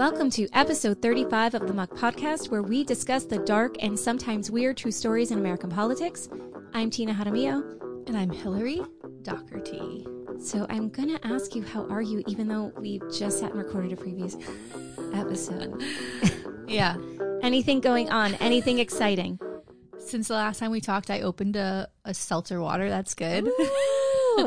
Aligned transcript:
Welcome 0.00 0.30
to 0.30 0.48
episode 0.54 1.02
35 1.02 1.56
of 1.56 1.66
the 1.66 1.74
Muck 1.74 1.90
Podcast, 1.90 2.48
where 2.48 2.62
we 2.62 2.84
discuss 2.84 3.24
the 3.24 3.36
dark 3.40 3.76
and 3.80 3.98
sometimes 3.98 4.50
weird 4.50 4.78
true 4.78 4.90
stories 4.90 5.30
in 5.30 5.36
American 5.36 5.68
politics. 5.68 6.30
I'm 6.72 6.88
Tina 6.88 7.12
Jaramillo. 7.12 8.08
And 8.08 8.16
I'm 8.16 8.30
Hillary 8.30 8.80
Doherty. 9.20 10.06
So 10.40 10.66
I'm 10.70 10.88
going 10.88 11.14
to 11.14 11.26
ask 11.26 11.54
you, 11.54 11.62
how 11.62 11.86
are 11.88 12.00
you, 12.00 12.24
even 12.26 12.48
though 12.48 12.72
we 12.78 12.98
just 13.12 13.40
sat 13.40 13.50
and 13.50 13.62
recorded 13.62 13.92
a 13.92 13.96
previous 13.96 14.38
episode? 15.12 15.84
Yeah. 16.66 16.96
Anything 17.42 17.80
going 17.80 18.08
on? 18.08 18.36
Anything 18.36 18.78
exciting? 18.78 19.38
Since 19.98 20.28
the 20.28 20.34
last 20.34 20.60
time 20.60 20.70
we 20.70 20.80
talked, 20.80 21.10
I 21.10 21.20
opened 21.20 21.56
a, 21.56 21.90
a 22.06 22.14
seltzer 22.14 22.58
water. 22.58 22.88
That's 22.88 23.14
good. 23.14 23.50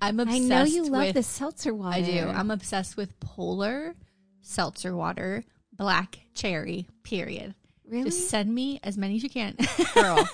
I'm 0.00 0.20
obsessed 0.20 0.42
I 0.42 0.46
know 0.46 0.62
you 0.62 0.84
love 0.84 1.06
with, 1.06 1.14
the 1.16 1.24
seltzer 1.24 1.74
water. 1.74 1.96
I 1.96 2.02
do. 2.02 2.28
I'm 2.28 2.52
obsessed 2.52 2.96
with 2.96 3.18
polar 3.18 3.96
seltzer 4.42 4.94
water, 4.94 5.44
black 5.72 6.20
cherry, 6.34 6.86
period. 7.02 7.54
really? 7.88 8.04
Just 8.04 8.28
send 8.30 8.54
me 8.54 8.80
as 8.82 8.96
many 8.98 9.16
as 9.16 9.22
you 9.22 9.30
can, 9.30 9.56
girl. 9.94 10.24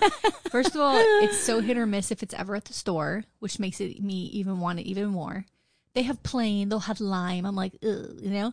First 0.51 0.75
of 0.75 0.81
all, 0.81 0.97
it's 1.25 1.39
so 1.39 1.61
hit 1.61 1.77
or 1.77 1.87
miss 1.87 2.11
if 2.11 2.23
it's 2.23 2.35
ever 2.35 2.55
at 2.57 2.65
the 2.67 2.73
store, 2.73 3.25
which 3.41 3.59
makes 3.59 3.81
it 3.81 4.01
me 4.03 4.15
even 4.33 4.61
want 4.61 4.79
it 4.81 4.87
even 4.87 5.09
more. 5.09 5.45
They 5.95 6.03
have 6.03 6.23
plain, 6.23 6.69
they'll 6.69 6.79
have 6.81 7.01
lime. 7.01 7.45
I'm 7.47 7.57
like, 7.57 7.75
Ugh, 7.83 8.19
you 8.21 8.31
know. 8.31 8.53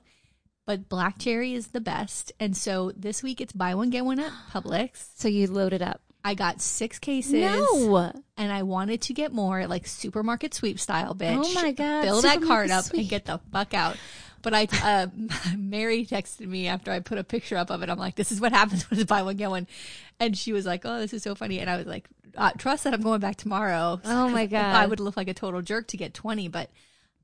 But 0.65 0.87
black 0.87 1.19
cherry 1.19 1.53
is 1.53 1.67
the 1.67 1.81
best, 1.81 2.31
and 2.39 2.55
so 2.55 2.93
this 2.95 3.21
week 3.21 3.41
it's 3.41 3.51
buy 3.51 3.75
one 3.75 3.89
get 3.89 4.05
one 4.05 4.19
at 4.19 4.31
Publix. 4.51 5.09
so 5.15 5.27
you 5.27 5.47
loaded 5.47 5.81
up? 5.81 5.99
I 6.23 6.35
got 6.35 6.61
six 6.61 6.99
cases. 6.99 7.33
No. 7.33 8.13
and 8.37 8.49
I 8.49 8.63
wanted 8.63 9.01
to 9.01 9.13
get 9.13 9.33
more, 9.33 9.67
like 9.67 9.85
supermarket 9.85 10.53
sweep 10.53 10.79
style, 10.79 11.09
oh 11.11 11.15
bitch. 11.15 11.43
Oh 11.45 11.53
my 11.53 11.73
God, 11.73 12.03
Fill 12.05 12.21
that 12.21 12.41
cart 12.41 12.71
up 12.71 12.85
sweep. 12.85 13.01
and 13.01 13.09
get 13.09 13.25
the 13.25 13.41
fuck 13.51 13.73
out. 13.73 13.97
But 14.43 14.53
I, 14.53 14.67
uh, 14.83 15.07
Mary 15.57 16.05
texted 16.05 16.45
me 16.47 16.67
after 16.67 16.91
I 16.91 16.99
put 16.99 17.17
a 17.17 17.23
picture 17.23 17.57
up 17.57 17.71
of 17.71 17.81
it. 17.81 17.89
I'm 17.89 17.97
like, 17.97 18.15
this 18.15 18.31
is 18.31 18.39
what 18.39 18.51
happens 18.51 18.87
when 18.91 18.99
you 18.99 19.05
buy 19.05 19.23
one 19.23 19.37
get 19.37 19.49
one, 19.49 19.67
and 20.19 20.37
she 20.37 20.53
was 20.53 20.65
like, 20.65 20.81
oh, 20.85 20.99
this 20.99 21.13
is 21.13 21.23
so 21.23 21.33
funny. 21.33 21.59
And 21.59 21.69
I 21.69 21.77
was 21.77 21.87
like, 21.87 22.07
uh, 22.37 22.51
trust 22.57 22.83
that 22.83 22.93
I'm 22.93 23.01
going 23.01 23.19
back 23.21 23.37
tomorrow. 23.37 23.99
Oh 24.05 24.29
my 24.29 24.45
God. 24.45 24.75
I 24.75 24.85
would 24.85 24.99
look 24.99 25.17
like 25.17 25.27
a 25.29 25.33
total 25.33 25.61
jerk 25.61 25.87
to 25.87 25.97
get 25.97 26.13
20, 26.13 26.47
but 26.49 26.69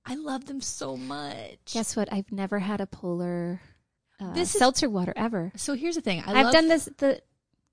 I 0.05 0.15
love 0.15 0.45
them 0.45 0.61
so 0.61 0.95
much. 0.97 1.73
Guess 1.73 1.95
what? 1.95 2.11
I've 2.11 2.31
never 2.31 2.57
had 2.59 2.79
a 2.81 2.87
polar 2.87 3.61
uh, 4.19 4.33
This 4.33 4.53
is- 4.55 4.59
seltzer 4.59 4.89
water 4.89 5.13
ever. 5.15 5.51
So 5.55 5.73
here's 5.75 5.95
the 5.95 6.01
thing. 6.01 6.23
I 6.25 6.31
I've 6.39 6.45
love 6.45 6.53
done 6.53 6.67
this. 6.67 6.89
The 6.97 7.21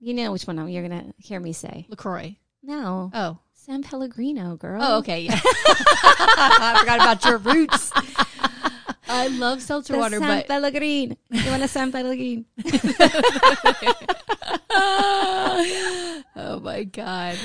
you 0.00 0.12
know 0.12 0.33
which 0.33 0.47
one 0.47 0.69
you're 0.69 0.83
gonna 0.86 1.12
hear 1.19 1.41
me 1.41 1.53
say. 1.53 1.86
Lacroix. 1.88 2.36
No, 2.62 3.10
Oh. 3.14 3.38
San 3.55 3.83
Pellegrino, 3.83 4.56
girl. 4.56 4.81
Oh, 4.83 4.98
okay. 4.98 5.20
Yeah. 5.22 5.41
I 5.44 6.77
forgot 6.81 7.00
about 7.00 7.25
your 7.25 7.38
roots. 7.38 7.91
I 9.08 9.28
love 9.28 9.62
seltzer 9.62 9.94
The 9.94 9.98
water, 9.98 10.18
San 10.18 10.28
but 10.28 10.48
Pellegrino. 10.48 11.16
You 11.30 11.50
want 11.50 11.62
a 11.62 11.68
San 11.68 11.92
Pellegrino? 11.92 12.44
oh 16.36 16.60
my 16.62 16.84
god! 16.84 17.38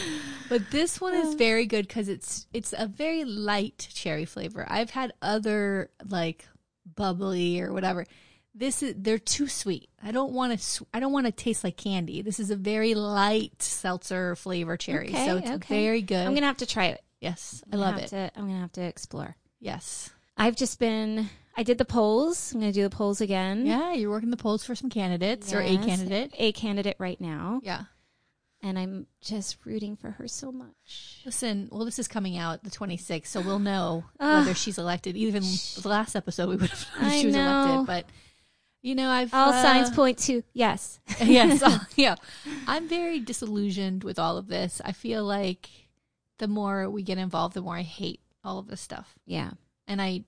But 0.50 0.70
this 0.72 1.00
one 1.00 1.14
is 1.14 1.34
oh. 1.34 1.38
very 1.38 1.66
good 1.66 1.88
because 1.88 2.09
it's 2.09 2.48
it's 2.53 2.73
a 2.78 2.88
very 2.88 3.23
light 3.23 3.88
cherry 3.94 4.26
flavor. 4.26 4.66
I've 4.70 4.90
had 4.90 5.14
other 5.22 5.92
like 6.08 6.48
bubbly 6.95 7.62
or 7.62 7.72
whatever. 7.72 8.06
This 8.53 8.84
is 8.84 8.96
they're 8.98 9.18
too 9.18 9.48
sweet. 9.48 9.90
I 10.03 10.12
don't 10.12 10.34
want 10.34 10.59
to. 10.59 10.88
I 10.94 11.00
don't 11.00 11.14
want 11.14 11.25
to 11.28 11.31
taste 11.31 11.64
like 11.64 11.78
candy. 11.78 12.22
This 12.22 12.40
is 12.40 12.52
a 12.52 12.56
very 12.56 12.96
light 12.96 13.62
seltzer 13.62 14.36
flavor 14.36 14.75
cherry, 14.78 15.09
Okay, 15.09 15.25
so 15.25 15.38
it's 15.38 15.50
okay. 15.50 15.84
very 15.84 16.02
good. 16.02 16.28
I'm 16.28 16.34
gonna 16.34 16.48
have 16.48 16.58
to 16.58 16.66
try 16.66 16.88
it. 16.88 17.02
yes, 17.22 17.64
I 17.72 17.78
love 17.78 17.98
it. 17.98 18.09
To, 18.09 18.31
I'm 18.36 18.48
gonna 18.48 18.59
have 18.59 18.73
to 18.73 18.81
explore. 18.81 19.38
Yes, 19.59 20.09
I've 20.38 20.56
just 20.56 20.80
been. 20.80 21.30
I 21.57 21.63
did 21.63 21.78
the 21.78 21.85
polls. 21.85 22.53
I'm 22.53 22.59
gonna 22.62 22.72
do 22.72 22.84
the 22.84 22.89
polls 22.95 23.22
again. 23.22 23.66
yeah. 23.66 23.94
You're 23.94 24.09
working 24.09 24.31
the 24.31 24.38
polls 24.38 24.63
for 24.66 24.75
some 24.75 24.89
candidates 24.89 25.53
or 25.53 25.59
a 25.59 25.67
Yes, 25.69 25.85
candidate. 25.85 26.31
A 26.38 26.51
candidate 26.53 26.95
right 27.00 27.19
now, 27.19 27.59
Yeah. 27.63 27.84
and 28.62 28.79
I'm 28.79 29.07
just 29.22 29.57
rooting 29.66 29.95
for 29.97 30.12
her 30.12 30.28
so 30.28 30.51
much. 30.51 31.22
Listen, 31.25 31.67
well, 31.72 31.84
this 31.85 32.00
is 32.00 32.07
coming 32.07 32.38
out 32.38 32.63
the 32.63 32.69
26th, 32.72 33.28
so 33.28 33.41
we'll 33.41 33.59
know 33.59 34.06
whether 34.17 34.53
she's 34.53 34.78
elected. 34.78 35.17
Even 35.17 35.44
the 35.44 35.88
last 35.89 36.16
episode, 36.16 36.50
we 36.50 36.56
would 36.56 36.69
have 36.69 36.88
known 37.01 37.12
I 37.12 37.19
she 37.19 37.25
was 37.28 37.35
know. 37.35 37.63
elected. 37.63 37.88
But, 37.88 38.06
you 38.81 38.95
know, 38.95 39.09
I've. 39.09 39.33
All 39.33 39.50
uh, 39.51 39.62
signs 39.62 39.89
point 39.91 40.18
to 40.19 40.44
yes. 40.53 41.00
yes. 41.22 41.62
uh, 41.63 41.79
yeah. 41.95 42.16
I'm 42.66 42.88
very 42.88 43.19
disillusioned 43.19 44.03
with 44.03 44.18
all 44.18 44.38
of 44.38 44.47
this. 44.47 44.81
I 44.85 44.91
feel 44.94 45.23
like 45.25 45.69
the 46.39 46.47
more 46.47 46.89
we 46.89 47.03
get 47.03 47.18
involved, 47.18 47.53
the 47.56 47.62
more 47.62 47.75
I 47.75 47.83
hate 47.83 48.22
all 48.44 48.57
of 48.57 48.68
this 48.68 48.81
stuff. 48.81 49.16
Yeah. 49.25 49.51
And 49.88 50.01
I. 50.01 50.23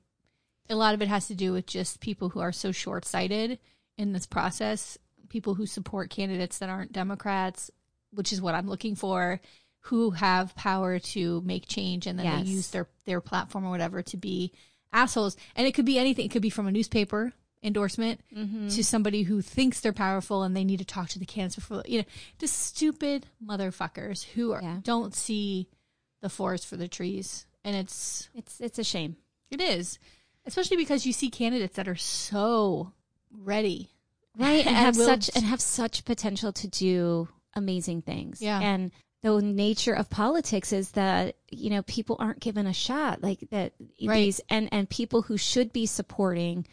A 0.69 0.75
lot 0.75 0.94
of 0.94 1.01
it 1.01 1.07
has 1.07 1.28
to 1.28 1.35
do 1.35 1.51
with 1.53 1.66
just 1.68 2.00
people 2.00 2.29
who 2.29 2.40
are 2.40 2.51
so 2.51 2.72
short 2.72 3.06
sighted 3.06 3.59
in 3.97 4.13
this 4.13 4.25
process, 4.25 4.97
people 5.29 5.56
who 5.56 5.66
support 5.66 6.09
candidates 6.09 6.59
that 6.59 6.69
aren't 6.69 6.94
Democrats, 6.94 7.69
which 8.12 8.31
is 8.31 8.41
what 8.41 8.56
I'm 8.56 8.68
looking 8.69 8.96
for, 8.96 9.41
who 9.88 10.12
have 10.12 10.56
power 10.56 11.00
to 11.00 11.41
make 11.41 11.68
change 11.68 12.07
and 12.07 12.18
then 12.18 12.25
Yes. 12.25 12.44
they 12.46 12.50
use 12.52 12.72
their, 12.72 12.88
their 13.06 13.19
platform 13.22 13.66
or 13.66 13.69
whatever 13.72 14.02
to 14.03 14.18
be 14.18 14.52
assholes. 14.94 15.35
And 15.56 15.68
it 15.68 15.73
could 15.73 15.85
be 15.85 16.00
anything. 16.00 16.25
It 16.25 16.31
could 16.31 16.41
be 16.41 16.50
from 16.50 16.68
a 16.68 16.72
newspaper 16.72 17.34
endorsement 17.62 18.22
Mm-hmm. 18.35 18.69
to 18.69 18.84
somebody 18.84 19.23
who 19.23 19.41
thinks 19.41 19.79
they're 19.81 19.91
powerful 19.94 20.44
and 20.44 20.56
they 20.56 20.63
need 20.63 20.79
to 20.79 20.85
talk 20.85 21.09
to 21.09 21.19
the 21.19 21.25
candidates 21.25 21.56
before, 21.56 21.84
you 21.85 22.00
know, 22.00 22.06
just 22.40 22.57
stupid 22.59 23.25
motherfuckers 23.46 24.23
who 24.23 24.52
are, 24.53 24.62
Yeah. 24.62 24.78
don't 24.84 25.13
see 25.13 25.68
the 26.22 26.29
forest 26.29 26.66
for 26.68 26.78
the 26.78 26.88
trees. 26.88 27.46
And 27.66 27.75
it's, 27.75 28.29
It's 28.35 28.59
it's 28.62 28.79
a 28.79 28.84
shame. 28.84 29.18
it 29.50 29.59
is, 29.62 30.00
especially 30.46 30.78
because 30.78 31.06
you 31.06 31.14
see 31.14 31.30
candidates 31.30 31.76
that 31.76 31.88
are 31.88 31.96
so 31.96 32.92
ready. 33.31 33.90
right 34.38 34.66
and 34.66 34.76
have 34.86 34.96
such 34.96 35.30
and 35.36 35.46
have 35.46 35.62
such 35.62 36.06
potential 36.06 36.52
to 36.54 36.68
do 36.68 37.28
amazing 37.56 38.02
things 38.02 38.42
Yeah. 38.42 38.59
and 38.59 38.92
the 39.22 39.42
nature 39.42 39.94
of 39.94 40.09
politics 40.09 40.74
is 40.74 40.92
that 40.92 41.36
you 41.50 41.70
know 41.70 41.82
people 41.84 42.18
aren't 42.20 42.40
given 42.42 42.68
a 42.68 42.74
shot 42.74 43.22
like 43.24 43.40
that 43.52 43.74
Right. 44.03 44.16
these 44.18 44.42
and 44.50 44.68
and 44.72 44.90
people 44.90 45.22
who 45.24 45.38
should 45.38 45.72
be 45.72 45.86
supporting 45.86 46.66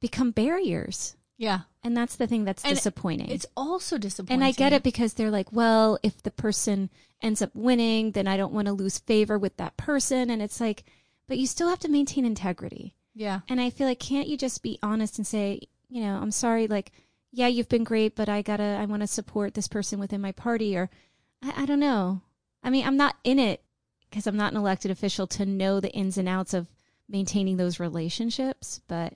become 0.00 0.30
barriers 0.32 1.16
Yeah. 1.38 1.60
and 1.82 1.96
that's 1.96 2.16
the 2.16 2.26
thing 2.26 2.44
that's 2.44 2.64
And 2.64 2.74
disappointing 2.74 3.30
It's 3.30 3.46
also 3.56 3.96
disappointing. 3.98 4.34
and 4.42 4.44
I 4.44 4.52
get 4.52 4.72
it 4.72 4.82
because 4.82 5.14
they're 5.14 5.30
like, 5.30 5.52
well, 5.52 5.98
if 6.02 6.22
the 6.22 6.30
person 6.32 6.90
ends 7.22 7.40
up 7.42 7.54
winning, 7.54 8.12
then 8.12 8.26
I 8.28 8.36
don't 8.36 8.52
want 8.52 8.66
to 8.66 8.72
lose 8.72 8.98
favor 8.98 9.38
with 9.38 9.56
that 9.56 9.76
person. 9.76 10.30
And 10.30 10.40
it's 10.42 10.60
like, 10.60 10.84
but 11.26 11.38
you 11.38 11.46
still 11.48 11.68
have 11.68 11.80
to 11.80 11.88
maintain 11.88 12.24
integrity. 12.24 12.94
Yeah. 13.18 13.40
And 13.48 13.60
I 13.60 13.70
feel 13.70 13.88
like, 13.88 13.98
can't 13.98 14.28
you 14.28 14.36
just 14.36 14.62
be 14.62 14.78
honest 14.80 15.18
and 15.18 15.26
say, 15.26 15.62
you 15.88 16.02
know, 16.02 16.16
I'm 16.22 16.30
sorry, 16.30 16.68
like, 16.68 16.92
yeah, 17.32 17.48
you've 17.48 17.68
been 17.68 17.82
great, 17.82 18.14
but 18.14 18.28
I 18.28 18.42
gotta, 18.42 18.78
I 18.80 18.84
want 18.84 19.02
to 19.02 19.08
support 19.08 19.54
this 19.54 19.66
person 19.66 19.98
within 19.98 20.20
my 20.20 20.30
party, 20.30 20.76
or 20.76 20.88
I, 21.42 21.62
I 21.62 21.66
don't 21.66 21.80
know. 21.80 22.22
I 22.62 22.70
mean, 22.70 22.86
I'm 22.86 22.96
not 22.96 23.16
in 23.24 23.40
it 23.40 23.60
because 24.08 24.28
I'm 24.28 24.36
not 24.36 24.52
an 24.52 24.58
elected 24.58 24.92
official 24.92 25.26
to 25.26 25.44
know 25.44 25.80
the 25.80 25.90
ins 25.90 26.16
and 26.16 26.28
outs 26.28 26.54
of 26.54 26.68
maintaining 27.08 27.56
those 27.56 27.80
relationships, 27.80 28.82
but 28.86 29.14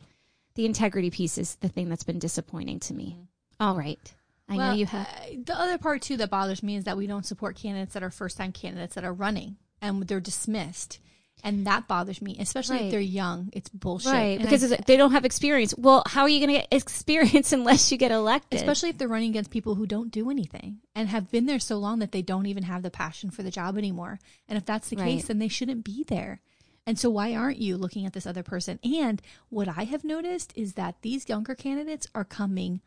the 0.57 0.67
integrity 0.67 1.11
piece 1.11 1.39
is 1.39 1.55
the 1.57 1.69
thing 1.69 1.89
that's 1.89 2.03
been 2.03 2.19
disappointing 2.19 2.81
to 2.81 2.95
me. 2.95 3.19
All 3.61 3.77
right. 3.77 4.13
I 4.49 4.57
know 4.57 4.73
you 4.73 4.87
have. 4.87 5.07
uh, 5.07 5.37
the 5.45 5.59
other 5.59 5.79
part 5.79 6.03
too 6.03 6.17
that 6.17 6.29
bothers 6.29 6.63
me 6.65 6.75
is 6.75 6.85
that 6.85 6.97
we 6.97 7.07
don't 7.07 7.25
support 7.25 7.55
candidates 7.55 7.95
that 7.95 8.03
are 8.03 8.11
first 8.11 8.37
time 8.37 8.51
candidates 8.51 8.97
that 8.97 9.05
are 9.05 9.13
running 9.13 9.59
and 9.81 10.03
they're 10.09 10.19
dismissed. 10.21 10.99
And 11.45 11.67
that 11.67 11.89
bothers 11.89 12.23
me, 12.23 12.37
especially 12.39 12.77
Right. 12.77 12.85
if 12.85 12.91
they're 12.93 13.01
young. 13.01 13.49
It's 13.53 13.69
bullshit. 13.69 14.13
Right, 14.13 14.39
And 14.39 14.43
because 14.43 14.73
I- 14.73 14.77
they 14.87 14.97
don't 14.97 15.11
have 15.11 15.25
experience. 15.25 15.75
Well, 15.77 16.05
how 16.07 16.23
are 16.23 16.29
you 16.29 16.39
going 16.39 16.55
to 16.55 16.61
get 16.61 16.69
experience 16.73 17.53
unless 17.53 17.91
you 17.91 17.99
get 17.99 18.13
elected? 18.13 18.61
especially 18.61 18.91
if 18.91 18.99
they're 18.99 19.09
running 19.09 19.31
against 19.31 19.51
people 19.51 19.75
who 19.75 19.85
don't 19.87 20.13
do 20.13 20.31
anything 20.31 20.79
and 20.95 21.09
have 21.09 21.31
been 21.33 21.47
there 21.47 21.59
so 21.59 21.79
long 21.79 21.99
that 21.99 22.13
they 22.13 22.23
don't 22.23 22.47
even 22.47 22.63
have 22.63 22.83
the 22.83 22.91
passion 22.91 23.31
for 23.31 23.43
the 23.43 23.51
job 23.51 23.77
anymore. 23.77 24.21
And 24.49 24.57
if 24.57 24.65
that's 24.65 24.89
the 24.89 24.97
Right. 24.97 25.05
case, 25.17 25.27
then 25.27 25.41
they 25.41 25.49
shouldn't 25.49 25.85
be 25.85 26.05
there. 26.05 26.43
And 26.87 26.97
so 26.99 27.11
why 27.11 27.35
aren't 27.35 27.59
you 27.59 27.77
looking 27.77 28.07
at 28.07 28.13
this 28.13 28.27
other 28.27 28.43
person? 28.45 28.79
And 28.85 29.21
what 29.49 29.67
I 29.69 29.83
have 29.85 30.05
noticed 30.05 30.53
is 30.55 30.75
that 30.75 31.03
these 31.03 31.29
younger 31.29 31.55
candidates 31.57 32.07
are 32.15 32.25
coming 32.25 32.83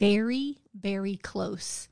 very, 0.00 0.58
very 0.74 1.16
close 1.16 1.88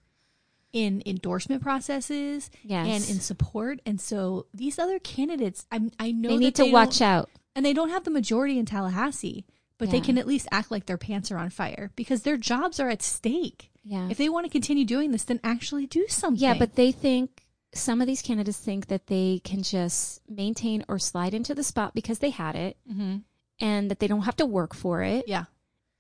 in 0.72 1.02
endorsement 1.06 1.62
processes 1.62 2.50
Yes. 2.62 2.86
and 2.86 3.10
in 3.16 3.20
support. 3.20 3.80
And 3.84 4.00
so 4.00 4.46
these 4.54 4.78
other 4.78 4.98
candidates, 4.98 5.66
I'm, 5.72 5.90
I 5.98 6.12
know 6.12 6.28
they 6.30 6.36
need 6.36 6.54
to 6.56 6.70
watch 6.70 7.00
out. 7.00 7.28
and 7.56 7.64
they 7.66 7.72
don't 7.72 7.90
have 7.90 8.04
the 8.04 8.10
majority 8.10 8.58
in 8.58 8.66
Tallahassee, 8.66 9.44
but 9.78 9.90
they 9.90 10.00
can 10.00 10.18
at 10.18 10.26
least 10.26 10.46
act 10.52 10.70
like 10.70 10.86
their 10.86 10.98
pants 10.98 11.30
are 11.32 11.38
on 11.38 11.50
fire 11.50 11.90
because 11.96 12.22
their 12.22 12.36
jobs 12.36 12.78
are 12.78 12.88
at 12.90 13.02
stake. 13.02 13.70
Yeah. 13.82 14.08
If 14.10 14.18
they 14.18 14.28
want 14.28 14.44
to 14.44 14.50
continue 14.50 14.84
doing 14.84 15.10
this, 15.10 15.24
then 15.24 15.40
actually 15.42 15.86
do 15.86 16.06
something. 16.08 16.40
Yeah, 16.42 16.54
but 16.58 16.74
they 16.76 16.92
think 16.92 17.44
some 17.74 18.00
of 18.00 18.06
these 18.06 18.20
candidates 18.20 18.58
think 18.58 18.88
that 18.88 19.06
they 19.06 19.40
can 19.42 19.62
just 19.62 20.20
maintain 20.28 20.84
or 20.88 20.98
slide 20.98 21.32
into 21.34 21.54
the 21.54 21.62
spot 21.62 21.94
because 21.94 22.18
they 22.18 22.30
had 22.30 22.56
it 22.56 22.76
hmm 22.86 23.16
and 23.62 23.90
that 23.90 23.98
they 24.00 24.06
don't 24.06 24.22
have 24.22 24.36
to 24.36 24.46
work 24.46 24.74
for 24.74 25.02
it. 25.02 25.26
yeah, 25.28 25.44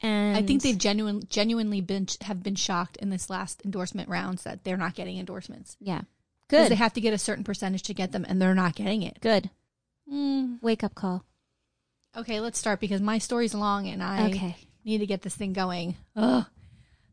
And 0.02 0.36
I 0.36 0.42
think 0.42 0.62
they've 0.62 0.78
genuine, 0.78 1.22
genuinely 1.28 1.80
been 1.80 2.06
have 2.22 2.42
been 2.42 2.54
shocked 2.54 2.96
in 2.96 3.10
this 3.10 3.28
last 3.28 3.62
endorsement 3.64 4.08
rounds 4.08 4.44
that 4.44 4.64
they're 4.64 4.76
not 4.78 4.94
getting 4.94 5.18
endorsements 5.18 5.76
yeah. 5.78 6.02
because 6.48 6.64
Good. 6.64 6.72
they 6.72 6.76
have 6.76 6.94
to 6.94 7.00
get 7.02 7.12
a 7.12 7.18
certain 7.18 7.44
percentage 7.44 7.82
to 7.84 7.94
get 7.94 8.12
them, 8.12 8.24
and 8.26 8.40
they're 8.40 8.54
not 8.54 8.74
getting 8.74 9.02
it. 9.02 9.20
Good. 9.20 9.50
Mm. 10.10 10.62
Wake 10.62 10.82
up 10.82 10.94
call. 10.94 11.24
Okay, 12.16 12.40
let's 12.40 12.58
start 12.58 12.80
because 12.80 13.00
my 13.00 13.18
story's 13.18 13.54
long 13.54 13.86
and 13.86 14.02
I 14.02 14.28
Okay. 14.28 14.56
need 14.84 14.98
to 14.98 15.06
get 15.06 15.22
this 15.22 15.36
thing 15.36 15.52
going. 15.52 15.96
Ugh. 16.16 16.44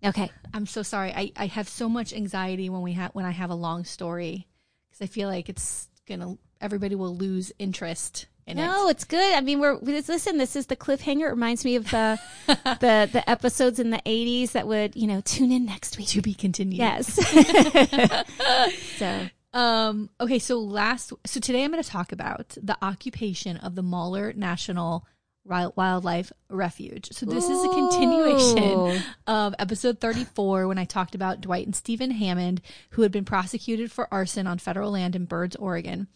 Okay. 0.04 0.30
I'm 0.54 0.66
so 0.66 0.82
sorry. 0.84 1.12
I, 1.12 1.32
I 1.36 1.48
have 1.48 1.68
so 1.68 1.90
much 1.90 2.14
anxiety 2.14 2.70
when 2.70 2.82
we 2.82 2.94
have 2.94 3.14
when 3.14 3.26
I 3.26 3.32
have 3.32 3.50
a 3.50 3.56
long 3.56 3.84
story 3.84 4.48
because 4.90 5.02
I 5.02 5.08
feel 5.08 5.28
like 5.30 5.50
it's 5.50 5.90
gonna 6.08 6.38
everybody 6.62 6.96
will 6.96 7.16
lose 7.16 7.52
interest 7.60 8.24
in 8.24 8.28
No, 8.56 8.88
it. 8.88 8.92
it's 8.92 9.04
good. 9.04 9.36
I 9.36 9.42
mean, 9.42 9.60
we're 9.60 9.76
listen. 9.76 10.38
This 10.38 10.56
is 10.56 10.68
the 10.68 10.76
cliffhanger. 10.76 11.28
It 11.28 11.32
reminds 11.32 11.66
me 11.66 11.76
of 11.76 11.90
the 11.90 12.20
the 12.48 13.10
the 13.12 13.30
episodes 13.30 13.80
in 13.80 13.90
the 13.90 14.02
'80s 14.06 14.54
that 14.54 14.68
would 14.68 14.96
you 14.96 15.08
know 15.08 15.22
tune 15.22 15.52
in 15.52 15.66
next 15.66 15.98
week. 15.98 16.08
To 16.10 16.22
be 16.22 16.34
continued. 16.34 16.78
Yes. 16.78 17.14
so 18.98 19.28
Um. 19.54 20.10
Okay. 20.22 20.40
So 20.40 20.60
last. 20.60 21.14
So 21.26 21.40
today 21.40 21.64
I'm 21.64 21.72
going 21.72 21.84
to 21.84 21.90
talk 21.90 22.12
about 22.12 22.58
the 22.62 22.78
occupation 22.82 23.58
of 23.58 23.76
the 23.76 23.84
Malheur 23.84 24.34
National 24.34 25.06
Wildlife 25.48 26.32
Refuge. 26.50 27.10
So 27.12 27.26
this 27.26 27.50
is 27.50 27.64
a 27.64 27.70
continuation 27.70 29.02
of 29.28 29.56
episode 29.60 30.00
34 30.00 30.68
when 30.68 30.78
I 30.78 30.86
talked 30.86 31.16
about 31.16 31.42
Dwight 31.42 31.66
and 31.66 31.76
Stephen 31.76 32.12
Hammond, 32.12 32.62
who 32.92 33.04
had 33.04 33.12
been 33.12 33.26
prosecuted 33.26 33.92
for 33.92 34.14
arson 34.14 34.46
on 34.46 34.58
federal 34.58 34.92
land 34.92 35.16
in 35.16 35.26
Burns, 35.26 35.56
Oregon. 35.56 36.08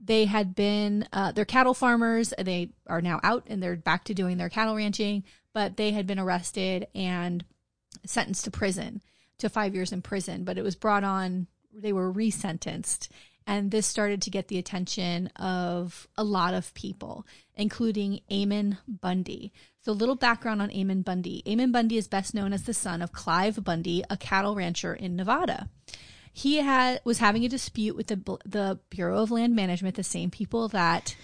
They 0.00 0.26
had 0.26 0.54
been, 0.54 1.06
uh, 1.12 1.32
they're 1.32 1.44
cattle 1.44 1.74
farmers. 1.74 2.32
They 2.38 2.70
are 2.86 3.00
now 3.00 3.20
out 3.22 3.44
and 3.48 3.62
they're 3.62 3.76
back 3.76 4.04
to 4.04 4.14
doing 4.14 4.36
their 4.36 4.48
cattle 4.48 4.76
ranching, 4.76 5.24
but 5.52 5.76
they 5.76 5.90
had 5.90 6.06
been 6.06 6.18
arrested 6.18 6.86
and 6.94 7.44
sentenced 8.06 8.44
to 8.44 8.50
prison, 8.50 9.02
to 9.38 9.48
five 9.48 9.74
years 9.74 9.92
in 9.92 10.02
prison. 10.02 10.44
But 10.44 10.58
it 10.58 10.62
was 10.62 10.76
brought 10.76 11.04
on, 11.04 11.48
they 11.72 11.92
were 11.92 12.12
resentenced. 12.12 13.08
And 13.46 13.70
this 13.70 13.86
started 13.86 14.20
to 14.22 14.30
get 14.30 14.48
the 14.48 14.58
attention 14.58 15.28
of 15.36 16.06
a 16.18 16.22
lot 16.22 16.52
of 16.52 16.74
people, 16.74 17.26
including 17.56 18.20
Ammon 18.30 18.76
Bundy. 18.86 19.54
So, 19.80 19.92
little 19.92 20.16
background 20.16 20.60
on 20.60 20.70
Ammon 20.70 21.00
Bundy. 21.00 21.42
Ammon 21.46 21.72
Bundy 21.72 21.96
is 21.96 22.08
best 22.08 22.34
known 22.34 22.52
as 22.52 22.64
the 22.64 22.74
son 22.74 23.00
of 23.00 23.10
Clive 23.10 23.64
Bundy, 23.64 24.04
a 24.10 24.18
cattle 24.18 24.54
rancher 24.54 24.92
in 24.92 25.16
Nevada. 25.16 25.70
He 26.32 26.56
had 26.58 27.00
was 27.04 27.18
having 27.18 27.44
a 27.44 27.48
dispute 27.48 27.96
with 27.96 28.06
the 28.08 28.16
the 28.44 28.78
Bureau 28.90 29.22
of 29.22 29.30
Land 29.30 29.54
Management, 29.56 29.96
the 29.96 30.02
same 30.04 30.30
people 30.30 30.68
that 30.68 31.16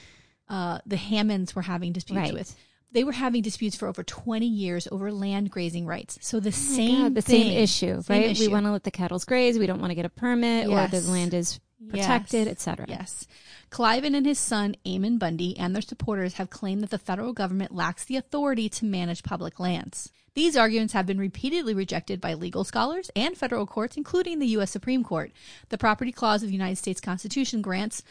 uh, 0.48 0.78
the 0.86 0.96
Hammonds 0.96 1.54
were 1.54 1.62
having 1.62 1.92
disputes 1.92 2.16
Right. 2.18 2.34
with. 2.34 2.54
They 2.92 3.02
were 3.02 3.12
having 3.12 3.42
disputes 3.42 3.74
for 3.74 3.88
over 3.88 4.04
20 4.04 4.46
years 4.46 4.86
over 4.92 5.10
land 5.10 5.50
grazing 5.50 5.84
rights. 5.84 6.16
So 6.20 6.38
the 6.38 6.52
same 6.52 7.00
Oh 7.00 7.02
God, 7.04 7.14
the 7.16 7.22
thing, 7.22 7.42
same 7.48 7.58
issue, 7.62 8.02
Same 8.02 8.20
right? 8.22 8.30
issue. 8.30 8.42
We 8.42 8.48
want 8.48 8.66
to 8.66 8.70
let 8.72 8.84
the 8.84 8.92
cattle 8.92 9.18
graze. 9.26 9.58
We 9.58 9.66
don't 9.66 9.80
want 9.80 9.90
to 9.90 9.96
get 9.96 10.04
a 10.04 10.08
permit, 10.10 10.68
or 10.68 10.86
the 10.86 11.00
land 11.00 11.34
is 11.34 11.58
protected, 11.88 12.46
Yes. 12.46 12.52
etc. 12.52 12.86
Yes. 12.88 13.26
Cliven 13.70 14.14
and 14.14 14.24
his 14.24 14.38
son, 14.38 14.76
Ammon 14.86 15.18
Bundy, 15.18 15.58
and 15.58 15.74
their 15.74 15.82
supporters 15.82 16.34
have 16.34 16.50
claimed 16.50 16.82
that 16.84 16.90
the 16.90 16.98
federal 16.98 17.32
government 17.32 17.74
lacks 17.74 18.04
the 18.04 18.16
authority 18.16 18.68
to 18.68 18.84
manage 18.84 19.24
public 19.24 19.58
lands. 19.58 20.12
These 20.34 20.56
arguments 20.56 20.94
have 20.94 21.06
been 21.06 21.18
repeatedly 21.18 21.74
rejected 21.74 22.20
by 22.20 22.34
legal 22.34 22.64
scholars 22.64 23.08
and 23.14 23.36
federal 23.36 23.66
courts, 23.66 23.96
including 23.96 24.40
the 24.40 24.48
U.S. 24.48 24.70
Supreme 24.70 25.04
Court. 25.04 25.30
The 25.68 25.78
Property 25.78 26.10
Clause 26.10 26.42
of 26.42 26.48
the 26.48 26.54
United 26.54 26.76
States 26.76 27.00
Constitution 27.00 27.62
grants 27.62 28.02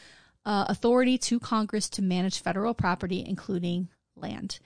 uh, 0.46 0.66
authority 0.70 1.18
to 1.18 1.40
Congress 1.40 1.90
to 1.90 2.02
manage 2.02 2.42
federal 2.42 2.74
property, 2.74 3.26
including 3.28 3.90
land. 4.16 4.60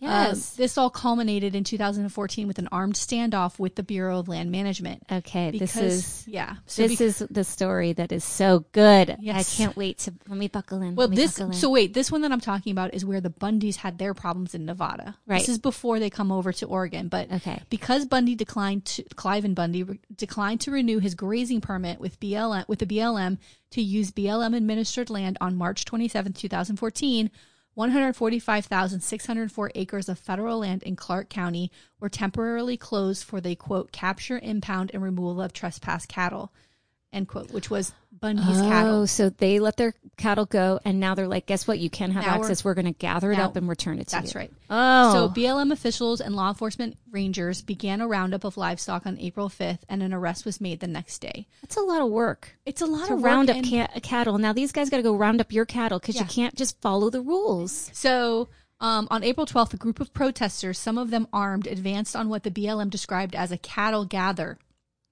Yes. 0.00 0.52
Um, 0.52 0.54
this 0.62 0.78
all 0.78 0.90
culminated 0.90 1.54
in 1.56 1.64
2014 1.64 2.46
with 2.46 2.58
an 2.60 2.68
armed 2.70 2.94
standoff 2.94 3.58
with 3.58 3.74
the 3.74 3.82
Bureau 3.82 4.20
of 4.20 4.28
Land 4.28 4.52
Management. 4.52 5.02
okay, 5.10 5.50
Because, 5.50 5.72
this 5.74 5.82
is 5.82 6.28
yeah. 6.28 6.54
So 6.66 6.86
this 6.86 7.00
is 7.00 7.18
the 7.30 7.42
story 7.42 7.92
that 7.94 8.12
is 8.12 8.22
so 8.22 8.64
good. 8.72 9.16
Yes. 9.20 9.52
I 9.52 9.56
can't 9.64 9.76
wait 9.76 9.98
to 9.98 10.14
let 10.28 10.38
me 10.38 10.46
buckle 10.46 10.82
in. 10.82 10.94
Well, 10.94 11.08
this 11.08 11.40
in. 11.40 11.52
so 11.52 11.68
wait, 11.70 11.94
this 11.94 12.12
one 12.12 12.22
that 12.22 12.30
I'm 12.30 12.40
talking 12.40 12.70
about 12.70 12.94
is 12.94 13.04
where 13.04 13.20
the 13.20 13.30
Bundys 13.30 13.76
had 13.76 13.98
their 13.98 14.14
problems 14.14 14.54
in 14.54 14.64
Nevada. 14.66 15.16
Right. 15.26 15.40
This 15.40 15.48
is 15.48 15.58
before 15.58 15.98
they 15.98 16.10
come 16.10 16.30
over 16.30 16.52
to 16.52 16.66
Oregon, 16.66 17.08
but 17.08 17.32
Okay. 17.32 17.60
because 17.68 18.06
Bundy 18.06 18.36
declined 18.36 18.84
to 18.84 19.02
Cliven 19.16 19.54
Bundy 19.54 19.82
re- 19.82 19.98
declined 20.16 20.60
to 20.60 20.70
renew 20.70 21.00
his 21.00 21.16
grazing 21.16 21.60
permit 21.60 21.98
with 21.98 22.20
BLM 22.20 22.68
with 22.68 22.78
the 22.78 22.86
BLM 22.86 23.38
to 23.72 23.82
use 23.82 24.12
BLM 24.12 24.56
administered 24.56 25.10
land 25.10 25.36
on 25.40 25.56
March 25.56 25.84
27, 25.84 26.32
2014. 26.34 27.30
145,604 27.78 29.70
acres 29.76 30.08
of 30.08 30.18
federal 30.18 30.58
land 30.58 30.82
in 30.82 30.96
Clark 30.96 31.28
County 31.28 31.70
were 32.00 32.08
temporarily 32.08 32.76
closed 32.76 33.22
for 33.22 33.40
the 33.40 33.54
quote 33.54 33.92
capture, 33.92 34.40
impound, 34.40 34.90
and 34.92 35.00
removal 35.00 35.40
of 35.40 35.52
trespass 35.52 36.04
cattle, 36.04 36.52
end 37.12 37.28
quote, 37.28 37.50
which 37.52 37.70
was 37.70 37.92
Bundy's 38.12 38.44
oh, 38.60 38.68
cattle. 38.68 39.06
so 39.06 39.30
they 39.30 39.60
let 39.60 39.76
their 39.76 39.94
cattle 40.16 40.44
go, 40.44 40.80
and 40.84 40.98
now 40.98 41.14
they're 41.14 41.28
like, 41.28 41.46
guess 41.46 41.66
what? 41.68 41.78
You 41.78 41.88
can't 41.88 42.12
have 42.12 42.24
Now 42.26 42.34
access. 42.34 42.64
We're, 42.64 42.74
going 42.74 42.86
to 42.86 42.92
gather 42.92 43.30
it 43.32 43.36
now- 43.38 43.46
up 43.46 43.56
and 43.56 43.68
return 43.68 43.98
it 43.98 44.08
to 44.08 44.16
That's 44.16 44.34
you. 44.34 44.40
That's 44.40 44.50
right. 44.50 44.52
Oh, 44.68 45.12
So 45.12 45.28
BLM 45.40 45.72
officials 45.72 46.20
and 46.20 46.34
law 46.34 46.48
enforcement 46.48 46.98
rangers 47.10 47.62
began 47.62 48.00
a 48.00 48.08
roundup 48.08 48.44
of 48.44 48.56
livestock 48.56 49.06
on 49.06 49.18
April 49.18 49.48
5th, 49.48 49.80
and 49.88 50.02
an 50.02 50.12
arrest 50.12 50.44
was 50.44 50.60
made 50.60 50.80
the 50.80 50.86
next 50.88 51.20
day. 51.20 51.46
that's 51.62 51.76
a 51.76 51.80
lot 51.80 52.02
of 52.02 52.08
work 52.10 52.56
It's 52.66 52.82
a 52.82 52.86
lot 52.86 53.06
to 53.08 53.14
of 53.14 53.22
round 53.22 53.48
work 53.48 53.58
up 53.58 53.64
ca- 53.64 54.00
cattle. 54.00 54.36
Now 54.38 54.52
these 54.52 54.72
guys 54.72 54.90
got 54.90 54.96
to 54.98 55.02
go 55.02 55.14
round 55.14 55.40
up 55.40 55.52
your 55.52 55.64
cattle 55.64 55.98
because 55.98 56.16
Yeah. 56.16 56.22
you 56.22 56.28
can't 56.28 56.54
just 56.56 56.80
follow 56.80 57.08
the 57.10 57.20
rules. 57.22 57.90
So 57.94 58.48
um, 58.80 59.08
on 59.10 59.22
April 59.24 59.46
12th, 59.46 59.74
a 59.74 59.76
group 59.76 59.98
of 60.00 60.12
protesters, 60.12 60.78
some 60.78 60.98
of 60.98 61.10
them 61.10 61.26
armed, 61.32 61.66
advanced 61.66 62.14
on 62.14 62.28
what 62.28 62.42
the 62.42 62.50
BLM 62.50 62.90
described 62.90 63.34
as 63.34 63.50
a 63.52 63.58
cattle 63.58 64.04
gather. 64.04 64.58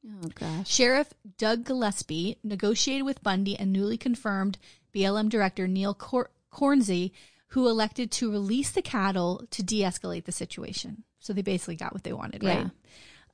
Oh 0.08 0.28
gosh. 0.34 0.68
Sheriff 0.68 1.12
Doug 1.38 1.64
Gillespie 1.64 2.38
negotiated 2.44 3.04
with 3.04 3.22
Bundy 3.22 3.56
and 3.58 3.72
newly 3.72 3.96
confirmed 3.96 4.58
BLM 4.94 5.28
director 5.28 5.66
Neil 5.66 5.94
Cor- 5.94 6.30
Kornze, 6.52 7.10
who 7.48 7.68
elected 7.68 8.10
to 8.12 8.30
release 8.30 8.70
the 8.70 8.82
cattle 8.82 9.42
to 9.50 9.62
de-escalate 9.62 10.24
the 10.24 10.32
situation. 10.32 11.04
So 11.18 11.32
they 11.32 11.42
basically 11.42 11.76
got 11.76 11.92
what 11.92 12.04
they 12.04 12.12
wanted, 12.12 12.42
Yeah. 12.42 12.54
right? 12.62 12.70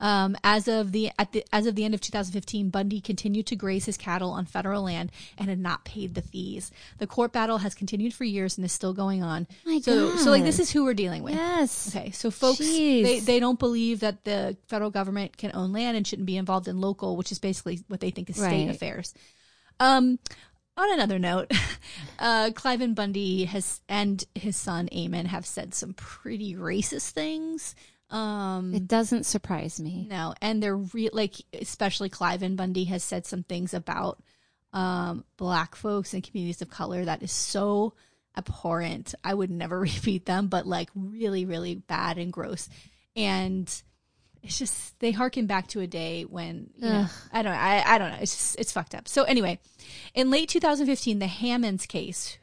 Um, 0.03 0.35
as 0.43 0.67
of 0.67 0.91
the 0.91 1.11
at 1.17 1.31
the 1.31 1.45
as 1.53 1.65
of 1.65 1.75
the 1.75 1.85
end 1.85 1.93
of 1.93 2.01
2015, 2.01 2.69
Bundy 2.69 2.99
continued 2.99 3.45
to 3.47 3.55
graze 3.55 3.85
his 3.85 3.95
cattle 3.95 4.31
on 4.31 4.45
federal 4.45 4.83
land 4.83 5.13
and 5.37 5.47
had 5.47 5.59
not 5.59 5.85
paid 5.85 6.13
the 6.13 6.21
fees. 6.21 6.71
The 6.97 7.07
court 7.07 7.31
battle 7.31 7.59
has 7.59 7.73
continued 7.73 8.13
for 8.13 8.25
years 8.25 8.57
and 8.57 8.65
is 8.65 8.73
still 8.73 8.91
going 8.93 9.23
on. 9.23 9.47
My 9.65 9.79
so, 9.79 10.17
so 10.17 10.29
like 10.29 10.43
this 10.43 10.59
is 10.59 10.69
who 10.71 10.83
we're 10.83 10.93
dealing 10.93 11.23
with. 11.23 11.35
Yes. 11.35 11.95
Okay, 11.95 12.11
so 12.11 12.29
folks, 12.31 12.59
Jeez. 12.59 13.03
they, 13.03 13.19
they 13.21 13.39
don't 13.39 13.57
believe 13.57 14.01
that 14.01 14.25
the 14.25 14.57
federal 14.67 14.89
government 14.91 15.37
can 15.37 15.51
own 15.53 15.71
land 15.71 15.95
and 15.95 16.05
shouldn't 16.05 16.25
be 16.25 16.35
involved 16.35 16.67
in 16.67 16.81
local, 16.81 17.15
which 17.15 17.31
is 17.31 17.39
basically 17.39 17.79
what 17.87 18.01
they 18.01 18.09
think 18.09 18.29
is 18.29 18.35
state 18.35 18.65
Right. 18.67 18.69
affairs. 18.75 19.13
Um, 19.79 20.19
on 20.75 20.91
another 20.91 21.17
note, 21.17 21.49
uh, 22.19 22.49
Cliven 22.53 22.93
Bundy 22.93 23.45
has 23.45 23.79
and 23.87 24.21
his 24.35 24.57
son 24.57 24.89
Ammon 24.89 25.27
have 25.27 25.45
said 25.45 25.73
some 25.73 25.93
pretty 25.93 26.55
racist 26.55 27.11
things. 27.11 27.73
Um, 28.09 28.73
It 28.73 28.87
doesn't 28.87 29.25
surprise 29.25 29.79
me. 29.79 30.05
no, 30.09 30.33
and 30.41 30.61
they're 30.61 30.77
re- 30.77 31.09
like, 31.13 31.35
especially 31.53 32.09
Cliven 32.09 32.55
Bundy 32.55 32.83
has 32.85 33.03
said 33.03 33.25
some 33.25 33.43
things 33.43 33.73
about 33.73 34.21
um, 34.71 35.23
black 35.37 35.75
folks 35.75 36.13
and 36.13 36.23
communities 36.23 36.61
of 36.61 36.69
color 36.69 37.05
that 37.05 37.23
is 37.23 37.31
so 37.31 37.93
abhorrent. 38.37 39.13
I 39.23 39.33
would 39.33 39.49
never 39.51 39.79
repeat 39.81 40.25
them, 40.25 40.47
but 40.47 40.67
like 40.67 40.89
really, 40.95 41.45
really 41.45 41.75
bad 41.75 42.17
and 42.17 42.31
gross. 42.33 42.69
And 43.15 43.67
it's 44.41 44.59
just 44.59 44.99
they 44.99 45.11
harken 45.11 45.45
back 45.47 45.67
to 45.69 45.79
a 45.79 45.87
day 45.87 46.23
when 46.23 46.69
you 46.75 46.89
know, 46.89 47.05
I 47.31 47.41
don't 47.43 47.53
I, 47.53 47.81
I 47.85 47.97
don't 47.97 48.11
know. 48.11 48.17
It's 48.21 48.35
just 48.35 48.59
it's 48.59 48.71
fucked 48.71 48.93
up. 48.95 49.07
So 49.07 49.23
anyway, 49.23 49.59
in 50.13 50.29
late 50.31 50.49
2015, 50.49 51.19
the 51.19 51.27
Hammonds 51.27 51.85
case 51.85 52.37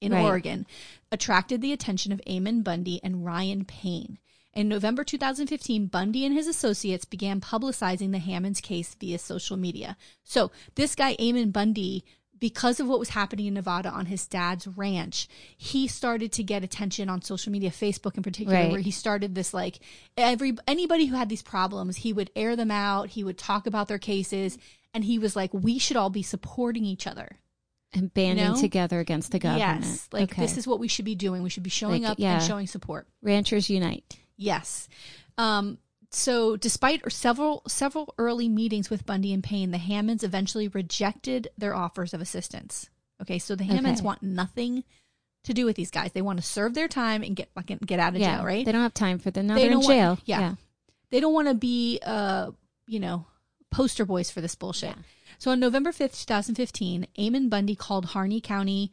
in 0.00 0.12
Right. 0.12 0.24
Oregon 0.24 0.66
attracted 1.12 1.60
the 1.62 1.72
attention 1.72 2.12
of 2.12 2.20
Ammon 2.26 2.62
Bundy 2.62 3.00
and 3.02 3.24
Ryan 3.24 3.64
Payne. 3.64 4.18
In 4.56 4.68
November 4.68 5.04
2015, 5.04 5.88
Bundy 5.88 6.24
and 6.24 6.34
his 6.34 6.46
associates 6.46 7.04
began 7.04 7.42
publicizing 7.42 8.10
the 8.10 8.18
Hammonds 8.18 8.62
case 8.62 8.96
via 8.98 9.18
social 9.18 9.58
media. 9.58 9.98
So, 10.24 10.50
this 10.76 10.94
guy, 10.94 11.14
Ammon 11.18 11.50
Bundy, 11.50 12.06
because 12.40 12.80
of 12.80 12.86
what 12.88 12.98
was 12.98 13.10
happening 13.10 13.44
in 13.44 13.52
Nevada 13.52 13.90
on 13.90 14.06
his 14.06 14.26
dad's 14.26 14.66
ranch, 14.66 15.28
he 15.58 15.86
started 15.86 16.32
to 16.32 16.42
get 16.42 16.64
attention 16.64 17.10
on 17.10 17.20
social 17.20 17.52
media, 17.52 17.68
Facebook 17.68 18.16
in 18.16 18.22
particular, 18.22 18.56
Right. 18.58 18.70
where 18.72 18.80
he 18.80 18.90
started 18.90 19.34
this 19.34 19.52
like 19.52 19.78
every 20.16 20.54
anybody 20.66 21.04
who 21.04 21.16
had 21.16 21.28
these 21.28 21.42
problems, 21.42 21.96
he 21.98 22.14
would 22.14 22.30
air 22.34 22.56
them 22.56 22.70
out, 22.70 23.10
he 23.10 23.22
would 23.22 23.36
talk 23.36 23.66
about 23.66 23.88
their 23.88 23.98
cases, 23.98 24.56
and 24.94 25.04
he 25.04 25.18
was 25.18 25.36
like, 25.36 25.52
we 25.52 25.78
should 25.78 25.98
all 25.98 26.08
be 26.10 26.22
supporting 26.22 26.86
each 26.86 27.06
other. 27.06 27.40
And 27.92 28.12
banding 28.12 28.46
know? 28.48 28.56
together 28.56 29.00
against 29.00 29.32
the 29.32 29.38
government. 29.38 29.84
Yes, 29.84 30.08
like 30.12 30.32
okay. 30.32 30.40
this 30.40 30.56
is 30.56 30.66
what 30.66 30.80
we 30.80 30.88
should 30.88 31.04
be 31.04 31.14
doing. 31.14 31.42
We 31.42 31.50
should 31.50 31.62
be 31.62 31.68
showing 31.68 32.04
Like, 32.04 32.12
up 32.12 32.18
yeah. 32.18 32.36
and 32.36 32.42
showing 32.42 32.66
support. 32.66 33.06
Ranchers 33.22 33.68
Unite. 33.68 34.16
Yes. 34.36 34.88
Um, 35.38 35.78
so, 36.10 36.56
despite 36.56 37.10
several 37.12 37.62
several 37.66 38.14
early 38.16 38.48
meetings 38.48 38.90
with 38.90 39.04
Bundy 39.06 39.32
and 39.32 39.42
Payne, 39.42 39.70
the 39.70 39.78
Hammonds 39.78 40.22
eventually 40.22 40.68
rejected 40.68 41.48
their 41.58 41.74
offers 41.74 42.14
of 42.14 42.20
assistance. 42.20 42.88
Okay, 43.20 43.38
so 43.38 43.54
the 43.56 43.64
Hammonds 43.64 44.00
Okay. 44.00 44.06
want 44.06 44.22
nothing 44.22 44.84
to 45.44 45.54
do 45.54 45.64
with 45.64 45.76
these 45.76 45.90
guys. 45.90 46.12
They 46.12 46.22
want 46.22 46.38
to 46.38 46.44
serve 46.44 46.74
their 46.74 46.88
time 46.88 47.22
and 47.22 47.34
get 47.36 47.52
fucking 47.54 47.78
get 47.86 47.98
out 48.00 48.14
of 48.14 48.20
yeah, 48.20 48.36
jail, 48.36 48.44
right? 48.46 48.64
They 48.64 48.72
don't 48.72 48.82
have 48.82 48.94
time 48.94 49.18
for 49.18 49.30
them. 49.30 49.46
Now 49.46 49.54
They 49.56 49.68
are 49.68 49.72
in 49.72 49.78
want- 49.78 49.86
jail. 49.86 50.18
yeah. 50.24 50.54
They 51.10 51.20
don't 51.20 51.34
want 51.34 51.48
to 51.48 51.54
be, 51.54 52.00
uh, 52.04 52.50
you 52.88 52.98
know, 53.00 53.26
poster 53.70 54.04
boys 54.04 54.30
for 54.30 54.40
this 54.40 54.54
bullshit. 54.54 54.90
Yeah. 54.90 55.02
So 55.38 55.50
on 55.50 55.60
November 55.60 55.92
5th, 55.92 56.18
2015, 56.26 57.06
Ammon 57.18 57.48
Bundy 57.48 57.76
called 57.76 58.06
Harney 58.06 58.40
County 58.40 58.90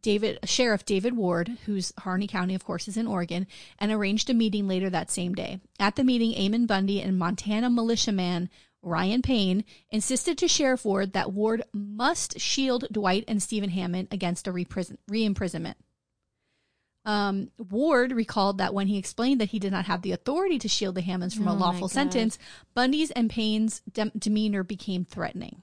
David 0.00 0.38
Sheriff 0.44 0.84
David 0.84 1.16
Ward, 1.16 1.58
who's 1.66 1.92
Harney 1.98 2.26
County, 2.26 2.54
of 2.54 2.64
course, 2.64 2.88
is 2.88 2.96
in 2.96 3.06
Oregon, 3.06 3.46
and 3.78 3.92
arranged 3.92 4.30
a 4.30 4.34
meeting 4.34 4.66
later 4.66 4.88
that 4.90 5.10
same 5.10 5.34
day. 5.34 5.60
At 5.78 5.96
the 5.96 6.04
meeting, 6.04 6.34
Ammon 6.34 6.66
Bundy 6.66 7.02
and 7.02 7.18
Montana 7.18 7.68
militiaman 7.68 8.48
Ryan 8.82 9.20
Payne 9.22 9.64
insisted 9.90 10.38
to 10.38 10.48
Sheriff 10.48 10.84
Ward 10.84 11.12
that 11.12 11.32
Ward 11.32 11.64
must 11.72 12.40
shield 12.40 12.86
Dwight 12.90 13.24
and 13.28 13.42
Stephen 13.42 13.70
Hammond 13.70 14.08
against 14.10 14.46
a 14.46 14.52
re-imprisonment. 14.52 15.76
Um, 17.04 17.50
Ward 17.58 18.12
recalled 18.12 18.58
that 18.58 18.74
when 18.74 18.86
he 18.86 18.98
explained 18.98 19.40
that 19.40 19.50
he 19.50 19.58
did 19.58 19.72
not 19.72 19.86
have 19.86 20.02
the 20.02 20.12
authority 20.12 20.58
to 20.58 20.68
shield 20.68 20.94
the 20.94 21.00
Hammonds 21.00 21.34
from 21.34 21.48
Oh 21.48 21.52
a 21.52 21.54
lawful 21.54 21.88
sentence, 21.88 22.38
Bundy's 22.74 23.10
and 23.10 23.30
Payne's 23.30 23.80
dem- 23.90 24.12
demeanor 24.16 24.62
became 24.62 25.04
threatening. 25.04 25.62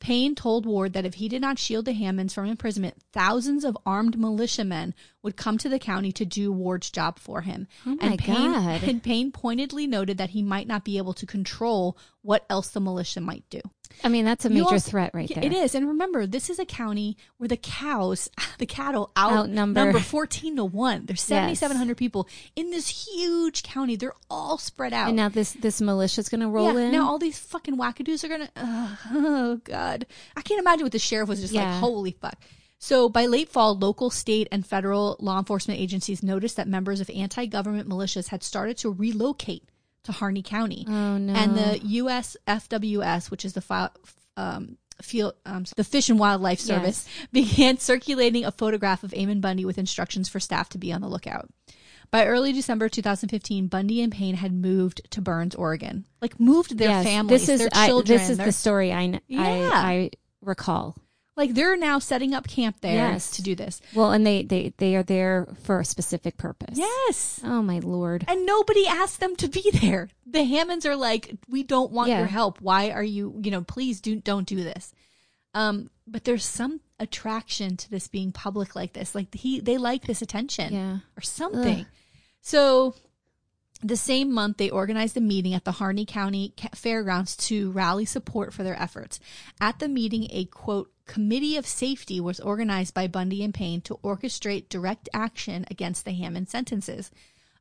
Payne 0.00 0.34
told 0.34 0.66
Ward 0.66 0.92
that 0.92 1.04
if 1.04 1.14
he 1.14 1.28
did 1.28 1.40
not 1.40 1.58
shield 1.58 1.84
the 1.84 1.92
Hammonds 1.92 2.34
from 2.34 2.46
imprisonment, 2.46 2.96
thousands 3.12 3.64
of 3.64 3.76
armed 3.86 4.18
militiamen 4.18 4.94
would 5.22 5.36
come 5.36 5.58
to 5.58 5.68
the 5.68 5.78
county 5.78 6.12
to 6.12 6.24
do 6.24 6.52
Ward's 6.52 6.90
job 6.90 7.18
for 7.18 7.42
him. 7.42 7.66
Oh 7.86 7.96
my 7.96 8.08
and 8.08 8.18
Payne, 8.18 8.52
God. 8.52 8.82
And 8.94 9.02
Payne 9.02 9.32
pointedly 9.32 9.86
noted 9.86 10.18
that 10.18 10.30
he 10.30 10.42
might 10.42 10.66
not 10.66 10.84
be 10.84 10.98
able 10.98 11.14
to 11.14 11.26
control 11.26 11.96
what 12.22 12.44
else 12.48 12.68
the 12.68 12.80
militia 12.80 13.20
might 13.20 13.44
do. 13.50 13.60
I 14.02 14.08
mean, 14.08 14.24
that's 14.24 14.44
a 14.44 14.50
major 14.50 14.64
also- 14.64 14.90
threat 14.90 15.12
right 15.14 15.28
Yeah, 15.30 15.40
there. 15.40 15.50
It 15.50 15.52
is. 15.52 15.74
And 15.74 15.86
remember, 15.88 16.26
this 16.26 16.50
is 16.50 16.58
a 16.58 16.64
county 16.64 17.16
where 17.38 17.48
the 17.48 17.56
cows, 17.56 18.28
the 18.58 18.66
cattle 18.66 19.10
out 19.16 19.32
Outnumber. 19.32 19.84
number 19.84 20.00
14 20.00 20.56
to 20.56 20.64
1. 20.64 21.06
There's 21.06 21.22
7,700 21.22 21.96
people 21.96 22.28
in 22.56 22.70
this 22.70 22.88
huge 23.06 23.62
county. 23.62 23.96
They're 23.96 24.12
all 24.28 24.58
spread 24.58 24.92
out. 24.92 25.08
And 25.08 25.16
now 25.16 25.28
this 25.28 25.52
this 25.52 25.80
militia's 25.80 26.28
going 26.28 26.40
to 26.40 26.48
roll 26.48 26.74
yeah, 26.74 26.86
in. 26.86 26.92
now 26.92 27.06
all 27.08 27.18
these 27.18 27.38
fucking 27.38 27.76
wackadoos 27.76 28.24
are 28.24 28.28
gonna. 28.28 28.50
Uh, 28.56 28.96
oh 29.12 29.60
god, 29.64 30.06
I 30.36 30.42
can't 30.42 30.60
imagine 30.60 30.84
what 30.84 30.92
the 30.92 30.98
sheriff 30.98 31.28
was 31.28 31.40
just 31.40 31.54
like. 31.54 31.66
Holy 31.80 32.12
fuck! 32.12 32.38
So 32.78 33.08
by 33.08 33.26
late 33.26 33.48
fall, 33.48 33.76
local, 33.78 34.10
state, 34.10 34.48
and 34.52 34.66
federal 34.66 35.16
law 35.18 35.38
enforcement 35.38 35.80
agencies 35.80 36.22
noticed 36.22 36.56
that 36.56 36.68
members 36.68 37.00
of 37.00 37.08
anti-government 37.08 37.88
militias 37.88 38.28
had 38.28 38.42
started 38.42 38.76
to 38.78 38.90
relocate 38.90 39.64
to 40.04 40.12
Harney 40.12 40.42
County, 40.42 40.84
oh 40.88 41.18
no. 41.18 41.32
and 41.32 41.56
the 41.56 41.78
U.S. 41.78 42.36
FWS, 42.46 43.30
which 43.30 43.44
is 43.44 43.54
the 43.54 43.90
um, 44.36 44.76
field, 45.02 45.34
um, 45.44 45.64
the 45.76 45.84
Fish 45.84 46.08
and 46.08 46.18
Wildlife 46.18 46.60
Service, 46.60 47.08
began 47.32 47.78
circulating 47.78 48.44
a 48.44 48.52
photograph 48.52 49.02
of 49.02 49.12
Ammon 49.14 49.40
Bundy 49.40 49.64
with 49.64 49.78
instructions 49.78 50.28
for 50.28 50.40
staff 50.40 50.68
to 50.70 50.78
be 50.78 50.92
on 50.92 51.00
the 51.00 51.08
lookout. 51.08 51.48
By 52.10 52.26
early 52.26 52.52
December 52.52 52.88
2015, 52.88 53.66
Bundy 53.66 54.00
and 54.00 54.12
Payne 54.12 54.36
had 54.36 54.52
moved 54.52 55.10
to 55.10 55.20
Burns, 55.20 55.54
Oregon. 55.54 56.04
Like 56.22 56.38
moved 56.38 56.78
their 56.78 56.90
yes, 56.90 57.04
families, 57.04 57.46
This 57.46 57.48
is 57.48 57.60
their 57.60 57.68
I, 57.72 58.02
this 58.04 58.30
is 58.30 58.36
their- 58.36 58.46
the 58.46 58.52
story 58.52 58.92
I, 58.92 59.20
Yeah. 59.26 59.40
I 59.42 59.92
I 59.92 60.10
recall. 60.40 60.96
Like 61.36 61.54
they're 61.54 61.76
now 61.76 61.98
setting 61.98 62.32
up 62.34 62.46
camp 62.46 62.76
there 62.80 62.94
Yes. 62.94 63.30
to 63.32 63.42
do 63.42 63.54
this. 63.54 63.80
Well, 63.94 64.12
and 64.12 64.24
they 64.26 64.42
they 64.44 64.72
they 64.78 64.94
are 64.94 65.02
there 65.02 65.48
for 65.62 65.80
a 65.80 65.84
specific 65.84 66.36
purpose. 66.36 66.78
Yes. 66.78 67.40
Oh 67.44 67.60
my 67.62 67.80
lord. 67.80 68.24
And 68.28 68.46
nobody 68.46 68.86
asked 68.86 69.20
them 69.20 69.34
to 69.36 69.48
be 69.48 69.70
there. 69.80 70.08
The 70.26 70.44
Hammonds 70.44 70.86
are 70.86 70.96
like, 70.96 71.34
we 71.48 71.62
don't 71.62 71.90
want 71.92 72.10
Yeah. 72.10 72.18
your 72.18 72.28
help. 72.28 72.60
Why 72.60 72.90
are 72.90 73.02
you, 73.02 73.38
you 73.42 73.50
know, 73.50 73.62
please 73.62 74.00
do 74.00 74.16
don't 74.16 74.46
do 74.46 74.62
this. 74.62 74.92
Um, 75.54 75.90
but 76.06 76.24
there's 76.24 76.44
some 76.44 76.80
attraction 77.00 77.76
to 77.76 77.90
this 77.90 78.08
being 78.08 78.30
public 78.32 78.74
like 78.76 78.92
this. 78.92 79.14
Like 79.14 79.34
he 79.34 79.60
they 79.60 79.76
like 79.78 80.06
this 80.06 80.22
attention 80.22 80.72
Yeah. 80.72 80.98
or 81.16 81.20
something. 81.22 81.86
So 82.40 82.94
the 83.82 83.96
same 83.96 84.32
month, 84.32 84.56
they 84.56 84.70
organized 84.70 85.16
a 85.16 85.20
meeting 85.20 85.54
at 85.54 85.64
the 85.64 85.72
Harney 85.72 86.06
County 86.06 86.54
Fairgrounds 86.74 87.36
to 87.48 87.70
rally 87.72 88.04
support 88.04 88.52
for 88.54 88.62
their 88.62 88.80
efforts. 88.80 89.20
At 89.60 89.78
the 89.78 89.88
meeting, 89.88 90.28
a 90.30 90.46
quote, 90.46 90.90
committee 91.06 91.56
of 91.56 91.66
safety 91.66 92.20
was 92.20 92.40
organized 92.40 92.94
by 92.94 93.08
Bundy 93.08 93.44
and 93.44 93.52
Payne 93.52 93.82
to 93.82 93.98
orchestrate 94.02 94.68
direct 94.68 95.08
action 95.12 95.66
against 95.70 96.04
the 96.04 96.12
Hammond 96.12 96.48
sentences. 96.48 97.10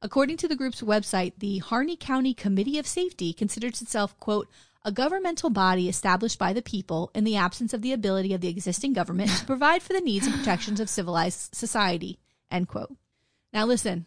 According 0.02 0.38
to 0.38 0.48
the 0.48 0.56
group's 0.56 0.82
website, 0.82 1.34
the 1.40 1.60
Harney 1.60 1.96
County 1.96 2.34
Committee 2.34 2.78
of 2.78 2.88
Safety 2.88 3.34
considers 3.34 3.82
itself, 3.82 4.18
quote, 4.20 4.50
a 4.86 4.92
governmental 4.92 5.50
body 5.50 5.88
established 5.88 6.38
by 6.38 6.52
the 6.52 6.62
people 6.62 7.10
in 7.16 7.24
the 7.24 7.38
absence 7.38 7.74
of 7.74 7.82
the 7.82 7.94
ability 7.94 8.34
of 8.34 8.42
the 8.42 8.50
existing 8.50 8.92
government 8.92 9.30
to 9.30 9.46
provide 9.46 9.82
for 9.82 9.94
the 9.94 10.02
needs 10.02 10.26
and 10.28 10.36
protections 10.36 10.80
of 10.80 10.90
civilized 10.90 11.56
society, 11.56 12.20
end 12.52 12.68
quote. 12.68 12.94
Now 13.54 13.66
listen, 13.66 14.06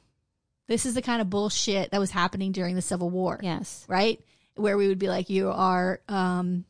this 0.69 0.87
is 0.87 0.95
the 0.95 1.03
kind 1.03 1.21
of 1.21 1.31
bullshit 1.31 1.91
that 1.91 2.01
was 2.01 2.11
happening 2.11 2.53
during 2.53 2.75
the 2.75 2.83
Civil 2.83 3.11
War, 3.11 3.39
Yes. 3.43 3.85
right? 3.89 4.21
Where 4.57 4.77
we 4.77 4.89
would 4.89 4.99
be 4.99 5.09
like, 5.09 5.29
you 5.31 5.51
are, 5.51 6.01
um, 6.09 6.65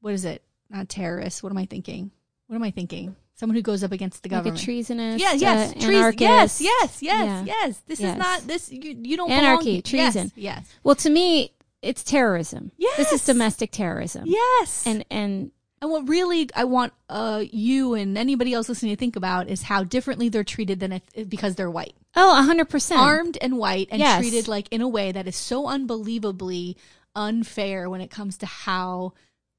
what 0.00 0.14
is 0.14 0.24
it? 0.24 0.42
Not 0.68 0.88
terrorists. 0.88 1.42
What 1.42 1.50
am 1.52 1.58
I 1.58 1.66
thinking? 1.66 2.10
What 2.46 2.56
am 2.56 2.62
I 2.62 2.70
thinking? 2.70 3.16
Someone 3.34 3.56
who 3.56 3.62
goes 3.62 3.82
up 3.82 3.92
against 3.92 4.22
the 4.22 4.28
Like 4.28 4.32
a 4.32 4.36
government. 4.44 4.62
treasonous. 4.64 5.20
yeah, 5.20 5.32
yes, 5.32 5.70
uh, 5.70 5.74
treason. 5.80 6.14
Yes, 6.18 6.60
yes, 6.60 7.02
yes, 7.02 7.02
Yeah. 7.02 7.44
yes. 7.44 7.82
This 7.86 8.00
Yes. 8.00 8.12
is 8.12 8.18
not 8.18 8.40
this. 8.46 8.70
You, 8.70 8.96
you 9.02 9.16
don't 9.16 9.30
Anarchy, 9.30 9.80
belong 9.80 9.82
here. 9.84 10.00
Yes, 10.04 10.12
treason. 10.12 10.32
Yes, 10.36 10.66
Well, 10.84 10.94
to 10.96 11.08
me, 11.10 11.52
it's 11.80 12.02
terrorism. 12.04 12.72
Yes. 12.76 12.96
This 12.98 13.12
is 13.12 13.24
domestic 13.24 13.70
terrorism. 13.72 14.24
yes. 14.26 14.82
And 14.86 15.04
and 15.10 15.52
And 15.82 15.90
what 15.90 16.08
really 16.08 16.48
I 16.54 16.64
want 16.64 16.92
uh, 17.08 17.42
you 17.50 17.94
and 17.94 18.18
anybody 18.18 18.52
else 18.52 18.68
listening 18.68 18.92
to 18.94 18.98
think 18.98 19.16
about 19.16 19.48
is 19.48 19.62
how 19.62 19.82
differently 19.82 20.28
they're 20.28 20.44
treated 20.44 20.78
than 20.80 20.92
if, 20.92 21.28
because 21.28 21.54
they're 21.54 21.70
white, 21.70 21.94
oh, 22.14 22.38
a 22.38 22.42
hundred 22.42 22.68
percent. 22.68 23.00
armed 23.00 23.38
and 23.40 23.56
white, 23.56 23.88
and 23.90 23.98
Yes. 24.00 24.18
treated 24.20 24.46
like 24.46 24.68
in 24.70 24.82
a 24.82 24.88
way 24.88 25.10
that 25.12 25.26
is 25.26 25.36
so 25.36 25.66
unbelievably 25.68 26.76
unfair 27.16 27.88
when 27.88 28.00
it 28.02 28.10
comes 28.10 28.36
to 28.38 28.46
how 28.46 29.14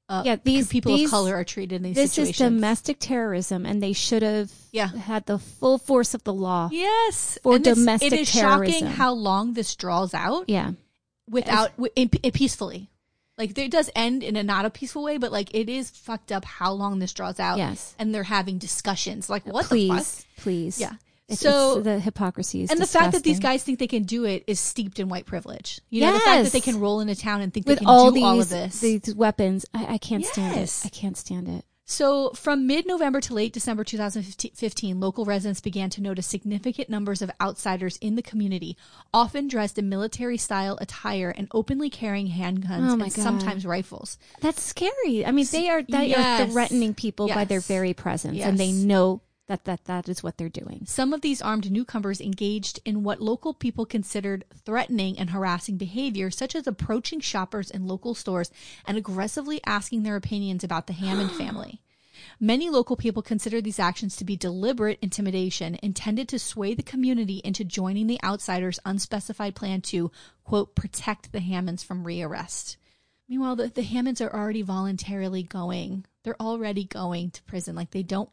uh, 0.08 0.22
Yeah, 0.24 0.36
these- 0.44 0.68
people 0.68 0.96
these- 0.96 1.06
of 1.06 1.10
color 1.10 1.34
are 1.34 1.44
treated 1.44 1.76
in 1.76 1.82
these 1.82 1.96
This 1.96 2.12
situations. 2.12 2.34
is 2.36 2.38
domestic 2.38 2.96
terrorism, 3.00 3.64
and 3.66 3.82
they 3.82 3.92
should 3.92 4.22
have 4.22 4.52
Yeah. 4.70 4.88
had 4.88 5.26
the 5.26 5.38
full 5.38 5.78
force 5.78 6.12
of 6.14 6.22
the 6.24 6.32
law. 6.34 6.68
Yes, 6.70 7.38
For 7.42 7.56
And 7.56 7.64
domestic 7.64 8.12
it 8.12 8.20
is 8.20 8.30
terrorism. 8.30 8.72
shocking 8.80 8.86
how 8.94 9.12
long 9.12 9.54
this 9.54 9.74
draws 9.74 10.12
out 10.14 10.44
Yeah. 10.48 10.72
without 11.30 11.70
wi- 11.76 11.92
in, 11.96 12.10
in 12.22 12.30
peacefully. 12.32 12.90
Like 13.42 13.58
it 13.58 13.70
does 13.72 13.90
end 13.96 14.22
in 14.22 14.36
a 14.36 14.42
not 14.42 14.64
a 14.64 14.70
peaceful 14.70 15.02
way, 15.02 15.18
but 15.18 15.32
like 15.32 15.52
it 15.54 15.68
is 15.68 15.90
fucked 15.90 16.30
up 16.30 16.44
how 16.44 16.72
long 16.72 17.00
this 17.00 17.12
draws 17.12 17.40
out. 17.40 17.58
Yes. 17.58 17.94
and 17.98 18.14
they're 18.14 18.22
having 18.22 18.58
discussions. 18.58 19.28
Like 19.28 19.44
what 19.46 19.66
please, 19.66 19.88
the 19.88 19.94
fuck? 20.22 20.42
please. 20.44 20.80
Yeah. 20.80 20.92
It's, 21.28 21.40
So- 21.40 21.78
it's- 21.78 21.84
the 21.84 21.98
hypocrisy 22.00 22.62
is 22.62 22.70
and 22.70 22.78
the 22.80 22.86
fact 22.86 23.12
that 23.12 23.22
these 23.24 23.38
guys 23.40 23.62
think 23.64 23.78
they 23.78 23.86
can 23.88 24.04
do 24.04 24.24
it 24.24 24.44
is 24.46 24.60
steeped 24.60 24.98
in 25.00 25.08
white 25.08 25.26
privilege. 25.26 25.80
You 25.90 26.02
know, 26.02 26.12
the 26.12 26.20
fact 26.20 26.44
that 26.44 26.52
they 26.52 26.60
can 26.60 26.78
roll 26.78 27.00
into 27.00 27.14
town 27.16 27.40
and 27.40 27.52
think 27.52 27.66
with 27.66 27.78
they 27.78 27.84
can 27.84 27.88
all 27.88 28.10
do 28.10 28.14
these 28.16 28.24
all 28.24 28.40
of 28.40 28.48
this. 28.48 28.80
these 28.80 29.14
weapons, 29.14 29.64
I, 29.74 29.94
I 29.94 29.98
can't 29.98 30.24
stand 30.24 30.56
Yes. 30.56 30.84
it. 30.84 30.86
I 30.86 30.90
can't 30.90 31.16
stand 31.16 31.48
it. 31.48 31.64
So, 31.92 32.30
from 32.30 32.66
mid 32.66 32.86
November 32.86 33.20
to 33.20 33.34
late 33.34 33.52
December 33.52 33.84
2015, 33.84 34.98
local 34.98 35.26
residents 35.26 35.60
began 35.60 35.90
to 35.90 36.00
notice 36.00 36.26
significant 36.26 36.88
numbers 36.88 37.20
of 37.20 37.30
outsiders 37.38 37.98
in 37.98 38.14
the 38.16 38.22
community, 38.22 38.78
often 39.12 39.46
dressed 39.46 39.78
in 39.78 39.90
military 39.90 40.38
style 40.38 40.78
attire 40.80 41.28
and 41.36 41.48
openly 41.52 41.90
carrying 41.90 42.28
handguns 42.30 42.88
Oh 42.88 42.92
and 42.94 43.00
God. 43.02 43.10
sometimes 43.12 43.66
rifles. 43.66 44.16
That's 44.40 44.62
scary. 44.62 45.26
I 45.26 45.32
mean, 45.32 45.44
they 45.52 45.68
are 45.68 45.82
they 45.82 46.06
Yes. 46.06 46.40
are 46.40 46.50
threatening 46.50 46.94
people 46.94 47.28
by 47.28 47.44
their 47.44 47.60
very 47.60 47.92
presence, 47.92 48.40
and 48.40 48.56
they 48.56 48.72
know 48.72 49.20
that 49.52 49.64
that 49.64 49.84
that 49.84 50.08
is 50.08 50.22
what 50.22 50.38
they're 50.38 50.48
doing. 50.48 50.84
Some 50.86 51.12
of 51.12 51.20
these 51.20 51.42
armed 51.42 51.70
newcomers 51.70 52.22
engaged 52.22 52.80
in 52.86 53.02
what 53.02 53.20
local 53.20 53.52
people 53.52 53.84
considered 53.84 54.46
threatening 54.64 55.18
and 55.18 55.28
harassing 55.28 55.76
behavior, 55.76 56.30
such 56.30 56.54
as 56.54 56.66
approaching 56.66 57.20
shoppers 57.20 57.70
in 57.70 57.86
local 57.86 58.14
stores 58.14 58.50
and 58.86 58.96
aggressively 58.96 59.60
asking 59.66 60.02
their 60.02 60.16
opinions 60.16 60.64
about 60.64 60.86
the 60.86 60.94
Hammond 60.94 61.32
family. 61.42 61.82
Many 62.40 62.70
local 62.70 62.96
people 62.96 63.20
consider 63.20 63.60
these 63.60 63.78
actions 63.78 64.16
to 64.16 64.24
be 64.24 64.36
deliberate 64.36 64.98
intimidation 65.02 65.78
intended 65.82 66.28
to 66.28 66.38
sway 66.38 66.72
the 66.72 66.82
community 66.82 67.42
into 67.44 67.64
joining 67.64 68.06
the 68.06 68.22
outsiders' 68.22 68.80
unspecified 68.86 69.54
plan 69.54 69.82
to, 69.82 70.10
quote, 70.44 70.74
protect 70.74 71.32
the 71.32 71.40
Hammonds 71.40 71.82
from 71.82 72.04
rearrest. 72.04 72.76
Meanwhile, 73.28 73.56
the, 73.56 73.68
the 73.68 73.82
Hammonds 73.82 74.20
are 74.20 74.32
already 74.32 74.62
voluntarily 74.62 75.42
going. 75.42 76.04
They're 76.22 76.40
already 76.40 76.84
going 76.84 77.30
to 77.32 77.42
prison. 77.44 77.74
Like 77.74 77.90
they 77.90 78.02
don't, 78.02 78.28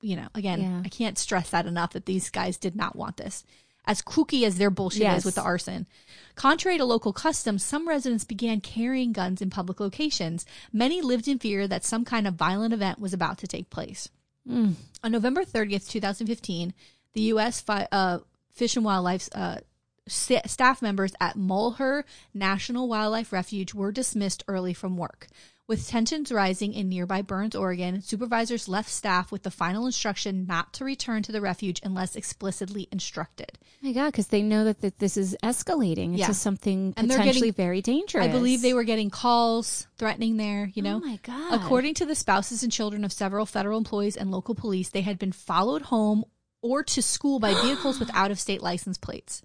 you 0.00 0.16
know, 0.16 0.28
again, 0.34 0.60
Yeah. 0.60 0.82
I 0.84 0.88
can't 0.88 1.18
stress 1.18 1.50
that 1.50 1.66
enough 1.66 1.92
that 1.92 2.06
these 2.06 2.30
guys 2.30 2.56
did 2.56 2.76
not 2.76 2.94
want 2.96 3.16
this. 3.16 3.44
As 3.84 4.02
kooky 4.02 4.44
as 4.44 4.58
their 4.58 4.70
bullshit 4.70 5.02
Yes. 5.02 5.18
is 5.20 5.24
with 5.24 5.34
the 5.36 5.42
arson. 5.42 5.86
Contrary 6.34 6.76
to 6.78 6.84
local 6.84 7.12
customs, 7.12 7.64
some 7.64 7.88
residents 7.88 8.24
began 8.24 8.60
carrying 8.60 9.12
guns 9.12 9.40
in 9.40 9.48
public 9.50 9.80
locations. 9.80 10.44
Many 10.72 11.00
lived 11.00 11.26
in 11.26 11.38
fear 11.38 11.66
that 11.66 11.84
some 11.84 12.04
kind 12.04 12.26
of 12.28 12.34
violent 12.34 12.74
event 12.74 12.98
was 13.00 13.12
about 13.14 13.38
to 13.38 13.46
take 13.46 13.70
place. 13.70 14.08
Mm. 14.48 14.74
On 15.02 15.10
November 15.12 15.42
30th, 15.44 15.88
2015, 15.88 16.74
the 17.14 17.20
U.S. 17.22 17.60
Fi- 17.60 17.88
uh, 17.90 18.18
Fish 18.52 18.76
and 18.76 18.84
Wildlife 18.84 19.28
uh, 19.34 19.58
sta- 20.06 20.46
staff 20.46 20.82
members 20.82 21.12
at 21.20 21.36
Malheur 21.36 22.04
National 22.34 22.88
Wildlife 22.88 23.32
Refuge 23.32 23.72
were 23.74 23.90
dismissed 23.92 24.44
early 24.48 24.74
from 24.74 24.96
work. 24.98 25.28
With 25.68 25.86
tensions 25.86 26.32
rising 26.32 26.72
in 26.72 26.88
nearby 26.88 27.20
Burns, 27.20 27.54
Oregon, 27.54 28.00
supervisors 28.00 28.68
left 28.68 28.88
staff 28.88 29.30
with 29.30 29.42
the 29.42 29.50
final 29.50 29.84
instruction 29.84 30.46
not 30.46 30.72
to 30.72 30.84
return 30.86 31.22
to 31.24 31.30
the 31.30 31.42
refuge 31.42 31.78
unless 31.84 32.16
explicitly 32.16 32.88
instructed. 32.90 33.52
Oh 33.62 33.86
my 33.88 33.92
God, 33.92 34.06
because 34.06 34.28
they 34.28 34.40
know 34.40 34.64
that, 34.64 34.80
that 34.80 34.98
this 34.98 35.18
is 35.18 35.36
escalating 35.42 36.06
into 36.12 36.18
Yeah. 36.20 36.32
something 36.32 36.94
And 36.96 37.10
potentially 37.10 37.48
getting- 37.48 37.52
very 37.52 37.82
dangerous. 37.82 38.24
I 38.24 38.28
believe 38.28 38.62
they 38.62 38.72
were 38.72 38.82
getting 38.82 39.10
calls 39.10 39.86
threatening 39.98 40.38
there, 40.38 40.70
you 40.72 40.80
know? 40.80 40.96
Oh 41.04 41.06
my 41.06 41.18
God. 41.22 41.52
According 41.60 41.92
to 41.96 42.06
the 42.06 42.14
spouses 42.14 42.62
and 42.62 42.72
children 42.72 43.04
of 43.04 43.12
several 43.12 43.44
federal 43.44 43.76
employees 43.76 44.16
and 44.16 44.30
local 44.30 44.54
police, 44.54 44.88
they 44.88 45.02
had 45.02 45.18
been 45.18 45.32
followed 45.32 45.82
home 45.82 46.24
or 46.62 46.82
to 46.82 47.02
school 47.02 47.40
by 47.40 47.52
vehicles 47.52 48.00
with 48.00 48.10
out 48.14 48.30
of 48.30 48.40
state 48.40 48.62
license 48.62 48.96
plates. 48.96 49.42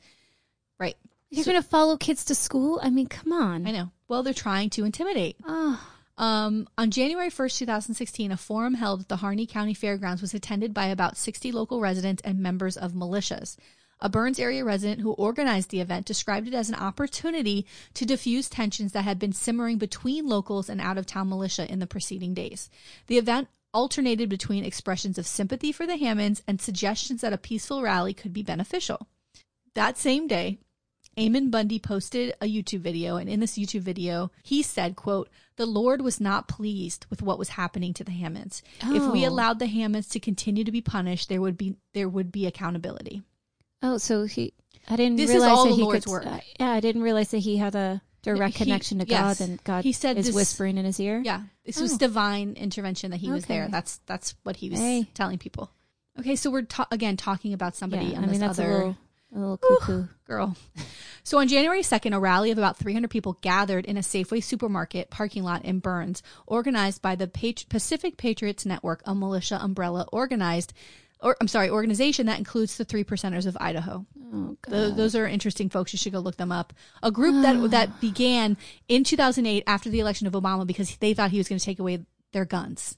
Right. 0.79 0.95
You're 1.29 1.43
going 1.43 1.61
to 1.61 1.67
follow 1.67 1.97
kids 1.97 2.23
to 2.25 2.35
school? 2.35 2.79
I 2.81 2.89
mean, 2.91 3.07
come 3.07 3.33
on. 3.33 3.67
I 3.67 3.71
know. 3.71 3.91
Well, 4.07 4.23
they're 4.23 4.33
trying 4.33 4.69
to 4.71 4.85
intimidate. 4.85 5.35
Oh, 5.45 5.85
Um, 6.17 6.67
on 6.77 6.91
January 6.91 7.29
1st, 7.29 7.59
2016, 7.59 8.31
a 8.31 8.37
forum 8.37 8.75
held 8.75 9.01
at 9.01 9.09
the 9.09 9.17
Harney 9.17 9.47
County 9.47 9.73
Fairgrounds 9.73 10.21
was 10.21 10.33
attended 10.33 10.73
by 10.73 10.85
about 10.85 11.17
60 11.17 11.51
local 11.51 11.79
residents 11.79 12.21
and 12.23 12.39
members 12.39 12.77
of 12.77 12.93
militias. 12.93 13.57
A 13.99 14.09
Burns 14.09 14.37
area 14.37 14.65
resident 14.65 15.01
who 15.01 15.13
organized 15.13 15.69
the 15.69 15.79
event 15.79 16.05
described 16.05 16.47
it 16.47 16.53
as 16.53 16.69
an 16.69 16.75
opportunity 16.75 17.65
to 17.93 18.05
diffuse 18.05 18.49
tensions 18.49 18.91
that 18.91 19.05
had 19.05 19.17
been 19.17 19.31
simmering 19.31 19.77
between 19.77 20.27
locals 20.27 20.69
and 20.69 20.81
out 20.81 20.97
of 20.97 21.05
town 21.05 21.29
militia 21.29 21.71
in 21.71 21.79
the 21.79 21.87
preceding 21.87 22.33
days. 22.33 22.69
The 23.07 23.17
event 23.17 23.47
alternated 23.73 24.29
between 24.29 24.65
expressions 24.65 25.17
of 25.17 25.25
sympathy 25.25 25.71
for 25.71 25.87
the 25.87 25.97
Hammonds 25.97 26.43
and 26.47 26.61
suggestions 26.61 27.21
that 27.21 27.33
a 27.33 27.37
peaceful 27.37 27.81
rally 27.81 28.13
could 28.13 28.33
be 28.33 28.43
beneficial. 28.43 29.07
That 29.73 29.97
same 29.97 30.27
day, 30.27 30.59
Ammon 31.17 31.49
Bundy 31.49 31.79
posted 31.79 32.33
a 32.41 32.45
YouTube 32.45 32.79
video, 32.81 33.17
and 33.17 33.29
in 33.29 33.39
this 33.39 33.57
YouTube 33.57 33.81
video, 33.81 34.31
he 34.43 34.61
said, 34.63 34.95
quote, 34.95 35.29
the 35.55 35.65
Lord 35.65 36.01
was 36.01 36.19
not 36.19 36.47
pleased 36.47 37.05
with 37.09 37.21
what 37.21 37.37
was 37.37 37.49
happening 37.49 37.93
to 37.93 38.03
the 38.03 38.11
Hammonds. 38.11 38.63
If 38.81 39.11
we 39.11 39.25
Oh. 39.25 39.29
allowed 39.29 39.59
the 39.59 39.67
Hammonds 39.67 40.07
to 40.09 40.19
continue 40.19 40.63
to 40.63 40.71
be 40.71 40.81
punished, 40.81 41.29
there 41.29 41.41
would 41.41 41.57
be 41.57 41.75
there 41.93 42.09
would 42.09 42.31
be 42.31 42.47
accountability. 42.47 43.21
oh, 43.83 43.97
so 43.97 44.23
he. 44.25 44.53
I 44.89 44.95
didn't 44.95 45.17
This 45.17 45.29
is 45.29 45.35
realize 45.35 45.51
all 45.51 45.63
that 45.65 45.69
the 45.71 45.75
he 45.75 45.81
Lord's 45.83 46.05
could. 46.05 46.11
work. 46.11 46.25
uh, 46.25 46.39
yeah, 46.59 46.71
I 46.71 46.79
didn't 46.79 47.03
realize 47.03 47.29
that 47.31 47.37
he 47.39 47.57
had 47.57 47.75
a 47.75 48.01
direct 48.23 48.57
He- 48.57 48.63
connection 48.65 48.99
to 48.99 49.05
yes. 49.07 49.39
God, 49.39 49.47
and 49.47 49.63
God 49.63 49.83
He 49.83 49.91
said 49.93 50.17
is 50.17 50.25
this- 50.27 50.35
whispering 50.35 50.77
in 50.77 50.85
his 50.85 50.99
ear. 50.99 51.21
Yeah, 51.23 51.43
this 51.65 51.79
was 51.79 51.93
Oh. 51.93 51.97
divine 51.97 52.53
intervention 52.53 53.11
that 53.11 53.17
he 53.19 53.29
was 53.29 53.45
there. 53.45 53.67
That's 53.69 53.99
that's 54.07 54.33
what 54.43 54.55
he 54.57 54.69
was 54.69 54.79
Hey. 54.79 55.07
telling 55.13 55.37
people. 55.37 55.69
Okay, 56.19 56.35
so 56.35 56.49
we're 56.49 56.61
ta- 56.63 56.87
again 56.91 57.15
talking 57.17 57.53
about 57.53 57.75
somebody 57.75 58.07
Yeah, 58.07 58.17
on 58.17 58.23
I 58.23 58.27
mean 58.27 58.39
this 58.39 58.49
other 58.49 58.95
Oh, 59.35 59.39
a 59.39 59.39
little, 59.39 59.57
cuckoo. 59.57 60.05
girl. 60.25 60.55
So 61.23 61.39
on 61.39 61.47
January 61.47 61.81
2nd, 61.81 62.13
a 62.13 62.19
rally 62.19 62.51
of 62.51 62.57
about 62.57 62.77
300 62.77 63.09
people 63.09 63.37
gathered 63.41 63.85
in 63.85 63.95
a 63.95 64.01
Safeway 64.01 64.43
supermarket 64.43 65.09
parking 65.09 65.43
lot 65.43 65.63
in 65.63 65.79
Burns, 65.79 66.21
organized 66.45 67.01
by 67.01 67.15
the 67.15 67.27
Pacific 67.69 68.17
Patriots 68.17 68.65
Network, 68.65 69.01
a 69.05 69.15
militia 69.15 69.57
umbrella 69.61 70.05
organized, 70.11 70.73
or 71.21 71.37
I'm 71.39 71.47
sorry, 71.47 71.69
organization 71.69 72.25
that 72.25 72.39
includes 72.39 72.77
the 72.77 72.83
Three 72.83 73.05
Percenters 73.05 73.47
of 73.47 73.57
Idaho. 73.59 74.05
Oh 74.33 74.57
God. 74.61 74.71
Th 74.71 74.95
those 74.95 75.15
are 75.15 75.25
interesting 75.25 75.69
folks. 75.69 75.93
You 75.93 75.97
should 75.97 76.13
go 76.13 76.19
look 76.19 76.37
them 76.37 76.51
up. 76.51 76.73
A 77.01 77.11
group 77.11 77.41
that 77.43 77.55
ah. 77.55 77.67
that 77.67 78.01
began 78.01 78.57
in 78.87 79.03
2008 79.03 79.63
after 79.65 79.89
the 79.89 80.01
election 80.01 80.27
of 80.27 80.33
Obama 80.33 80.67
because 80.67 80.97
they 80.97 81.13
thought 81.13 81.31
he 81.31 81.37
was 81.37 81.47
going 81.47 81.59
to 81.59 81.65
take 81.65 81.79
away 81.79 82.05
their 82.33 82.45
guns. 82.45 82.97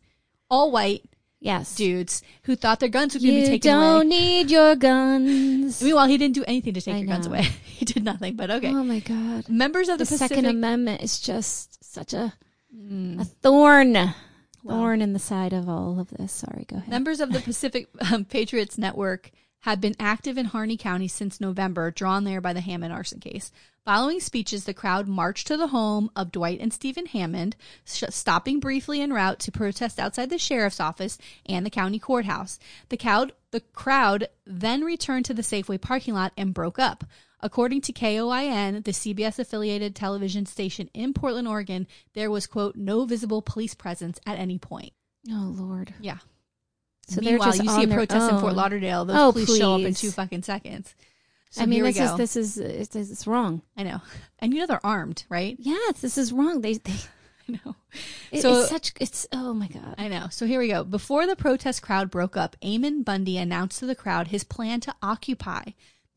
All 0.49 0.71
white 0.71 1.03
yes. 1.45 1.75
dudes 1.75 2.23
who 2.43 2.55
thought 2.55 2.79
their 2.79 2.89
guns 2.89 3.13
would 3.13 3.23
be 3.23 3.45
taken 3.45 3.71
away. 3.71 3.85
You 3.85 3.93
don't 3.93 4.09
need 4.09 4.51
your 4.51 4.75
guns. 4.75 5.81
Meanwhile, 5.81 6.07
he 6.07 6.17
didn't 6.17 6.35
do 6.35 6.43
anything 6.47 6.73
to 6.73 6.81
take 6.81 6.95
I 6.95 6.97
your 6.99 7.07
guns 7.07 7.27
away. 7.27 7.43
he 7.65 7.85
did 7.85 8.03
nothing. 8.03 8.35
But 8.35 8.51
okay. 8.51 8.69
Oh 8.69 8.83
my 8.83 8.99
God. 8.99 9.47
Members 9.49 9.89
of 9.89 9.97
The 9.97 10.05
the, 10.05 10.09
Pacific 10.09 10.37
Second 10.37 10.45
Amendment 10.45 11.01
is 11.01 11.19
just 11.19 11.83
such 11.83 12.13
a 12.13 12.33
a 13.17 13.25
thorn, 13.25 14.13
thorn 14.67 15.01
in 15.01 15.13
the 15.13 15.19
side 15.19 15.53
of 15.53 15.67
all 15.69 15.99
of 15.99 16.09
this. 16.09 16.31
Sorry, 16.31 16.65
go 16.67 16.77
ahead. 16.77 16.89
Members 16.89 17.19
of 17.19 17.31
the 17.31 17.39
Pacific 17.39 17.87
um, 18.11 18.25
Patriots 18.25 18.77
Network 18.77 19.31
have 19.65 19.81
been 19.81 19.95
active 19.99 20.37
in 20.37 20.45
Harney 20.45 20.77
County 20.77 21.07
since 21.07 21.41
November, 21.41 21.89
drawn 21.89 22.23
there 22.23 22.39
by 22.39 22.53
the 22.53 22.61
Hammond 22.61 22.93
arson 22.93 23.19
case. 23.19 23.51
Following 23.83 24.19
speeches, 24.19 24.65
the 24.65 24.75
crowd 24.75 25.07
marched 25.07 25.47
to 25.47 25.57
the 25.57 25.69
home 25.69 26.11
of 26.15 26.31
Dwight 26.31 26.59
and 26.59 26.71
Stephen 26.71 27.07
Hammond, 27.07 27.55
sh- 27.83 28.03
stopping 28.09 28.59
briefly 28.59 29.01
en 29.01 29.11
route 29.11 29.39
to 29.39 29.51
protest 29.51 29.99
outside 29.99 30.29
the 30.29 30.37
sheriff's 30.37 30.79
office 30.79 31.17
and 31.47 31.65
the 31.65 31.71
county 31.71 31.97
courthouse. 31.97 32.59
The 32.89 32.97
crowd, 32.97 33.31
the 33.49 33.61
crowd 33.61 34.27
then 34.45 34.83
returned 34.83 35.25
to 35.25 35.33
the 35.33 35.41
Safeway 35.41 35.81
parking 35.81 36.13
lot 36.13 36.31
and 36.37 36.53
broke 36.53 36.77
up. 36.77 37.03
According 37.39 37.81
to 37.81 37.91
KOIN, 37.91 38.83
the 38.83 38.91
CBS 38.91 39.39
affiliated 39.39 39.95
television 39.95 40.45
station 40.45 40.91
in 40.93 41.11
Portland, 41.13 41.47
Oregon, 41.47 41.87
there 42.13 42.29
was, 42.29 42.45
quote, 42.45 42.75
no 42.75 43.05
visible 43.05 43.41
police 43.41 43.73
presence 43.73 44.19
at 44.27 44.37
any 44.37 44.59
point. 44.59 44.93
oh 45.31 45.55
Lord. 45.57 45.95
Yeah. 45.99 46.19
So 47.07 47.21
Meanwhile, 47.21 47.51
just 47.51 47.63
you 47.63 47.69
see 47.69 47.83
a 47.83 47.87
protest 47.87 48.31
in 48.31 48.39
Fort. 48.39 48.55
Lauderdale. 48.55 49.05
Those 49.05 49.17
Oh, 49.17 49.31
police 49.31 49.57
show 49.57 49.75
up 49.75 49.81
in 49.81 49.93
two 49.93 50.11
fucking 50.11 50.43
seconds. 50.43 50.95
So 51.51 51.61
I 51.61 51.65
mean, 51.67 51.77
here 51.77 51.85
we 51.85 51.91
this 51.93 52.35
is 52.35 52.55
this 52.55 52.57
is 52.57 52.57
it's, 52.57 52.95
it's 53.11 53.27
wrong. 53.27 53.61
I 53.77 53.83
know, 53.83 54.01
and 54.39 54.53
you 54.53 54.59
know 54.59 54.65
they're 54.65 54.85
armed, 54.85 55.23
right? 55.29 55.55
Yes, 55.59 56.01
this 56.01 56.17
is 56.17 56.33
wrong. 56.33 56.61
They, 56.61 56.73
they 56.73 56.93
I 57.47 57.59
know. 57.63 57.75
it- 58.31 58.41
So- 58.41 58.59
it's 58.61 58.69
such 58.69 58.93
it's 58.99 59.27
oh 59.31 59.53
my 59.53 59.67
god. 59.67 59.95
I 59.97 60.07
know. 60.07 60.27
So 60.31 60.45
here 60.47 60.59
we 60.59 60.67
go. 60.67 60.83
Before 60.83 61.25
the 61.27 61.35
protest 61.35 61.81
crowd 61.81 62.09
broke 62.11 62.35
up, 62.35 62.55
Ammon 62.61 63.03
Bundy 63.03 63.37
announced 63.37 63.79
to 63.79 63.85
the 63.85 63.95
crowd 63.95 64.27
his 64.27 64.43
plan 64.43 64.79
to 64.81 64.95
occupy 65.01 65.63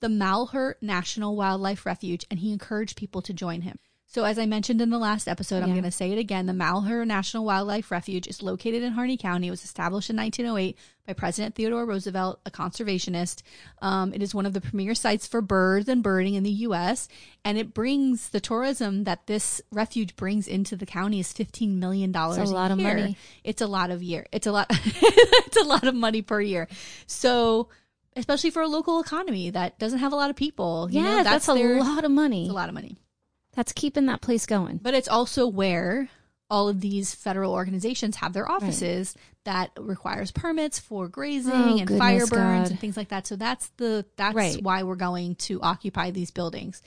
the 0.01 0.09
Malheur 0.09 0.77
National 0.81 1.37
Wildlife 1.37 1.85
Refuge, 1.85 2.25
and 2.31 2.41
he 2.41 2.53
encouraged 2.53 2.97
people 2.97 3.21
to 3.23 3.33
join 3.33 3.61
him. 3.63 3.79
So, 4.11 4.25
as 4.25 4.39
I 4.39 4.47
mentioned 4.47 4.81
in 4.81 4.89
the 4.89 4.97
last 4.99 5.29
episode, 5.29 5.63
I'm 5.63 5.73
going 5.73 5.83
to 5.83 5.91
say 5.91 6.11
it 6.13 6.19
again. 6.19 6.47
The 6.47 6.55
Malheur 6.55 7.05
National 7.05 7.45
Wildlife 7.45 7.91
Refuge 7.91 8.27
is 8.27 8.43
located 8.43 8.83
in 8.83 8.93
Harney 8.95 9.19
County. 9.19 9.49
It 9.49 9.51
was 9.51 9.65
established 9.65 10.09
in 10.09 10.17
1908 10.17 10.79
by 11.07 11.13
President 11.13 11.55
Theodore 11.55 11.85
Roosevelt, 11.85 12.41
a 12.47 12.51
conservationist. 12.51 13.43
Um, 13.83 14.15
it 14.15 14.23
is 14.23 14.35
one 14.35 14.47
of 14.47 14.55
the 14.55 14.63
premier 14.63 14.95
sites 14.95 15.27
for 15.27 15.43
birds 15.43 15.91
and 15.91 16.03
birding 16.03 16.33
in 16.33 16.43
the 16.43 16.51
U.S., 16.51 17.07
and 17.45 17.59
it 17.59 17.75
brings 17.75 18.31
the 18.31 18.41
tourism 18.41 19.05
that 19.05 19.27
this 19.27 19.61
refuge 19.71 20.17
brings 20.17 20.49
into 20.49 20.75
the 20.75 20.87
county 20.87 21.21
is 21.21 21.31
$15 21.35 21.77
million 21.77 22.09
It's 22.09 22.17
a 22.39 22.45
lot 22.55 22.71
of 22.71 22.79
money. 22.79 23.19
It's 23.45 23.61
a 23.61 23.67
lot 23.67 23.91
of 23.91 24.03
year. 24.03 24.27
It's 24.33 24.47
a 24.47 24.53
lot. 24.53 24.69
it's 24.71 25.57
a 25.59 25.65
lot 25.65 25.87
of 25.87 25.95
money 25.95 26.23
per 26.23 26.41
year. 26.41 26.67
So, 27.07 27.69
especially 28.17 28.53
for 28.53 28.63
a 28.63 28.69
local 28.69 29.01
economy 29.01 29.51
that 29.51 29.79
doesn't 29.79 29.99
have 29.99 30.15
a 30.15 30.17
lot 30.17 30.31
of 30.31 30.37
people, 30.37 30.89
you 30.91 31.03
Yeah, 31.03 31.19
know, 31.19 31.25
that's, 31.25 31.47
a 31.47 31.53
their- 31.53 31.79
lot 31.79 32.05
of 32.05 32.11
money. 32.11 32.45
It's 32.45 32.51
a 32.51 32.55
lot 32.55 32.71
of 32.71 32.75
money. 32.75 32.97
That's 33.59 33.73
keeping 33.73 34.07
that 34.07 34.21
place 34.21 34.47
going. 34.47 34.79
But 34.81 34.95
it's 34.95 35.09
also 35.09 35.49
where 35.49 36.09
all 36.49 36.69
of 36.69 36.81
these 36.81 37.13
federal 37.13 37.53
organizations 37.53 38.15
have 38.17 38.33
their 38.33 38.49
offices 38.49 39.17
that 39.43 39.73
requires 39.77 40.31
permits 40.31 40.79
for 40.79 41.09
grazing 41.09 41.53
Oh, 41.53 41.77
and 41.79 41.89
fire 41.99 42.25
burns 42.27 42.31
God. 42.31 42.71
and 42.71 42.79
things 42.79 42.97
like 42.97 43.09
that. 43.09 43.27
So 43.27 43.35
that's 43.35 43.67
the 43.77 44.07
that's 44.17 44.37
Right. 44.37 44.63
why 44.63 44.85
we're 44.85 44.95
going 44.95 45.35
to 45.51 45.61
occupy 45.61 46.13
these 46.13 46.31
buildings. 46.31 46.83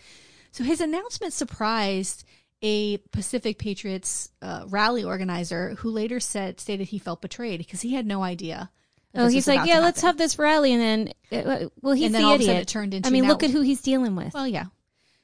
So 0.54 0.64
his 0.64 0.80
announcement 0.80 1.34
surprised 1.34 2.24
a 2.62 3.00
Pacific 3.12 3.58
Patriots 3.58 4.30
uh, 4.42 4.64
rally 4.70 5.04
organizer 5.04 5.76
who 5.80 5.90
later 5.92 6.22
said 6.22 6.62
stated 6.62 6.88
he 6.88 7.00
felt 7.00 7.22
betrayed 7.22 7.58
because 7.58 7.82
he 7.82 7.96
had 7.96 8.06
no 8.06 8.24
idea. 8.24 8.72
Oh, 9.14 9.28
he's 9.28 9.46
like, 9.46 9.68
yeah, 9.68 9.80
let's 9.80 10.04
have 10.04 10.16
this 10.18 10.40
rally, 10.40 10.72
and 10.72 10.82
then, 10.82 11.46
uh, 11.46 11.66
well, 11.82 11.94
he's 11.94 12.06
And 12.06 12.16
then 12.16 12.22
the 12.22 12.28
all 12.30 12.36
of 12.36 12.40
a 12.40 12.44
idiot. 12.44 12.48
sudden 12.48 12.62
it 12.62 12.68
turned 12.70 12.94
into 12.94 13.08
I 13.10 13.12
mean, 13.12 13.24
now- 13.24 13.28
look 13.30 13.44
at 13.44 13.50
who 13.52 13.60
he's 13.60 13.82
dealing 13.82 14.16
with. 14.16 14.34
Well, 14.34 14.48
yeah. 14.48 14.68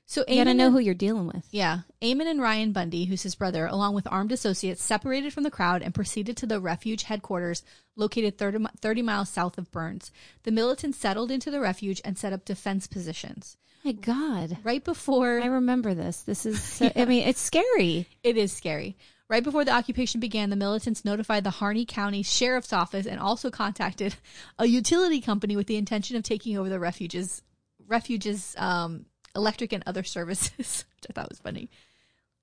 So 0.09 0.23
you 0.25 0.37
gotta 0.37 0.53
know 0.53 0.71
who 0.71 0.79
you're 0.79 0.93
dealing 0.93 1.27
with. 1.27 1.45
Yeah. 1.51 1.79
Ammon 2.01 2.27
and 2.27 2.41
Ryan 2.41 2.71
Bundy, 2.71 3.05
who's 3.05 3.23
his 3.23 3.35
brother, 3.35 3.65
along 3.65 3.93
with 3.93 4.07
armed 4.09 4.31
associates, 4.31 4.81
separated 4.81 5.33
from 5.33 5.43
the 5.43 5.51
crowd 5.51 5.81
and 5.81 5.93
proceeded 5.93 6.37
to 6.37 6.45
the 6.45 6.61
refuge 6.61 7.03
headquarters 7.03 7.61
located 7.97 8.37
30, 8.37 8.67
30 8.79 9.01
miles 9.01 9.27
south 9.29 9.57
of 9.57 9.69
Burns. 9.69 10.09
The 10.43 10.51
militants 10.51 10.97
settled 10.97 11.29
into 11.29 11.51
the 11.51 11.59
refuge 11.59 12.01
and 12.05 12.17
set 12.17 12.31
up 12.31 12.45
defense 12.45 12.87
positions. 12.87 13.57
My 13.83 13.91
God, 13.91 14.57
Right 14.63 14.83
before 14.83 15.41
I 15.41 15.47
remember 15.47 15.93
this. 15.93 16.21
This 16.21 16.45
is, 16.45 16.61
so, 16.77 16.89
I 16.95 17.03
mean, 17.03 17.27
it's 17.27 17.41
scary. 17.41 18.07
it 18.23 18.37
is 18.37 18.53
scary. 18.53 18.95
Right 19.29 19.43
before 19.43 19.65
the 19.65 19.71
occupation 19.71 20.21
began, 20.21 20.49
the 20.49 20.55
militants 20.55 21.03
notified 21.03 21.43
the 21.43 21.49
Harney 21.49 21.85
County 21.85 22.23
Sheriff's 22.23 22.71
Office 22.71 23.05
and 23.05 23.19
also 23.19 23.49
contacted 23.51 24.15
a 24.57 24.67
utility 24.67 25.19
company 25.19 25.57
with 25.57 25.67
the 25.67 25.75
intention 25.75 26.15
of 26.15 26.23
taking 26.23 26.57
over 26.57 26.69
the 26.69 26.79
refuge's 26.79 27.41
refuge's 27.87 28.55
um, 28.57 29.05
electric 29.37 29.71
and 29.71 29.83
other 29.87 30.03
services, 30.03 30.85
which 30.97 31.05
I 31.09 31.13
thought 31.13 31.29
was 31.29 31.39
funny. 31.39 31.69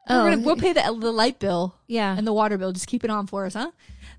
Oh, 0.09 0.31
gonna, 0.31 0.39
we'll 0.43 0.57
pay 0.57 0.73
the, 0.75 0.83
the 0.99 1.11
light 1.13 1.39
bill 1.39 1.75
Yeah. 1.87 2.15
and 2.17 2.27
the 2.27 2.33
water 2.33 2.59
bill. 2.59 2.73
Just 2.73 2.87
keep 2.87 3.05
it 3.05 3.11
on 3.11 3.27
for 3.27 3.47
us, 3.47 3.55
huh? 3.55 3.71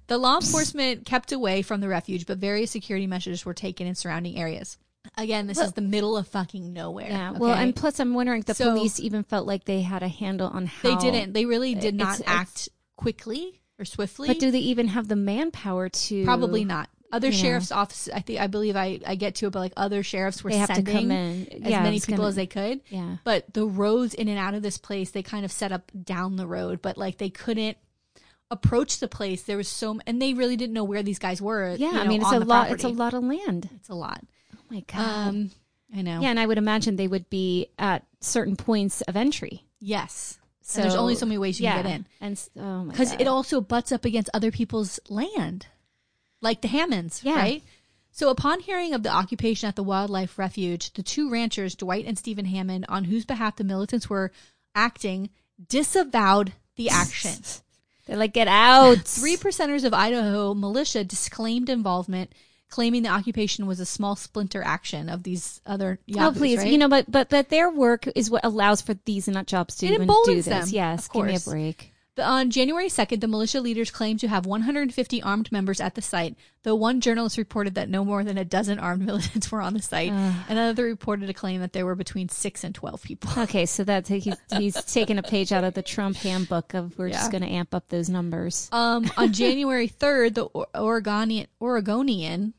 The 0.07 0.17
law 0.17 0.35
enforcement 0.37 1.05
kept 1.05 1.31
away 1.31 1.61
from 1.61 1.79
the 1.81 1.87
refuge, 1.87 2.25
but 2.25 2.39
various 2.39 2.71
security 2.71 3.05
measures 3.07 3.45
were 3.45 3.53
taken 3.53 3.85
in 3.87 3.93
surrounding 3.95 4.37
areas. 4.37 4.77
Again, 5.15 5.45
this 5.45 5.59
is 5.59 5.73
the 5.73 5.81
middle 5.81 6.17
of 6.17 6.27
fucking 6.27 6.73
nowhere. 6.73 7.07
Yeah. 7.07 7.31
Well, 7.33 7.53
and 7.53 7.75
plus, 7.75 7.99
I'm 7.99 8.15
wondering 8.15 8.39
if 8.39 8.45
the 8.45 8.55
So- 8.55 8.73
police 8.73 8.99
even 8.99 9.23
felt 9.23 9.45
like 9.45 9.65
they 9.65 9.81
had 9.81 10.01
a 10.01 10.07
handle 10.07 10.47
on 10.47 10.65
how 10.65 10.89
they 10.89 10.95
didn't. 11.11 11.33
They 11.33 11.45
really 11.45 11.75
did 11.75 11.93
not 11.93 12.19
It's- 12.19 12.21
it's- 12.21 12.35
act 12.35 12.69
quickly 12.95 13.61
or 13.77 13.85
swiftly. 13.85 14.27
But 14.27 14.39
do 14.39 14.49
they 14.49 14.59
even 14.59 14.87
have 14.87 15.07
the 15.07 15.15
manpower 15.15 15.89
to? 15.89 16.23
Probably 16.25 16.65
not. 16.65 16.89
Other 17.15 17.27
you 17.29 17.33
know. 17.33 17.39
sheriff's 17.43 17.71
office, 17.71 18.09
I 18.13 18.19
think, 18.19 18.39
I 18.39 18.47
believe 18.47 18.75
I, 18.75 18.99
I 19.05 19.15
get 19.15 19.35
to 19.35 19.47
it, 19.47 19.51
but 19.51 19.59
like 19.59 19.73
other 19.77 20.03
sheriffs 20.03 20.43
were 20.43 20.49
They 20.51 20.57
have 20.57 20.69
to 20.69 20.75
sending 20.75 20.93
come 20.95 21.11
in. 21.11 21.47
as 21.63 21.71
Yeah, 21.71 21.81
many 21.83 21.99
people 21.99 22.17
gonna- 22.17 22.27
as 22.29 22.35
they 22.35 22.47
could. 22.47 22.81
Yeah. 22.89 23.17
But 23.23 23.53
the 23.53 23.65
roads 23.65 24.13
in 24.13 24.27
and 24.27 24.37
out 24.39 24.53
of 24.53 24.61
this 24.61 24.77
place, 24.77 25.11
they 25.11 25.23
kind 25.23 25.45
of 25.45 25.51
set 25.51 25.71
up 25.71 25.91
down 26.03 26.35
the 26.35 26.45
road, 26.47 26.81
but 26.81 26.97
like 26.97 27.17
they 27.17 27.29
couldn't 27.29 27.77
approach 28.51 28.99
the 28.99 29.07
place, 29.07 29.43
there 29.43 29.57
was 29.57 29.67
so, 29.67 29.99
and 30.05 30.21
they 30.21 30.33
really 30.33 30.55
didn't 30.55 30.73
know 30.73 30.83
where 30.83 31.01
these 31.03 31.19
guys 31.19 31.41
were. 31.41 31.75
Yeah, 31.77 31.91
you 31.93 31.99
I 31.99 32.07
mean 32.07 32.21
it's 32.21 32.31
a 32.31 32.39
lot. 32.39 32.71
It's 32.71 32.83
a 32.83 32.89
lot 32.89 33.13
of 33.13 33.23
land. 33.23 33.69
It's 33.75 33.89
a 33.89 33.95
lot. 33.95 34.21
Oh 34.53 34.59
my 34.69 34.81
god. 34.81 35.27
Um, 35.29 35.51
I 35.95 36.01
know. 36.01 36.21
yeah, 36.21 36.29
and 36.29 36.39
I 36.39 36.45
would 36.45 36.57
imagine 36.57 36.95
they 36.95 37.07
would 37.07 37.29
be 37.29 37.67
at 37.79 38.05
certain 38.21 38.55
points 38.55 39.01
of 39.01 39.15
entry. 39.15 39.63
Yes. 39.79 40.37
So 40.61 40.77
So 40.77 40.81
there's 40.81 40.95
only 40.95 41.15
so 41.15 41.25
many 41.27 41.37
ways 41.37 41.59
you 41.59 41.65
yeah, 41.65 41.75
can 41.81 41.83
get 41.83 41.95
in. 41.95 42.05
and 42.21 42.49
oh 42.59 42.83
because 42.89 43.13
it 43.13 43.27
also 43.27 43.61
butts 43.61 43.91
up 43.91 44.03
against 44.05 44.29
other 44.33 44.51
people's 44.51 44.99
land, 45.09 45.67
like 46.41 46.61
the 46.61 46.67
Hammonds, 46.67 47.21
Yeah. 47.23 47.35
right? 47.35 47.63
So, 48.11 48.29
upon 48.29 48.61
hearing 48.61 48.93
of 48.93 49.03
the 49.03 49.09
occupation 49.09 49.67
at 49.67 49.75
the 49.75 49.83
wildlife 49.83 50.37
refuge, 50.39 50.93
the 50.93 51.03
two 51.03 51.29
ranchers, 51.29 51.75
Dwight 51.75 52.05
and 52.05 52.17
Stephen 52.17 52.45
Hammond, 52.45 52.85
on 52.87 53.03
whose 53.05 53.25
behalf 53.25 53.57
the 53.57 53.65
militants 53.65 54.09
were 54.09 54.31
acting, 54.73 55.29
disavowed 55.67 56.53
the 56.77 56.89
action. 56.89 57.33
They're 58.05 58.17
like, 58.17 58.33
get 58.33 58.47
out. 58.47 58.99
Three 59.05 59.35
percenters 59.35 59.83
of 59.83 59.93
Idaho 59.93 60.53
militia 60.53 61.03
disclaimed 61.03 61.69
involvement, 61.69 62.31
claiming 62.69 63.01
the 63.03 63.09
occupation 63.09 63.65
was 63.67 63.79
a 63.79 63.85
small 63.85 64.15
splinter 64.15 64.61
action 64.63 65.09
of 65.09 65.23
these 65.23 65.59
other. 65.65 65.99
Oh 66.17 66.31
please, 66.35 66.59
right? 66.59 66.67
you 66.71 66.77
know, 66.77 66.87
but 66.87 67.11
but 67.11 67.29
but 67.29 67.49
their 67.49 67.69
work 67.69 68.07
is 68.15 68.29
what 68.29 68.45
allows 68.45 68.81
for 68.81 68.93
these 69.05 69.27
nut 69.27 69.47
jobs 69.47 69.75
to 69.77 69.87
It 69.87 69.93
even 69.93 70.07
do 70.07 70.35
this. 70.35 70.45
them, 70.45 70.67
yes, 70.69 71.07
give 71.07 71.25
me 71.25 71.35
a 71.35 71.39
break. 71.39 71.91
On 72.17 72.49
January 72.49 72.87
2nd, 72.87 73.19
the 73.19 73.27
militia 73.27 73.59
leaders 73.59 73.91
claimed 73.91 74.21
to 74.21 74.27
have 74.27 74.45
150 74.45 75.21
armed 75.21 75.51
members 75.51 75.81
at 75.81 75.95
the 75.95 76.01
site, 76.01 76.35
though 76.63 76.75
one 76.75 77.01
journalist 77.01 77.37
reported 77.37 77.75
that 77.75 77.89
no 77.89 78.05
more 78.05 78.23
than 78.23 78.37
a 78.37 78.45
dozen 78.45 78.79
armed 78.79 79.05
militants 79.05 79.51
were 79.51 79.61
on 79.61 79.73
the 79.73 79.81
site. 79.81 80.11
Another 80.47 80.85
reported 80.85 81.29
a 81.29 81.33
claim 81.33 81.59
that 81.61 81.73
there 81.73 81.85
were 81.85 81.95
between 81.95 82.29
6 82.29 82.63
and 82.63 82.73
12 82.73 83.03
people. 83.03 83.31
Okay, 83.45 83.65
so 83.65 83.83
that's 83.83 84.09
he's 84.09 84.35
he's 84.57 84.81
taking 84.85 85.17
a 85.17 85.23
page 85.23 85.51
out 85.51 85.63
of 85.63 85.73
the 85.73 85.83
Trump 85.83 86.15
handbook 86.17 86.73
of 86.73 86.97
we're 86.97 87.09
just 87.09 87.31
going 87.31 87.43
to 87.43 87.49
amp 87.49 87.75
up 87.75 87.89
those 87.89 88.09
numbers. 88.09 88.69
Um, 88.71 89.11
on 89.17 89.33
January 89.33 89.87
3rd, 89.87 90.33
the 90.35 90.65
Oregonian, 90.79 91.47
Oregonian, 91.61 92.53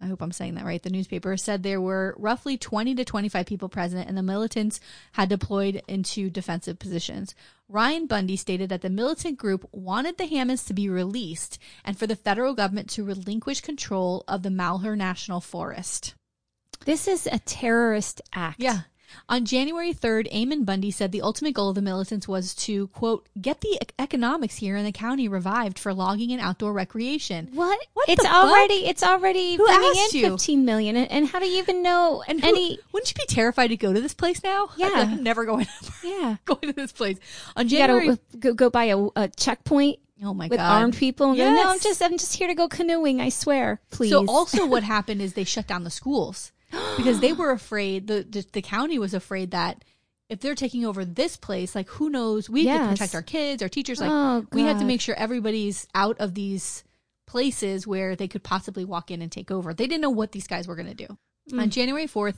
I 0.00 0.06
hope 0.06 0.22
I'm 0.22 0.32
saying 0.32 0.54
that 0.54 0.64
right, 0.64 0.82
the 0.82 0.90
newspaper 0.90 1.36
said 1.36 1.62
there 1.62 1.80
were 1.80 2.14
roughly 2.18 2.56
20 2.56 2.94
to 2.94 3.04
25 3.04 3.46
people 3.46 3.68
present 3.68 4.08
and 4.08 4.16
the 4.16 4.22
militants 4.22 4.78
had 5.12 5.28
deployed 5.28 5.82
into 5.88 6.30
defensive 6.30 6.78
positions. 6.78 7.34
Ryan 7.68 8.06
Bundy 8.06 8.36
stated 8.36 8.68
that 8.68 8.82
the 8.82 8.90
militant 8.90 9.38
group 9.38 9.68
wanted 9.72 10.16
the 10.16 10.26
Hammonds 10.26 10.64
to 10.66 10.74
be 10.74 10.88
released 10.88 11.58
and 11.84 11.98
for 11.98 12.06
the 12.06 12.16
federal 12.16 12.54
government 12.54 12.88
to 12.90 13.04
relinquish 13.04 13.60
control 13.60 14.24
of 14.28 14.42
the 14.42 14.50
Malheur 14.50 14.94
National 14.94 15.40
Forest. 15.40 16.14
This 16.84 17.08
is 17.08 17.26
a 17.26 17.40
terrorist 17.40 18.20
act. 18.32 18.60
Yeah. 18.60 18.82
On 19.28 19.44
January 19.44 19.92
3rd, 19.94 20.28
Ammon 20.32 20.64
Bundy 20.64 20.90
said 20.90 21.12
the 21.12 21.22
ultimate 21.22 21.54
goal 21.54 21.68
of 21.70 21.74
the 21.74 21.82
militants 21.82 22.26
was 22.28 22.54
to, 22.56 22.88
quote, 22.88 23.26
get 23.40 23.60
the 23.60 23.78
economics 23.98 24.56
here 24.56 24.76
in 24.76 24.84
the 24.84 24.92
county 24.92 25.28
revived 25.28 25.78
for 25.78 25.94
logging 25.94 26.32
and 26.32 26.40
outdoor 26.40 26.72
recreation. 26.72 27.48
What? 27.52 27.78
What 27.94 28.08
it's 28.08 28.22
the 28.22 28.32
already 28.32 28.86
it's 28.86 29.02
already 29.02 29.56
Who 29.56 29.64
bringing 29.66 29.90
asked 30.02 30.14
in 30.14 30.20
you? 30.20 30.30
fifteen 30.30 30.64
million, 30.64 30.96
and, 30.96 31.10
and 31.10 31.26
how 31.28 31.38
do 31.38 31.46
you 31.46 31.58
even 31.58 31.82
know 31.82 32.22
And 32.28 32.40
who- 32.40 32.48
any? 32.48 32.78
wouldn't 32.92 33.10
you 33.10 33.14
be 33.14 33.26
terrified 33.32 33.68
to 33.68 33.76
go 33.76 33.92
to 33.92 34.00
this 34.00 34.14
place 34.14 34.42
now? 34.42 34.68
Yeah. 34.76 34.88
like, 34.88 35.08
I'm 35.08 35.22
never 35.22 35.44
going, 35.44 35.66
Yeah, 36.04 36.36
going 36.44 36.60
to 36.62 36.72
this 36.72 36.92
place. 36.92 37.18
On 37.56 37.64
you 37.68 37.78
January, 37.78 38.06
gotta 38.06 38.20
go, 38.38 38.54
go 38.54 38.70
by 38.70 38.84
a, 38.84 38.98
a 39.16 39.28
checkpoint 39.28 39.98
oh 40.24 40.34
my 40.34 40.48
with 40.48 40.58
god, 40.58 40.80
armed 40.82 40.96
people. 40.96 41.34
Go, 41.34 41.50
No, 41.54 41.70
I'm 41.70 41.80
just 41.80 42.02
I'm 42.02 42.18
just 42.18 42.34
here 42.34 42.48
to 42.48 42.54
go 42.54 42.68
canoeing. 42.68 43.20
I 43.20 43.28
swear, 43.30 43.80
please. 43.90 44.10
So 44.10 44.26
also 44.26 44.66
what 44.66 44.82
happened 44.96 45.22
is 45.22 45.34
they 45.34 45.44
shut 45.44 45.66
down 45.66 45.84
the 45.84 45.90
schools 45.90 46.52
because 46.96 47.20
they 47.20 47.32
were 47.40 47.50
afraid 47.50 48.06
the, 48.06 48.24
the 48.28 48.44
the 48.52 48.62
county 48.62 48.98
was 48.98 49.14
afraid 49.14 49.50
that 49.52 49.84
if 50.28 50.40
they're 50.40 50.54
taking 50.54 50.84
over 50.84 51.04
this 51.04 51.36
place, 51.36 51.74
like 51.74 51.88
who 51.88 52.10
knows, 52.10 52.50
we 52.50 52.66
have 52.66 52.80
to 52.80 52.84
Yes. 52.88 52.92
protect 52.98 53.14
our 53.14 53.22
kids, 53.22 53.62
our 53.62 53.68
teachers, 53.68 54.00
like 54.00 54.10
Oh, 54.12 54.46
we 54.52 54.62
have 54.62 54.76
to 54.76 54.80
God. 54.80 54.86
make 54.88 55.00
sure 55.00 55.14
everybody's 55.14 55.86
out 55.94 56.18
of 56.20 56.34
these 56.34 56.84
places 57.26 57.86
where 57.86 58.14
they 58.16 58.28
could 58.28 58.42
possibly 58.42 58.84
walk 58.84 59.10
in 59.10 59.22
and 59.22 59.30
take 59.32 59.50
over. 59.50 59.72
They 59.72 59.86
didn't 59.86 60.02
know 60.02 60.10
what 60.10 60.32
these 60.32 60.46
guys 60.46 60.66
were 60.68 60.76
going 60.76 60.88
to 60.88 61.06
do. 61.06 61.16
Mm. 61.50 61.62
On 61.62 61.70
January 61.70 62.06
4th, 62.06 62.36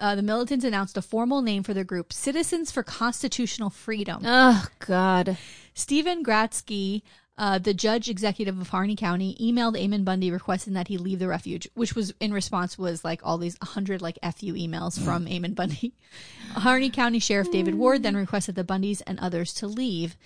uh, 0.00 0.14
the 0.16 0.22
militants 0.22 0.64
announced 0.64 0.96
a 0.96 1.02
formal 1.02 1.42
name 1.42 1.62
for 1.62 1.74
their 1.74 1.84
group, 1.84 2.12
Citizens 2.12 2.70
for 2.72 2.82
Constitutional 2.82 3.70
Freedom. 3.70 4.22
oh 4.24 4.66
God. 4.80 5.36
Stephen 5.74 6.24
Grasty, 6.24 7.02
uh, 7.40 7.58
the 7.58 7.72
judge 7.72 8.10
executive 8.10 8.60
of 8.60 8.68
Harney 8.68 8.94
County, 8.94 9.34
emailed 9.40 9.82
Ammon 9.82 10.04
Bundy 10.04 10.30
requesting 10.30 10.74
that 10.74 10.88
he 10.88 10.98
leave 10.98 11.20
the 11.20 11.26
refuge, 11.26 11.66
which 11.72 11.94
was 11.94 12.12
in 12.20 12.34
response 12.34 12.76
was 12.76 13.02
like 13.02 13.22
all 13.24 13.38
these 13.38 13.56
hundred 13.62 14.02
like 14.02 14.18
fu 14.22 14.52
emails 14.52 15.02
from 15.02 15.26
Ammon 15.26 15.54
Bundy. 15.54 15.94
Harney 16.52 16.90
County 16.90 17.18
Sheriff 17.18 17.50
David 17.50 17.76
Ward 17.76 18.02
then 18.02 18.14
requested 18.14 18.56
the 18.56 18.62
Bundys 18.62 19.00
and 19.06 19.18
others 19.18 19.54
to 19.54 19.66
leave, 19.66 20.18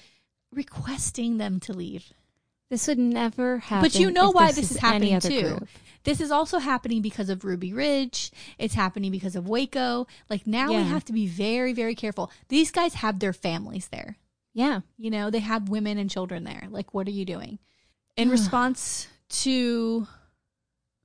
requesting 0.52 1.38
them 1.38 1.60
to 1.60 1.72
leave. 1.72 2.12
This 2.68 2.88
would 2.88 2.98
never 2.98 3.58
happen. 3.58 3.84
But 3.84 3.94
you 3.94 4.10
know 4.10 4.30
why 4.30 4.48
this 4.48 4.56
this 4.56 4.70
is 4.72 4.76
any 4.82 5.10
happening 5.10 5.40
too. 5.40 5.48
group. 5.48 5.68
This 6.02 6.20
is 6.20 6.32
also 6.32 6.58
happening 6.58 7.00
because 7.00 7.28
of 7.28 7.44
Ruby 7.44 7.72
Ridge. 7.72 8.32
It's 8.58 8.74
happening 8.74 9.12
because 9.12 9.36
of 9.36 9.48
Waco. 9.48 10.08
Like 10.28 10.48
now 10.48 10.70
we 10.70 10.82
have 10.82 11.04
to 11.04 11.12
be 11.12 11.28
very, 11.28 11.74
very 11.74 11.94
careful. 11.94 12.32
These 12.48 12.72
guys 12.72 12.94
have 12.94 13.20
their 13.20 13.32
families 13.32 13.86
there. 13.92 14.16
Yeah. 14.54 14.80
You 14.96 15.10
know, 15.10 15.30
they 15.30 15.40
have 15.40 15.68
women 15.68 15.98
and 15.98 16.08
children 16.08 16.44
there. 16.44 16.66
Like, 16.70 16.94
what 16.94 17.06
are 17.08 17.12
you 17.12 17.24
doing? 17.24 17.58
In 18.16 18.30
response 18.30 19.08
to 19.42 20.06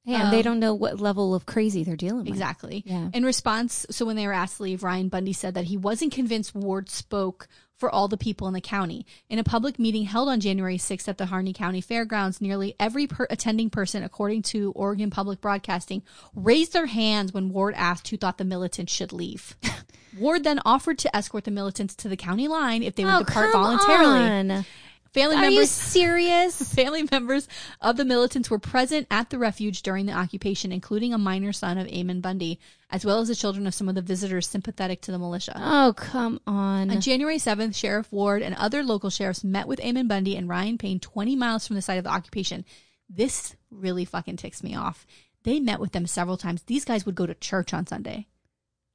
And 0.05 0.31
they 0.33 0.37
Um, 0.39 0.43
don't 0.43 0.59
know 0.59 0.73
what 0.73 0.99
level 0.99 1.35
of 1.35 1.45
crazy 1.45 1.83
they're 1.83 1.95
dealing 1.95 2.19
with. 2.23 2.29
exactly, 2.29 2.83
Yeah. 2.85 3.09
in 3.13 3.23
response, 3.23 3.85
so 3.91 4.05
when 4.05 4.15
they 4.15 4.25
were 4.25 4.33
asked 4.33 4.57
to 4.57 4.63
leave, 4.63 4.81
Ryan 4.81 5.07
Bundy 5.09 5.33
said 5.33 5.53
that 5.53 5.65
he 5.65 5.77
wasn't 5.77 6.11
convinced 6.13 6.55
Ward 6.55 6.89
spoke 6.89 7.47
for 7.79 7.89
all 7.89 8.07
the 8.09 8.17
people 8.17 8.47
in 8.47 8.53
the 8.53 8.61
county. 8.61 9.05
In 9.29 9.39
a 9.39 9.43
public 9.43 9.79
meeting 9.79 10.03
held 10.03 10.27
on 10.29 10.39
January 10.41 10.77
6th 10.77 11.07
at 11.07 11.17
the 11.17 11.27
Harney 11.27 11.53
County 11.53 11.79
Fairgrounds, 11.81 12.41
nearly 12.41 12.75
every 12.79 13.07
per- 13.07 13.25
attending 13.29 13.69
person, 13.69 14.03
according 14.03 14.41
to 14.43 14.71
Oregon 14.75 15.09
Public 15.09 15.39
Broadcasting, 15.39 16.03
raised 16.35 16.73
their 16.73 16.87
hands 16.87 17.33
when 17.33 17.49
Ward 17.49 17.73
asked 17.75 18.09
who 18.09 18.17
thought 18.17 18.37
the 18.37 18.43
militants 18.45 18.91
should 18.93 19.13
leave. 19.13 19.55
Ward 20.17 20.43
then 20.43 20.59
offered 20.65 20.97
to 20.99 21.15
escort 21.15 21.45
the 21.45 21.51
militants 21.51 21.95
to 21.95 22.09
the 22.09 22.17
county 22.17 22.47
line 22.47 22.83
if 22.83 22.95
they 22.95 23.05
would 23.05 23.13
Oh, 23.13 23.23
depart 23.23 23.51
voluntarily. 23.53 24.19
on. 24.19 24.65
Family 25.13 25.35
Are 25.35 25.49
you 25.49 25.65
serious? 25.65 26.61
Family 26.73 27.07
members 27.11 27.47
of 27.81 27.97
the 27.97 28.05
militants 28.05 28.49
were 28.49 28.59
present 28.59 29.07
at 29.09 29.29
the 29.29 29.39
refuge 29.39 29.81
during 29.81 30.05
the 30.05 30.13
occupation, 30.13 30.71
including 30.71 31.13
a 31.13 31.17
minor 31.17 31.51
son 31.51 31.77
of 31.77 31.87
Ammon 31.87 32.21
Bundy, 32.21 32.59
as 32.91 33.05
well 33.05 33.19
as 33.19 33.27
the 33.27 33.35
children 33.35 33.65
of 33.65 33.73
some 33.73 33.89
of 33.89 33.95
the 33.95 34.01
visitors 34.01 34.47
sympathetic 34.47 35.01
to 35.01 35.11
the 35.11 35.19
militia. 35.19 35.53
oh, 35.55 35.93
come 35.95 36.39
on. 36.45 36.91
On 36.91 37.01
January 37.01 37.37
7th, 37.37 37.75
Sheriff 37.75 38.11
Ward 38.11 38.41
and 38.41 38.55
other 38.55 38.83
local 38.83 39.09
sheriffs 39.09 39.43
met 39.43 39.67
with 39.67 39.83
Ammon 39.83 40.07
Bundy 40.07 40.35
and 40.35 40.47
Ryan 40.47 40.77
Payne 40.77 40.99
20 40.99 41.35
miles 41.35 41.65
from 41.65 41.75
the 41.75 41.81
site 41.81 41.97
of 41.97 42.03
the 42.03 42.11
occupation. 42.11 42.63
This 43.09 43.55
really 43.71 44.05
fucking 44.05 44.37
ticks 44.37 44.61
me 44.63 44.75
off. 44.75 45.07
They 45.43 45.59
met 45.59 45.79
with 45.79 45.93
them 45.93 46.05
several 46.05 46.37
times. 46.37 46.63
These 46.63 46.85
guys 46.85 47.05
would 47.05 47.15
go 47.15 47.25
to 47.25 47.33
church 47.33 47.73
on 47.73 47.87
Sunday 47.87 48.27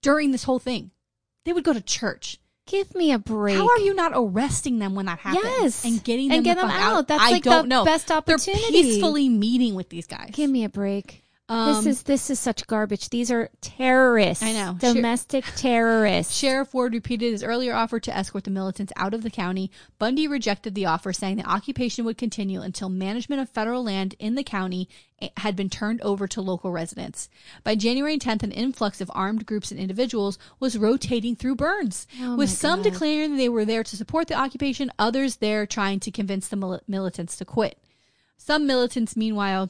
during 0.02 0.30
this 0.30 0.44
whole 0.44 0.58
thing. 0.58 0.92
They 1.44 1.52
would 1.52 1.64
go 1.64 1.72
to 1.72 1.80
church. 1.80 2.38
Give 2.66 2.94
me 2.94 3.12
a 3.12 3.18
break. 3.18 3.56
How 3.56 3.68
are 3.68 3.78
you 3.78 3.92
not 3.94 4.12
arresting 4.14 4.78
them 4.78 4.94
when 4.94 5.06
that 5.06 5.18
happens? 5.18 5.44
Yes. 5.44 5.84
and 5.84 6.02
getting 6.02 6.28
them 6.28 6.36
And 6.36 6.44
get 6.44 6.54
the 6.54 6.62
them 6.62 6.70
fuck 6.70 6.80
out. 6.80 7.08
That's 7.08 7.22
I 7.22 7.30
like 7.32 7.42
don't 7.42 7.64
the 7.64 7.68
know. 7.68 7.84
best 7.84 8.08
They're 8.08 8.16
opportunity. 8.16 8.62
peacefully 8.70 9.28
meeting 9.28 9.74
with 9.74 9.90
these 9.90 10.06
guys. 10.06 10.30
Give 10.32 10.48
me 10.50 10.64
a 10.64 10.68
break. 10.70 11.23
Um, 11.46 11.84
this 11.84 11.86
is 11.98 12.02
this 12.04 12.30
is 12.30 12.38
such 12.40 12.66
garbage. 12.66 13.10
These 13.10 13.30
are 13.30 13.50
terrorists. 13.60 14.42
I 14.42 14.52
know. 14.52 14.76
Domestic 14.78 15.44
terrorists. 15.56 16.34
Sheriff 16.34 16.72
Ward 16.72 16.94
repeated 16.94 17.32
his 17.32 17.44
earlier 17.44 17.74
offer 17.74 18.00
to 18.00 18.16
escort 18.16 18.44
the 18.44 18.50
militants 18.50 18.94
out 18.96 19.12
of 19.12 19.22
the 19.22 19.28
county. 19.30 19.70
Bundy 19.98 20.26
rejected 20.26 20.74
the 20.74 20.86
offer, 20.86 21.12
saying 21.12 21.36
the 21.36 21.44
occupation 21.44 22.06
would 22.06 22.16
continue 22.16 22.62
until 22.62 22.88
management 22.88 23.42
of 23.42 23.50
federal 23.50 23.84
land 23.84 24.14
in 24.18 24.36
the 24.36 24.42
county 24.42 24.88
eh, 25.20 25.28
had 25.36 25.54
been 25.54 25.68
turned 25.68 26.00
over 26.00 26.26
to 26.28 26.40
local 26.40 26.70
residents. 26.72 27.28
By 27.62 27.74
January 27.74 28.18
10th, 28.18 28.42
an 28.42 28.52
influx 28.52 29.02
of 29.02 29.10
armed 29.14 29.44
groups 29.44 29.70
and 29.70 29.78
individuals 29.78 30.38
was 30.60 30.78
rotating 30.78 31.36
through 31.36 31.56
Burns, 31.56 32.06
Oh 32.22 32.36
with 32.36 32.48
some 32.48 32.82
God. 32.82 32.90
declaring 32.90 33.36
they 33.36 33.50
were 33.50 33.66
there 33.66 33.84
to 33.84 33.96
support 33.98 34.28
the 34.28 34.34
occupation, 34.34 34.90
others 34.98 35.36
there 35.36 35.66
trying 35.66 36.00
to 36.00 36.10
convince 36.10 36.48
the 36.48 36.56
mil- 36.56 36.80
militants 36.88 37.36
to 37.36 37.44
quit. 37.44 37.76
Some 38.38 38.66
militants, 38.66 39.14
meanwhile, 39.14 39.68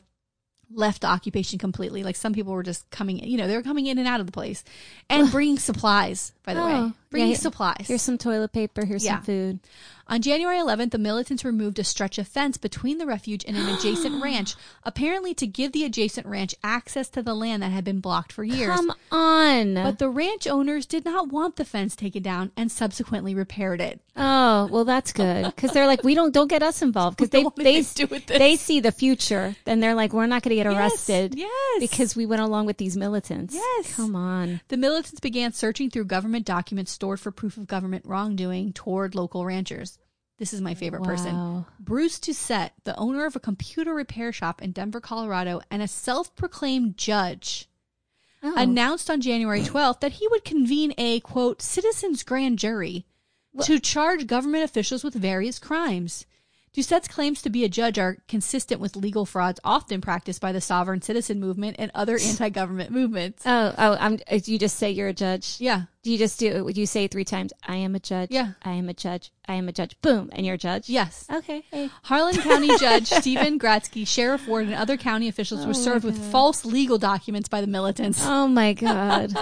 left 0.74 1.02
the 1.02 1.06
occupation 1.06 1.58
completely. 1.58 2.02
Like 2.02 2.16
some 2.16 2.32
people 2.32 2.52
were 2.52 2.62
just 2.62 2.88
coming, 2.90 3.18
you 3.26 3.36
know, 3.38 3.46
they 3.46 3.56
were 3.56 3.62
coming 3.62 3.86
in 3.86 3.98
and 3.98 4.06
out 4.08 4.20
of 4.20 4.26
the 4.26 4.32
place 4.32 4.64
and 5.08 5.30
bringing 5.30 5.58
supplies, 5.58 6.32
by 6.44 6.54
the 6.54 6.60
way. 6.60 6.72
Oh, 6.74 6.92
Bringing 7.10 7.30
yeah, 7.30 7.36
supplies. 7.36 7.84
Here's 7.86 8.02
some 8.02 8.18
toilet 8.18 8.52
paper. 8.52 8.84
Here's 8.84 9.04
Yeah. 9.04 9.16
some 9.18 9.22
food. 9.24 9.60
On 10.06 10.20
January 10.20 10.58
11th, 10.58 10.90
the 10.90 10.98
militants 10.98 11.44
removed 11.46 11.78
a 11.78 11.84
stretch 11.84 12.18
of 12.18 12.28
fence 12.28 12.58
between 12.58 12.98
the 12.98 13.06
refuge 13.06 13.42
and 13.48 13.56
an 13.56 13.68
adjacent 13.70 14.22
ranch, 14.22 14.54
apparently 14.82 15.32
to 15.34 15.46
give 15.46 15.72
the 15.72 15.82
adjacent 15.84 16.26
ranch 16.26 16.54
access 16.62 17.08
to 17.08 17.22
the 17.22 17.32
land 17.34 17.62
that 17.62 17.72
had 17.72 17.84
been 17.84 18.00
blocked 18.00 18.30
for 18.30 18.44
years. 18.44 18.68
Come 18.76 18.92
on. 19.10 19.74
But 19.74 19.98
the 19.98 20.10
ranch 20.10 20.46
owners 20.46 20.84
did 20.84 21.06
not 21.06 21.28
want 21.32 21.56
the 21.56 21.64
fence 21.64 21.96
taken 21.96 22.22
down 22.22 22.52
and 22.54 22.70
subsequently 22.70 23.34
repaired 23.34 23.80
it. 23.80 24.00
oh, 24.16 24.68
well, 24.70 24.84
that's 24.84 25.10
good 25.12 25.46
because 25.46 25.72
they're 25.72 25.86
like, 25.86 26.04
we 26.04 26.14
don't 26.14 26.32
don't 26.34 26.48
get 26.48 26.62
us 26.62 26.82
involved 26.82 27.16
because 27.16 27.30
We 27.56 27.62
they 27.62 27.62
they 27.64 27.70
anything 27.76 27.84
to 27.94 28.06
do 28.06 28.14
with 28.14 28.26
this. 28.26 28.38
they 28.38 28.56
see 28.56 28.80
the 28.80 28.92
future 28.92 29.56
and 29.66 29.82
they're 29.82 29.94
like, 29.94 30.12
we're 30.12 30.26
not 30.26 30.42
going 30.42 30.50
to 30.56 30.62
get 30.62 30.66
arrested 30.66 31.34
Yes. 31.34 31.80
because 31.80 32.14
we 32.14 32.26
went 32.26 32.42
along 32.42 32.66
with 32.66 32.76
these 32.76 32.96
militants. 32.96 33.54
Yes. 33.54 33.96
Come 33.96 34.14
on. 34.14 34.60
The 34.68 34.76
militants 34.76 35.20
began 35.20 35.52
searching 35.52 35.88
through 35.90 36.04
government 36.04 36.44
documents 36.44 36.92
stored 36.92 37.20
for 37.20 37.30
proof 37.30 37.56
of 37.56 37.66
government 37.66 38.04
wrongdoing 38.06 38.72
toward 38.74 39.14
local 39.14 39.44
ranchers. 39.46 39.93
This 40.38 40.52
is 40.52 40.60
my 40.60 40.74
favorite 40.74 41.04
person. 41.04 41.64
Bruce 41.78 42.18
Doucette, 42.18 42.70
the 42.84 42.96
owner 42.96 43.24
of 43.24 43.36
a 43.36 43.40
computer 43.40 43.94
repair 43.94 44.32
shop 44.32 44.60
in 44.60 44.72
Denver, 44.72 45.00
Colorado, 45.00 45.60
and 45.70 45.80
a 45.80 45.88
self 45.88 46.34
proclaimed 46.34 46.96
judge, 46.96 47.68
Oh. 48.42 48.52
announced 48.56 49.08
on 49.08 49.20
January 49.22 49.60
12th 49.62 50.00
that 50.00 50.12
he 50.14 50.28
would 50.28 50.44
convene 50.44 50.92
a 50.98 51.20
quote 51.20 51.62
citizens 51.62 52.22
grand 52.22 52.58
jury 52.58 53.06
to 53.62 53.78
charge 53.78 54.26
government 54.26 54.64
officials 54.64 55.02
with 55.04 55.14
various 55.14 55.58
crimes. 55.58 56.26
Doucette's 56.74 57.06
claims 57.08 57.40
to 57.42 57.50
be 57.50 57.64
a 57.64 57.68
judge 57.68 57.98
are 58.00 58.18
consistent 58.28 58.80
with 58.80 58.96
legal 58.96 59.24
frauds 59.24 59.60
often 59.64 60.00
practiced 60.00 60.40
by 60.40 60.50
the 60.52 60.60
sovereign 60.60 61.00
citizen 61.00 61.38
movement 61.40 61.76
and 61.78 61.90
other 61.94 62.18
anti-government 62.22 62.90
movements. 62.90 63.44
Oh, 63.46 63.72
oh, 63.78 63.96
I'm. 63.98 64.18
uh, 64.30 64.40
You 64.44 64.58
just 64.58 64.76
say 64.76 64.90
you're 64.90 65.08
a 65.08 65.12
judge. 65.14 65.56
Yeah. 65.60 65.82
Do 66.02 66.10
you 66.10 66.18
just 66.18 66.38
do 66.38 66.66
it? 66.68 66.76
You 66.76 66.84
say 66.84 67.06
three 67.06 67.24
times. 67.24 67.52
I 67.66 67.76
am 67.76 67.94
a 67.94 68.00
judge. 68.00 68.30
Yeah. 68.32 68.52
I 68.62 68.72
am 68.72 68.88
a 68.88 68.92
judge. 68.94 69.30
I 69.46 69.54
am 69.54 69.68
a 69.68 69.72
judge. 69.72 69.98
Boom, 70.02 70.28
and 70.32 70.44
you're 70.44 70.56
a 70.56 70.58
judge. 70.58 70.88
Yes. 70.90 71.26
Okay. 71.32 71.62
Hey. 71.70 71.88
Harney 72.02 72.36
County 72.38 72.76
Judge 72.78 73.06
Stephen 73.06 73.58
Grasty, 73.58 74.06
Sheriff 74.06 74.46
Ward, 74.48 74.66
and 74.66 74.74
other 74.74 74.96
county 74.96 75.28
officials 75.28 75.64
Oh 75.64 75.68
were 75.68 75.74
served 75.74 76.04
with 76.04 76.18
false 76.32 76.64
legal 76.64 76.98
documents 76.98 77.48
by 77.48 77.60
the 77.60 77.66
militants. 77.68 78.20
Oh 78.26 78.48
my 78.48 78.72
god. 78.74 79.32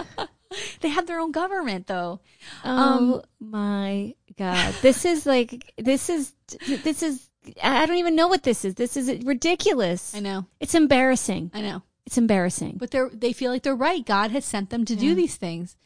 They 0.82 0.88
had 0.90 1.06
their 1.06 1.18
own 1.18 1.32
government, 1.32 1.86
though. 1.86 2.20
Oh 2.64 3.22
my 3.40 4.14
god. 4.38 4.74
This 4.82 5.04
is 5.04 5.24
like 5.26 5.72
this 5.78 6.10
is 6.10 6.32
this 6.66 7.02
is 7.02 7.28
I 7.62 7.86
don't 7.86 7.96
even 7.96 8.14
know 8.16 8.28
what 8.28 8.42
this 8.44 8.64
is. 8.64 8.74
This 8.76 8.96
is 8.96 9.24
ridiculous. 9.24 10.14
I 10.14 10.20
know, 10.20 10.46
It's 10.60 10.74
embarrassing. 10.74 11.50
I 11.54 11.60
know, 11.60 11.82
It's 12.06 12.18
embarrassing. 12.18 12.76
but 12.78 12.90
they're 12.90 13.10
they 13.12 13.32
feel 13.32 13.50
like 13.50 13.62
they're 13.62 13.74
right. 13.74 14.04
God 14.04 14.30
has 14.30 14.44
sent 14.44 14.70
them 14.70 14.84
to 14.84 14.96
do 14.96 15.14
these 15.14 15.36
things. 15.36 15.76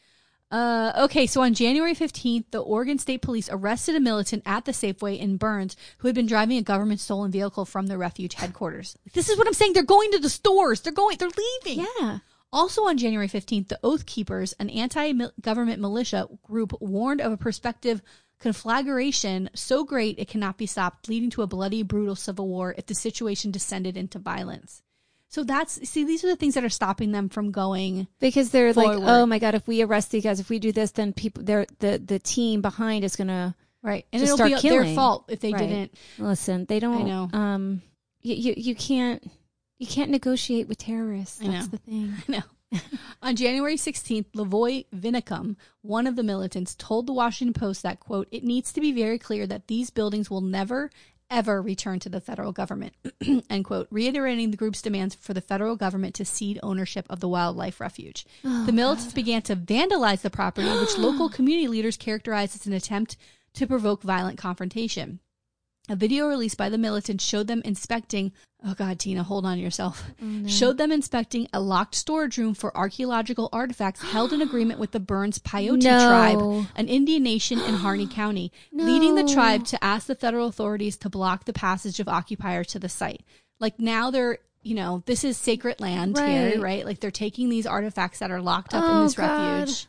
Uh, 0.48 0.92
okay, 0.96 1.26
so 1.26 1.42
on 1.42 1.54
January 1.54 1.92
15th, 1.94 2.44
the 2.52 2.60
Oregon 2.60 2.98
State 2.98 3.20
Police 3.20 3.48
arrested 3.50 3.96
a 3.96 4.00
militant 4.00 4.44
at 4.46 4.64
the 4.64 4.70
Safeway 4.70 5.18
in 5.18 5.36
Burns 5.38 5.76
who 5.98 6.06
had 6.06 6.14
been 6.14 6.26
driving 6.28 6.56
a 6.56 6.62
government 6.62 7.00
stolen 7.00 7.32
vehicle 7.32 7.64
from 7.64 7.88
the 7.88 7.98
refuge 7.98 8.34
headquarters. 8.34 8.96
This 9.12 9.28
is 9.28 9.36
what 9.36 9.48
I'm 9.48 9.54
saying. 9.54 9.72
They're 9.72 9.82
going 9.82 10.12
to 10.12 10.20
the 10.20 10.28
stores. 10.30 10.80
They're 10.82 10.92
going. 10.92 11.16
They're 11.18 11.30
leaving. 11.64 11.84
Yeah. 12.00 12.18
Also 12.52 12.84
on 12.84 12.96
January 12.96 13.26
15th, 13.28 13.68
the 13.68 13.80
Oath 13.82 14.06
Keepers, 14.06 14.52
an 14.60 14.70
anti 14.70 15.12
government 15.40 15.80
militia 15.80 16.28
group, 16.44 16.74
warned 16.80 17.20
of 17.20 17.32
a 17.32 17.36
prospective 17.36 18.00
conflagration 18.38 19.50
so 19.54 19.84
great 19.84 20.18
it 20.18 20.28
cannot 20.28 20.58
be 20.58 20.66
stopped, 20.66 21.08
leading 21.08 21.30
to 21.30 21.42
a 21.42 21.46
bloody, 21.46 21.82
brutal 21.82 22.16
civil 22.16 22.48
war 22.48 22.74
if 22.76 22.86
the 22.86 22.94
situation 22.94 23.50
descended 23.50 23.96
into 23.96 24.18
violence. 24.18 24.82
So 25.28 25.42
that's, 25.42 25.86
see, 25.88 26.04
these 26.04 26.24
are 26.24 26.28
the 26.28 26.36
things 26.36 26.54
that 26.54 26.64
are 26.64 26.68
stopping 26.68 27.12
them 27.12 27.28
from 27.28 27.50
going. 27.50 28.06
Because 28.20 28.50
they're 28.50 28.72
like, 28.72 28.96
oh 28.96 29.26
my 29.26 29.38
god, 29.38 29.54
if 29.54 29.66
we 29.66 29.82
arrest 29.82 30.10
these 30.10 30.24
guys, 30.24 30.40
if 30.40 30.48
we 30.48 30.58
do 30.58 30.72
this, 30.72 30.92
then 30.92 31.12
people, 31.12 31.42
they're 31.42 31.66
the 31.80 31.98
the 31.98 32.18
team 32.18 32.62
behind 32.62 33.04
is 33.04 33.16
gonna 33.16 33.54
Right. 33.82 34.04
And 34.12 34.22
it'll 34.22 34.36
be 34.36 34.56
start 34.56 34.62
their 34.62 34.94
fault 34.94 35.26
if 35.28 35.40
they 35.40 35.52
Right. 35.52 35.60
didn't. 35.60 35.94
listen. 36.18 36.64
They 36.64 36.80
don't. 36.80 37.02
I 37.02 37.02
know. 37.02 37.30
Um, 37.32 37.82
you 38.22 38.34
you, 38.34 38.54
you 38.56 38.74
can't 38.74 39.22
you 39.78 39.86
can't 39.86 40.10
negotiate 40.10 40.68
with 40.68 40.78
terrorists. 40.78 41.40
I 41.40 41.48
That's 41.48 41.66
know. 41.66 41.70
the 41.70 41.78
thing. 41.78 42.14
No. 42.28 42.40
On 43.22 43.36
January 43.36 43.76
16th, 43.76 44.26
Lavoy 44.34 44.86
Vinicum, 44.94 45.56
one 45.82 46.06
of 46.06 46.16
the 46.16 46.22
militants, 46.22 46.74
told 46.74 47.06
the 47.06 47.12
Washington 47.12 47.52
Post 47.52 47.82
that, 47.82 48.00
quote, 48.00 48.28
it 48.30 48.44
needs 48.44 48.72
to 48.72 48.80
be 48.80 48.92
very 48.92 49.18
clear 49.18 49.46
that 49.46 49.68
these 49.68 49.90
buildings 49.90 50.30
will 50.30 50.40
never, 50.40 50.90
ever 51.30 51.60
return 51.60 51.98
to 52.00 52.08
the 52.08 52.20
federal 52.20 52.52
government, 52.52 52.94
end 53.50 53.64
quote, 53.64 53.88
reiterating 53.90 54.50
the 54.50 54.56
group's 54.56 54.82
demands 54.82 55.14
for 55.14 55.34
the 55.34 55.40
federal 55.40 55.76
government 55.76 56.14
to 56.14 56.24
cede 56.24 56.60
ownership 56.62 57.06
of 57.08 57.20
the 57.20 57.28
wildlife 57.28 57.80
refuge. 57.80 58.26
Oh, 58.44 58.66
the 58.66 58.72
militants 58.72 59.12
began 59.12 59.42
to 59.42 59.56
vandalize 59.56 60.22
the 60.22 60.30
property, 60.30 60.68
which 60.68 60.98
local 60.98 61.28
community 61.28 61.68
leaders 61.68 61.96
characterized 61.96 62.54
as 62.54 62.66
an 62.66 62.72
attempt 62.72 63.16
to 63.54 63.66
provoke 63.66 64.02
violent 64.02 64.38
confrontation. 64.38 65.20
A 65.88 65.96
video 65.96 66.26
released 66.26 66.56
by 66.56 66.68
the 66.68 66.78
militants 66.78 67.24
showed 67.24 67.46
them 67.46 67.62
inspecting. 67.64 68.32
Oh 68.68 68.74
God, 68.74 68.98
Tina, 68.98 69.22
hold 69.22 69.46
on 69.46 69.58
to 69.58 69.62
yourself. 69.62 70.02
Oh, 70.20 70.46
Showed 70.48 70.76
them 70.76 70.90
inspecting 70.90 71.46
a 71.52 71.60
locked 71.60 71.94
storage 71.94 72.36
room 72.36 72.52
for 72.52 72.76
archaeological 72.76 73.48
artifacts 73.52 74.02
held 74.02 74.32
in 74.32 74.42
agreement 74.42 74.80
with 74.80 74.90
the 74.90 74.98
Burns 74.98 75.38
Paiute 75.38 75.82
No. 75.84 76.06
tribe, 76.08 76.66
an 76.74 76.88
Indian 76.88 77.22
nation 77.22 77.60
in 77.60 77.74
Harney 77.74 78.06
County, 78.12 78.50
leading 78.72 79.14
the 79.14 79.22
tribe 79.32 79.64
to 79.66 79.84
ask 79.84 80.08
the 80.08 80.16
federal 80.16 80.48
authorities 80.48 80.96
to 80.98 81.08
block 81.08 81.44
the 81.44 81.52
passage 81.52 82.00
of 82.00 82.08
occupiers 82.08 82.66
to 82.68 82.80
the 82.80 82.88
site. 82.88 83.22
Like 83.60 83.78
now 83.78 84.10
they're, 84.10 84.38
you 84.62 84.74
know, 84.74 85.04
this 85.06 85.22
is 85.22 85.36
sacred 85.38 85.80
land 85.80 86.18
here, 86.18 86.50
Right. 86.54 86.60
right? 86.60 86.84
Like 86.86 86.98
they're 86.98 87.12
taking 87.12 87.48
these 87.48 87.66
artifacts 87.66 88.18
that 88.18 88.32
are 88.32 88.42
locked 88.42 88.74
up 88.74 88.82
in 88.84 88.90
Oh, 88.96 89.02
this 89.04 89.14
God. 89.14 89.60
refuge. 89.60 89.86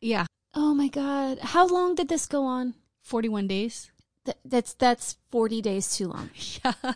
Yeah, 0.00 0.26
Oh 0.54 0.72
my 0.72 0.86
god. 0.88 1.38
How 1.40 1.66
long 1.66 1.96
did 1.96 2.08
this 2.08 2.26
go 2.26 2.44
on? 2.44 2.74
41 3.02 3.48
days. 3.48 3.90
Th- 4.24 4.36
that's 4.44 4.74
that's 4.74 5.16
forty 5.30 5.60
days 5.60 5.96
too 5.96 6.06
long. 6.08 6.30
Yeah. 6.64 6.92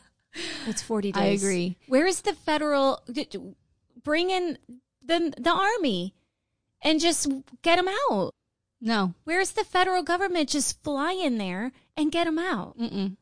That's 0.66 0.82
forty 0.82 1.12
days. 1.12 1.22
I 1.22 1.26
agree. 1.46 1.76
Where 1.88 2.06
is 2.06 2.22
the 2.22 2.32
federal? 2.34 3.02
Bring 4.02 4.30
in 4.30 4.58
the 5.04 5.32
the 5.38 5.52
army, 5.52 6.14
and 6.82 7.00
just 7.00 7.28
get 7.62 7.76
them 7.76 7.88
out. 8.10 8.34
No. 8.80 9.14
Where's 9.24 9.52
the 9.52 9.64
federal 9.64 10.02
government? 10.02 10.48
Just 10.48 10.82
fly 10.82 11.12
in 11.12 11.38
there 11.38 11.72
and 11.96 12.10
get 12.10 12.24
them 12.24 12.38
out. 12.38 12.76
Mm-mm. 12.78 13.16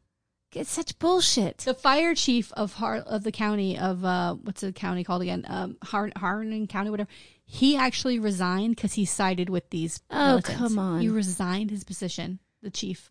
It's 0.53 0.71
such 0.71 0.99
bullshit. 0.99 1.59
The 1.59 1.75
fire 1.75 2.15
chief 2.15 2.51
of 2.53 2.73
Har- 2.75 2.97
of 3.07 3.23
the 3.23 3.31
county 3.31 3.79
of 3.79 4.05
uh, 4.05 4.35
what's 4.35 4.63
the 4.63 4.73
county 4.73 5.05
called 5.05 5.23
again? 5.23 5.45
Um, 5.49 5.77
Har- 5.83 6.11
Harnan 6.17 6.69
County, 6.69 6.91
whatever. 6.91 7.11
He 7.45 7.77
actually 7.77 8.19
resigned 8.19 8.75
because 8.77 8.95
he 8.95 9.05
sided 9.05 9.49
with 9.51 9.69
these. 9.71 10.01
Oh, 10.11 10.27
militants. 10.29 10.59
come 10.59 10.79
on. 10.79 11.01
He 11.01 11.09
resigned 11.09 11.71
his 11.71 11.85
position. 11.85 12.39
The 12.63 12.71
chief. 12.71 13.11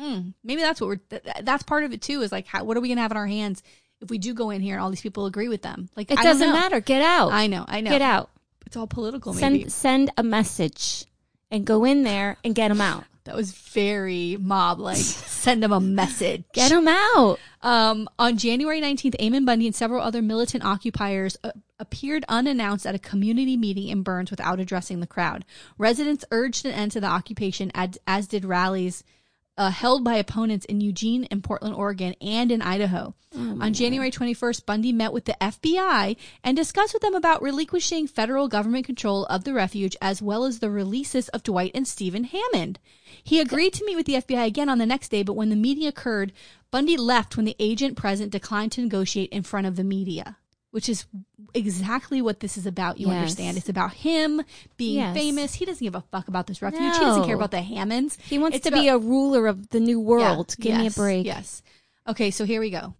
Mm, 0.00 0.34
maybe 0.44 0.62
that's 0.62 0.80
what 0.80 0.88
we're. 0.88 0.96
Th- 0.96 1.22
th- 1.22 1.36
that's 1.42 1.62
part 1.62 1.84
of 1.84 1.92
it 1.92 2.00
too. 2.00 2.22
Is 2.22 2.32
like, 2.32 2.46
how, 2.46 2.64
what 2.64 2.76
are 2.76 2.80
we 2.80 2.88
gonna 2.88 3.00
have 3.00 3.10
in 3.10 3.16
our 3.16 3.26
hands 3.26 3.62
if 4.00 4.10
we 4.10 4.18
do 4.18 4.32
go 4.32 4.50
in 4.50 4.60
here 4.60 4.74
and 4.74 4.82
all 4.82 4.90
these 4.90 5.00
people 5.00 5.26
agree 5.26 5.48
with 5.48 5.62
them? 5.62 5.88
Like, 5.96 6.10
It 6.10 6.18
I 6.18 6.22
doesn't 6.22 6.52
matter. 6.52 6.80
Get 6.80 7.02
out. 7.02 7.32
I 7.32 7.46
know. 7.46 7.64
I 7.66 7.80
know. 7.80 7.90
Get 7.90 8.02
out. 8.02 8.30
It's 8.66 8.76
all 8.76 8.86
political. 8.86 9.34
Maybe 9.34 9.62
Send 9.62 9.72
send 9.72 10.10
a 10.16 10.22
message 10.22 11.04
and 11.50 11.64
go 11.64 11.84
in 11.84 12.02
there 12.02 12.36
and 12.44 12.54
get 12.54 12.68
them 12.68 12.80
out. 12.80 13.04
that 13.24 13.34
was 13.34 13.52
very 13.52 14.36
mob 14.38 14.78
like. 14.78 14.96
Send 15.38 15.62
them 15.62 15.72
a 15.72 15.80
message. 15.80 16.44
Get 16.52 16.70
them 16.70 16.88
out. 16.88 17.38
Um, 17.62 18.08
on 18.18 18.36
January 18.36 18.80
19th, 18.80 19.14
Ammon 19.20 19.44
Bundy 19.44 19.66
and 19.66 19.74
several 19.74 20.02
other 20.02 20.20
militant 20.20 20.64
occupiers 20.64 21.36
uh, 21.42 21.52
appeared 21.78 22.24
unannounced 22.28 22.86
at 22.86 22.94
a 22.94 22.98
community 22.98 23.56
meeting 23.56 23.88
in 23.88 24.02
Burns 24.02 24.30
without 24.30 24.60
addressing 24.60 25.00
the 25.00 25.06
crowd. 25.06 25.44
Residents 25.78 26.24
urged 26.30 26.66
an 26.66 26.72
end 26.72 26.92
to 26.92 27.00
the 27.00 27.06
occupation, 27.06 27.70
as, 27.74 27.98
as 28.06 28.26
did 28.26 28.44
rallies 28.44 29.04
uh, 29.58 29.70
held 29.70 30.04
by 30.04 30.14
opponents 30.14 30.64
in 30.66 30.80
Eugene 30.80 31.24
and 31.30 31.42
Portland, 31.44 31.74
Oregon, 31.74 32.14
and 32.22 32.50
in 32.50 32.62
Idaho. 32.62 33.14
on 33.60 33.74
January 33.74 34.10
21st, 34.10 34.64
Bundy 34.64 34.92
met 34.92 35.12
with 35.12 35.26
the 35.26 35.36
FBI 35.40 36.16
and 36.42 36.56
discussed 36.56 36.94
with 36.94 37.02
them 37.02 37.14
about 37.14 37.42
relinquishing 37.42 38.06
federal 38.06 38.48
government 38.48 38.86
control 38.86 39.26
of 39.26 39.44
the 39.44 39.52
refuge 39.52 39.96
as 40.00 40.22
well 40.22 40.44
as 40.44 40.60
the 40.60 40.70
releases 40.70 41.28
of 41.30 41.42
Dwight 41.42 41.72
and 41.74 41.86
Stephen 41.86 42.24
Hammond. 42.24 42.78
He 43.22 43.40
agreed 43.40 43.74
to 43.74 43.84
meet 43.84 43.96
with 43.96 44.06
the 44.06 44.14
FBI 44.14 44.46
again 44.46 44.68
on 44.68 44.78
the 44.78 44.86
next 44.86 45.10
day, 45.10 45.22
but 45.22 45.34
when 45.34 45.50
the 45.50 45.56
meeting 45.56 45.86
occurred, 45.86 46.32
Bundy 46.70 46.96
left 46.96 47.36
when 47.36 47.44
the 47.44 47.56
agent 47.58 47.96
present 47.96 48.32
declined 48.32 48.72
to 48.72 48.80
negotiate 48.80 49.30
in 49.30 49.42
front 49.42 49.66
of 49.66 49.76
the 49.76 49.84
media, 49.84 50.38
which 50.70 50.88
is 50.88 51.06
exactly 51.54 52.20
what 52.20 52.40
this 52.40 52.56
is 52.56 52.66
about. 52.66 52.98
You 53.00 53.06
Yes. 53.08 53.16
understand? 53.16 53.56
It's 53.56 53.68
about 53.68 53.92
him 53.94 54.42
being 54.76 54.96
Yes. 54.96 55.16
famous. 55.16 55.54
He 55.54 55.64
doesn't 55.64 55.84
give 55.84 55.94
a 55.94 56.02
fuck 56.12 56.28
about 56.28 56.46
this 56.46 56.60
refuge. 56.62 56.94
He 56.94 57.00
doesn't 57.04 57.24
care 57.24 57.36
about 57.36 57.50
the 57.52 57.62
Hammonds. 57.62 58.18
He 58.28 58.38
wants 58.38 58.56
It's 58.58 58.66
to 58.66 58.72
be 58.72 58.88
a 58.88 58.98
ruler 58.98 59.46
of 59.46 59.70
the 59.70 59.80
new 59.80 59.98
world. 59.98 60.54
yeah, 60.58 60.62
Give 60.72 60.80
me 60.80 60.86
a 60.86 60.90
break. 60.90 61.26
Yes. 61.26 61.62
Okay, 62.06 62.30
so 62.30 62.44
here 62.44 62.60
we 62.60 62.70
go. 62.70 62.94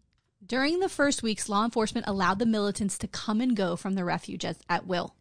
During 0.44 0.80
the 0.80 0.88
first 0.88 1.22
weeks, 1.22 1.48
law 1.48 1.64
enforcement 1.64 2.06
allowed 2.06 2.38
the 2.38 2.46
militants 2.46 2.96
to 2.98 3.08
come 3.08 3.40
and 3.42 3.54
go 3.54 3.76
from 3.76 3.94
the 3.94 4.04
refuge 4.04 4.44
as, 4.46 4.56
at 4.68 4.86
will. 4.86 5.14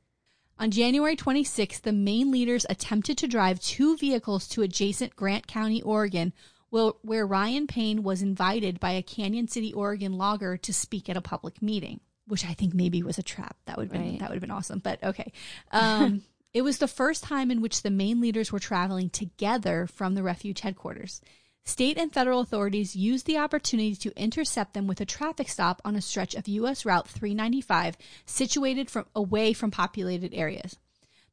On 0.59 0.71
January 0.71 1.15
26th, 1.15 1.81
the 1.81 1.91
main 1.91 2.31
leaders 2.31 2.65
attempted 2.69 3.17
to 3.19 3.27
drive 3.27 3.59
two 3.59 3.97
vehicles 3.97 4.47
to 4.47 4.61
adjacent 4.61 5.15
Grant 5.15 5.45
County, 5.47 5.81
Oregon, 5.81 6.33
where 6.69 7.27
Ryan 7.27 7.67
Payne 7.67 8.03
was 8.03 8.21
invited 8.21 8.79
by 8.79 8.91
a 8.91 9.03
Canyon 9.03 9.47
City, 9.47 9.71
Oregon 9.73 10.13
logger 10.13 10.57
to 10.57 10.73
speak 10.73 11.09
at 11.09 11.17
a 11.17 11.21
public 11.21 11.61
meeting, 11.61 11.99
which 12.27 12.45
I 12.45 12.53
think 12.53 12.73
maybe 12.73 13.03
was 13.03 13.17
a 13.17 13.23
trap. 13.23 13.57
That 13.65 13.77
would 13.77 13.85
have 13.85 13.91
been 13.91 14.11
Right. 14.11 14.19
that 14.19 14.29
would 14.29 14.35
have 14.35 14.41
been 14.41 14.51
awesome. 14.51 14.79
But 14.79 15.03
okay. 15.03 15.31
Um, 15.71 16.23
it 16.53 16.61
was 16.61 16.77
the 16.77 16.87
first 16.87 17.23
time 17.23 17.51
in 17.51 17.61
which 17.61 17.81
the 17.81 17.89
main 17.89 18.21
leaders 18.21 18.51
were 18.51 18.59
traveling 18.59 19.09
together 19.09 19.87
from 19.87 20.15
the 20.15 20.23
refuge 20.23 20.61
headquarters. 20.61 21.21
State 21.65 21.97
and 21.97 22.13
federal 22.13 22.39
authorities 22.39 22.95
used 22.95 23.25
the 23.25 23.37
opportunity 23.37 23.93
to 23.93 24.17
intercept 24.17 24.73
them 24.73 24.87
with 24.87 25.01
a 25.01 25.05
traffic 25.05 25.49
stop 25.49 25.81
on 25.83 25.97
a 25.97 26.01
stretch 26.01 26.33
of 26.33 26.47
U.S. 26.47 26.85
Route 26.85 27.09
395 27.09 27.97
situated 28.25 28.89
from 28.89 29.05
away 29.13 29.51
from 29.51 29.69
populated 29.69 30.33
areas. 30.33 30.77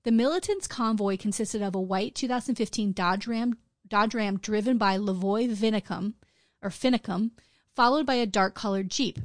The 0.03 0.11
militants' 0.11 0.67
convoy 0.67 1.17
consisted 1.17 1.63
of 1.63 1.77
a 1.77 1.81
white 1.81 2.17
2015 2.17 2.93
Dodge 2.93 3.29
Ram, 3.29 3.57
Dodge 3.87 4.15
Ram 4.15 4.39
driven 4.39 4.77
by 4.77 4.99
Lavoy 4.99 5.49
Vinicum, 5.55 6.15
or 6.61 6.69
Finicum, 6.71 7.31
followed 7.77 8.05
by 8.05 8.15
a 8.15 8.27
dark-colored 8.27 8.91
Jeep. 8.91 9.21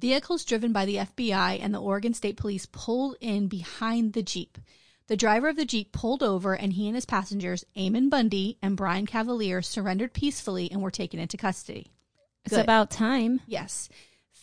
Vehicles 0.00 0.44
driven 0.44 0.72
by 0.72 0.84
the 0.84 0.96
FBI 0.96 1.58
and 1.62 1.72
the 1.72 1.80
Oregon 1.80 2.14
State 2.14 2.36
Police 2.36 2.66
pulled 2.66 3.16
in 3.20 3.48
behind 3.48 4.12
the 4.12 4.22
Jeep. 4.22 4.58
The 5.06 5.16
driver 5.16 5.48
of 5.48 5.56
the 5.56 5.64
Jeep 5.66 5.92
pulled 5.92 6.22
over 6.22 6.54
and 6.54 6.72
he 6.72 6.86
and 6.86 6.94
his 6.94 7.04
passengers, 7.04 7.64
Ammon 7.76 8.08
Bundy 8.08 8.58
and 8.62 8.76
Brian 8.76 9.06
Cavalier, 9.06 9.62
surrendered 9.62 10.12
peacefully 10.14 10.70
and 10.70 10.80
were 10.82 10.90
taken 10.90 11.20
into 11.20 11.36
custody. 11.36 11.92
It's 12.44 12.54
Good. 12.54 12.64
about 12.64 12.90
time. 12.90 13.40
Yes. 13.46 13.88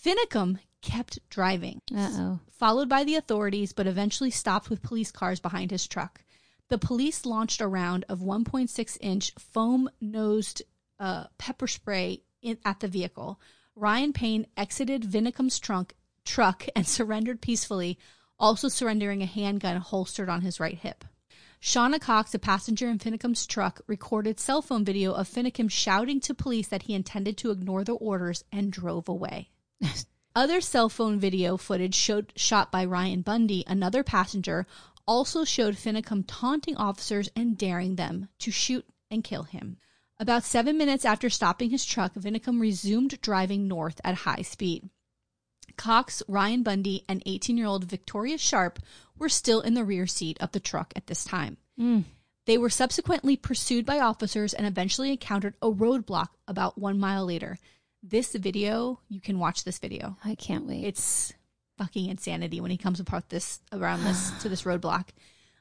Finicum 0.04 0.60
kept 0.82 1.20
driving, 1.30 1.82
Uh 1.96 2.10
oh. 2.12 2.40
followed 2.52 2.90
by 2.90 3.04
the 3.04 3.16
authorities, 3.16 3.74
but 3.74 3.88
eventually 3.88 4.32
stopped 4.32 4.70
with 4.70 4.82
police 4.82 5.12
cars 5.12 5.40
behind 5.40 5.72
his 5.72 5.86
truck. 5.88 6.24
The 6.70 6.78
police 6.78 7.26
launched 7.26 7.60
a 7.62 7.68
round 7.68 8.06
of 8.08 8.20
1.6 8.20 8.98
inch 9.02 9.34
foam 9.38 9.90
nosed 10.00 10.62
uh, 11.00 11.26
pepper 11.38 11.68
spray 11.68 12.22
in, 12.42 12.58
at 12.64 12.80
the 12.80 12.88
vehicle. 12.88 13.40
Ryan 13.76 14.14
Payne 14.14 14.48
exited 14.58 15.04
Vinicum's 15.04 15.60
trunk, 15.60 15.96
truck 16.26 16.66
and 16.76 16.88
surrendered 16.88 17.42
peacefully, 17.42 17.98
also 18.40 18.68
surrendering 18.68 19.22
a 19.22 19.26
handgun 19.26 19.78
holstered 19.78 20.30
on 20.30 20.42
his 20.42 20.60
right 20.60 20.78
hip. 20.78 21.06
Shauna 21.62 22.02
Cox, 22.02 22.34
a 22.34 22.40
passenger 22.40 22.90
in 22.90 22.98
Finicum's 22.98 23.46
truck, 23.46 23.82
recorded 23.86 24.40
cell 24.40 24.64
phone 24.64 24.84
video 24.84 25.14
of 25.14 25.30
Finicum 25.30 25.70
shouting 25.70 26.20
to 26.22 26.34
police 26.34 26.68
that 26.68 26.84
he 26.84 26.96
intended 26.96 27.38
to 27.38 27.52
ignore 27.52 27.84
the 27.84 27.94
orders 27.94 28.44
and 28.52 28.72
drove 28.72 29.08
away. 29.08 29.50
Other 30.36 30.60
cell 30.60 30.90
phone 30.90 31.20
video 31.20 31.58
footage 31.58 31.94
showed 31.94 32.34
shot 32.36 32.72
by 32.72 32.86
Ryan 32.86 33.22
Bundy, 33.22 33.64
another 33.68 34.02
passenger, 34.02 34.66
also 35.06 35.44
showed 35.44 35.76
Finicum 35.76 36.24
taunting 36.26 36.78
officers 36.78 37.30
and 37.36 37.58
daring 37.58 37.96
them 37.96 38.30
to 38.40 38.50
shoot 38.50 38.86
and 39.12 39.24
kill 39.24 39.44
him. 39.44 39.78
About 40.22 40.44
seven 40.44 40.78
minutes 40.78 41.04
after 41.04 41.32
stopping 41.32 41.72
his 41.72 41.84
truck, 41.84 42.14
Finicum 42.14 42.62
resumed 42.62 43.20
driving 43.22 43.68
north 43.68 44.00
at 44.04 44.14
high 44.14 44.44
speed. 44.44 44.88
Cox, 45.78 46.22
Ryan 46.28 46.62
Bundy, 46.62 47.04
and 47.10 47.24
18 47.26 47.58
year 47.58 47.66
old 47.66 47.86
Victoria 47.86 48.38
Sharp 48.38 48.78
were 49.18 49.30
still 49.30 49.62
in 49.62 49.74
the 49.74 49.84
rear 49.84 50.06
seat 50.06 50.38
of 50.40 50.52
the 50.52 50.60
truck 50.60 50.94
at 50.96 51.08
this 51.08 51.26
time. 51.26 51.58
Mm. 51.80 52.04
They 52.46 52.60
were 52.60 52.70
subsequently 52.70 53.36
pursued 53.36 53.84
by 53.84 54.00
officers 54.00 54.54
and 54.54 54.68
eventually 54.68 55.10
encountered 55.10 55.56
a 55.60 55.72
roadblock 55.72 56.28
about 56.48 56.78
one 56.78 57.00
mile 57.00 57.26
later. 57.26 57.58
This 58.04 58.36
video, 58.36 59.00
you 59.10 59.22
can 59.22 59.40
watch 59.40 59.64
this 59.64 59.80
video. 59.80 60.18
I 60.24 60.36
can't 60.36 60.68
wait. 60.68 60.84
It's 60.84 61.34
fucking 61.80 62.08
insanity 62.08 62.62
when 62.62 62.70
he 62.70 62.78
comes 62.78 63.00
apart 63.00 63.30
this 63.30 63.60
around 63.72 64.04
this 64.04 64.30
to 64.44 64.50
this 64.50 64.64
roadblock. 64.66 65.08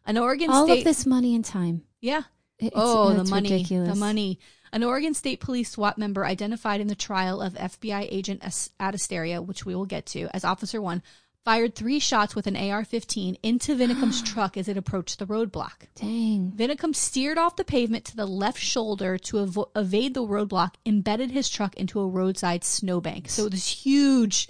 An 0.05 0.19
Oregon 0.19 0.51
all 0.51 0.67
State, 0.67 0.81
of 0.81 0.85
this 0.85 1.07
money 1.07 1.35
and 1.35 1.47
time. 1.47 1.85
yeah. 2.03 2.25
It- 2.61 2.67
It's, 2.67 2.73
oh, 2.77 3.13
the 3.15 3.25
money, 3.25 3.51
ridiculous. 3.51 3.89
the 3.89 3.95
money. 3.97 4.39
An 4.73 4.85
Oregon 4.85 5.15
State 5.15 5.41
Police 5.41 5.71
SWAT 5.71 5.99
member 5.99 6.25
identified 6.25 6.81
in 6.81 6.87
the 6.87 6.95
trial 6.95 7.41
of 7.41 7.55
FBI 7.55 8.07
agent 8.11 8.41
Astarita, 8.43 9.45
which 9.45 9.67
we 9.67 9.75
will 9.75 9.87
get 9.87 10.07
to, 10.07 10.29
as 10.33 10.45
Officer 10.45 10.81
One, 10.81 11.03
fired 11.45 11.75
three 11.75 11.99
shots 11.99 12.37
with 12.37 12.47
an 12.47 12.55
AR-15 12.55 13.37
into 13.43 13.75
Finicum's 13.75 14.23
truck 14.31 14.57
as 14.57 14.69
it 14.69 14.77
approached 14.77 15.19
the 15.19 15.27
roadblock. 15.27 15.89
Dang. 15.97 16.53
Vinicum 16.55 16.95
steered 16.95 17.39
off 17.39 17.57
the 17.57 17.65
pavement 17.65 18.05
to 18.05 18.15
the 18.17 18.27
left 18.27 18.61
shoulder 18.61 19.17
to 19.19 19.39
avo- 19.39 19.71
evade 19.75 20.15
the 20.15 20.23
roadblock, 20.23 20.75
embedded 20.87 21.31
his 21.33 21.49
truck 21.49 21.75
into 21.77 21.99
a 21.99 22.07
roadside 22.07 22.63
snowbank. 22.63 23.29
So 23.31 23.49
this 23.49 23.67
huge 23.85 24.49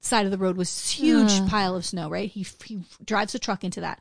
side 0.00 0.26
of 0.26 0.30
the 0.32 0.38
road 0.38 0.56
was 0.56 0.90
huge 0.90 1.30
Ugh. 1.40 1.48
pile 1.48 1.74
of 1.76 1.86
snow, 1.86 2.10
right? 2.10 2.28
He, 2.28 2.44
he 2.64 2.80
drives 3.04 3.32
the 3.32 3.38
truck 3.38 3.64
into 3.64 3.80
that. 3.80 4.00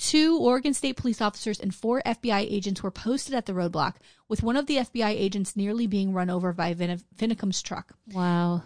Two 0.00 0.38
Oregon 0.38 0.72
State 0.72 0.96
police 0.96 1.20
officers 1.20 1.60
and 1.60 1.74
four 1.74 2.00
FBI 2.06 2.40
agents 2.50 2.82
were 2.82 2.90
posted 2.90 3.34
at 3.34 3.44
the 3.44 3.52
roadblock, 3.52 3.96
with 4.28 4.42
one 4.42 4.56
of 4.56 4.64
the 4.64 4.78
FBI 4.78 5.10
agents 5.10 5.56
nearly 5.56 5.86
being 5.86 6.14
run 6.14 6.30
over 6.30 6.54
by 6.54 6.72
Vin- 6.72 7.02
truck. 7.62 7.94
Wow. 8.10 8.62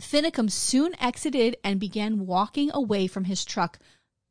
Finicum 0.00 0.50
soon 0.50 1.00
exited 1.00 1.56
and 1.62 1.78
began 1.78 2.26
walking 2.26 2.72
away 2.74 3.06
from 3.06 3.24
his 3.24 3.44
truck 3.44 3.78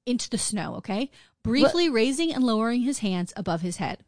into 0.06 0.30
the 0.30 0.38
snow, 0.38 0.76
okay? 0.76 1.10
Briefly 1.44 1.88
raising 1.90 2.34
and 2.34 2.44
lowering 2.44 2.82
his 2.82 3.00
hands 3.00 3.32
above 3.38 3.62
his 3.62 3.78
head. 3.78 4.04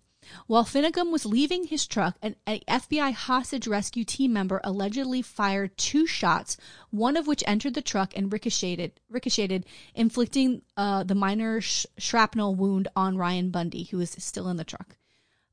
While 0.47 0.65
Finicum 0.65 1.11
was 1.11 1.25
leaving 1.25 1.67
his 1.67 1.85
truck, 1.87 2.17
an 2.21 2.35
FBI 2.47 3.13
hostage 3.13 3.67
rescue 3.67 4.03
team 4.03 4.33
member 4.33 4.61
allegedly 4.63 5.21
fired 5.21 5.77
two 5.77 6.05
shots, 6.05 6.57
one 6.89 7.17
of 7.17 7.27
which 7.27 7.43
entered 7.47 7.73
the 7.73 7.81
truck 7.81 8.13
and 8.15 8.31
ricocheted, 8.31 8.99
ricocheted 9.09 9.65
inflicting 9.93 10.61
uh, 10.77 11.03
the 11.03 11.15
minor 11.15 11.61
sh- 11.61 11.85
shrapnel 11.97 12.55
wound 12.55 12.87
on 12.95 13.17
Ryan 13.17 13.49
Bundy, 13.49 13.83
who 13.85 13.99
is 13.99 14.15
still 14.19 14.47
in 14.49 14.57
the 14.57 14.63
truck. 14.63 14.97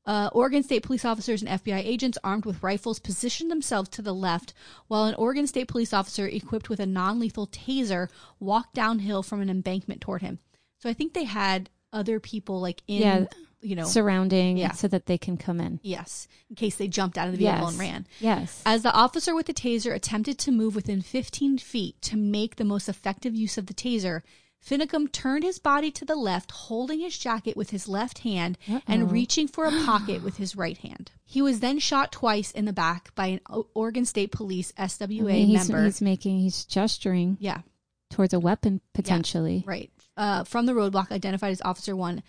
Uh, 0.05 0.29
Oregon 0.33 0.63
State 0.63 0.83
police 0.83 1.05
officers 1.05 1.41
and 1.41 1.61
FBI 1.63 1.77
agents 1.77 2.17
armed 2.23 2.45
with 2.45 2.61
rifles 2.61 2.99
positioned 2.99 3.49
themselves 3.49 3.87
to 3.89 4.01
the 4.01 4.13
left, 4.13 4.53
while 4.87 5.05
an 5.05 5.15
Oregon 5.15 5.47
State 5.47 5.69
police 5.69 5.93
officer 5.93 6.27
equipped 6.27 6.67
with 6.69 6.81
a 6.81 6.85
non 6.85 7.19
lethal 7.19 7.47
taser 7.47 8.09
walked 8.39 8.73
downhill 8.73 9.23
from 9.23 9.39
an 9.39 9.49
embankment 9.49 10.01
toward 10.01 10.21
him. 10.21 10.39
So 10.79 10.89
I 10.89 10.93
think 10.93 11.13
they 11.13 11.23
had 11.23 11.69
other 11.93 12.19
people 12.19 12.59
like 12.59 12.81
in, 12.87 13.01
Yeah. 13.01 13.25
You 13.63 13.75
know, 13.75 13.85
Surrounding 13.85 14.57
Yeah. 14.57 14.73
so 14.73 14.87
that 14.89 15.05
they 15.05 15.17
can 15.17 15.37
come 15.37 15.59
in. 15.61 15.79
yes, 15.83 16.27
in 16.49 16.55
case 16.55 16.75
they 16.75 16.87
jumped 16.87 17.17
out 17.17 17.27
of 17.27 17.31
the 17.33 17.37
vehicle 17.39 17.61
Yes. 17.63 17.69
and 17.71 17.79
ran. 17.79 18.07
Yes. 18.19 18.61
As 18.65 18.83
the 18.83 18.93
officer 18.93 19.33
with 19.33 19.45
the 19.47 19.53
taser 19.53 19.93
attempted 19.95 20.37
to 20.39 20.51
move 20.51 20.75
within 20.75 21.01
15 21.01 21.57
feet 21.57 22.01
to 22.03 22.17
make 22.17 22.57
the 22.57 22.65
most 22.65 22.89
effective 22.89 23.33
use 23.35 23.57
of 23.57 23.67
the 23.67 23.73
taser, 23.73 24.21
Finicum 24.65 25.11
turned 25.11 25.43
his 25.43 25.59
body 25.59 25.91
to 25.91 26.05
the 26.05 26.15
left, 26.15 26.51
holding 26.51 26.99
his 27.01 27.17
jacket 27.17 27.57
with 27.57 27.71
his 27.71 27.89
left 27.89 28.19
hand 28.19 28.57
Uh-oh. 28.69 28.79
and 28.87 29.11
reaching 29.11 29.45
for 29.47 29.65
a 29.65 29.71
pocket 29.85 30.23
with 30.23 30.37
his 30.37 30.55
right 30.55 30.77
hand. 30.77 31.11
He 31.25 31.41
was 31.41 31.59
then 31.59 31.79
shot 31.79 32.13
twice 32.13 32.49
in 32.51 32.63
the 32.63 32.71
back 32.71 33.13
by 33.13 33.27
an 33.27 33.39
Oregon 33.73 34.05
State 34.05 34.31
Police 34.31 34.71
I 34.77 34.85
SWA 34.85 35.33
mean, 35.33 35.47
he's, 35.47 35.67
member. 35.69 35.83
he's 35.83 36.01
making, 36.01 36.39
he's 36.39 36.63
gesturing 36.63 37.35
yeah, 37.41 37.61
towards 38.09 38.33
a 38.33 38.39
weapon 38.39 38.79
potentially. 38.93 39.63
right. 39.67 39.89
Uh, 40.15 40.43
from 40.43 40.65
the 40.67 40.73
roadblock, 40.73 41.11
identified 41.11 41.51
as 41.51 41.61
Officer 41.63 41.95
One, 41.95 42.21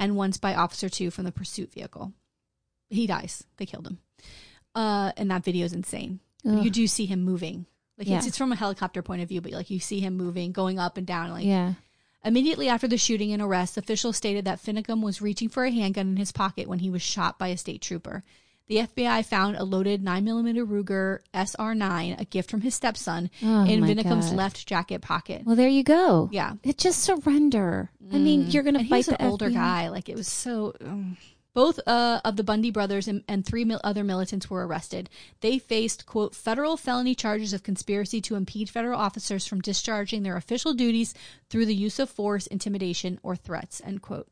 and 0.00 0.16
once 0.16 0.36
by 0.38 0.54
Officer 0.54 0.88
Two 0.88 1.12
from 1.12 1.24
the 1.24 1.30
pursuit 1.30 1.72
vehicle. 1.72 2.12
He 2.88 3.06
dies. 3.06 3.44
They 3.58 3.66
killed 3.66 3.86
him. 3.86 3.98
Uh, 4.74 5.12
and 5.16 5.30
that 5.30 5.44
video 5.44 5.64
is 5.64 5.72
insane. 5.72 6.18
Ugh. 6.44 6.64
You 6.64 6.70
do 6.70 6.88
see 6.88 7.06
him 7.06 7.22
moving. 7.22 7.66
Like 7.96 8.08
Yeah. 8.08 8.18
it's, 8.18 8.26
it's 8.26 8.38
from 8.38 8.50
a 8.50 8.56
helicopter 8.56 9.02
point 9.02 9.22
of 9.22 9.28
view, 9.28 9.40
but 9.40 9.52
like 9.52 9.70
you 9.70 9.78
see 9.78 10.00
him 10.00 10.16
moving, 10.16 10.50
going 10.50 10.80
up 10.80 10.96
and 10.96 11.06
down. 11.06 11.30
Like 11.30 11.44
yeah. 11.44 11.74
immediately 12.24 12.68
after 12.68 12.88
the 12.88 12.98
shooting 12.98 13.32
and 13.32 13.42
arrest, 13.42 13.76
officials 13.76 14.16
stated 14.16 14.46
that 14.46 14.60
Finicum 14.60 15.02
was 15.02 15.22
reaching 15.22 15.48
for 15.48 15.64
a 15.64 15.70
handgun 15.70 16.08
in 16.08 16.16
his 16.16 16.32
pocket 16.32 16.66
when 16.66 16.78
he 16.80 16.90
was 16.90 17.02
shot 17.02 17.38
by 17.38 17.48
a 17.48 17.56
state 17.56 17.82
trooper. 17.82 18.24
The 18.70 18.76
FBI 18.86 19.26
found 19.26 19.56
a 19.56 19.64
loaded 19.64 20.02
9mm 20.04 20.64
Ruger 20.64 21.18
SR9, 21.34 22.20
a 22.20 22.24
gift 22.24 22.50
from 22.50 22.60
his 22.60 22.72
stepson, 22.74 23.28
Oh, 23.42 23.64
in 23.64 23.84
Finicum's 23.84 24.28
God. 24.28 24.36
left 24.36 24.64
jacket 24.66 25.02
pocket. 25.02 25.42
Well, 25.44 25.56
there 25.56 25.68
you 25.68 25.82
go. 25.82 26.28
Yeah. 26.32 26.52
It 26.62 26.78
just 26.78 27.02
surrender. 27.02 27.90
I 28.12 28.18
mean, 28.18 28.46
you're 28.50 28.62
going 28.62 28.78
to 28.78 28.84
fight 28.84 28.96
he's 28.98 29.08
an 29.08 29.16
the 29.18 29.26
older 29.26 29.50
FBI. 29.50 29.54
guy. 29.54 29.88
Like 29.88 30.08
it 30.08 30.16
was 30.16 30.28
so. 30.28 30.72
um. 30.84 31.16
Both 31.52 31.80
uh, 31.84 32.20
of 32.24 32.36
the 32.36 32.44
Bundy 32.44 32.70
brothers 32.70 33.08
and, 33.08 33.24
and 33.26 33.44
three 33.44 33.64
mil- 33.64 33.80
other 33.82 34.04
militants 34.04 34.48
were 34.48 34.64
arrested. 34.64 35.10
They 35.40 35.58
faced 35.58 36.06
quote 36.06 36.32
federal 36.36 36.76
felony 36.76 37.16
charges 37.16 37.52
of 37.52 37.64
conspiracy 37.64 38.20
to 38.20 38.36
impede 38.36 38.70
federal 38.70 39.00
officers 39.00 39.48
from 39.48 39.60
discharging 39.60 40.22
their 40.22 40.36
official 40.36 40.74
duties 40.74 41.12
through 41.48 41.66
the 41.66 41.74
use 41.74 41.98
of 41.98 42.08
force, 42.08 42.46
intimidation, 42.46 43.18
or 43.24 43.34
threats. 43.34 43.82
End 43.84 44.00
quote. 44.00 44.28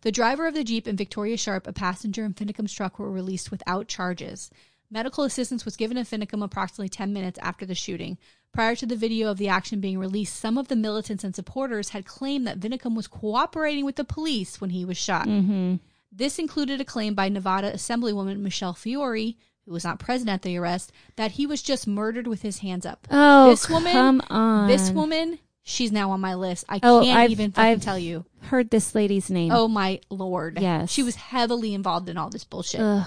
The 0.00 0.12
driver 0.12 0.46
of 0.46 0.54
the 0.54 0.64
jeep 0.64 0.86
and 0.86 0.98
Victoria 0.98 1.36
Sharp, 1.36 1.66
a 1.66 1.72
passenger 1.72 2.24
in 2.24 2.34
Finicum's 2.34 2.72
truck, 2.72 2.98
were 2.98 3.10
released 3.10 3.50
without 3.50 3.86
charges. 3.88 4.50
Medical 4.90 5.24
assistance 5.24 5.64
was 5.64 5.76
given 5.76 5.96
to 5.96 6.02
Finicum 6.02 6.42
approximately 6.44 6.88
10 6.88 7.12
minutes 7.12 7.38
after 7.42 7.64
the 7.64 7.74
shooting. 7.74 8.18
Prior 8.52 8.74
to 8.76 8.84
the 8.84 8.96
video 8.96 9.30
of 9.30 9.38
the 9.38 9.48
action 9.48 9.80
being 9.80 9.98
released, 9.98 10.36
some 10.36 10.58
of 10.58 10.68
the 10.68 10.76
militants 10.76 11.24
and 11.24 11.34
supporters 11.34 11.90
had 11.90 12.04
claimed 12.04 12.46
that 12.46 12.60
Finicum 12.60 12.94
was 12.94 13.06
cooperating 13.08 13.84
with 13.86 13.96
the 13.96 14.04
police 14.04 14.60
when 14.60 14.70
he 14.70 14.84
was 14.84 14.98
shot. 14.98 15.26
Mm-hmm. 15.26 15.76
This 16.10 16.38
included 16.38 16.78
a 16.78 16.84
claim 16.84 17.14
by 17.14 17.30
Nevada 17.30 17.72
Assemblywoman 17.72 18.40
Michelle 18.40 18.74
Fiore, 18.74 19.36
who 19.64 19.72
was 19.72 19.84
not 19.84 19.98
present 19.98 20.28
at 20.28 20.42
the 20.42 20.58
arrest, 20.58 20.92
that 21.16 21.32
he 21.32 21.46
was 21.46 21.62
just 21.62 21.86
murdered 21.86 22.26
with 22.26 22.42
his 22.42 22.58
hands 22.58 22.84
up. 22.84 23.08
Oh, 23.10 23.48
This 23.48 23.70
woman- 23.70 23.92
come 23.92 24.22
on. 24.28 24.68
This 24.68 24.90
woman, 24.90 25.38
she's 25.62 25.92
now 25.92 26.10
on 26.10 26.20
my 26.20 26.34
list. 26.34 26.64
I 26.68 26.80
Oh, 26.82 27.02
can't 27.02 27.18
I've- 27.18 27.32
even 27.32 27.52
fucking 27.52 27.70
I've- 27.70 27.80
tell 27.80 27.98
you. 27.98 28.24
heard 28.42 28.70
this 28.70 28.94
lady's 28.94 29.30
name. 29.30 29.52
Oh 29.52 29.68
my 29.68 30.00
lord. 30.10 30.58
Yes. 30.60 30.90
She 30.90 31.02
was 31.02 31.14
heavily 31.16 31.74
involved 31.74 32.08
in 32.08 32.16
all 32.16 32.30
this 32.30 32.44
bullshit 32.44 32.80
Ugh. 32.80 33.06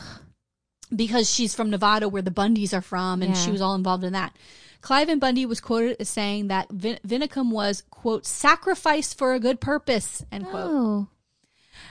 because 0.95 1.29
she's 1.33 1.53
from 1.55 1.69
Nevada 1.69 2.07
where 2.07 2.21
the 2.21 2.31
Bundys 2.31 2.73
are 2.73 2.81
from 2.81 3.21
and 3.21 3.35
Yeah. 3.35 3.41
she 3.41 3.51
was 3.51 3.61
all 3.61 3.75
involved 3.75 4.03
in 4.03 4.13
that. 4.13 4.35
Cliven 4.81 5.19
Bundy 5.19 5.45
was 5.47 5.59
quoted 5.59 5.97
as 5.99 6.09
saying 6.09 6.47
that 6.49 6.69
Vin- 6.69 6.99
Finicum 7.07 7.49
was, 7.51 7.83
quote, 7.89 8.25
sacrificed 8.25 9.17
for 9.17 9.33
a 9.33 9.39
good 9.39 9.59
purpose, 9.59 10.23
end 10.31 10.45
oh. 10.47 10.51
quote. 10.51 10.71
Oh. 10.71 11.07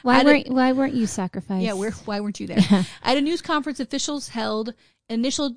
Why 0.03 0.21
At 0.21 0.27
weren't 0.27 0.49
Why 0.49 0.73
weren't 0.73 0.95
you 0.95 1.07
sacrificed? 1.07 1.65
Yeah, 1.65 1.73
where, 1.73 1.91
why 1.91 2.21
weren't 2.21 2.39
you 2.41 2.47
there? 2.47 2.59
At 3.03 3.17
a 3.17 3.21
news 3.21 3.43
conference, 3.43 3.81
officials 3.81 4.29
held 4.29 4.75
initial 5.09 5.55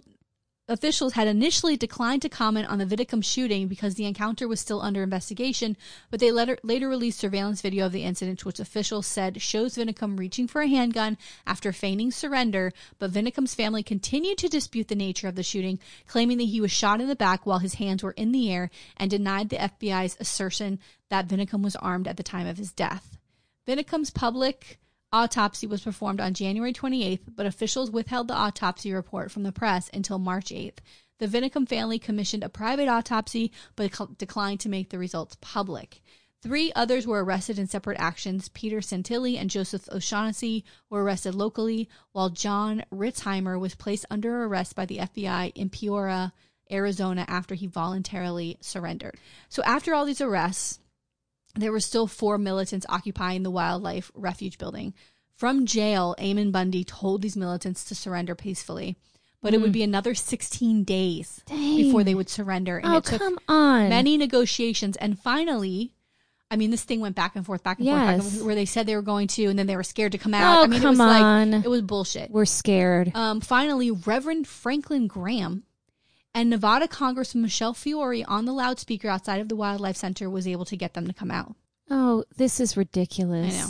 officials 0.68 1.13
had 1.13 1.28
initially 1.28 1.78
declined 1.78 2.22
to 2.22 2.30
comment 2.30 2.68
on 2.68 2.78
the 2.78 2.86
Finicum 2.86 3.24
shooting 3.24 3.68
because 3.68 3.95
the 3.95 4.05
encounter 4.05 4.47
was 4.47 4.59
still 4.59 4.82
under 4.82 5.01
investigation, 5.01 5.78
but 6.11 6.20
they 6.20 6.32
later, 6.32 6.57
later 6.63 6.89
released 6.89 7.20
surveillance 7.20 7.61
video 7.61 7.86
of 7.86 7.91
the 7.91 8.03
incident, 8.03 8.43
which 8.45 8.59
officials 8.59 9.07
said 9.07 9.41
shows 9.41 9.76
Finicum 9.76 10.20
reaching 10.20 10.47
for 10.47 10.61
a 10.61 10.68
handgun 10.68 11.18
after 11.45 11.72
feigning 11.72 12.11
surrender. 12.11 12.74
But 12.99 13.13
Finicum's 13.13 13.55
family 13.55 13.84
continued 13.84 14.38
to 14.39 14.49
dispute 14.49 14.89
the 14.89 14.95
nature 14.95 15.28
of 15.28 15.36
the 15.36 15.43
shooting, 15.43 15.80
claiming 16.05 16.38
that 16.39 16.45
he 16.45 16.61
was 16.61 16.72
shot 16.72 17.01
in 17.01 17.07
the 17.07 17.15
back 17.15 17.45
while 17.45 17.59
his 17.59 17.76
hands 17.76 18.03
were 18.03 18.11
in 18.11 18.32
the 18.32 18.51
air, 18.51 18.70
and 18.97 19.09
denied 19.09 19.49
the 19.49 19.57
FBI's 19.57 20.18
assertion 20.20 20.80
that 21.09 21.28
Finicum 21.28 21.63
was 21.63 21.76
armed 21.78 22.07
at 22.07 22.18
the 22.18 22.24
time 22.24 22.47
of 22.47 22.57
his 22.57 22.74
death. 22.74 23.18
Finicum's 23.65 24.09
public 24.09 24.80
autopsy 25.12 25.68
was 25.68 25.84
performed 25.84 26.20
on 26.20 26.34
January 26.34 26.74
28th, 26.74 27.22
but 27.36 27.45
officials 27.45 27.91
withheld 27.91 28.28
the 28.28 28.36
autopsy 28.36 28.93
report 28.93 29.32
from 29.32 29.43
the 29.43 29.51
press 29.51 29.89
until 29.93 30.20
March 30.20 30.49
8th. 30.49 30.80
The 31.20 31.28
Finicum 31.28 31.68
family 31.68 31.97
commissioned 31.97 32.43
a 32.43 32.49
private 32.49 32.88
autopsy, 32.88 33.51
but 33.76 34.18
declined 34.18 34.60
to 34.62 34.70
make 34.70 34.89
the 34.89 34.99
results 34.99 35.38
public. 35.41 36.01
Three 36.43 36.72
others 36.76 37.08
were 37.08 37.24
arrested 37.24 37.58
in 37.58 37.68
separate 37.68 37.99
actions. 37.99 38.49
Peter 38.49 38.78
Santilli 38.78 39.38
and 39.39 39.49
Joseph 39.49 39.89
O'Shaughnessy 39.89 40.64
were 40.89 41.03
arrested 41.03 41.34
locally, 41.34 41.89
while 42.12 42.30
John 42.30 42.84
Ritzheimer 42.93 43.60
was 43.60 43.74
placed 43.74 44.05
under 44.12 44.43
arrest 44.43 44.76
by 44.76 44.86
the 44.86 44.97
FBI 44.97 45.53
in 45.55 45.70
Peoria, 45.70 46.34
Arizona, 46.72 47.26
after 47.28 47.55
he 47.55 47.66
voluntarily 47.66 48.58
surrendered. 48.62 49.18
So, 49.49 49.64
after 49.64 49.95
all 49.95 50.05
these 50.05 50.22
arrests, 50.22 50.80
there 51.62 51.72
were 51.72 51.80
still 51.80 52.08
four 52.08 52.38
militants 52.38 52.86
occupying 52.89 53.43
the 53.43 53.51
wildlife 53.51 54.12
refuge 54.14 54.58
building. 54.58 54.93
From 55.36 55.66
jail, 55.66 56.16
Ammon 56.18 56.51
Bundy 56.51 56.84
told 56.84 57.22
these 57.22 57.38
militants 57.38 57.84
to 57.86 57.95
surrender 57.95 58.34
peacefully 58.36 58.97
but 59.41 59.53
it 59.53 59.62
would 59.62 59.72
be 59.72 59.84
another 59.84 60.16
16 60.16 60.84
days 60.84 61.41
Dang. 61.45 61.78
before 61.78 62.03
they 62.03 62.16
would 62.16 62.30
surrender. 62.30 62.78
And 62.78 62.93
oh, 62.93 62.97
it 62.97 63.05
took 63.05 63.22
come 63.22 63.39
on. 63.47 63.89
many 63.89 64.18
negotiations. 64.18 64.97
And 64.97 65.18
finally, 65.20 65.93
I 66.49 66.55
mean, 66.55 66.72
this 66.72 66.84
thing 66.84 66.99
went 66.99 67.16
back 67.16 67.36
and 67.36 67.45
forth, 67.45 67.64
back 67.64 67.80
and 67.80 67.88
forth, 67.88 67.97
back 67.97 68.14
and 68.16 68.24
Yes. 68.24 68.34
forth, 68.34 68.45
where 68.45 68.55
they 68.55 68.66
said 68.66 68.86
they 68.86 68.95
were 68.95 69.01
going 69.01 69.28
to, 69.30 69.45
and 69.45 69.58
then 69.58 69.68
they 69.68 69.76
were 69.76 69.84
scared 69.84 70.14
to 70.14 70.18
come 70.18 70.34
out. 70.34 70.60
Oh, 70.60 70.64
I 70.64 70.68
mean, 70.68 70.80
it 70.80 70.84
come 70.84 70.97
was 70.97 70.99
on. 70.99 71.51
like, 71.51 71.66
it 71.66 71.70
was 71.70 71.82
bullshit. 71.82 72.32
We're 72.32 72.45
scared. 72.45 73.12
Um, 73.16 73.41
finally, 73.41 73.91
Reverend 73.91 74.47
Franklin 74.47 75.08
Graham 75.08 75.64
and 76.38 76.49
Nevada 76.49 76.88
Congressman 76.88 77.41
Michelle 77.41 77.73
Fiore 77.73 78.23
on 78.23 78.45
the 78.45 78.53
loudspeaker 78.53 79.09
outside 79.09 79.41
of 79.41 79.49
the 79.49 79.55
Wildlife 79.55 79.95
Center 79.97 80.29
was 80.29 80.47
able 80.47 80.65
to 80.65 80.77
get 80.77 80.93
them 80.93 81.07
to 81.07 81.13
come 81.13 81.31
out. 81.31 81.55
Oh, 81.89 82.23
this 82.38 82.59
is 82.59 82.77
ridiculous. 82.77 83.55
I 83.55 83.57
know. 83.59 83.69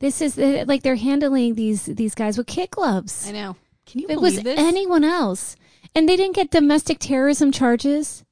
This 0.00 0.20
is 0.20 0.38
uh, 0.38 0.64
like 0.66 0.82
they're 0.82 0.96
handling 0.96 1.54
these 1.54 1.86
these 1.86 2.14
guys 2.14 2.36
with 2.36 2.46
kid 2.46 2.70
gloves. 2.70 3.28
I 3.28 3.32
know. 3.32 3.56
Can 3.86 4.00
you 4.00 4.06
If 4.06 4.12
it 4.12 4.14
believe 4.16 4.34
was 4.36 4.42
this? 4.42 4.58
anyone 4.58 5.04
else, 5.04 5.56
and 5.94 6.08
they 6.08 6.16
didn't 6.16 6.34
get 6.36 6.50
domestic 6.50 6.98
terrorism 6.98 7.52
charges. 7.52 8.24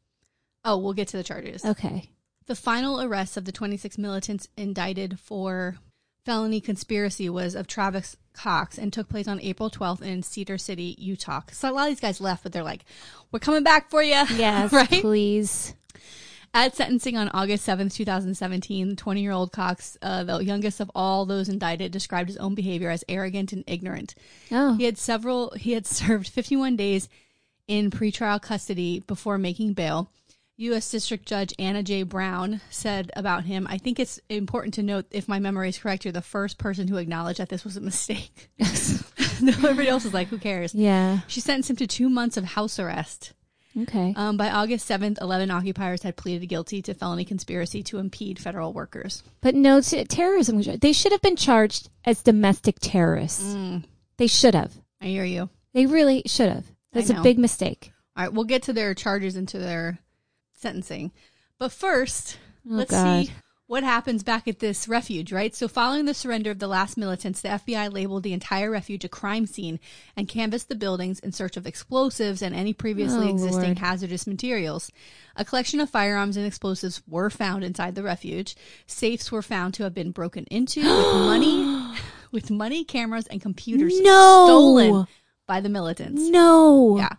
oh, 0.64 0.76
we'll 0.78 0.92
get 0.92 1.08
to 1.08 1.16
the 1.16 1.22
charges. 1.24 1.64
Okay. 1.64 2.10
The 2.46 2.54
final 2.56 3.00
arrest 3.00 3.36
of 3.36 3.44
the 3.44 3.52
26 3.52 3.96
militants 3.98 4.48
indicted 4.56 5.18
for 5.20 5.76
felony 6.24 6.60
conspiracy 6.60 7.28
was 7.28 7.54
of 7.54 7.66
Travis 7.66 8.16
Cox 8.33 8.78
and 8.78 8.93
took 8.93 9.09
place 9.09 9.28
on 9.28 9.41
April 9.41 9.70
12th 9.70 10.03
in 10.03 10.22
Cedar 10.22 10.59
City, 10.59 10.95
Utah. 10.99 11.43
So 11.53 11.70
a 11.70 11.72
lot 11.72 11.83
of 11.83 11.89
these 11.91 12.01
guys 12.01 12.20
left, 12.20 12.43
but 12.43 12.53
they're 12.53 12.62
like, 12.62 12.85
"We're 13.30 13.39
coming 13.39 13.62
back 13.62 13.91
for 13.91 14.03
you." 14.03 14.12
Yes, 14.37 14.72
right. 14.72 14.89
please. 14.89 15.74
At 16.55 16.76
sentencing 16.76 17.16
on 17.16 17.30
August 17.30 17.66
7th, 17.66 17.95
2017, 17.95 18.97
20 18.97 19.22
year 19.22 19.33
old 19.33 19.53
Cox, 19.53 19.97
uh, 20.03 20.22
the 20.24 20.39
youngest 20.39 20.80
of 20.80 20.91
all 20.95 21.24
those 21.24 21.49
indicted, 21.49 21.93
described 21.93 22.28
his 22.28 22.37
own 22.37 22.55
behavior 22.55 22.91
as 22.91 23.03
arrogant 23.09 23.55
and 23.55 23.64
ignorant. 23.66 24.14
Oh, 24.51 24.74
He 24.74 24.85
had 24.85 24.99
several, 24.99 25.53
he 25.57 25.72
had 25.72 25.87
served 26.01 26.28
51 26.28 26.76
days 26.76 27.09
in 27.68 27.91
pretrial 27.91 28.41
custody 28.43 29.01
before 29.01 29.39
making 29.39 29.72
bail. 29.72 30.11
U.S. 30.59 30.90
District 30.90 31.26
Judge 31.26 31.55
Anna 31.59 31.82
J. 31.82 32.03
Brown 32.03 32.61
said 32.70 33.11
about 33.16 33.44
him, 33.44 33.66
I 33.68 33.78
think 33.78 33.98
it's 33.98 34.20
important 34.28 34.74
to 34.74 34.82
note, 34.82 35.07
if 35.11 35.26
my 35.28 35.38
memory 35.38 35.68
is 35.70 35.78
correct, 35.78 36.05
you're 36.05 36.12
the 36.12 36.20
first 36.22 36.59
person 36.59 36.88
who 36.88 36.98
acknowledged 36.98 37.38
that 37.40 37.48
this 37.48 37.64
was 37.64 37.76
a 37.76 37.80
mistake. 37.80 38.50
Everybody 38.61 39.88
else 39.88 40.05
is 40.05 40.14
like, 40.14 40.28
who 40.28 40.38
cares? 40.38 40.74
yeah. 40.74 41.20
She 41.26 41.40
sentenced 41.40 41.70
him 41.70 41.76
to 41.76 41.86
two 41.86 42.09
months 42.09 42.36
of 42.36 42.44
house 42.44 42.78
arrest. 42.78 43.32
Okay. 43.76 44.12
Um, 44.16 44.36
by 44.36 44.50
August 44.50 44.86
7th, 44.88 45.20
11 45.20 45.50
occupiers 45.50 46.03
had 46.03 46.14
pleaded 46.16 46.46
guilty 46.46 46.82
to 46.82 46.92
felony 46.94 47.24
conspiracy 47.24 47.82
to 47.84 47.98
impede 47.98 48.38
federal 48.38 48.74
workers. 48.74 49.22
But 49.40 49.55
no 49.55 49.80
t- 49.80 50.05
terrorism. 50.05 50.61
They 50.61 50.92
should 50.92 51.11
have 51.12 51.22
been 51.22 51.36
charged 51.36 51.88
as 52.05 52.22
domestic 52.22 52.76
terrorists. 52.80 53.42
Mm, 53.55 53.84
They 54.18 54.26
should 54.26 54.55
have. 54.55 54.74
I 55.00 55.07
hear 55.07 55.24
you. 55.24 55.48
They 55.72 55.86
really 55.86 56.22
should 56.26 56.50
have. 56.50 56.66
That's 56.92 57.09
a 57.09 57.22
big 57.22 57.38
mistake. 57.38 57.92
All 58.14 58.24
right, 58.24 58.32
we'll 58.32 58.44
get 58.44 58.64
to 58.64 58.74
their 58.74 58.92
charges 58.94 59.36
and 59.36 59.48
to 59.48 59.59
their 59.59 59.98
sentencing. 60.62 61.12
But 61.58 61.72
first, 61.72 62.38
Oh, 62.66 62.74
let's 62.76 62.90
God. 62.90 63.26
see 63.26 63.32
what 63.66 63.82
happens 63.84 64.22
back 64.22 64.46
at 64.46 64.58
this 64.58 64.86
refuge, 64.86 65.32
right? 65.32 65.54
So, 65.54 65.66
following 65.66 66.04
the 66.04 66.12
surrender 66.14 66.50
of 66.50 66.58
the 66.58 66.66
last 66.68 66.96
militants, 66.98 67.40
the 67.40 67.48
FBI 67.48 67.90
labeled 67.92 68.22
the 68.22 68.34
entire 68.34 68.70
refuge 68.70 69.04
a 69.04 69.08
crime 69.08 69.46
scene 69.46 69.80
and 70.16 70.28
canvassed 70.28 70.68
the 70.68 70.74
buildings 70.74 71.18
in 71.20 71.32
search 71.32 71.56
of 71.56 71.66
explosives 71.66 72.42
and 72.42 72.54
any 72.54 72.72
previously 72.74 73.26
Oh, 73.28 73.30
existing 73.30 73.62
Lord. 73.62 73.78
hazardous 73.78 74.26
materials. 74.26 74.90
A 75.36 75.44
collection 75.44 75.80
of 75.80 75.88
firearms 75.90 76.36
and 76.36 76.46
explosives 76.46 77.02
were 77.08 77.30
found 77.30 77.64
inside 77.64 77.94
the 77.94 78.02
refuge. 78.02 78.54
Safes 78.86 79.32
were 79.32 79.42
found 79.42 79.72
to 79.74 79.84
have 79.84 79.94
been 79.94 80.10
broken 80.10 80.44
into 80.50 80.80
with 80.80 81.14
money, 81.14 81.96
with 82.30 82.50
money, 82.50 82.84
cameras, 82.84 83.26
and 83.28 83.40
computers 83.40 83.98
No. 84.00 84.44
stolen 84.46 85.06
by 85.46 85.60
the 85.60 85.68
militants. 85.70 86.22
No. 86.28 86.98
Yeah. 86.98 87.14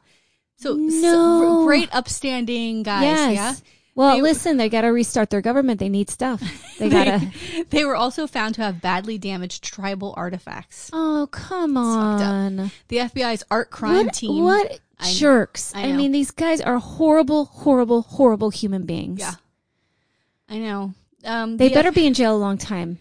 So, 0.64 0.76
No. 0.76 0.90
so 1.02 1.66
great 1.66 1.90
upstanding 1.94 2.84
guys. 2.84 3.04
Yes. 3.04 3.34
Yeah. 3.36 3.56
Well, 3.96 4.16
They- 4.16 4.22
listen, 4.24 4.58
they 4.58 4.70
got 4.70 4.82
to 4.82 4.88
restart 4.88 5.30
their 5.30 5.42
government. 5.42 5.80
They 5.80 5.90
need 5.90 6.10
stuff. 6.10 6.42
They 6.80 6.90
got 6.90 7.04
to. 7.06 7.66
They 7.70 7.86
were 7.86 7.96
also 7.96 8.26
found 8.26 8.56
to 8.56 8.64
have 8.64 8.82
badly 8.82 9.18
damaged 9.20 9.64
tribal 9.64 10.14
artifacts. 10.18 10.90
Oh, 10.92 11.28
come 11.32 11.78
on. 11.78 12.72
The 12.88 12.98
FBI's 12.98 13.44
art 13.52 13.70
crime 13.70 14.06
what, 14.08 14.14
team. 14.16 14.44
What 14.44 14.80
I 15.00 15.12
jerks. 15.14 15.72
I 15.76 15.84
I, 15.90 15.94
mean, 15.94 16.12
these 16.12 16.32
guys 16.32 16.60
are 16.62 16.80
horrible, 16.80 17.46
horrible, 17.46 18.02
horrible 18.02 18.50
human 18.50 18.86
beings. 18.88 19.20
Yeah. 19.20 19.36
I 20.50 20.58
know. 20.58 20.94
Um, 21.24 21.58
They 21.58 21.68
the 21.70 21.76
better 21.76 21.90
F- 21.90 21.96
be 21.96 22.08
in 22.08 22.14
jail 22.16 22.36
a 22.36 22.38
long 22.38 22.58
time. 22.58 22.98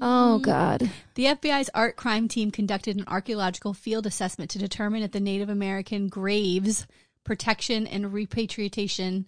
Oh, 0.00 0.38
mm. 0.40 0.42
God. 0.42 0.90
The 1.14 1.26
FBI's 1.26 1.70
art 1.74 1.96
crime 1.96 2.28
team 2.28 2.50
conducted 2.50 2.96
an 2.96 3.04
archaeological 3.06 3.74
field 3.74 4.06
assessment 4.06 4.50
to 4.52 4.58
determine 4.58 5.02
if 5.02 5.12
the 5.12 5.20
Native 5.20 5.48
American 5.48 6.08
Graves 6.08 6.86
Protection 7.24 7.86
and 7.86 8.12
Repatriation 8.12 9.26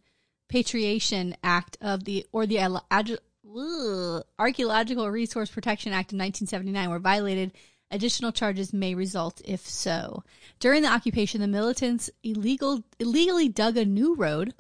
Patriation 0.48 1.36
Act 1.42 1.78
of 1.80 2.04
the 2.04 2.26
or 2.32 2.46
the 2.46 2.58
ugh, 2.60 4.24
Archaeological 4.38 5.10
Resource 5.10 5.50
Protection 5.50 5.92
Act 5.92 6.12
of 6.12 6.18
1979 6.18 6.90
were 6.90 6.98
violated. 6.98 7.52
Additional 7.90 8.32
charges 8.32 8.72
may 8.72 8.94
result 8.94 9.42
if 9.44 9.66
so. 9.66 10.24
During 10.58 10.82
the 10.82 10.92
occupation, 10.92 11.42
the 11.42 11.46
militants 11.46 12.08
illegal 12.22 12.82
illegally 12.98 13.48
dug 13.48 13.76
a 13.76 13.84
new 13.84 14.14
road 14.14 14.54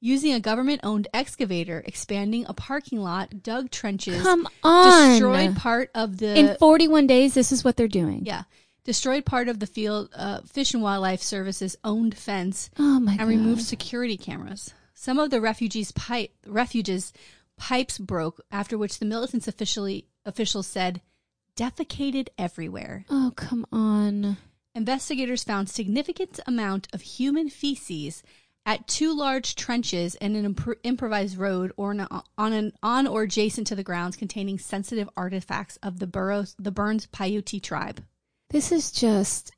using 0.00 0.32
a 0.32 0.40
government-owned 0.40 1.08
excavator, 1.12 1.82
expanding 1.86 2.44
a 2.48 2.54
parking 2.54 3.00
lot, 3.00 3.42
dug 3.42 3.70
trenches, 3.70 4.22
Come 4.22 4.46
on. 4.62 5.10
destroyed 5.12 5.56
part 5.56 5.90
of 5.94 6.18
the 6.18 6.38
in 6.38 6.56
41 6.56 7.06
days, 7.06 7.34
this 7.34 7.50
is 7.52 7.64
what 7.64 7.76
they're 7.76 7.88
doing. 7.88 8.24
yeah. 8.24 8.42
Destroyed 8.84 9.26
part 9.26 9.48
of 9.48 9.60
the 9.60 9.66
field 9.66 10.08
uh, 10.14 10.40
Fish 10.42 10.72
and 10.72 10.82
Wildlife 10.82 11.20
Service's 11.20 11.76
owned 11.84 12.16
fence 12.16 12.70
Oh, 12.78 12.98
my 13.00 13.12
and 13.12 13.20
God. 13.20 13.28
removed 13.28 13.62
security 13.62 14.16
cameras. 14.16 14.72
Some 14.94 15.18
of 15.18 15.30
the 15.30 15.40
refugees 15.42 15.92
pipe 15.92 16.30
refuges 16.46 17.12
pipes 17.58 17.98
broke, 17.98 18.40
after 18.50 18.78
which 18.78 18.98
the 18.98 19.04
militants 19.04 19.46
officially 19.46 20.06
officials 20.24 20.66
said 20.66 21.02
defecated 21.56 22.28
everywhere. 22.38 23.04
Oh, 23.10 23.32
come 23.36 23.66
on. 23.72 24.36
Investigators 24.74 25.44
found 25.44 25.68
significant 25.68 26.38
amount 26.46 26.88
of 26.92 27.02
human 27.02 27.48
feces 27.50 28.22
at 28.68 28.86
two 28.86 29.16
large 29.16 29.54
trenches 29.54 30.14
and 30.16 30.36
an 30.36 30.54
impro- 30.54 30.76
improvised 30.82 31.38
road 31.38 31.72
or 31.78 31.92
an, 31.92 32.06
on 32.36 32.52
an 32.52 32.70
on 32.82 33.06
or 33.06 33.22
adjacent 33.22 33.66
to 33.66 33.74
the 33.74 33.82
grounds 33.82 34.14
containing 34.14 34.58
sensitive 34.58 35.08
artifacts 35.16 35.78
of 35.82 35.98
the 35.98 36.06
Burroughs 36.06 36.54
the 36.58 36.70
Burns 36.70 37.06
Paiute 37.06 37.62
tribe. 37.62 38.04
This 38.50 38.70
is 38.70 38.92
just 38.92 39.52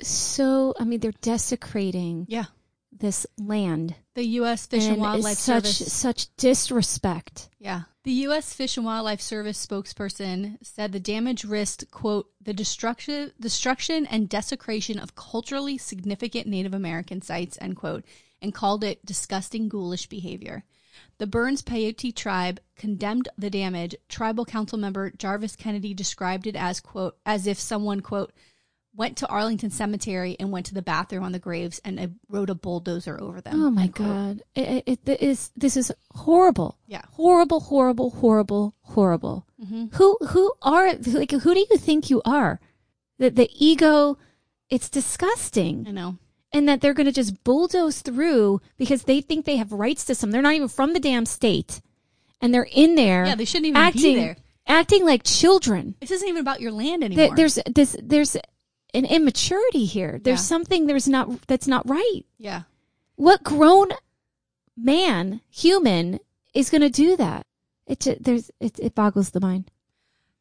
so. 0.00 0.74
I 0.80 0.84
mean, 0.84 1.00
they're 1.00 1.12
desecrating 1.20 2.26
Yeah. 2.28 2.44
this 2.90 3.26
land. 3.38 3.94
The 4.14 4.24
U.S. 4.40 4.66
Fish 4.66 4.84
and, 4.84 4.94
and 4.94 5.02
Wildlife 5.02 5.36
such 5.36 5.64
Service. 5.66 5.92
such 5.92 6.36
disrespect. 6.36 7.50
Yeah. 7.58 7.82
The 8.04 8.12
U.S. 8.12 8.52
Fish 8.52 8.76
and 8.76 8.86
Wildlife 8.86 9.20
Service 9.20 9.64
spokesperson 9.66 10.58
said 10.62 10.92
the 10.92 11.00
damage 11.00 11.44
risked, 11.44 11.90
quote, 11.90 12.28
the 12.40 12.52
destruction, 12.52 13.32
destruction 13.40 14.06
and 14.06 14.28
desecration 14.28 14.98
of 14.98 15.14
culturally 15.14 15.78
significant 15.78 16.46
Native 16.46 16.74
American 16.74 17.22
sites, 17.22 17.56
end 17.60 17.76
quote, 17.76 18.04
and 18.44 18.54
called 18.54 18.84
it 18.84 19.04
disgusting, 19.04 19.68
ghoulish 19.68 20.06
behavior. 20.08 20.62
The 21.18 21.26
Burns 21.26 21.62
Paiute 21.62 22.14
tribe 22.14 22.60
condemned 22.76 23.28
the 23.36 23.50
damage. 23.50 23.96
Tribal 24.08 24.44
council 24.44 24.78
member 24.78 25.10
Jarvis 25.10 25.56
Kennedy 25.56 25.94
described 25.94 26.46
it 26.46 26.54
as, 26.54 26.78
quote, 26.80 27.16
as 27.26 27.46
if 27.48 27.58
someone, 27.58 28.00
quote, 28.00 28.32
went 28.96 29.16
to 29.16 29.26
Arlington 29.26 29.70
Cemetery 29.70 30.36
and 30.38 30.52
went 30.52 30.66
to 30.66 30.74
the 30.74 30.82
bathroom 30.82 31.24
on 31.24 31.32
the 31.32 31.38
graves 31.40 31.80
and 31.84 31.98
uh, 31.98 32.06
rode 32.28 32.50
a 32.50 32.54
bulldozer 32.54 33.20
over 33.20 33.40
them. 33.40 33.60
Oh 33.64 33.70
my 33.70 33.88
god! 33.88 34.42
It, 34.54 34.84
it, 34.86 35.08
it 35.08 35.20
is 35.20 35.50
this 35.56 35.76
is 35.76 35.90
horrible. 36.12 36.78
Yeah. 36.86 37.02
horrible, 37.12 37.58
horrible, 37.60 38.10
horrible, 38.10 38.76
horrible. 38.82 39.48
Mhm. 39.60 39.92
Who 39.94 40.16
who 40.28 40.52
are 40.62 40.94
like 40.94 41.32
who 41.32 41.54
do 41.54 41.66
you 41.68 41.76
think 41.76 42.08
you 42.08 42.22
are? 42.24 42.60
The 43.18 43.30
the 43.30 43.50
ego, 43.58 44.16
it's 44.70 44.88
disgusting, 44.88 45.86
I 45.88 45.90
know. 45.90 46.18
And 46.54 46.66
that 46.68 46.80
they're 46.80 46.94
going 46.94 47.04
to 47.06 47.12
just 47.12 47.44
bulldoze 47.44 48.00
through 48.00 48.60
because 48.78 49.02
they 49.02 49.20
think 49.20 49.44
they 49.44 49.56
have 49.56 49.72
rights 49.72 50.06
to 50.06 50.14
some. 50.14 50.30
They're 50.30 50.40
not 50.40 50.54
even 50.54 50.68
from 50.68 50.94
the 50.94 51.00
damn 51.00 51.26
state, 51.26 51.82
and 52.40 52.54
they're 52.54 52.68
in 52.72 52.94
there. 52.94 53.26
Yeah, 53.26 53.34
they 53.34 53.44
shouldn't 53.44 53.66
even 53.66 53.76
acting, 53.82 54.14
be 54.14 54.20
there. 54.20 54.36
acting 54.66 55.04
like 55.04 55.22
children. 55.24 55.96
This 56.00 56.10
isn't 56.12 56.28
even 56.28 56.40
about 56.40 56.60
your 56.62 56.72
land 56.72 57.04
anymore. 57.04 57.34
There's 57.36 57.58
this 57.66 57.96
there's 58.02 58.36
an 58.94 59.04
immaturity 59.04 59.84
here. 59.84 60.20
There's 60.22 60.38
Yeah. 60.40 60.44
something 60.44 60.86
there's 60.86 61.08
not 61.08 61.46
that's 61.46 61.66
not 61.68 61.86
right. 61.88 62.22
yeah. 62.38 62.62
What 63.16 63.42
grown 63.44 63.90
man, 64.76 65.40
human, 65.50 66.18
is 66.52 66.70
going 66.70 66.82
to 66.82 66.90
do 66.90 67.16
that? 67.16 67.46
It 67.86 68.06
there's 68.20 68.50
it, 68.60 68.78
it 68.78 68.94
boggles 68.94 69.30
the 69.30 69.40
mind. 69.40 69.70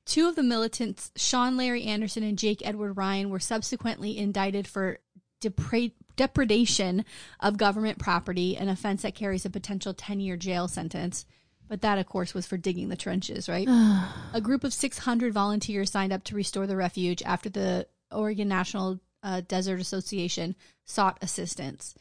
Two 0.06 0.28
of 0.28 0.36
the 0.36 0.44
militants, 0.44 1.12
Sean 1.16 1.56
Larry 1.56 1.84
Anderson 1.84 2.24
and 2.24 2.38
Jake 2.38 2.62
Edward 2.66 2.94
Ryan, 2.94 3.30
were 3.30 3.40
subsequently 3.40 4.18
indicted 4.18 4.68
for 4.68 5.00
depra- 5.42 5.92
depredation 6.16 7.06
of 7.40 7.58
government 7.58 8.00
property, 8.00 8.56
an 8.58 8.70
offense 8.70 9.02
that 9.02 9.16
carries 9.16 9.46
a 9.46 9.50
potential 9.50 9.94
10 9.94 10.20
year 10.20 10.38
jail 10.38 10.68
sentence. 10.68 11.26
But 11.68 11.82
that, 11.82 11.98
of 11.98 12.06
course, 12.06 12.34
was 12.34 12.46
for 12.46 12.58
digging 12.58 12.90
the 12.90 12.96
trenches, 12.96 13.48
right? 13.50 13.68
a 14.34 14.42
group 14.42 14.64
of 14.64 14.74
600 14.74 15.34
volunteers 15.34 15.92
signed 15.92 16.14
up 16.14 16.24
to 16.26 16.36
restore 16.36 16.68
the 16.68 16.76
refuge 16.76 17.24
after 17.24 17.50
the 17.50 17.88
Oregon 18.12 18.48
National 18.48 19.00
uh, 19.24 19.42
Desert 19.48 19.80
Association 19.80 20.56
sought 20.86 21.18
assistance. 21.22 21.96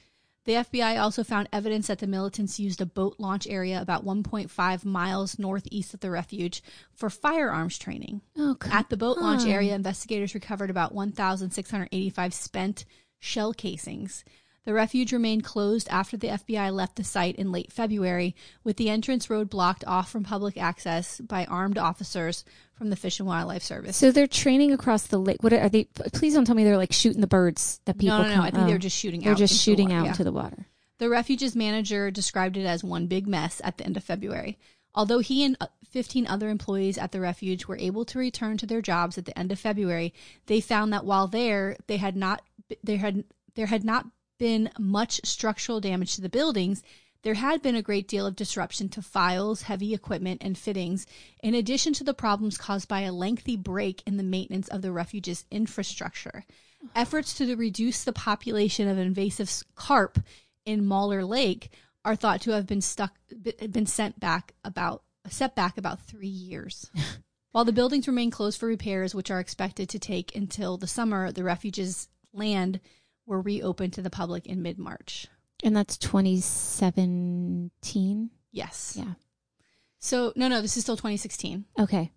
The 0.44 0.54
FBI 0.54 1.00
also 1.00 1.22
found 1.22 1.48
evidence 1.52 1.86
that 1.86 2.00
the 2.00 2.08
militants 2.08 2.58
used 2.58 2.80
a 2.80 2.86
boat 2.86 3.14
launch 3.18 3.46
area 3.46 3.80
about 3.80 4.04
1.5 4.04 4.84
miles 4.84 5.38
northeast 5.38 5.94
of 5.94 6.00
the 6.00 6.10
refuge 6.10 6.64
for 6.92 7.08
firearms 7.08 7.78
training. 7.78 8.22
Oh, 8.36 8.56
At 8.68 8.90
the 8.90 8.96
boat 8.96 9.18
launch 9.18 9.46
area, 9.46 9.76
investigators 9.76 10.34
recovered 10.34 10.68
about 10.68 10.92
1,685 10.92 12.34
spent 12.34 12.84
shell 13.22 13.52
casings. 13.54 14.24
The 14.64 14.74
refuge 14.74 15.12
remained 15.12 15.42
closed 15.44 15.88
after 15.88 16.16
the 16.16 16.28
FBI 16.28 16.72
left 16.72 16.96
the 16.96 17.04
site 17.04 17.36
in 17.36 17.50
late 17.50 17.72
February, 17.72 18.36
with 18.62 18.76
the 18.76 18.90
entrance 18.90 19.28
road 19.28 19.50
blocked 19.50 19.84
off 19.86 20.10
from 20.10 20.22
public 20.22 20.56
access 20.56 21.20
by 21.20 21.44
armed 21.46 21.78
officers 21.78 22.44
from 22.74 22.90
the 22.90 22.96
Fish 22.96 23.18
and 23.18 23.26
Wildlife 23.26 23.62
Service. 23.62 23.96
So 23.96 24.12
they're 24.12 24.28
training 24.28 24.72
across 24.72 25.04
the 25.04 25.18
lake. 25.18 25.42
What 25.42 25.52
are 25.52 25.68
they? 25.68 25.84
Please 26.12 26.34
don't 26.34 26.44
tell 26.44 26.54
me 26.54 26.62
they're 26.62 26.76
like 26.76 26.92
shooting 26.92 27.20
the 27.20 27.26
birds 27.26 27.80
that 27.86 27.98
people. 27.98 28.18
no, 28.18 28.22
no, 28.22 28.28
no. 28.28 28.34
come- 28.34 28.44
I 28.44 28.50
think 28.50 28.64
oh. 28.64 28.66
they 28.66 28.72
were 28.72 28.78
just 28.78 28.96
shooting 28.96 29.22
They're 29.22 29.32
out. 29.32 29.38
just 29.38 29.52
into 29.52 29.58
the 29.58 29.64
shooting 29.64 29.88
water, 29.88 30.00
out 30.00 30.04
yeah. 30.04 30.10
into 30.10 30.24
the 30.24 30.32
water. 30.32 30.66
The 30.98 31.08
refuge's 31.08 31.56
manager 31.56 32.10
described 32.12 32.56
it 32.56 32.64
as 32.64 32.84
one 32.84 33.08
big 33.08 33.26
mess 33.26 33.60
at 33.64 33.78
the 33.78 33.84
end 33.84 33.96
of 33.96 34.04
February. 34.04 34.58
Although 34.94 35.20
he 35.20 35.44
and 35.44 35.56
uh, 35.60 35.66
15 35.90 36.26
other 36.26 36.48
employees 36.48 36.98
at 36.98 37.12
the 37.12 37.20
refuge 37.20 37.66
were 37.66 37.78
able 37.78 38.04
to 38.04 38.18
return 38.18 38.56
to 38.58 38.66
their 38.66 38.82
jobs 38.82 39.18
at 39.18 39.24
the 39.24 39.36
end 39.38 39.52
of 39.52 39.58
February, 39.58 40.12
they 40.46 40.60
found 40.60 40.92
that 40.92 41.04
while 41.04 41.26
there, 41.26 41.76
they 41.86 41.96
had 41.96 42.16
not 42.16 42.42
there 42.82 42.98
had 42.98 43.24
there 43.54 43.66
had 43.66 43.84
not 43.84 44.06
been 44.38 44.70
much 44.78 45.20
structural 45.24 45.80
damage 45.80 46.14
to 46.14 46.20
the 46.20 46.28
buildings. 46.28 46.82
There 47.22 47.34
had 47.34 47.62
been 47.62 47.76
a 47.76 47.82
great 47.82 48.08
deal 48.08 48.26
of 48.26 48.34
disruption 48.34 48.88
to 48.90 49.02
files, 49.02 49.62
heavy 49.62 49.94
equipment, 49.94 50.42
and 50.42 50.58
fittings, 50.58 51.06
in 51.40 51.54
addition 51.54 51.92
to 51.94 52.04
the 52.04 52.14
problems 52.14 52.58
caused 52.58 52.88
by 52.88 53.02
a 53.02 53.12
lengthy 53.12 53.56
break 53.56 54.02
in 54.06 54.16
the 54.16 54.24
maintenance 54.24 54.66
of 54.68 54.82
the 54.82 54.90
refuge's 54.90 55.44
infrastructure. 55.50 56.44
Efforts 56.96 57.34
to 57.34 57.54
reduce 57.54 58.02
the 58.02 58.12
population 58.12 58.88
of 58.88 58.98
invasive 58.98 59.62
carp 59.76 60.18
in 60.64 60.86
Malheur 60.86 61.24
Lake 61.24 61.70
are 62.04 62.16
thought 62.16 62.40
to 62.42 62.50
have 62.50 62.66
been 62.66 62.80
stuck 62.80 63.14
been 63.70 63.86
sent 63.86 64.18
back 64.18 64.54
about 64.64 65.04
set 65.28 65.54
back 65.54 65.78
about 65.78 66.00
three 66.00 66.26
years. 66.26 66.90
While 67.52 67.64
the 67.64 67.72
buildings 67.72 68.08
remain 68.08 68.30
closed 68.30 68.58
for 68.58 68.66
repairs, 68.66 69.14
which 69.14 69.30
are 69.30 69.38
expected 69.38 69.88
to 69.90 69.98
take 69.98 70.34
until 70.34 70.78
the 70.78 70.86
summer, 70.86 71.30
the 71.30 71.44
refuge's 71.44 72.08
land 72.33 72.78
were 73.26 73.41
reopened 73.41 73.93
to 73.95 74.03
the 74.03 74.11
public 74.11 74.47
in 74.47 74.62
mid 74.62 74.78
March. 74.78 75.26
And 75.64 75.76
that's 75.76 75.97
2017. 75.99 78.30
Yes. 78.51 78.95
Yeah. 78.99 79.12
So 79.99 80.33
no, 80.37 80.49
no, 80.49 80.61
this 80.61 80.76
is 80.76 80.83
still 80.83 80.97
2016, 80.97 81.64
Okay. 81.78 82.11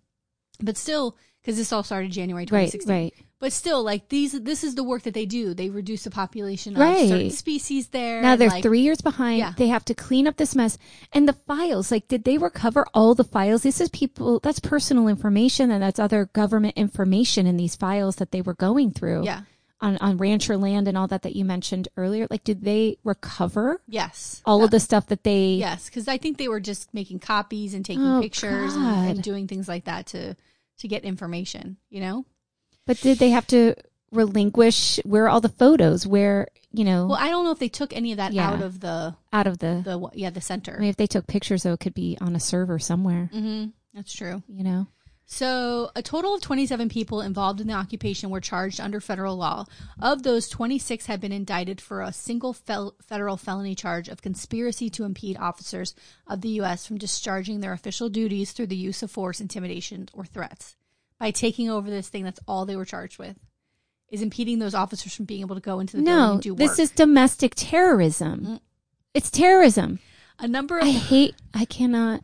but 0.60 0.76
still, 0.76 1.16
because 1.40 1.56
this 1.56 1.72
all 1.72 1.84
started 1.84 2.10
January 2.10 2.44
2016. 2.44 2.92
Right. 2.92 3.02
right. 3.02 3.14
But 3.38 3.52
still, 3.52 3.84
like 3.84 4.08
these, 4.08 4.32
this 4.32 4.64
is 4.64 4.74
the 4.74 4.82
work 4.82 5.02
that 5.02 5.12
they 5.14 5.26
do. 5.26 5.52
They 5.54 5.68
reduce 5.70 6.02
the 6.04 6.10
population 6.10 6.74
of 6.74 6.80
Right. 6.80 7.08
certain 7.08 7.30
species 7.30 7.88
there. 7.88 8.22
Now 8.22 8.34
they're 8.34 8.48
like, 8.48 8.62
three 8.62 8.80
years 8.80 9.00
behind. 9.02 9.38
Yeah. 9.38 9.52
They 9.56 9.68
have 9.68 9.84
to 9.84 9.94
clean 9.94 10.26
up 10.26 10.36
this 10.38 10.56
mess. 10.56 10.78
And 11.12 11.28
the 11.28 11.34
files, 11.34 11.92
like, 11.92 12.08
did 12.08 12.24
they 12.24 12.38
recover 12.38 12.86
all 12.94 13.14
the 13.14 13.24
files? 13.24 13.62
This 13.62 13.78
is 13.80 13.90
people, 13.90 14.40
that's 14.40 14.58
personal 14.58 15.06
information 15.06 15.70
and 15.70 15.82
that's 15.82 16.00
other 16.00 16.24
government 16.32 16.76
information 16.78 17.46
in 17.46 17.58
these 17.58 17.76
files 17.76 18.16
that 18.16 18.32
they 18.32 18.40
were 18.40 18.54
going 18.54 18.90
through 18.90 19.24
Yeah. 19.24 19.42
On, 19.80 19.96
on 19.98 20.16
rancher 20.16 20.56
land 20.56 20.88
and 20.88 20.96
all 20.96 21.06
that 21.08 21.22
that 21.22 21.36
you 21.36 21.44
mentioned 21.44 21.88
earlier. 21.96 22.26
Like, 22.30 22.44
did 22.44 22.62
they 22.62 22.96
recover 23.04 23.82
Yes. 23.86 24.40
all 24.46 24.62
Uh, 24.62 24.64
of 24.64 24.70
the 24.70 24.80
stuff 24.80 25.06
that 25.08 25.22
they, 25.24 25.54
Yes, 25.54 25.86
because 25.86 26.08
I 26.08 26.16
think 26.18 26.38
they 26.38 26.48
were 26.48 26.60
just 26.60 26.92
making 26.94 27.18
copies 27.20 27.74
and 27.74 27.84
taking 27.84 28.04
Oh, 28.06 28.20
pictures 28.20 28.74
and, 28.74 28.86
and 28.86 29.22
doing 29.22 29.46
things 29.46 29.68
like 29.68 29.84
that 29.84 30.06
to 30.08 30.34
to 30.78 30.88
get 30.88 31.04
information. 31.04 31.76
You 31.90 32.00
know. 32.00 32.24
but 32.86 33.00
did 33.00 33.18
they 33.18 33.30
have 33.30 33.46
to 33.48 33.74
relinquish 34.12 34.98
where 35.04 35.24
are 35.24 35.28
all 35.28 35.40
the 35.40 35.48
photos 35.48 36.06
where, 36.06 36.48
you 36.72 36.84
know, 36.84 37.06
Well, 37.06 37.18
I 37.18 37.28
don't 37.28 37.44
know 37.44 37.50
if 37.50 37.58
they 37.58 37.68
took 37.68 37.92
any 37.94 38.12
of 38.12 38.16
that 38.18 38.32
Yeah. 38.32 38.50
out 38.50 38.60
of 38.62 38.80
the 38.80 39.16
out 39.32 39.46
of 39.46 39.58
the, 39.58 39.82
the 39.84 40.08
yeah 40.14 40.30
the 40.30 40.40
center 40.40 40.74
I 40.76 40.80
mean, 40.80 40.88
if 40.90 40.96
they 40.96 41.06
took 41.06 41.26
pictures 41.26 41.62
though, 41.64 41.74
it 41.74 41.80
could 41.80 41.94
be 41.94 42.16
on 42.20 42.34
a 42.36 42.40
server 42.40 42.78
somewhere, 42.78 43.28
hmm 43.32 43.66
That's 43.94 44.12
true. 44.14 44.42
you 44.48 44.64
know? 44.64 44.86
So, 45.28 45.90
a 45.96 46.02
total 46.02 46.36
of 46.36 46.40
27 46.40 46.88
people 46.88 47.20
involved 47.20 47.60
in 47.60 47.66
the 47.66 47.72
occupation 47.74 48.30
were 48.30 48.40
charged 48.40 48.80
under 48.80 49.00
federal 49.00 49.36
law. 49.36 49.64
Of 50.00 50.22
those, 50.22 50.48
26 50.48 51.06
had 51.06 51.20
been 51.20 51.32
indicted 51.32 51.80
for 51.80 52.00
a 52.00 52.12
single 52.12 52.52
fel- 52.52 52.94
federal 53.02 53.36
felony 53.36 53.74
charge 53.74 54.08
of 54.08 54.22
conspiracy 54.22 54.88
to 54.90 55.02
impede 55.02 55.36
officers 55.36 55.96
of 56.28 56.42
the 56.42 56.50
U.S. 56.50 56.86
from 56.86 56.98
discharging 56.98 57.58
their 57.60 57.72
official 57.72 58.08
duties 58.08 58.52
through 58.52 58.68
the 58.68 58.76
use 58.76 59.02
of 59.02 59.10
force, 59.10 59.40
intimidation, 59.40 60.08
or 60.12 60.24
threats. 60.24 60.76
By 61.18 61.32
taking 61.32 61.68
over 61.68 61.90
this 61.90 62.08
thing, 62.08 62.22
that's 62.22 62.40
all 62.46 62.64
they 62.64 62.76
were 62.76 62.84
charged 62.84 63.18
with, 63.18 63.36
is 64.08 64.22
impeding 64.22 64.60
those 64.60 64.74
officers 64.76 65.12
from 65.16 65.24
being 65.24 65.40
able 65.40 65.56
to 65.56 65.60
go 65.60 65.80
into 65.80 65.96
the 65.96 66.04
building 66.04 66.22
No, 66.22 66.32
and 66.34 66.42
do 66.42 66.52
work. 66.54 66.58
this 66.58 66.78
is 66.78 66.90
domestic 66.92 67.54
terrorism. 67.56 68.46
Mm. 68.46 68.60
It's 69.12 69.30
terrorism. 69.32 69.98
a 70.38 70.46
number 70.46 70.78
of 70.78 70.84
I 70.84 70.90
hate. 70.92 71.34
I 71.52 71.64
cannot. 71.64 72.22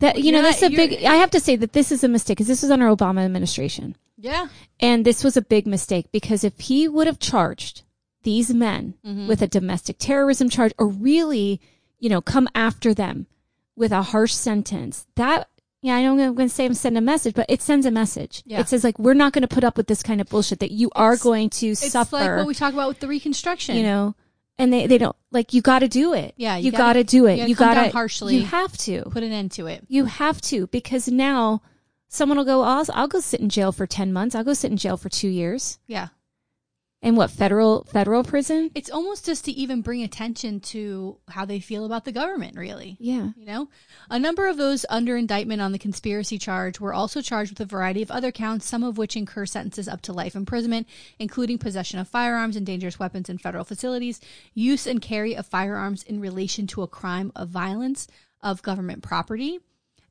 That 0.00 0.22
you 0.22 0.30
know, 0.32 0.44
is 0.44 0.62
a 0.62 0.68
big. 0.68 1.04
I 1.04 1.14
have 1.16 1.30
to 1.30 1.40
say 1.40 1.56
that 1.56 1.72
this 1.72 1.90
is 1.90 2.04
a 2.04 2.08
mistake 2.08 2.36
because 2.36 2.48
this 2.48 2.62
was 2.62 2.70
under 2.70 2.86
Obama 2.94 3.24
administration, 3.24 3.96
yeah, 4.18 4.48
and 4.78 5.04
this 5.06 5.24
was 5.24 5.36
a 5.36 5.42
big 5.42 5.66
mistake 5.66 6.12
because 6.12 6.44
if 6.44 6.58
he 6.60 6.86
would 6.86 7.06
have 7.06 7.18
charged 7.18 7.82
these 8.22 8.52
men 8.52 8.94
Mhm. 9.06 9.26
with 9.26 9.40
a 9.40 9.46
domestic 9.46 9.96
terrorism 9.98 10.48
charge 10.50 10.72
or 10.78 10.88
really, 10.88 11.60
you 11.98 12.10
know, 12.10 12.20
come 12.20 12.46
after 12.54 12.92
them 12.92 13.26
with 13.74 13.90
a 13.92 14.02
harsh 14.02 14.34
sentence, 14.34 15.06
that 15.14 15.48
yeah, 15.80 15.94
I 15.94 16.02
know 16.02 16.12
I'm 16.12 16.34
going 16.34 16.48
to 16.48 16.54
say 16.54 16.64
I'm 16.66 16.74
sending 16.74 16.98
a 16.98 17.00
message, 17.00 17.34
but 17.34 17.46
it 17.48 17.62
sends 17.62 17.86
a 17.86 17.90
message. 17.92 18.42
Yeah. 18.44 18.60
It 18.60 18.68
says 18.68 18.82
like 18.82 18.98
we're 18.98 19.14
not 19.14 19.32
going 19.32 19.46
to 19.48 19.54
put 19.54 19.62
up 19.64 19.76
with 19.76 19.86
this 19.86 20.02
kind 20.02 20.20
of 20.20 20.28
bullshit 20.28 20.58
that 20.58 20.72
you 20.72 20.90
are 20.96 21.16
going 21.16 21.48
to 21.50 21.68
it's 21.68 21.92
suffer. 21.92 22.16
like 22.16 22.36
what 22.38 22.46
we 22.46 22.54
talk 22.54 22.72
about 22.74 22.88
with 22.88 22.98
the 23.00 23.06
reconstruction. 23.08 23.76
you 23.76 23.82
know 23.84 24.14
and 24.58 24.72
they, 24.72 24.86
they 24.86 24.98
don't 24.98 25.16
like 25.30 25.52
you 25.52 25.60
got 25.62 25.80
to 25.80 25.88
do 25.88 26.12
it 26.14 26.34
Yeah, 26.36 26.56
you 26.56 26.66
you, 26.66 26.72
gotta- 26.72 27.04
do 27.04 27.26
it 27.26 27.48
you 27.48 27.54
come 27.56 27.74
to 27.74 27.90
harshly. 27.90 28.36
you 28.36 28.44
have 28.46 28.76
to 28.78 29.02
put 29.10 29.22
an 29.22 29.32
end 29.32 29.50
to 29.52 29.66
it. 29.66 29.84
you 29.88 30.06
have 30.06 30.40
to 30.42 30.66
because 30.68 31.08
now 31.08 31.62
someone 32.08 32.38
will 32.38 32.44
go 32.44 32.62
I'll, 32.62 32.84
I'll 32.94 33.08
go 33.08 33.20
sit 33.20 33.40
in 33.40 33.48
jail 33.48 33.72
for 33.72 33.86
10 33.86 34.12
months 34.12 34.34
i'll 34.34 34.44
go 34.44 34.54
sit 34.54 34.70
in 34.70 34.76
jail 34.76 34.96
for 34.96 35.08
two 35.08 35.28
years 35.28 35.78
Yeah. 35.86 36.08
And 37.06 37.16
what 37.16 37.30
federal 37.30 37.84
federal 37.84 38.24
prison 38.24 38.70
It's 38.74 38.90
almost 38.90 39.24
just 39.24 39.44
to 39.44 39.52
even 39.52 39.80
bring 39.80 40.02
attention 40.02 40.58
to 40.72 41.18
how 41.28 41.44
they 41.44 41.60
feel 41.60 41.84
about 41.84 42.04
the 42.04 42.10
government, 42.10 42.56
really. 42.56 42.96
yeah 42.98 43.30
You 43.36 43.46
know, 43.46 43.68
a 44.10 44.18
number 44.18 44.48
of 44.48 44.56
those 44.56 44.84
under 44.90 45.16
indictment 45.16 45.62
on 45.62 45.70
the 45.70 45.78
conspiracy 45.78 46.36
charge 46.36 46.80
were 46.80 46.92
also 46.92 47.22
charged 47.22 47.52
with 47.52 47.60
a 47.60 47.64
variety 47.64 48.02
of 48.02 48.10
other 48.10 48.32
counts, 48.32 48.66
some 48.66 48.82
of 48.82 48.98
which 48.98 49.14
incur 49.16 49.46
sentences 49.46 49.86
up 49.86 50.02
to 50.02 50.12
life 50.12 50.34
imprisonment, 50.34 50.88
including 51.20 51.58
possession 51.58 52.00
of 52.00 52.08
firearms 52.08 52.56
and 52.56 52.66
dangerous 52.66 52.98
weapons 52.98 53.28
in 53.28 53.38
federal 53.38 53.64
facilities, 53.64 54.20
use 54.52 54.86
and 54.86 55.00
carry 55.00 55.36
of 55.36 55.46
firearms 55.46 56.02
in 56.02 56.20
relation 56.20 56.66
to 56.66 56.82
a 56.82 56.88
crime 56.88 57.30
of 57.36 57.48
violence 57.48 58.08
of 58.42 58.62
government 58.62 59.04
property, 59.04 59.60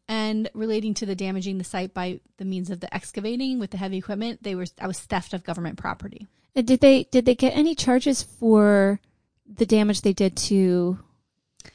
and 0.07 0.49
relating 0.53 0.93
to 0.93 1.05
the 1.05 1.15
damaging 1.15 1.57
the 1.57 1.63
site 1.65 1.93
by 1.93 2.21
the 2.37 2.45
means 2.45 2.69
of 2.69 2.79
the 2.79 2.93
excavating 2.95 3.59
with 3.59 3.71
the 3.71 3.77
heavy 3.77 3.97
equipment. 3.97 4.43
They 4.43 4.55
were 4.55 4.65
that 4.77 4.87
was 4.87 4.99
theft 4.99 5.33
of 5.33 5.43
government 5.43 5.77
property. 5.77 6.27
Uh, 6.55 6.61
did 6.61 6.79
they 6.79 7.03
did 7.05 7.25
they 7.25 7.35
get 7.35 7.55
any 7.55 7.75
charges 7.75 8.23
for 8.23 8.99
the 9.47 9.65
damage 9.65 10.01
they 10.01 10.13
did 10.13 10.35
to 10.37 10.97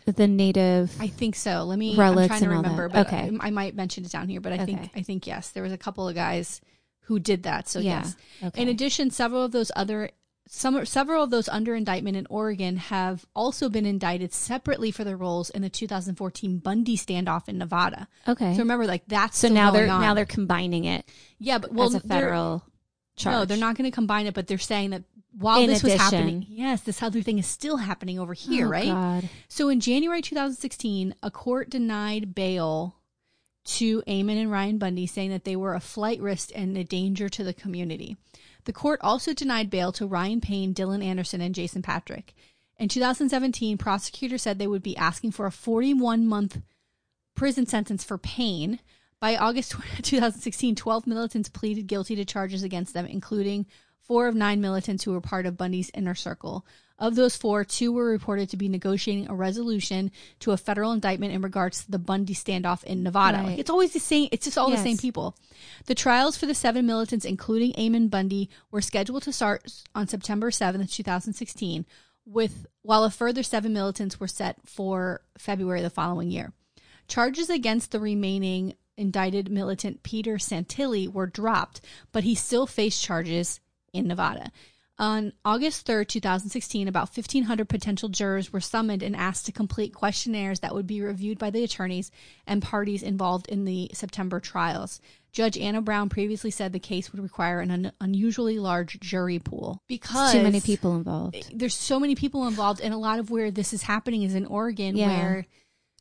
the 0.06 0.26
native 0.26 0.94
I 1.00 1.08
think 1.08 1.36
so. 1.36 1.64
Let 1.64 1.78
me. 1.78 1.96
Relics 1.96 2.22
I'm 2.22 2.28
trying 2.28 2.50
to 2.50 2.56
remember, 2.56 2.88
but 2.88 3.06
Okay. 3.08 3.30
I, 3.40 3.48
I 3.48 3.50
might 3.50 3.74
mention 3.74 4.04
it 4.04 4.10
down 4.12 4.28
here. 4.28 4.40
But 4.40 4.52
I 4.52 4.64
think 4.64 4.90
I 4.94 5.02
think 5.02 5.26
yes, 5.26 5.50
there 5.50 5.62
was 5.62 5.72
a 5.72 5.78
couple 5.78 6.08
of 6.08 6.14
guys 6.14 6.60
who 7.02 7.18
did 7.18 7.42
that. 7.44 7.68
So 7.68 7.80
Yeah. 7.80 8.02
yes. 8.04 8.16
okay 8.42 8.62
In 8.62 8.68
addition, 8.68 9.10
several 9.10 9.42
of 9.44 9.52
those 9.52 9.70
other 9.76 10.10
some 10.48 10.84
several 10.84 11.22
of 11.22 11.30
those 11.30 11.48
under 11.48 11.76
indictment 11.76 12.16
in 12.16 12.26
Oregon 12.28 12.76
have 12.76 13.24
also 13.36 13.68
been 13.68 13.86
indicted 13.86 14.32
separately 14.32 14.90
for 14.90 15.04
their 15.04 15.16
roles 15.16 15.48
in 15.50 15.62
the 15.62 15.68
2014 15.70 16.58
Bundy 16.58 16.96
standoff 16.96 17.48
in 17.48 17.58
Nevada. 17.58 18.08
okay 18.26 18.54
So 18.54 18.58
remember, 18.60 18.86
like 18.86 19.04
that's 19.06 19.38
so 19.38 19.48
now 19.48 19.70
they're 19.70 19.88
on. 19.88 20.00
now 20.00 20.14
they're 20.14 20.24
combining 20.26 20.84
it 20.86 21.04
yeah, 21.38 21.58
but 21.58 21.72
well, 21.72 21.86
as 21.86 21.94
a 21.94 22.00
federal 22.00 22.64
charge 23.16 23.34
No, 23.34 23.44
they're 23.44 23.56
not 23.56 23.76
going 23.76 23.90
to 23.90 23.94
combine 23.94 24.26
it, 24.26 24.34
but 24.34 24.46
they're 24.46 24.58
saying 24.58 24.90
that 24.90 25.02
while 25.38 25.60
In 25.60 25.68
this 25.68 25.82
was 25.82 25.94
happening, 25.94 26.44
yes, 26.48 26.80
this 26.82 27.02
other 27.02 27.22
thing 27.22 27.38
is 27.38 27.46
still 27.46 27.76
happening 27.76 28.18
over 28.18 28.34
here, 28.34 28.66
Oh, 28.66 28.70
right? 28.70 28.88
God. 28.88 29.28
So 29.48 29.68
in 29.68 29.80
January 29.80 30.22
2016, 30.22 31.14
a 31.22 31.30
court 31.30 31.70
denied 31.70 32.34
bail 32.34 32.96
to 33.64 34.02
Eamon 34.02 34.40
and 34.40 34.50
Ryan 34.50 34.78
Bundy, 34.78 35.06
saying 35.06 35.30
that 35.30 35.44
they 35.44 35.54
were 35.54 35.74
a 35.74 35.80
flight 35.80 36.20
risk 36.20 36.50
and 36.54 36.76
a 36.76 36.82
danger 36.82 37.28
to 37.28 37.44
the 37.44 37.52
community. 37.54 38.16
The 38.64 38.72
court 38.72 39.00
also 39.02 39.32
denied 39.32 39.70
bail 39.70 39.92
to 39.92 40.06
Ryan 40.06 40.40
Payne, 40.40 40.74
Dylan 40.74 41.04
Anderson, 41.04 41.40
and 41.40 41.54
Jason 41.54 41.82
Patrick. 41.82 42.34
In 42.78 42.88
2017, 42.88 43.78
prosecutors 43.78 44.42
said 44.42 44.58
they 44.58 44.66
would 44.66 44.82
be 44.82 44.96
asking 44.96 45.32
for 45.32 45.46
a 45.46 45.52
41 45.52 46.26
month 46.26 46.60
prison 47.36 47.66
sentence 47.66 48.02
for 48.02 48.18
Payne. 48.18 48.80
By 49.20 49.36
August 49.36 49.72
2016, 50.02 50.74
12 50.76 51.06
militants 51.06 51.48
pleaded 51.48 51.86
guilty 51.86 52.16
to 52.16 52.24
charges 52.24 52.62
against 52.62 52.94
them, 52.94 53.06
including 53.06 53.66
four 54.00 54.26
of 54.26 54.34
nine 54.34 54.60
militants 54.60 55.04
who 55.04 55.12
were 55.12 55.20
part 55.20 55.46
of 55.46 55.56
Bundy's 55.56 55.90
inner 55.94 56.14
circle. 56.14 56.66
Of 56.98 57.14
those 57.14 57.36
four, 57.36 57.64
two 57.64 57.92
were 57.92 58.04
reported 58.10 58.50
to 58.50 58.56
be 58.58 58.68
negotiating 58.68 59.28
a 59.30 59.34
resolution 59.34 60.10
to 60.40 60.52
a 60.52 60.56
federal 60.58 60.92
indictment 60.92 61.32
in 61.32 61.40
regards 61.40 61.84
to 61.84 61.90
the 61.90 61.98
Bundy 61.98 62.34
standoff 62.34 62.84
in 62.84 63.02
Nevada. 63.02 63.38
Right. 63.38 63.46
Like, 63.48 63.58
it's 63.58 63.70
always 63.70 63.92
the 63.92 64.00
same. 64.00 64.28
It's 64.32 64.44
just 64.44 64.58
all 64.58 64.68
Yes. 64.70 64.80
the 64.80 64.84
same 64.90 64.98
people. 64.98 65.34
The 65.86 65.94
trials 65.94 66.36
for 66.36 66.44
the 66.46 66.54
seven 66.54 66.86
militants, 66.86 67.24
including 67.24 67.72
Eamon 67.72 68.10
Bundy, 68.10 68.50
were 68.70 68.82
scheduled 68.82 69.22
to 69.22 69.32
start 69.32 69.70
on 69.94 70.08
September 70.08 70.50
7th, 70.50 70.92
2016, 70.92 71.86
with 72.26 72.66
while 72.82 73.04
a 73.04 73.10
further 73.10 73.42
seven 73.42 73.72
militants 73.72 74.20
were 74.20 74.28
set 74.28 74.56
for 74.66 75.22
February 75.38 75.80
the 75.80 75.88
following 75.90 76.30
year. 76.30 76.52
Charges 77.08 77.48
against 77.48 77.92
the 77.92 78.00
remaining 78.00 78.74
indicted 79.00 79.50
militant 79.50 80.02
Peter 80.02 80.34
Santilli 80.36 81.08
were 81.12 81.26
dropped, 81.26 81.80
but 82.12 82.24
he 82.24 82.34
still 82.34 82.66
faced 82.66 83.02
charges 83.02 83.58
in 83.92 84.06
Nevada. 84.06 84.52
On 84.98 85.32
August 85.46 85.86
3rd, 85.86 86.08
2016, 86.08 86.86
about 86.86 87.08
1,500 87.16 87.66
potential 87.70 88.10
jurors 88.10 88.52
were 88.52 88.60
summoned 88.60 89.02
and 89.02 89.16
asked 89.16 89.46
to 89.46 89.52
complete 89.52 89.94
questionnaires 89.94 90.60
that 90.60 90.74
would 90.74 90.86
be 90.86 91.00
reviewed 91.00 91.38
by 91.38 91.48
the 91.48 91.64
attorneys 91.64 92.10
and 92.46 92.60
parties 92.60 93.02
involved 93.02 93.48
in 93.48 93.64
the 93.64 93.90
September 93.94 94.40
trials. 94.40 95.00
Judge 95.32 95.56
Anna 95.56 95.80
Brown 95.80 96.10
previously 96.10 96.50
said 96.50 96.74
the 96.74 96.78
case 96.78 97.12
would 97.12 97.22
require 97.22 97.60
an 97.60 97.70
un- 97.70 97.92
unusually 97.98 98.58
large 98.58 99.00
jury 99.00 99.38
pool 99.38 99.80
because 99.88 100.32
Too 100.32 100.42
many 100.42 100.60
people 100.60 100.94
involved. 100.96 101.50
There's 101.50 101.74
so 101.74 101.98
many 101.98 102.14
people 102.14 102.46
involved, 102.46 102.82
and 102.82 102.92
a 102.92 102.98
lot 102.98 103.20
of 103.20 103.30
where 103.30 103.50
this 103.50 103.72
is 103.72 103.82
happening 103.82 104.22
is 104.22 104.34
in 104.34 104.44
Oregon, 104.44 104.96
Yeah. 104.98 105.06
where 105.06 105.46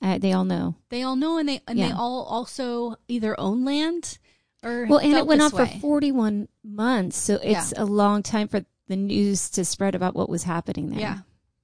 Uh, 0.02 0.18
they 0.18 0.32
all 0.34 0.46
know. 0.46 0.76
they 0.90 1.04
all 1.04 1.16
know 1.18 1.38
and 1.38 1.50
they 1.50 1.62
and 1.68 1.78
they 1.78 1.92
all 1.92 2.24
also 2.24 2.96
either 3.08 3.38
own 3.40 3.66
land 3.66 4.18
or 4.64 4.86
Well, 4.88 5.00
and 5.00 5.14
it 5.14 5.28
went 5.28 5.42
on 5.42 5.52
this 5.52 5.72
for 5.74 5.80
41 5.80 6.48
months, 6.64 7.18
so 7.18 7.40
it's 7.42 7.74
a 7.78 7.86
long 7.86 8.24
time 8.24 8.48
for 8.48 8.66
the 8.88 8.96
news 8.96 9.50
to 9.52 9.64
spread 9.66 9.96
about 9.96 10.16
what 10.16 10.30
was 10.30 10.44
happening 10.44 10.90
there. 10.90 11.00
Yeah. 11.00 11.18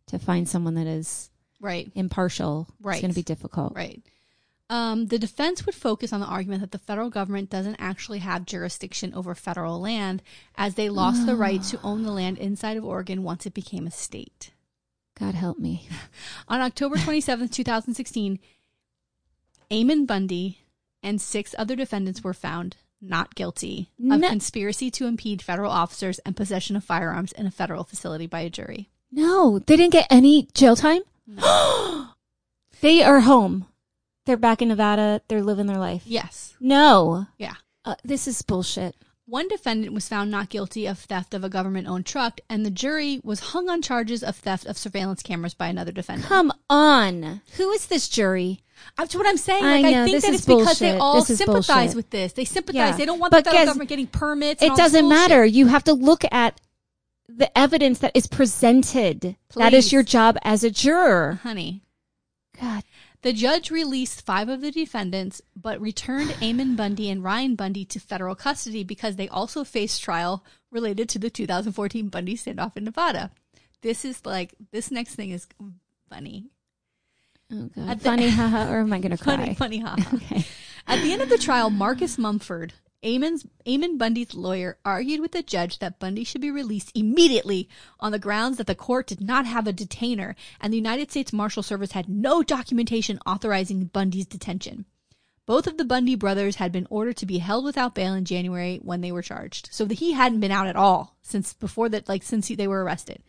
To 0.07 0.19
find 0.19 0.47
someone 0.47 0.75
that 0.75 0.88
is 0.88 1.29
right 1.61 1.89
impartial, 1.95 2.67
Right. 2.81 2.95
it's 2.95 3.01
going 3.01 3.11
to 3.11 3.15
be 3.15 3.23
difficult. 3.23 3.73
right 3.75 4.01
um, 4.69 5.07
the 5.07 5.19
defense 5.19 5.65
would 5.65 5.75
focus 5.75 6.11
on 6.11 6.19
the 6.19 6.25
argument 6.25 6.61
that 6.61 6.71
the 6.71 6.79
federal 6.79 7.09
government 7.11 7.49
doesn't 7.51 7.75
actually 7.75 8.19
have 8.19 8.45
jurisdiction 8.45 9.13
over 9.13 9.36
federal 9.36 9.79
land 9.79 10.23
as 10.55 10.73
they 10.73 10.89
lost 10.89 11.25
the 11.27 11.36
right 11.36 11.61
to 11.63 11.79
own 11.83 12.01
the 12.03 12.11
land 12.11 12.38
inside 12.39 12.75
of 12.75 12.83
Oregon 12.83 13.21
once 13.23 13.45
it 13.45 13.53
became 13.53 13.86
a 13.86 13.91
state. 13.91 14.51
God 15.20 15.36
help 15.36 15.57
me. 15.59 15.88
On 16.47 16.61
October 16.61 16.95
27th, 16.97 17.51
2016, 17.51 18.39
Eamon 19.72 20.05
Bundy 20.05 20.59
and 21.01 21.22
six 21.22 21.55
other 21.57 21.76
defendants 21.76 22.24
were 22.24 22.34
found 22.34 22.78
not 23.01 23.36
guilty 23.36 23.89
of 23.99 24.20
No- 24.20 24.30
conspiracy 24.30 24.89
to 24.91 25.05
impede 25.05 25.41
federal 25.41 25.72
officers 25.72 26.20
and 26.20 26.36
possession 26.36 26.76
of 26.76 26.84
firearms 26.84 27.32
in 27.34 27.45
a 27.45 27.51
federal 27.51 27.84
facility 27.84 28.28
by 28.28 28.41
a 28.41 28.49
jury. 28.49 28.89
No, 29.11 29.59
they 29.59 29.76
didn't 29.78 29.93
get 29.93 30.07
any 30.09 30.47
jail 30.53 30.76
time. 30.76 31.01
they 32.82 33.03
are 33.03 33.22
home. 33.22 33.68
They're 34.26 34.38
back 34.38 34.61
in 34.61 34.70
Nevada. 34.70 35.22
They're 35.28 35.43
living 35.43 35.68
their 35.68 35.78
life. 35.78 36.03
Yes. 36.05 36.55
No, 36.59 37.28
Yeah. 37.38 37.53
uh, 37.86 37.95
this 38.03 38.28
is 38.28 38.41
bullshit. 38.41 38.95
One 39.28 39.47
defendant 39.47 39.91
was 39.93 40.07
found 40.07 40.30
not 40.30 40.49
guilty 40.49 40.86
of 40.86 40.99
theft 40.99 41.34
of 41.34 41.43
a 41.43 41.49
government 41.49 41.88
owned 41.88 42.05
truck, 42.05 42.39
and 42.47 42.63
the 42.63 42.69
jury 42.69 43.19
was 43.23 43.39
hung 43.39 43.69
on 43.69 43.82
charges 43.82 44.21
of 44.23 44.36
theft 44.36 44.67
of 44.67 44.78
surveillance 44.78 45.23
cameras 45.23 45.55
by 45.55 45.67
another 45.67 45.91
defendant. 45.91 46.28
Come 46.30 46.51
on. 46.69 47.41
Who 47.57 47.71
is 47.71 47.88
this 47.88 48.07
jury? 48.07 48.59
That's 48.97 49.15
what 49.15 49.26
I'm 49.26 49.38
saying. 49.38 49.65
I 49.65 49.78
Like, 49.82 49.86
I, 49.86 49.91
know, 49.91 50.03
think 50.03 50.15
this 50.17 50.26
that 50.26 50.34
it's 50.36 50.45
because 50.45 50.78
they 50.78 50.95
all 50.97 51.23
sympathize 51.23 51.65
bullshit. 51.65 51.95
with 51.95 52.09
this. 52.11 52.34
They 52.34 52.45
sympathize. 52.45 52.76
Yeah. 52.91 52.97
They 52.97 53.05
don't 53.05 53.19
want 53.19 53.32
But 53.32 53.45
the 53.45 53.49
federal 53.49 53.61
guess- 53.63 53.69
government 53.69 53.89
getting 53.89 54.07
permits. 54.07 54.61
and 54.61 54.71
It 54.71 54.78
doesn't 54.78 55.01
bullshit. 55.01 55.17
matter. 55.30 55.43
You 55.45 55.67
have 55.67 55.86
to 55.86 55.93
look 55.93 56.23
at 56.32 56.61
the 57.28 57.57
evidence 57.57 57.99
that 57.99 58.11
is 58.13 58.28
presented. 58.28 59.38
That 59.55 59.73
is 59.73 59.91
your 59.91 60.03
job 60.03 60.38
as 60.43 60.63
a 60.63 60.69
juror. 60.69 61.39
Honey. 61.41 61.82
God. 62.61 62.84
The 63.26 63.34
judge 63.34 63.71
released 63.71 64.23
five 64.23 64.49
of 64.49 64.61
the 64.61 64.69
defendants, 64.69 65.41
but 65.59 65.82
returned 65.82 66.30
Eamon 66.41 66.76
Bundy 66.78 67.09
and 67.09 67.23
Ryan 67.23 67.55
Bundy 67.55 67.84
to 67.86 67.99
federal 67.99 68.36
custody 68.36 68.84
because 68.84 69.15
they 69.15 69.28
also 69.28 69.63
faced 69.63 70.03
trial 70.03 70.45
related 70.69 71.09
to 71.09 71.17
the 71.17 71.32
2014 71.32 72.09
Bundy 72.09 72.38
standoff 72.38 72.78
in 72.78 72.84
Nevada. 72.84 73.32
This 73.82 74.05
is 74.05 74.23
like 74.28 74.53
this 74.71 74.91
next 74.91 75.15
thing 75.15 75.32
is 75.32 75.47
funny, 76.07 76.51
Oh 77.51 77.69
God. 77.76 77.89
At 77.89 77.97
the- 77.97 78.03
Funny, 78.03 78.30
haha, 78.30 78.71
or 78.71 78.82
am 78.82 78.93
I 78.93 78.99
going 78.99 79.09
to 79.17 79.23
cry? 79.23 79.38
funny, 79.38 79.55
funny, 79.55 79.80
haha. 79.80 80.15
Okay. 80.17 80.45
At 80.86 81.01
the 81.01 81.11
end 81.11 81.23
of 81.23 81.30
the 81.30 81.39
trial, 81.39 81.71
Marcus 81.71 82.19
Mumford, 82.19 82.73
Eamon's, 83.06 83.45
Eamon 83.68 83.99
Bundy's 83.99 84.34
lawyer, 84.34 84.80
argued 84.84 85.22
with 85.22 85.32
the 85.32 85.43
judge 85.43 85.78
that 85.78 85.99
Bundy 85.99 86.24
should 86.24 86.41
be 86.41 86.49
released 86.49 86.91
immediately 86.95 87.70
on 87.99 88.12
the 88.12 88.18
grounds 88.18 88.58
that 88.58 88.66
the 88.66 88.74
court 88.74 89.06
did 89.06 89.22
not 89.22 89.45
have 89.45 89.68
a 89.68 89.74
detainer 89.74 90.36
and 90.60 90.74
the 90.74 90.78
United 90.78 91.12
States 91.12 91.32
Marshal 91.32 91.62
Service 91.62 91.91
had 91.91 92.10
no 92.10 92.41
documentation 92.41 93.20
authorizing 93.26 93.86
Bundy's 93.86 94.26
detention. 94.26 94.86
Both 95.45 95.68
of 95.68 95.78
the 95.78 95.86
Bundy 95.86 96.16
brothers 96.16 96.56
had 96.56 96.72
been 96.72 96.88
ordered 96.89 97.18
to 97.18 97.28
be 97.28 97.38
held 97.38 97.64
without 97.64 97.93
bail 97.93 98.16
in 98.16 98.26
January 98.26 98.80
when 98.82 99.01
they 99.01 99.12
were 99.12 99.22
charged. 99.22 99.70
So 99.72 99.86
that 99.86 99.99
he 99.99 100.14
hadn't 100.14 100.39
been 100.39 100.51
out 100.51 100.66
at 100.66 100.76
all 100.76 101.16
since 101.22 101.53
before 101.53 101.89
that, 101.89 102.10
like 102.10 102.24
since 102.24 102.47
he, 102.47 102.56
they 102.56 102.68
were 102.68 102.84
arrested. 102.84 103.22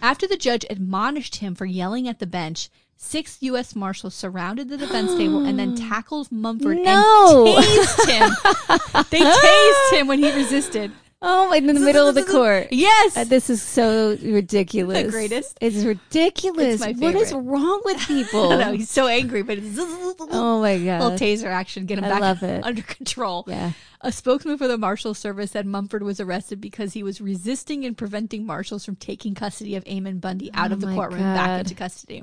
After 0.00 0.26
the 0.26 0.38
judge 0.38 0.64
admonished 0.70 1.36
him 1.36 1.54
for 1.54 1.66
yelling 1.66 2.08
at 2.08 2.18
the 2.18 2.26
bench, 2.26 2.70
six 2.96 3.38
U.S. 3.42 3.76
Marshals 3.76 4.14
surrounded 4.14 4.68
the 4.68 4.76
defense 4.76 5.14
table 5.14 5.44
and 5.44 5.58
then 5.58 5.74
tackled 5.88 6.30
Mumford 6.32 6.78
No. 6.78 7.46
and 7.46 7.64
tased 7.64 8.08
him. 8.08 9.04
they 9.10 9.20
tased 9.20 9.92
him 9.92 10.06
when 10.08 10.18
he 10.18 10.32
resisted. 10.34 10.92
Oh, 11.22 11.50
in 11.52 11.66
the 11.66 11.72
middle 11.74 12.06
of 12.06 12.14
the 12.14 12.22
court. 12.24 12.68
Yes. 12.70 13.16
Uh, 13.16 13.24
this 13.24 13.48
is 13.48 13.62
so 13.62 14.18
ridiculous. 14.22 15.04
The 15.04 15.10
greatest. 15.10 15.56
It's 15.62 15.82
ridiculous. 15.82 16.82
It's 16.82 17.00
What 17.00 17.14
is 17.14 17.32
wrong 17.32 17.80
with 17.86 17.98
people? 18.06 18.52
I 18.52 18.56
know, 18.56 18.72
he's 18.72 18.90
so 18.90 19.06
angry, 19.06 19.42
but 19.42 19.56
it's 19.58 19.76
oh 19.78 20.60
my 20.60 20.76
god. 20.84 21.00
little 21.02 21.18
taser 21.18 21.46
action, 21.46 21.86
get 21.86 21.98
him 21.98 22.04
I 22.04 22.08
back 22.10 22.20
love 22.20 22.42
it. 22.42 22.62
under 22.64 22.82
control. 22.82 23.44
yeah. 23.48 23.72
A 24.02 24.12
spokesman 24.12 24.58
for 24.58 24.68
the 24.68 24.76
Marshal 24.76 25.14
Service 25.14 25.52
said 25.52 25.66
Mumford 25.66 26.02
was 26.02 26.20
arrested 26.20 26.60
because 26.60 26.92
he 26.92 27.02
was 27.02 27.20
resisting 27.20 27.86
and 27.86 27.96
preventing 27.96 28.44
marshals 28.44 28.84
from 28.84 28.96
taking 28.96 29.34
custody 29.34 29.74
of 29.74 29.84
Eamon 29.84 30.20
Bundy 30.20 30.50
out 30.52 30.70
Oh 30.70 30.74
of 30.74 30.80
the 30.82 30.94
courtroom 30.94 31.22
back 31.22 31.60
into 31.60 31.74
custody. 31.74 32.22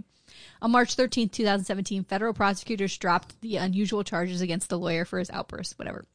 On 0.63 0.71
March 0.71 0.95
13th, 0.95 1.33
2017, 1.33 2.05
federal 2.05 2.33
prosecutors 2.33 2.97
dropped 2.97 3.39
the 3.41 3.57
unusual 3.57 4.01
charges 4.03 4.39
against 4.39 4.69
the 4.69 4.79
lawyer 4.79 5.03
for 5.03 5.19
his 5.19 5.29
outburst, 5.29 5.77
whatever. 5.77 6.05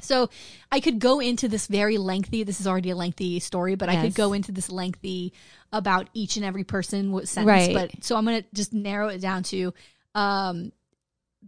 So 0.00 0.30
I 0.70 0.78
could 0.78 1.00
go 1.00 1.18
into 1.18 1.48
this 1.48 1.66
very 1.66 1.98
lengthy, 1.98 2.44
this 2.44 2.60
is 2.60 2.68
already 2.68 2.90
a 2.90 2.96
lengthy 2.96 3.40
story, 3.40 3.74
but 3.74 3.88
I 3.88 4.00
could 4.00 4.14
go 4.14 4.32
into 4.32 4.52
this 4.52 4.70
lengthy 4.70 5.32
about 5.72 6.08
each 6.14 6.36
and 6.36 6.44
every 6.44 6.62
person 6.62 7.10
was 7.10 7.30
sentenced. 7.30 7.74
Right. 7.74 7.90
But 7.92 8.04
so 8.04 8.16
I'm 8.16 8.24
going 8.24 8.42
to 8.42 8.48
just 8.54 8.72
narrow 8.72 9.08
it 9.08 9.20
down 9.20 9.42
to 9.44 9.74
um, 10.14 10.72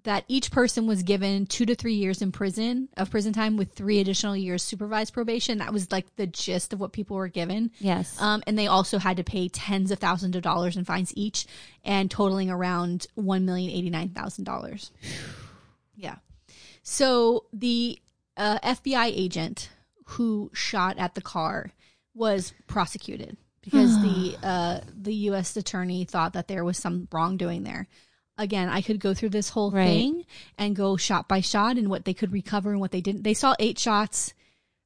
that 0.04 0.24
each 0.28 0.50
person 0.50 0.86
was 0.86 1.02
given 1.02 1.46
two 1.46 1.66
to 1.66 1.74
three 1.74 1.94
years 1.94 2.22
in 2.22 2.32
prison 2.32 2.88
of 2.96 3.10
prison 3.10 3.32
time 3.32 3.56
with 3.56 3.72
three 3.72 4.00
additional 4.00 4.36
years 4.36 4.62
supervised 4.62 5.14
probation. 5.14 5.58
That 5.58 5.72
was 5.72 5.90
like 5.90 6.14
the 6.16 6.26
gist 6.26 6.72
of 6.72 6.80
what 6.80 6.92
people 6.92 7.16
were 7.16 7.28
given. 7.28 7.70
Yes. 7.78 8.20
Um, 8.20 8.42
and 8.46 8.58
they 8.58 8.66
also 8.66 8.98
had 8.98 9.16
to 9.16 9.24
pay 9.24 9.48
tens 9.48 9.90
of 9.90 9.98
thousands 9.98 10.36
of 10.36 10.42
dollars 10.42 10.76
in 10.76 10.84
fines 10.84 11.12
each, 11.16 11.46
and 11.84 12.10
totaling 12.10 12.50
around 12.50 13.06
one 13.14 13.44
million 13.44 13.70
eighty 13.70 13.90
nine 13.90 14.10
thousand 14.10 14.44
dollars. 14.44 14.90
Yeah. 15.98 16.16
So 16.82 17.46
the 17.54 17.98
uh, 18.36 18.58
FBI 18.58 19.06
agent 19.06 19.70
who 20.04 20.50
shot 20.52 20.98
at 20.98 21.14
the 21.14 21.22
car 21.22 21.72
was 22.14 22.52
prosecuted 22.66 23.38
because 23.62 24.00
the 24.02 24.36
uh, 24.42 24.80
the 24.94 25.14
U.S. 25.14 25.56
attorney 25.56 26.04
thought 26.04 26.34
that 26.34 26.48
there 26.48 26.64
was 26.64 26.76
some 26.78 27.08
wrongdoing 27.10 27.62
there. 27.62 27.88
Again, 28.38 28.68
I 28.68 28.82
could 28.82 29.00
go 29.00 29.14
through 29.14 29.30
this 29.30 29.48
whole 29.50 29.70
Right. 29.70 29.86
thing 29.86 30.26
and 30.58 30.76
go 30.76 30.96
shot 30.96 31.26
by 31.26 31.40
shot 31.40 31.76
and 31.78 31.88
what 31.88 32.04
they 32.04 32.14
could 32.14 32.32
recover 32.32 32.70
and 32.70 32.80
what 32.80 32.90
they 32.90 33.00
didn't. 33.00 33.22
They 33.22 33.34
saw 33.34 33.54
eight 33.58 33.78
shots. 33.78 34.34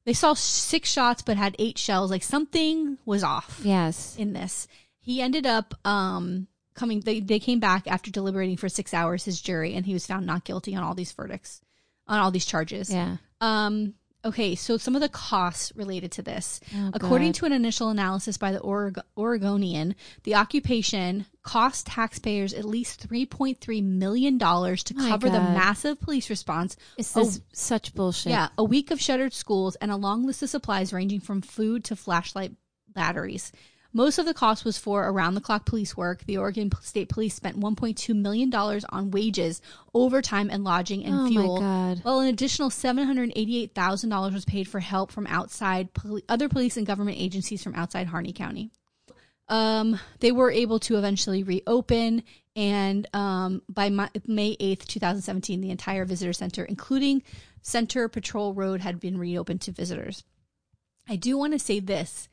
They 0.05 0.13
saw 0.13 0.33
six 0.33 0.89
shots, 0.89 1.21
but 1.21 1.37
had 1.37 1.55
eight 1.59 1.77
shells. 1.77 2.09
Like 2.09 2.23
something 2.23 2.97
was 3.05 3.23
off 3.23 3.61
yes. 3.63 4.15
in 4.17 4.33
this. 4.33 4.67
He 4.99 5.21
ended 5.21 5.45
up 5.45 5.75
um, 5.85 6.47
coming. 6.75 7.01
They 7.01 7.19
they 7.19 7.39
came 7.39 7.59
back 7.59 7.87
after 7.87 8.09
deliberating 8.09 8.57
for 8.57 8.69
six 8.69 8.93
hours. 8.93 9.25
His 9.25 9.41
jury, 9.41 9.73
and 9.75 9.85
he 9.85 9.93
was 9.93 10.05
found 10.07 10.25
not 10.25 10.43
guilty 10.45 10.75
on 10.75 10.83
all 10.83 10.95
these 10.95 11.11
verdicts, 11.11 11.61
on 12.07 12.19
all 12.19 12.31
these 12.31 12.45
charges. 12.45 12.91
Yeah. 12.91 13.17
Um, 13.41 13.95
Okay, 14.23 14.53
so 14.53 14.77
some 14.77 14.95
of 14.95 15.01
the 15.01 15.09
costs 15.09 15.71
related 15.75 16.11
to 16.13 16.21
this. 16.21 16.59
Oh, 16.75 16.91
According 16.93 17.33
to 17.33 17.45
an 17.47 17.51
initial 17.53 17.89
analysis 17.89 18.37
by 18.37 18.51
the 18.51 18.59
Oreg- 18.59 19.01
Oregonian, 19.17 19.95
the 20.23 20.35
occupation 20.35 21.25
cost 21.41 21.87
taxpayers 21.87 22.53
at 22.53 22.63
least 22.65 23.07
$3.3 23.09 23.83
million 23.83 24.37
to 24.37 24.93
My 24.95 25.09
cover 25.09 25.27
the 25.29 25.39
massive 25.39 25.99
police 25.99 26.29
response. 26.29 26.77
This 26.97 27.17
Oh, 27.17 27.21
is 27.21 27.41
such 27.51 27.95
bullshit. 27.95 28.29
Yeah, 28.31 28.49
a 28.59 28.63
week 28.63 28.91
of 28.91 29.01
shuttered 29.01 29.33
schools 29.33 29.75
and 29.77 29.89
a 29.91 29.95
long 29.95 30.23
list 30.25 30.43
of 30.43 30.49
supplies 30.49 30.93
ranging 30.93 31.19
from 31.19 31.41
food 31.41 31.83
to 31.85 31.95
flashlight 31.95 32.51
batteries. 32.93 33.51
Most 33.93 34.17
of 34.19 34.25
the 34.25 34.33
cost 34.33 34.63
was 34.63 34.77
for 34.77 35.07
around 35.09 35.33
the 35.35 35.41
clock 35.41 35.65
police 35.65 35.97
work. 35.97 36.23
The 36.25 36.37
Oregon 36.37 36.71
State 36.81 37.09
Police 37.09 37.33
spent 37.35 37.59
$1.2 37.59 38.15
million 38.15 38.53
on 38.55 39.11
wages, 39.11 39.61
overtime, 39.93 40.49
and 40.49 40.63
lodging 40.63 41.03
and 41.05 41.13
Oh, 41.13 41.23
my 41.23 41.29
fuel. 41.29 41.59
God. 41.59 41.99
While 42.03 42.19
an 42.19 42.27
additional 42.29 42.69
$788,000 42.69 44.33
was 44.33 44.45
paid 44.45 44.67
for 44.67 44.79
help 44.79 45.11
from 45.11 45.27
outside 45.27 45.93
poli- 45.93 46.23
other 46.29 46.47
police 46.49 46.77
and 46.77 46.87
government 46.87 47.17
agencies 47.19 47.63
from 47.63 47.75
outside 47.75 48.07
Harney 48.07 48.31
County. 48.33 48.71
Um, 49.49 49.99
they 50.21 50.31
were 50.31 50.49
able 50.51 50.79
to 50.79 50.97
eventually 50.97 51.43
reopen, 51.43 52.23
and 52.55 53.05
um, 53.13 53.61
by 53.67 53.89
Ma- 53.89 54.07
May 54.25 54.55
8th, 54.55 54.85
2017, 54.85 55.59
the 55.59 55.69
entire 55.71 56.05
visitor 56.05 56.31
center, 56.31 56.63
including 56.63 57.23
Center 57.61 58.07
Patrol 58.07 58.53
Road, 58.53 58.79
had 58.79 59.01
been 59.01 59.17
reopened 59.17 59.59
to 59.61 59.73
visitors. 59.73 60.23
I 61.09 61.17
do 61.17 61.37
want 61.37 61.51
to 61.51 61.59
say 61.59 61.81
this 61.81 62.29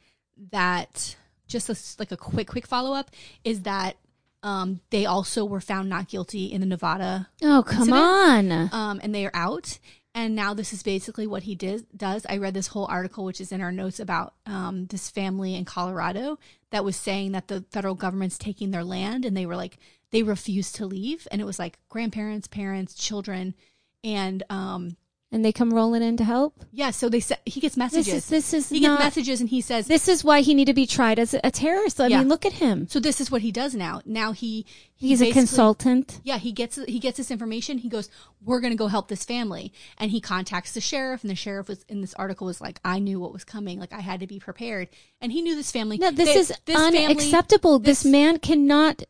that 0.52 1.16
just 1.48 1.68
a 1.68 1.76
like 1.98 2.12
a 2.12 2.16
quick, 2.16 2.46
quick 2.48 2.66
follow 2.66 2.94
up 2.94 3.10
is 3.44 3.62
that 3.62 3.96
um, 4.42 4.80
they 4.90 5.04
also 5.06 5.44
were 5.44 5.60
found 5.60 5.88
not 5.88 6.06
guilty 6.08 6.46
in 6.46 6.60
the 6.60 6.66
Nevada 6.66 7.28
Oh, 7.42 7.64
come 7.66 7.88
Incident? 7.88 8.72
on. 8.72 8.80
um, 8.90 9.00
and 9.02 9.12
they 9.14 9.26
are 9.26 9.32
out. 9.34 9.78
And 10.14 10.34
now 10.34 10.52
this 10.54 10.72
is 10.72 10.82
basically 10.82 11.26
what 11.26 11.44
he 11.44 11.54
did, 11.54 11.86
does. 11.96 12.24
I 12.28 12.38
read 12.38 12.54
this 12.54 12.68
whole 12.68 12.86
article, 12.86 13.24
which 13.24 13.40
is 13.40 13.52
in 13.52 13.60
our 13.60 13.70
notes 13.70 14.00
about 14.00 14.34
um, 14.46 14.86
this 14.86 15.10
family 15.10 15.54
in 15.54 15.64
Colorado 15.64 16.38
that 16.70 16.84
was 16.84 16.96
saying 16.96 17.32
that 17.32 17.48
the 17.48 17.64
federal 17.70 17.94
government's 17.94 18.38
taking 18.38 18.70
their 18.70 18.82
land, 18.84 19.24
and 19.24 19.36
they 19.36 19.46
were 19.46 19.54
like 19.56 19.78
they 20.10 20.22
refused 20.22 20.74
to 20.76 20.86
leave, 20.86 21.28
and 21.30 21.40
it 21.40 21.44
was 21.44 21.58
like 21.58 21.78
grandparents, 21.88 22.48
parents, 22.48 22.94
children, 22.94 23.54
and 24.02 24.42
um, 24.50 24.96
and 25.30 25.44
they 25.44 25.52
come 25.52 25.74
rolling 25.74 26.02
in 26.02 26.16
to 26.16 26.24
help. 26.24 26.64
yeah. 26.72 26.90
So 26.90 27.08
they 27.10 27.20
said 27.20 27.38
he 27.44 27.60
gets 27.60 27.74
This 27.74 27.78
messages. 27.92 28.14
is 28.14 28.28
this 28.28 28.54
is 28.54 28.68
he 28.70 28.80
not. 28.80 28.98
gets 28.98 29.04
messages, 29.16 29.40
and 29.40 29.50
he 29.50 29.60
says, 29.60 29.86
This 29.86 30.08
is 30.08 30.24
why 30.24 30.40
he 30.40 30.54
need 30.54 30.64
to 30.66 30.72
be 30.74 30.86
tried 30.86 31.18
as 31.18 31.34
a, 31.34 31.50
terrorist. 31.50 32.00
I 32.00 32.06
Yeah. 32.06 32.20
mean, 32.20 32.28
look 32.28 32.46
at 32.46 32.54
him. 32.54 32.86
"So 32.88 32.98
this 32.98 33.20
is 33.20 33.30
what 33.30 33.42
he 33.42 33.52
does 33.52 33.74
now. 33.74 34.00
Now 34.06 34.32
he, 34.32 34.64
he 34.94 35.08
He's 35.08 35.20
a 35.20 35.30
consultant. 35.30 36.20
Yeah, 36.24 36.38
he 36.38 36.50
gets 36.52 36.76
he 36.86 36.98
gets 36.98 37.18
this 37.18 37.30
information. 37.30 37.76
He 37.78 37.88
goes, 37.90 38.08
"We're 38.42 38.60
going 38.60 38.72
to 38.72 38.76
go 38.76 38.86
help 38.88 39.08
this 39.08 39.24
family," 39.24 39.72
and 39.98 40.10
he 40.10 40.20
contacts 40.20 40.72
the 40.72 40.80
sheriff. 40.80 41.22
And 41.22 41.30
the 41.30 41.36
sheriff 41.36 41.68
was 41.68 41.84
in 41.88 42.00
this 42.00 42.14
article 42.14 42.46
was 42.46 42.60
like, 42.60 42.80
"I 42.84 42.98
knew 42.98 43.20
what 43.20 43.32
was 43.32 43.44
coming. 43.44 43.78
Like 43.78 43.92
I 43.92 44.00
had 44.00 44.20
to 44.20 44.26
be 44.26 44.38
prepared." 44.38 44.88
And 45.20 45.30
he 45.32 45.42
knew 45.42 45.54
this 45.56 45.70
family. 45.70 45.98
No, 45.98 46.10
this 46.10 46.28
they- 46.32 46.38
is 46.40 46.52
family- 46.64 47.04
unacceptable. 47.04 47.78
This, 47.78 48.02
this- 48.02 48.10
man 48.10 48.38
cannot 48.38 49.02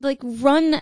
like 0.00 0.20
run 0.22 0.80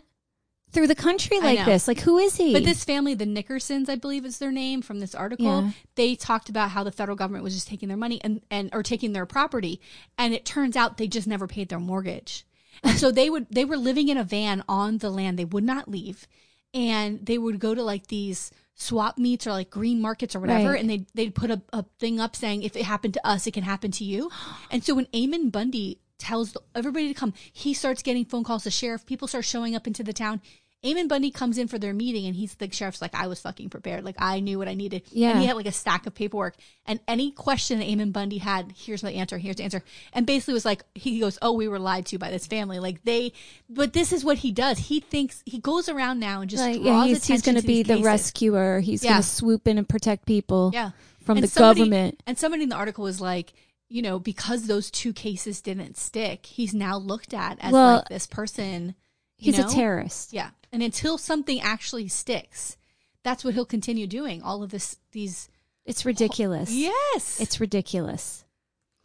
through 0.73 0.87
the 0.87 0.95
country 0.95 1.41
like 1.41 1.65
this. 1.65 1.89
Like, 1.89 2.01
who 2.01 2.19
is 2.19 2.37
he? 2.37 2.53
But 2.53 2.65
this 2.65 2.85
family, 2.85 3.15
the 3.15 3.25
Nickersons, 3.25 3.89
I 3.89 3.97
believe 3.97 4.25
is 4.25 4.39
their 4.39 4.53
name 4.53 4.83
from 4.83 5.01
this 5.01 5.15
article. 5.15 5.63
Yeah. 5.63 5.71
They 5.95 6.15
talked 6.15 6.49
about 6.49 6.71
how 6.71 6.85
the 6.85 6.93
federal 6.93 7.17
government 7.17 7.45
was 7.45 7.55
just 7.55 7.69
taking 7.69 7.89
their 7.89 7.97
money 7.97 8.21
and, 8.23 8.43
and 8.51 8.71
or 8.73 8.83
taking 8.83 9.13
their 9.13 9.27
property, 9.27 9.81
and 10.17 10.35
it 10.35 10.45
turns 10.45 10.77
out 10.77 10.97
they 10.99 11.09
just 11.09 11.27
never 11.27 11.47
paid 11.47 11.69
their 11.69 11.81
mortgage. 11.81 12.45
And 12.85 12.99
so 12.99 13.11
they 13.11 13.29
would 13.29 13.47
they 13.51 13.65
were 13.65 13.77
living 13.77 14.09
in 14.09 14.17
a 14.19 14.25
van 14.25 14.63
on 14.69 14.99
the 14.99 15.11
land. 15.11 15.39
They 15.39 15.45
would 15.45 15.65
not 15.65 15.89
leave, 15.89 16.27
and 16.75 17.25
they 17.25 17.39
would 17.39 17.59
go 17.59 17.75
to 17.75 17.83
like 17.83 18.07
these 18.09 18.51
swap 18.75 19.19
meets 19.19 19.45
or 19.47 19.51
like 19.51 19.71
green 19.71 20.01
markets 20.01 20.37
or 20.37 20.41
whatever, 20.41 20.71
Right. 20.71 20.81
and 20.81 20.89
they 20.89 21.05
they'd 21.15 21.35
put 21.35 21.51
a, 21.51 21.61
a 21.73 21.85
thing 21.99 22.21
up 22.21 22.37
saying 22.37 22.63
if 22.63 22.77
it 22.77 22.85
happened 22.85 23.15
to 23.15 23.27
us, 23.27 23.47
it 23.47 23.55
can 23.55 23.65
happen 23.65 23.91
to 23.93 24.05
you. 24.05 24.31
And 24.71 24.85
so 24.85 24.95
when 24.95 25.07
Eamon 25.07 25.51
Bundy 25.51 25.99
tells 26.19 26.57
everybody 26.75 27.09
to 27.09 27.15
come, 27.15 27.33
he 27.53 27.75
starts 27.75 28.03
getting 28.03 28.25
phone 28.25 28.45
calls 28.45 28.65
to 28.65 28.71
sheriff. 28.71 29.07
People 29.07 29.29
start 29.29 29.45
showing 29.45 29.75
up 29.75 29.87
into 29.87 30.03
the 30.03 30.13
town. 30.13 30.41
Eamon 30.85 31.09
Bundy 31.09 31.33
comes 31.33 31.59
in 31.59 31.67
for 31.67 31.77
their 31.77 31.93
meeting 31.93 32.25
and 32.27 32.37
he's 32.37 32.55
the 32.55 32.71
sheriff's 32.71 33.03
like, 33.03 33.13
I 33.13 33.27
was 33.27 33.41
fucking 33.41 33.69
prepared. 33.69 34.05
Like 34.05 34.15
I 34.17 34.39
knew 34.39 34.59
what 34.59 34.69
I 34.69 34.75
needed. 34.75 35.03
Yeah. 35.11 35.31
And 35.31 35.41
he 35.41 35.47
had 35.47 35.57
like 35.57 35.67
a 35.67 35.73
stack 35.73 36.07
of 36.07 36.15
paperwork. 36.15 36.55
And 36.87 37.01
any 37.09 37.33
question 37.33 37.81
that 37.81 37.89
Eamon 37.89 38.13
Bundy 38.13 38.39
had, 38.39 38.73
here's 38.77 39.01
the 39.01 39.11
answer, 39.11 39.39
here's 39.39 39.57
the 39.57 39.65
answer. 39.65 39.83
And 40.13 40.25
basically 40.25 40.55
was 40.55 40.65
like, 40.65 40.85
he 40.95 41.19
goes, 41.19 41.37
Oh, 41.43 41.51
we 41.55 41.67
were 41.67 41.81
lied 41.81 42.07
to 42.07 42.19
by 42.19 42.31
this 42.31 42.47
family. 42.47 42.79
Like 42.79 43.03
they, 43.03 43.33
but 43.69 43.93
this 43.93 44.13
is 44.13 44.25
what 44.25 44.39
he 44.39 44.53
does. 44.53 44.79
He 44.79 45.01
thinks, 45.01 45.43
he 45.47 45.59
goes 45.59 45.89
around 45.89 46.21
now 46.21 46.43
and 46.43 46.49
just 46.49 46.63
like, 46.63 46.75
draws 46.81 46.85
yeah, 46.85 47.05
he's, 47.07 47.25
he's 47.27 47.43
going 47.43 47.61
to 47.61 47.67
be 47.67 47.83
the 47.83 47.95
cases. 47.95 48.05
rescuer. 48.07 48.79
He's 48.79 49.03
Yeah. 49.03 49.11
going 49.15 49.23
to 49.23 49.29
swoop 49.29 49.67
in 49.67 49.79
and 49.79 49.89
protect 49.89 50.27
people 50.27 50.71
Yeah. 50.73 50.91
from 51.25 51.39
And 51.39 51.45
the 51.45 51.49
somebody- 51.49 51.81
government. 51.81 52.23
And 52.25 52.39
somebody 52.39 52.63
in 52.63 52.69
the 52.69 52.77
article 52.77 53.03
was 53.03 53.21
like, 53.21 53.53
you 53.89 54.03
know, 54.03 54.19
because 54.19 54.67
those 54.67 54.91
two 54.91 55.13
cases 55.13 55.61
didn't 55.61 55.97
stick, 55.97 56.47
he's 56.47 56.75
now 56.75 56.97
looked 56.97 57.33
at 57.33 57.59
as 57.61 57.73
Well, 57.73 57.97
like 57.97 58.09
this 58.09 58.27
person. 58.27 58.95
He's 59.37 59.59
know? 59.59 59.67
a 59.67 59.71
terrorist. 59.71 60.33
Yeah. 60.33 60.51
And 60.73 60.83
until 60.83 61.17
something 61.17 61.61
actually 61.61 62.09
sticks, 62.09 62.77
that's 63.23 63.45
what 63.45 63.55
he'll 63.55 63.65
continue 63.65 64.07
doing. 64.07 64.43
All 64.43 64.63
of 64.63 64.71
this, 64.71 64.97
these. 65.13 65.49
It's 65.85 66.05
ridiculous. 66.05 66.71
Yes. 66.71 67.41
It's 67.41 67.61
ridiculous. 67.61 68.45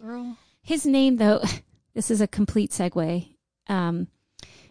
girl. 0.02 0.38
His 0.62 0.86
name, 0.86 1.18
though, 1.18 1.42
this 1.94 2.12
is 2.12 2.20
a 2.22 2.28
complete 2.28 2.72
segue. 2.72 3.28
Um, 3.68 4.08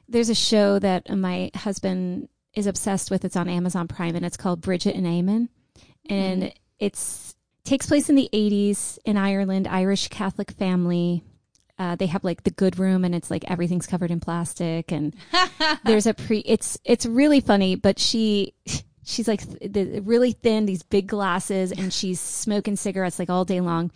there's 0.09 0.29
a 0.29 0.35
show 0.35 0.79
that 0.79 1.09
my 1.11 1.51
husband 1.55 2.29
is 2.55 2.67
obsessed 2.67 3.11
with. 3.11 3.25
It's 3.25 3.37
on 3.37 3.49
Amazon 3.49 3.89
Prime, 3.89 4.15
and 4.15 4.27
it's 4.27 4.37
called 4.37 4.61
Bridget 4.61 4.95
and 4.95 5.07
Eamon, 5.07 5.49
and 6.09 6.53
it's 6.79 7.35
takes 7.65 7.87
place 7.87 8.09
in 8.09 8.17
the 8.17 8.29
80s 8.33 8.99
in 9.05 9.17
Ireland, 9.17 9.69
Irish 9.69 10.09
Catholic 10.09 10.51
family. 10.53 11.23
Uh, 11.79 11.97
they 11.97 12.07
have 12.07 12.23
like 12.23 12.45
the 12.45 12.51
good 12.51 12.79
room, 12.79 13.05
and 13.05 13.15
it's 13.15 13.31
like 13.31 13.51
everything's 13.51 13.87
covered 13.87 14.11
in 14.11 14.21
plastic, 14.21 14.93
and 14.93 15.17
there's 15.85 16.07
a 16.07 16.15
pre. 16.15 16.39
It's 16.41 16.79
it's 16.85 17.07
really 17.07 17.41
funny, 17.41 17.75
but 17.75 17.99
she. 17.99 18.55
She's 19.05 19.27
like 19.27 19.41
th- 19.43 19.73
the, 19.73 19.99
really 19.99 20.31
thin, 20.31 20.65
these 20.65 20.85
big 20.85 21.09
glasses, 21.09 21.73
and 21.73 21.93
she's 21.93 22.21
smoking 22.21 22.77
cigarettes 22.77 23.19
like 23.19 23.31
all 23.31 23.45
day 23.45 23.61
long 23.61 23.91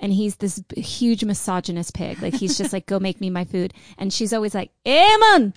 and 0.00 0.12
he's 0.12 0.36
this 0.36 0.58
b- 0.58 0.80
huge 0.80 1.24
misogynist 1.24 1.94
pig. 1.94 2.20
Like 2.22 2.34
he's 2.34 2.58
just 2.58 2.72
like, 2.72 2.86
go 2.86 2.98
make 2.98 3.20
me 3.20 3.30
my 3.30 3.44
food. 3.44 3.74
And 3.96 4.12
she's 4.12 4.32
always 4.32 4.54
like, 4.54 4.70
Eamon, 4.84 5.54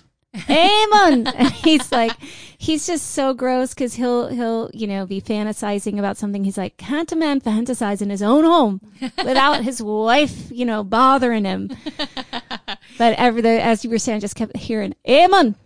And 0.48 1.28
he's 1.64 1.92
like, 1.92 2.12
he's 2.56 2.86
just 2.86 3.10
so 3.12 3.34
gross 3.34 3.74
because 3.74 3.94
he'll, 3.94 4.28
he'll, 4.28 4.70
you 4.72 4.86
know, 4.86 5.06
be 5.06 5.20
fantasizing 5.20 5.98
about 5.98 6.16
something. 6.16 6.44
He's 6.44 6.58
like, 6.58 6.76
can't 6.76 7.10
a 7.12 7.16
man 7.16 7.40
fantasize 7.40 8.00
in 8.00 8.10
his 8.10 8.22
own 8.22 8.44
home 8.44 8.80
without 9.18 9.62
his 9.62 9.82
wife, 9.82 10.50
you 10.50 10.64
know, 10.64 10.84
bothering 10.84 11.44
him? 11.44 11.70
But 12.98 13.18
ever 13.18 13.42
the, 13.42 13.62
as 13.62 13.84
you 13.84 13.90
were 13.90 13.98
saying, 13.98 14.16
I 14.16 14.20
just 14.20 14.36
kept 14.36 14.56
hearing, 14.56 14.94
Eamon, 15.06 15.56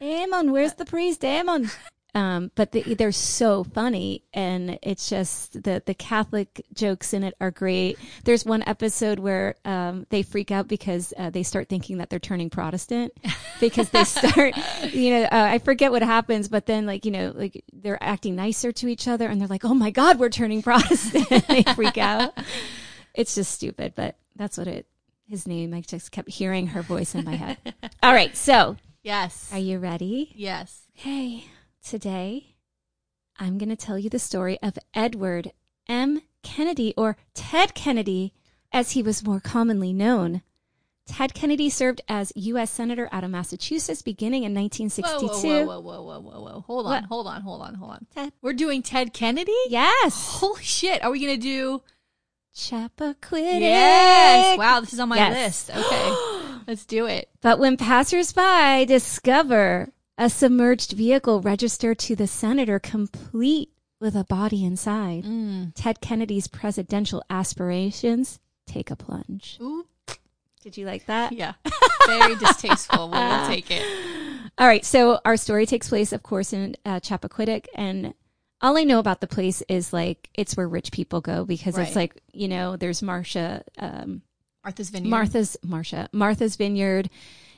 Eamon, 0.00 0.50
where's 0.52 0.74
the 0.74 0.84
priest? 0.84 1.22
Eamon. 1.22 1.74
Um, 2.14 2.50
but 2.54 2.72
the, 2.72 2.94
they're 2.94 3.12
so 3.12 3.62
funny, 3.64 4.24
and 4.34 4.78
it's 4.82 5.08
just 5.08 5.62
the 5.62 5.82
the 5.84 5.94
Catholic 5.94 6.64
jokes 6.74 7.12
in 7.14 7.22
it 7.22 7.34
are 7.40 7.50
great. 7.50 7.98
There's 8.24 8.44
one 8.44 8.62
episode 8.66 9.18
where 9.18 9.54
um, 9.64 10.06
they 10.10 10.22
freak 10.22 10.50
out 10.50 10.66
because 10.68 11.12
uh, 11.16 11.30
they 11.30 11.42
start 11.42 11.68
thinking 11.68 11.98
that 11.98 12.10
they're 12.10 12.18
turning 12.18 12.50
Protestant 12.50 13.12
because 13.60 13.90
they 13.90 14.04
start, 14.04 14.54
you 14.92 15.10
know, 15.10 15.22
uh, 15.24 15.28
I 15.52 15.58
forget 15.58 15.92
what 15.92 16.02
happens, 16.02 16.48
but 16.48 16.66
then 16.66 16.86
like 16.86 17.04
you 17.04 17.10
know, 17.12 17.32
like 17.34 17.64
they're 17.72 18.02
acting 18.02 18.34
nicer 18.36 18.72
to 18.72 18.88
each 18.88 19.06
other, 19.06 19.28
and 19.28 19.40
they're 19.40 19.48
like, 19.48 19.64
"Oh 19.64 19.74
my 19.74 19.90
God, 19.90 20.18
we're 20.18 20.30
turning 20.30 20.62
Protestant!" 20.62 21.28
they 21.48 21.62
freak 21.74 21.98
out. 21.98 22.32
It's 23.14 23.34
just 23.34 23.52
stupid, 23.52 23.94
but 23.94 24.16
that's 24.36 24.58
what 24.58 24.66
it. 24.66 24.86
His 25.28 25.46
name, 25.46 25.72
I 25.74 25.80
just 25.82 26.10
kept 26.10 26.28
hearing 26.28 26.66
her 26.68 26.82
voice 26.82 27.14
in 27.14 27.24
my 27.24 27.36
head. 27.36 27.56
All 28.02 28.12
right, 28.12 28.36
so 28.36 28.76
Yes. 29.04 29.48
are 29.52 29.58
you 29.60 29.78
ready? 29.78 30.32
yes. 30.34 30.86
Okay, 30.98 31.44
today 31.84 32.54
I'm 33.38 33.58
going 33.58 33.68
to 33.70 33.76
tell 33.76 33.98
you 33.98 34.10
the 34.10 34.18
story 34.18 34.58
of 34.62 34.78
Edward 34.94 35.52
M. 35.88 36.20
Kennedy, 36.42 36.92
or 36.96 37.16
Ted 37.34 37.74
Kennedy, 37.74 38.32
as 38.72 38.92
he 38.92 39.02
was 39.02 39.24
more 39.24 39.40
commonly 39.40 39.92
known. 39.92 40.42
Ted 41.06 41.34
Kennedy 41.34 41.68
served 41.70 42.00
as 42.08 42.32
U.S. 42.36 42.70
Senator 42.70 43.08
out 43.10 43.24
of 43.24 43.30
Massachusetts 43.30 44.02
beginning 44.02 44.44
in 44.44 44.54
1962. 44.54 45.66
whoa, 45.66 45.80
whoa, 45.80 45.80
whoa, 45.80 46.02
whoa, 46.02 46.20
whoa, 46.20 46.40
whoa. 46.40 46.60
Hold 46.66 46.86
on, 46.86 46.92
What? 46.92 47.04
hold 47.04 47.26
on, 47.26 47.40
hold 47.42 47.62
on, 47.62 47.74
hold 47.74 47.90
on. 47.92 48.06
Ted. 48.14 48.32
We're 48.42 48.52
doing 48.52 48.82
Ted 48.82 49.12
Kennedy? 49.12 49.52
Yes. 49.68 50.38
Holy 50.38 50.62
shit. 50.62 51.02
Are 51.02 51.10
we 51.10 51.18
going 51.18 51.34
to 51.34 51.42
do. 51.42 51.82
Chappaquiddick. 52.54 53.60
Yes. 53.60 54.58
Wow, 54.58 54.80
this 54.80 54.92
is 54.92 55.00
on 55.00 55.08
my 55.08 55.16
Yes. 55.16 55.68
list. 55.68 55.78
Okay. 55.84 56.14
Let's 56.68 56.84
do 56.84 57.06
it. 57.06 57.28
But 57.40 57.58
when 57.58 57.76
passersby 57.76 58.84
discover 58.86 59.92
a 60.20 60.30
submerged 60.30 60.92
vehicle 60.92 61.40
registered 61.40 61.98
to 61.98 62.14
the 62.14 62.26
senator 62.28 62.78
complete 62.78 63.70
with 64.00 64.14
a 64.14 64.24
body 64.24 64.64
inside, 64.64 65.24
Mm. 65.24 65.72
Ted 65.74 66.00
Kennedy's 66.00 66.46
presidential 66.46 67.22
aspirations 67.28 68.38
take 68.66 68.90
a 68.90 68.96
plunge. 68.96 69.58
Ooh. 69.60 69.86
Did 70.62 70.76
you 70.76 70.86
like 70.86 71.06
that? 71.06 71.32
Yeah. 71.32 71.54
Very 72.06 72.36
distasteful. 72.36 73.08
We'll 73.10 73.46
take 73.46 73.70
it. 73.70 73.82
All 74.58 74.66
right. 74.66 74.84
So 74.84 75.18
our 75.24 75.36
story 75.38 75.64
takes 75.66 75.88
place, 75.88 76.12
of 76.12 76.22
course, 76.22 76.52
in 76.52 76.76
uh, 76.84 77.00
Chappaquiddick, 77.00 77.66
and 77.74 78.12
all 78.62 78.76
I 78.76 78.84
know 78.84 78.98
about 78.98 79.22
the 79.22 79.26
place 79.26 79.62
is 79.70 79.90
like 79.92 80.28
it's 80.34 80.54
where 80.54 80.68
rich 80.68 80.92
people 80.92 81.22
go 81.22 81.46
because 81.46 81.78
Right. 81.78 81.86
it's 81.86 81.96
like 81.96 82.22
you 82.34 82.46
know 82.46 82.76
there's 82.76 83.00
Marcia, 83.00 83.64
um, 83.78 84.20
Martha's 84.62 84.90
Vineyard. 84.90 85.10
Martha's 85.10 85.56
Marcia, 85.62 86.10
Martha's 86.12 86.56
Vineyard. 86.56 87.08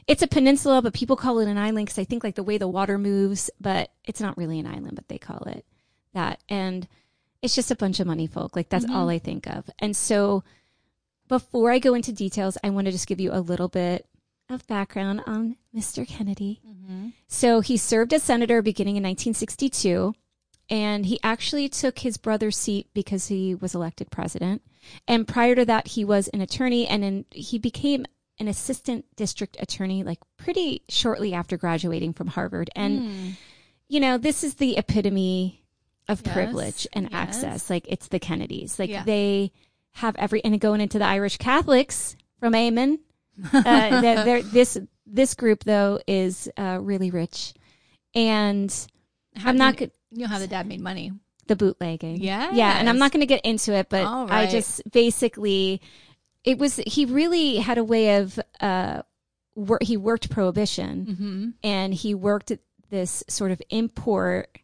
It's 0.06 0.22
a 0.22 0.26
peninsula, 0.26 0.82
but 0.82 0.94
people 0.94 1.16
call 1.16 1.38
it 1.38 1.48
an 1.48 1.58
island 1.58 1.86
because 1.86 1.98
I 1.98 2.04
think 2.04 2.24
like 2.24 2.34
the 2.34 2.42
way 2.42 2.58
the 2.58 2.68
water 2.68 2.98
moves, 2.98 3.50
but 3.60 3.90
it's 4.04 4.20
not 4.20 4.36
really 4.36 4.58
an 4.58 4.66
island, 4.66 4.94
but 4.94 5.08
they 5.08 5.18
call 5.18 5.44
it 5.44 5.64
that. 6.12 6.40
And 6.48 6.88
it's 7.40 7.54
just 7.54 7.70
a 7.70 7.76
bunch 7.76 8.00
of 8.00 8.06
money 8.06 8.26
folk. 8.26 8.56
Like 8.56 8.68
that's 8.68 8.84
all 8.84 9.06
mm-hmm. 9.06 9.10
I 9.10 9.18
think 9.18 9.46
of. 9.46 9.68
And 9.78 9.96
so 9.96 10.44
before 11.28 11.70
I 11.70 11.78
go 11.78 11.94
into 11.94 12.12
details, 12.12 12.58
I 12.62 12.70
want 12.70 12.86
to 12.86 12.92
just 12.92 13.06
give 13.06 13.20
you 13.20 13.32
a 13.32 13.40
little 13.40 13.68
bit 13.68 14.06
of 14.50 14.66
background 14.66 15.22
on 15.26 15.56
Mr. 15.74 16.06
Kennedy. 16.06 16.60
Mm-hmm. 16.66 17.08
So 17.28 17.60
he 17.60 17.76
served 17.76 18.12
as 18.12 18.22
senator 18.22 18.60
beginning 18.62 18.96
in 18.96 19.02
1962, 19.02 20.14
and 20.68 21.06
he 21.06 21.18
actually 21.22 21.68
took 21.68 22.00
his 22.00 22.16
brother's 22.16 22.56
seat 22.56 22.88
because 22.94 23.28
he 23.28 23.54
was 23.54 23.74
elected 23.74 24.10
president. 24.10 24.62
And 25.08 25.26
prior 25.26 25.54
to 25.54 25.64
that, 25.64 25.88
he 25.88 26.04
was 26.04 26.28
an 26.28 26.40
attorney, 26.40 26.86
and 26.86 27.02
then 27.02 27.24
he 27.30 27.58
became 27.58 28.04
an 28.38 28.48
assistant 28.48 29.04
district 29.16 29.56
attorney 29.60 30.02
like 30.04 30.18
pretty 30.36 30.82
shortly 30.88 31.34
after 31.34 31.56
graduating 31.56 32.12
from 32.12 32.26
Harvard. 32.28 32.70
And 32.74 33.36
you 33.88 34.00
know, 34.00 34.18
this 34.18 34.42
is 34.42 34.54
the 34.54 34.76
epitome 34.78 35.62
of 36.08 36.22
Yes, 36.24 36.34
privilege 36.34 36.86
and 36.92 37.04
yes. 37.10 37.12
access. 37.12 37.70
Like 37.70 37.86
it's 37.88 38.08
the 38.08 38.18
Kennedys. 38.18 38.78
Like 38.78 38.90
Yeah. 38.90 39.04
they 39.04 39.52
have 39.92 40.16
every 40.16 40.42
and 40.44 40.58
going 40.60 40.80
into 40.80 40.98
the 40.98 41.04
Irish 41.04 41.36
Catholics 41.36 42.16
from 42.40 42.54
Amen. 42.54 42.98
Uh, 43.52 43.62
they're, 44.00 44.24
they're- 44.24 44.42
this 44.42 44.78
this 45.06 45.34
group 45.34 45.64
though 45.64 46.00
is 46.06 46.48
uh, 46.56 46.78
really 46.80 47.10
rich, 47.10 47.52
and 48.14 48.72
How 49.36 49.50
I'm 49.50 49.56
not 49.56 49.78
you, 49.80 49.86
go- 49.88 49.92
you 50.12 50.22
know 50.22 50.28
how 50.28 50.38
the 50.38 50.46
dad 50.46 50.66
made 50.66 50.80
money. 50.80 51.12
the 51.48 51.56
bootlegging. 51.56 52.20
Yeah. 52.22 52.50
Yeah, 52.52 52.78
and 52.78 52.88
I'm 52.88 52.98
not 52.98 53.12
going 53.12 53.20
to 53.20 53.26
get 53.26 53.44
into 53.44 53.74
it, 53.74 53.88
but 53.90 54.04
All 54.04 54.30
I 54.30 54.46
just 54.46 54.80
basically 54.90 55.80
it 56.44 56.58
was 56.58 56.76
he 56.86 57.04
really 57.04 57.56
had 57.56 57.78
a 57.78 57.84
way 57.84 58.16
of 58.16 58.38
uh 58.60 59.02
wor- 59.54 59.78
he 59.80 59.96
worked 59.96 60.30
prohibition 60.30 61.06
Mm-hmm. 61.06 61.48
and 61.62 61.94
he 61.94 62.14
worked 62.14 62.52
this 62.90 63.22
sort 63.28 63.50
of 63.52 63.60
import 63.70 64.58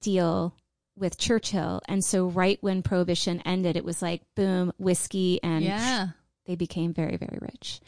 deal 0.00 0.54
with 0.96 1.18
Churchill 1.18 1.80
and 1.88 2.04
so 2.04 2.26
right 2.26 2.58
when 2.62 2.82
prohibition 2.82 3.40
ended 3.44 3.76
it 3.76 3.84
was 3.84 4.02
like 4.02 4.22
boom 4.34 4.72
whiskey 4.78 5.40
and 5.42 5.64
Yeah. 5.64 6.08
they 6.46 6.56
became 6.56 6.92
very 6.92 7.16
very 7.16 7.38
rich. 7.40 7.80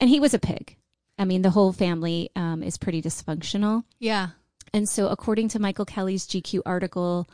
And 0.00 0.08
he 0.10 0.18
was 0.20 0.34
a 0.34 0.38
pig. 0.38 0.76
I 1.18 1.24
mean 1.24 1.42
the 1.42 1.50
whole 1.50 1.72
family 1.72 2.30
um, 2.36 2.62
is 2.62 2.76
pretty 2.78 3.00
dysfunctional. 3.02 3.84
Yeah. 3.98 4.28
And 4.72 4.88
so, 4.88 5.06
according 5.08 5.48
to 5.50 5.60
Michael 5.60 5.84
Kelly's 5.84 6.26
GQ 6.26 6.62
article, 6.66 7.28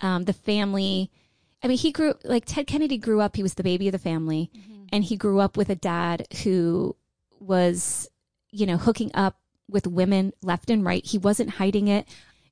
um, 0.00 0.24
the 0.24 0.34
family, 0.34 1.10
I 1.62 1.68
mean, 1.68 1.78
he 1.78 1.92
grew 1.92 2.12
like 2.24 2.44
Ted 2.44 2.66
Kennedy 2.66 2.98
grew 2.98 3.22
up, 3.22 3.36
he 3.36 3.42
was 3.42 3.54
the 3.54 3.62
baby 3.62 3.88
of 3.88 3.92
the 3.92 3.98
family, 3.98 4.50
and 4.94 5.02
he 5.02 5.16
grew 5.16 5.40
up 5.40 5.56
with 5.56 5.68
a 5.70 5.74
dad 5.74 6.24
who 6.44 6.94
was, 7.40 8.08
you 8.52 8.64
know, 8.64 8.76
hooking 8.76 9.10
up 9.12 9.36
with 9.68 9.88
women 9.88 10.32
left 10.40 10.70
and 10.70 10.84
right. 10.84 11.04
He 11.04 11.18
wasn't 11.18 11.50
hiding 11.50 11.88
it. 11.88 12.06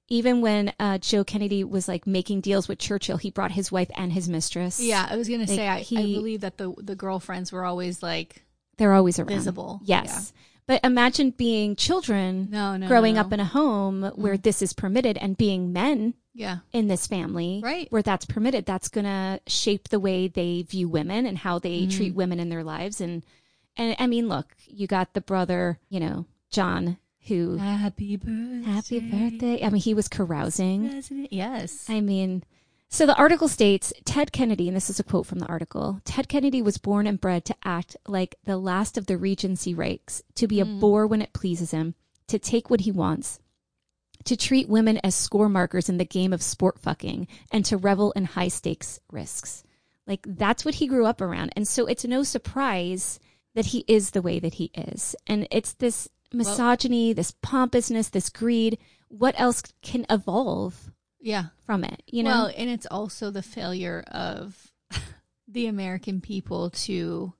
Even 0.08 0.40
when 0.40 0.72
uh, 0.80 0.98
Joe 0.98 1.22
Kennedy 1.22 1.62
was 1.62 1.86
like 1.86 2.04
making 2.04 2.40
deals 2.40 2.66
with 2.66 2.80
Churchill, 2.80 3.16
he 3.16 3.30
brought 3.30 3.52
his 3.52 3.70
wife 3.70 3.90
and 3.96 4.12
his 4.12 4.28
mistress. 4.28 4.80
Yeah. 4.80 5.06
I 5.08 5.16
was 5.16 5.28
gonna 5.28 5.46
say 5.46 5.68
I, 5.68 5.76
I 5.78 6.02
believe 6.02 6.40
that 6.40 6.58
the 6.58 6.74
the 6.78 6.96
girlfriends 6.96 7.52
were 7.52 7.64
always 7.64 8.02
like 8.02 8.44
They're 8.76 8.92
always 8.92 9.20
around. 9.20 9.28
visible. 9.28 9.80
Yes. 9.84 10.32
But 10.66 10.84
imagine 10.84 11.30
being 11.30 11.74
children 11.76 12.48
No, 12.50 12.76
no. 12.76 12.86
growing 12.86 13.14
no, 13.16 13.22
up 13.22 13.32
in 13.32 13.40
a 13.40 13.44
home 13.44 14.04
where 14.14 14.36
this 14.36 14.62
is 14.62 14.72
permitted 14.72 15.18
and 15.18 15.36
being 15.36 15.72
men 15.72 16.14
Yeah. 16.34 16.58
in 16.72 16.88
this 16.88 17.06
family 17.06 17.60
Right. 17.62 17.90
where 17.90 18.02
that's 18.02 18.24
permitted 18.24 18.64
that's 18.64 18.88
going 18.88 19.04
to 19.04 19.40
shape 19.46 19.88
the 19.88 20.00
way 20.00 20.28
they 20.28 20.62
view 20.62 20.88
women 20.88 21.26
and 21.26 21.38
how 21.38 21.58
they 21.58 21.80
Mm-hmm. 21.82 21.90
treat 21.96 22.14
women 22.14 22.38
in 22.40 22.48
their 22.48 22.64
lives 22.64 23.00
and 23.00 23.22
and 23.76 23.96
i 23.98 24.06
mean 24.06 24.28
look 24.28 24.54
you 24.66 24.86
got 24.86 25.14
the 25.14 25.20
brother 25.20 25.78
you 25.88 25.98
know 25.98 26.26
john 26.50 26.96
who 27.26 27.56
Happy 27.56 28.16
birthday. 28.16 28.62
happy 28.70 29.00
birthday 29.00 29.64
i 29.64 29.68
mean 29.70 29.80
he 29.82 29.94
was 29.94 30.08
carousing 30.08 31.02
Yes. 31.30 31.86
i 31.88 32.00
mean 32.00 32.44
so 32.92 33.06
the 33.06 33.16
article 33.16 33.48
states 33.48 33.92
Ted 34.04 34.32
Kennedy, 34.32 34.68
and 34.68 34.76
this 34.76 34.90
is 34.90 35.00
a 35.00 35.04
quote 35.04 35.26
from 35.26 35.38
the 35.38 35.46
article 35.46 36.00
Ted 36.04 36.28
Kennedy 36.28 36.60
was 36.60 36.76
born 36.76 37.06
and 37.06 37.20
bred 37.20 37.44
to 37.46 37.56
act 37.64 37.96
like 38.06 38.36
the 38.44 38.58
last 38.58 38.98
of 38.98 39.06
the 39.06 39.16
Regency 39.16 39.74
rakes, 39.74 40.22
to 40.34 40.46
be 40.46 40.60
a 40.60 40.64
mm. 40.64 40.78
bore 40.78 41.06
when 41.06 41.22
it 41.22 41.32
pleases 41.32 41.70
him, 41.70 41.94
to 42.28 42.38
take 42.38 42.68
what 42.68 42.82
he 42.82 42.92
wants, 42.92 43.40
to 44.24 44.36
treat 44.36 44.68
women 44.68 45.00
as 45.02 45.14
score 45.14 45.48
markers 45.48 45.88
in 45.88 45.96
the 45.96 46.04
game 46.04 46.32
of 46.32 46.42
sport 46.42 46.78
fucking, 46.78 47.26
and 47.50 47.64
to 47.64 47.76
revel 47.78 48.12
in 48.12 48.26
high 48.26 48.48
stakes 48.48 49.00
risks. 49.10 49.64
Like 50.06 50.26
that's 50.26 50.64
what 50.64 50.74
he 50.74 50.86
grew 50.86 51.06
up 51.06 51.20
around. 51.20 51.52
And 51.56 51.66
so 51.66 51.86
it's 51.86 52.04
no 52.04 52.22
surprise 52.22 53.18
that 53.54 53.66
he 53.66 53.84
is 53.88 54.10
the 54.10 54.22
way 54.22 54.38
that 54.38 54.54
he 54.54 54.70
is. 54.74 55.16
And 55.26 55.48
it's 55.50 55.72
this 55.72 56.08
misogyny, 56.32 57.12
this 57.12 57.32
pompousness, 57.42 58.08
this 58.10 58.28
greed. 58.28 58.78
What 59.08 59.34
else 59.38 59.62
can 59.82 60.06
evolve 60.10 60.91
yeah. 61.22 61.44
from 61.64 61.84
it? 61.84 62.02
You 62.06 62.22
know? 62.24 62.30
well, 62.30 62.52
and 62.56 62.68
it's 62.68 62.86
also 62.86 63.30
the 63.30 63.42
failure 63.42 64.04
of 64.10 64.70
the 65.48 65.66
American 65.66 66.20
people 66.20 66.70
to 66.70 67.32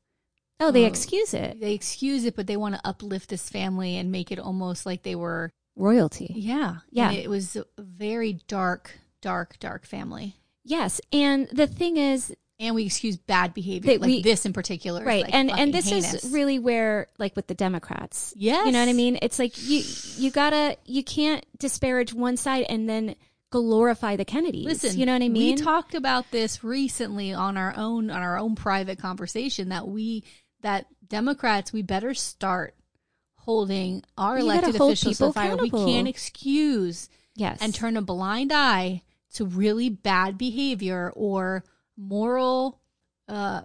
oh, 0.61 0.71
they 0.71 0.85
oh, 0.85 0.89
excuse 0.89 1.35
it. 1.35 1.61
they 1.61 1.75
excuse 1.75 2.25
it, 2.25 2.37
but 2.37 2.47
they 2.47 2.57
want 2.57 2.75
to 2.75 2.81
uplift 2.87 3.29
this 3.29 3.51
family 3.51 3.97
and 3.97 4.11
make 4.13 4.31
it 4.33 4.39
almost 4.39 4.87
like 4.87 5.03
they 5.03 5.15
were 5.17 5.51
Royalty. 5.77 6.33
yeah 6.37 6.77
Yeah. 6.91 7.11
And 7.11 7.19
it 7.19 7.29
was 7.29 7.57
a 7.57 7.65
very 7.79 8.35
dark, 8.47 8.99
dark, 9.21 9.59
dark 9.59 9.85
family. 9.87 10.37
Yes. 10.65 11.01
And 11.13 11.49
the 11.51 11.67
thing 11.67 11.97
is, 11.97 12.33
And 12.61 12.75
we 12.77 12.85
excuse 12.87 13.17
bad 13.17 13.55
behavior, 13.55 13.99
like 13.99 14.07
we- 14.07 14.23
this 14.23 14.47
in 14.47 14.53
particular, 14.53 15.03
right 15.03 15.25
like, 15.25 15.35
and 15.35 15.51
and 15.51 15.75
this 15.75 15.89
heinous. 15.89 16.15
is 16.15 16.31
really 16.31 16.59
where 16.61 17.09
like 17.19 17.35
with 17.35 17.49
the 17.49 17.55
democrats 17.55 18.33
yes, 18.37 18.65
you 18.67 18.71
know 18.73 18.79
what 18.79 18.89
i 18.89 18.93
mean 18.93 19.19
it's 19.23 19.39
like 19.41 19.55
you 19.69 19.83
you 20.19 20.31
gotta 20.31 20.77
you 20.85 21.03
can't 21.03 21.45
disparage 21.59 22.15
one 22.15 22.37
side 22.37 22.65
and 22.69 22.89
then 22.89 23.17
glorify 23.53 24.17
the 24.17 24.25
kennedys. 24.25 24.65
Listen, 24.65 24.99
you 24.99 25.07
know 25.07 25.13
what 25.13 25.23
i 25.23 25.29
mean? 25.29 25.57
We 25.57 25.63
talked 25.63 25.95
about 25.95 26.31
this 26.33 26.65
recently 26.65 27.33
on 27.33 27.57
our 27.57 27.75
own 27.77 28.11
on 28.11 28.23
our 28.23 28.39
own 28.39 28.57
private 28.57 28.99
conversation 28.99 29.69
that 29.69 29.87
we 29.87 30.25
that 30.63 30.87
Democrats 31.07 31.73
we 31.73 31.83
better 31.83 32.15
start 32.15 32.75
holding 33.37 34.03
our 34.17 34.39
You 34.39 34.45
elected 34.45 34.77
officials 34.77 35.19
to 35.19 35.33
fire. 35.33 35.57
We 35.57 35.71
can't 35.71 36.09
excuse 36.09 37.09
yes. 37.37 37.59
and 37.61 37.75
turn 37.75 37.97
a 37.97 38.03
blind 38.03 38.53
eye 38.53 39.03
to 39.35 39.45
really 39.45 39.91
bad 39.91 40.39
behavior 40.39 41.13
or 41.15 41.65
moral 41.97 42.81
uh 43.29 43.63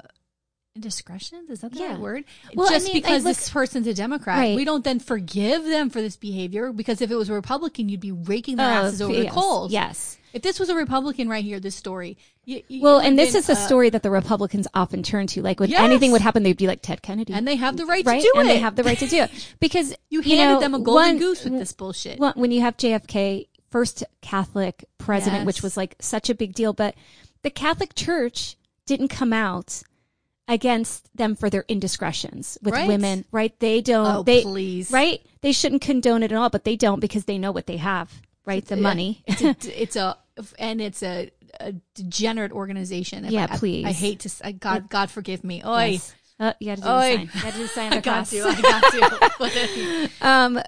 indiscretions 0.78 1.50
is 1.50 1.62
that 1.62 1.72
the 1.74 1.80
Yeah. 1.80 1.92
right 1.92 2.00
word 2.00 2.24
Well, 2.56 2.68
I 2.70 2.74
just 2.74 2.86
mean, 2.88 2.96
because 3.02 3.24
this 3.24 3.50
person's 3.50 3.88
a 3.88 3.94
democrat 3.94 4.38
Right. 4.38 4.56
we 4.56 4.64
don't 4.64 4.84
then 4.84 5.00
forgive 5.00 5.64
them 5.66 5.90
for 5.90 6.02
this 6.02 6.16
behavior 6.16 6.72
because 6.72 7.02
if 7.02 7.10
it 7.12 7.16
was 7.16 7.30
a 7.30 7.34
republican 7.34 7.90
you'd 7.90 8.00
be 8.00 8.12
raking 8.12 8.56
their 8.58 8.68
Oh, 8.68 8.86
asses 8.86 9.02
over 9.02 9.14
the 9.16 9.28
coals 9.28 9.72
yes 9.72 10.18
if 10.34 10.42
this 10.44 10.60
was 10.60 10.70
a 10.70 10.76
Republican 10.76 11.30
right 11.30 11.44
here, 11.44 11.60
this 11.60 11.74
story. 11.74 12.16
You, 12.46 12.62
you- 12.68 12.82
well 12.84 13.00
and 13.00 13.18
this 13.18 13.32
been, 13.32 13.40
is 13.40 13.50
a 13.50 13.54
uh, 13.54 13.56
story 13.56 13.90
that 13.90 14.04
the 14.04 14.12
republicans 14.12 14.68
often 14.76 15.02
turn 15.02 15.26
to 15.28 15.42
like 15.42 15.60
when 15.60 15.70
Yes. 15.70 15.80
anything 15.82 16.12
would 16.12 16.22
happen 16.22 16.44
they'd 16.44 16.58
be 16.58 16.68
like 16.68 16.82
ted 16.84 17.02
kennedy 17.02 17.34
and 17.34 17.48
they 17.48 17.56
have 17.56 17.76
the 17.78 17.86
right 17.88 18.06
right 18.06 18.22
to 18.22 18.32
do 18.34 18.40
and 18.40 18.48
it. 18.48 18.54
they 18.54 18.60
have 18.60 18.76
the 18.76 18.84
right 18.84 19.00
to 19.00 19.08
do 19.08 19.18
it 19.24 19.32
because 19.60 19.96
you 20.10 20.22
handed 20.22 20.56
know, 20.56 20.60
them 20.60 20.76
a 20.76 20.80
golden 20.80 21.06
one- 21.14 21.18
goose 21.18 21.44
with 21.44 21.54
this 21.58 21.72
bullshit. 21.72 22.20
Well, 22.20 22.34
when 22.36 22.52
you 22.52 22.62
have 22.62 22.78
JFK, 22.78 23.48
first 23.72 24.04
Catholic 24.22 24.86
president, 25.00 25.46
which 25.48 25.64
was 25.64 25.76
like 25.76 25.96
such 26.00 26.30
a 26.30 26.36
big 26.36 26.54
deal, 26.54 26.74
but 26.74 26.94
the 27.42 27.50
Catholic 27.50 27.96
Church 27.96 28.58
didn't 28.86 29.08
come 29.08 29.34
out 29.34 29.82
against 30.48 31.16
them 31.16 31.36
for 31.36 31.50
their 31.50 31.66
indiscretions 31.68 32.58
with 32.62 32.74
Right. 32.74 32.88
women, 32.88 33.26
right? 33.32 33.58
They 33.60 33.82
don't. 33.82 34.08
oh, 34.18 34.24
they 34.24 34.44
please, 34.44 34.92
right? 34.92 35.22
They 35.42 35.52
shouldn't 35.52 35.82
condone 35.82 36.24
it 36.24 36.32
at 36.32 36.38
all, 36.38 36.50
but 36.50 36.64
they 36.64 36.76
don't 36.76 37.00
because 37.00 37.26
they 37.26 37.38
know 37.38 37.52
what 37.52 37.68
they 37.68 37.78
have, 37.78 38.12
right? 38.46 38.66
The 38.66 38.78
money. 38.78 39.24
It's 39.28 39.42
a, 39.42 39.56
it's 39.82 39.96
a 39.96 40.18
and 40.60 40.80
it's 40.82 41.04
a, 41.04 41.32
a 41.60 41.74
degenerate 41.96 42.52
organization. 42.52 43.26
If 43.26 43.32
Yeah, 43.32 43.48
I, 43.50 43.54
I- 43.56 43.58
please. 43.58 43.86
I, 43.86 43.92
hate 43.92 44.20
to. 44.22 44.30
s- 44.30 44.42
I- 44.44 44.52
God, 44.54 44.90
God 44.90 45.10
forgive 45.12 45.44
me. 45.44 45.64
Oi, 45.66 45.86
Yes. 45.86 46.14
Uh, 46.40 46.54
you 46.60 46.68
got 46.68 46.76
to 46.76 46.82
do 46.84 46.88
Oi. 46.88 46.92
the 46.92 47.08
sign. 47.08 47.22
You 47.22 47.42
got 47.42 47.52
to 47.52 47.58
do 47.58 47.64
the 47.64 47.68
sign. 47.70 47.94
I 47.94 48.02
got 48.02 48.26
to. 48.28 48.42
I 48.42 49.32
got 49.40 49.52
to. 49.52 50.28
um 50.28 50.60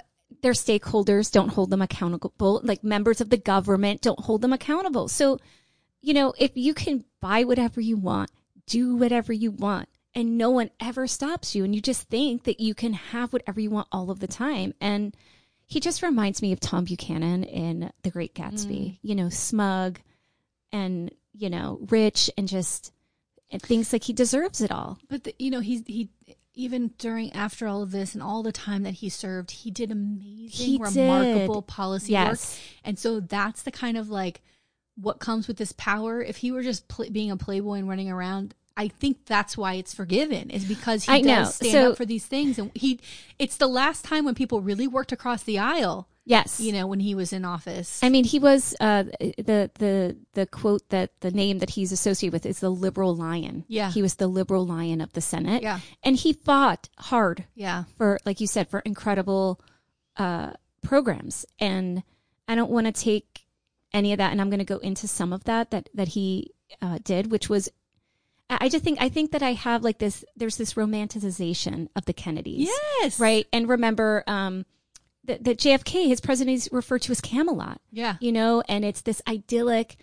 their 0.42 0.54
stakeholders 0.54 1.30
don't 1.32 1.50
hold 1.50 1.70
them 1.70 1.82
accountable 1.82 2.62
like 2.64 2.82
members 2.84 3.20
of 3.20 3.30
the 3.30 3.36
government 3.38 4.00
don't 4.02 4.22
hold 4.22 4.42
them 4.42 4.54
accountable 4.54 5.10
so 5.10 5.38
you 6.02 6.14
know 6.14 6.34
if 6.40 6.52
you 6.56 6.74
can 6.74 7.04
buy 7.20 7.44
whatever 7.44 7.82
you 7.82 7.98
want 7.98 8.32
do 8.70 8.96
whatever 8.96 9.34
you 9.34 9.52
want 9.52 9.90
and 10.16 10.38
no 10.38 10.50
one 10.50 10.70
ever 10.80 11.08
stops 11.08 11.56
you 11.56 11.64
and 11.64 11.76
you 11.76 11.82
just 11.82 12.04
think 12.10 12.44
that 12.44 12.60
you 12.60 12.74
can 12.74 12.94
have 12.94 13.34
whatever 13.34 13.60
you 13.60 13.70
want 13.70 13.88
all 13.92 14.10
of 14.10 14.20
the 14.20 14.28
time 14.28 14.74
and 14.80 15.16
he 15.66 15.80
just 15.80 16.02
reminds 16.02 16.42
me 16.42 16.52
of 16.52 16.60
Tom 16.60 16.86
Buchanan 16.86 17.44
in 17.44 17.92
The 18.04 18.10
Great 18.12 18.34
Gatsby 18.34 18.70
mm. 18.70 18.98
you 19.02 19.16
know 19.16 19.30
smug 19.30 20.00
and 20.72 21.12
you 21.34 21.50
know 21.50 21.80
rich 21.90 22.30
and 22.38 22.48
just 22.48 22.94
and 23.52 23.62
thinks 23.62 23.92
like 23.92 24.04
he 24.04 24.14
deserves 24.14 24.62
it 24.62 24.72
all 24.72 25.00
But 25.10 25.24
the, 25.24 25.36
you 25.40 25.50
know, 25.52 25.60
he's 25.60 25.84
he 25.86 26.10
even 26.54 26.92
during 26.98 27.32
after 27.34 27.68
all 27.68 27.82
of 27.82 27.92
this 27.92 28.14
and 28.14 28.22
all 28.22 28.44
the 28.44 28.52
time 28.52 28.84
that 28.84 28.96
he 28.96 29.08
served, 29.10 29.50
he 29.52 29.72
did 29.72 29.92
amazing, 29.92 30.50
He 30.50 30.78
remarkable 30.78 31.62
did. 31.62 31.68
policy 31.68 32.12
Yes. 32.12 32.30
work. 32.30 32.80
And 32.84 33.00
so 33.00 33.22
that's 33.22 33.64
the 33.64 33.72
kind 33.72 33.98
of 33.98 34.10
like 34.10 34.42
what 35.02 35.20
comes 35.20 35.48
with 35.48 35.58
this 35.58 35.72
power. 35.74 36.22
If 36.22 36.38
he 36.38 36.52
were 36.52 36.64
just 36.64 36.88
pl- 36.88 37.10
being 37.12 37.32
a 37.32 37.38
playboy 37.38 37.76
and 37.76 37.90
running 37.90 38.10
around, 38.10 38.54
I 38.78 38.88
think 38.88 39.26
that's 39.26 39.58
why 39.58 39.74
it's 39.74 39.94
forgiven. 39.94 40.50
Is 40.50 40.66
because 40.66 41.04
he 41.06 41.12
I 41.12 41.22
does 41.22 41.28
know. 41.28 41.44
stand 41.68 41.72
So- 41.72 41.92
up 41.92 41.98
for 41.98 42.06
these 42.06 42.26
things, 42.26 42.58
and 42.60 42.72
he. 42.76 43.00
It's 43.38 43.58
the 43.58 43.68
last 43.68 44.06
time 44.06 44.26
when 44.26 44.36
people 44.36 44.62
really 44.62 44.88
worked 44.88 45.12
across 45.12 45.44
the 45.44 45.60
aisle. 45.60 46.08
Yes. 46.26 46.60
You 46.60 46.74
know, 46.74 46.86
when 46.86 47.00
he 47.00 47.16
was 47.16 47.34
in 47.34 47.44
office. 47.44 48.00
I 48.04 48.10
mean, 48.10 48.24
he 48.24 48.38
was 48.38 48.76
uh, 48.80 49.04
the 49.20 49.72
the 49.80 50.16
the 50.34 50.46
quote 50.46 50.88
that 50.90 51.10
the 51.22 51.32
name 51.32 51.58
that 51.58 51.72
he's 51.72 51.92
associated 51.92 52.34
with 52.34 52.46
is 52.46 52.60
the 52.60 52.70
liberal 52.70 53.16
lion. 53.16 53.66
Yeah. 53.68 53.90
he 53.92 54.04
was 54.04 54.16
the 54.16 54.28
liberal 54.28 54.64
lion 54.64 55.02
of 55.02 55.12
the 55.14 55.22
Senate. 55.22 55.64
Yeah. 55.64 55.80
and 56.04 56.16
he 56.16 56.34
fought 56.34 56.88
hard 57.00 57.46
yeah. 57.56 57.86
for, 57.98 58.20
like 58.26 58.40
you 58.42 58.46
said, 58.46 58.70
for 58.70 58.80
incredible 58.82 59.60
uh, 60.18 60.52
programs. 60.84 61.48
And 61.58 62.04
I 62.48 62.54
don't 62.54 62.70
want 62.70 62.86
to 62.86 62.92
take 62.92 63.48
any 63.94 64.12
of 64.14 64.18
that, 64.18 64.32
and 64.32 64.40
I'm 64.42 64.50
going 64.50 64.60
to 64.60 64.66
go 64.66 64.78
into 64.78 65.08
some 65.08 65.34
of 65.34 65.44
that 65.46 65.72
that 65.72 65.90
that 65.94 66.10
he 66.10 66.54
uh, 66.82 67.00
did, 67.04 67.32
which 67.32 67.50
was. 67.50 67.70
I 68.52 68.68
just 68.68 68.84
think 68.84 68.98
I 69.00 69.10
think 69.10 69.32
that 69.32 69.44
I 69.44 69.54
have 69.54 69.84
like 69.84 70.00
this. 70.00 70.26
There's 70.36 70.58
this 70.58 70.74
romanticization 70.74 71.88
of 71.96 72.06
the 72.06 72.14
Kennedys, 72.14 72.68
Yes. 73.02 73.20
right? 73.20 73.46
And 73.54 73.70
remember, 73.70 74.24
um, 74.26 74.66
that, 75.26 75.44
that 75.44 75.60
JFK, 75.60 76.08
his 76.08 76.20
presidency 76.20 76.66
is 76.66 76.70
referred 76.72 77.04
to 77.04 77.12
as 77.12 77.22
Camelot 77.22 77.80
Yeah. 77.92 78.16
you 78.20 78.32
know, 78.32 78.64
and 78.68 78.84
it's 78.84 79.02
this 79.02 79.22
idyllic, 79.28 79.98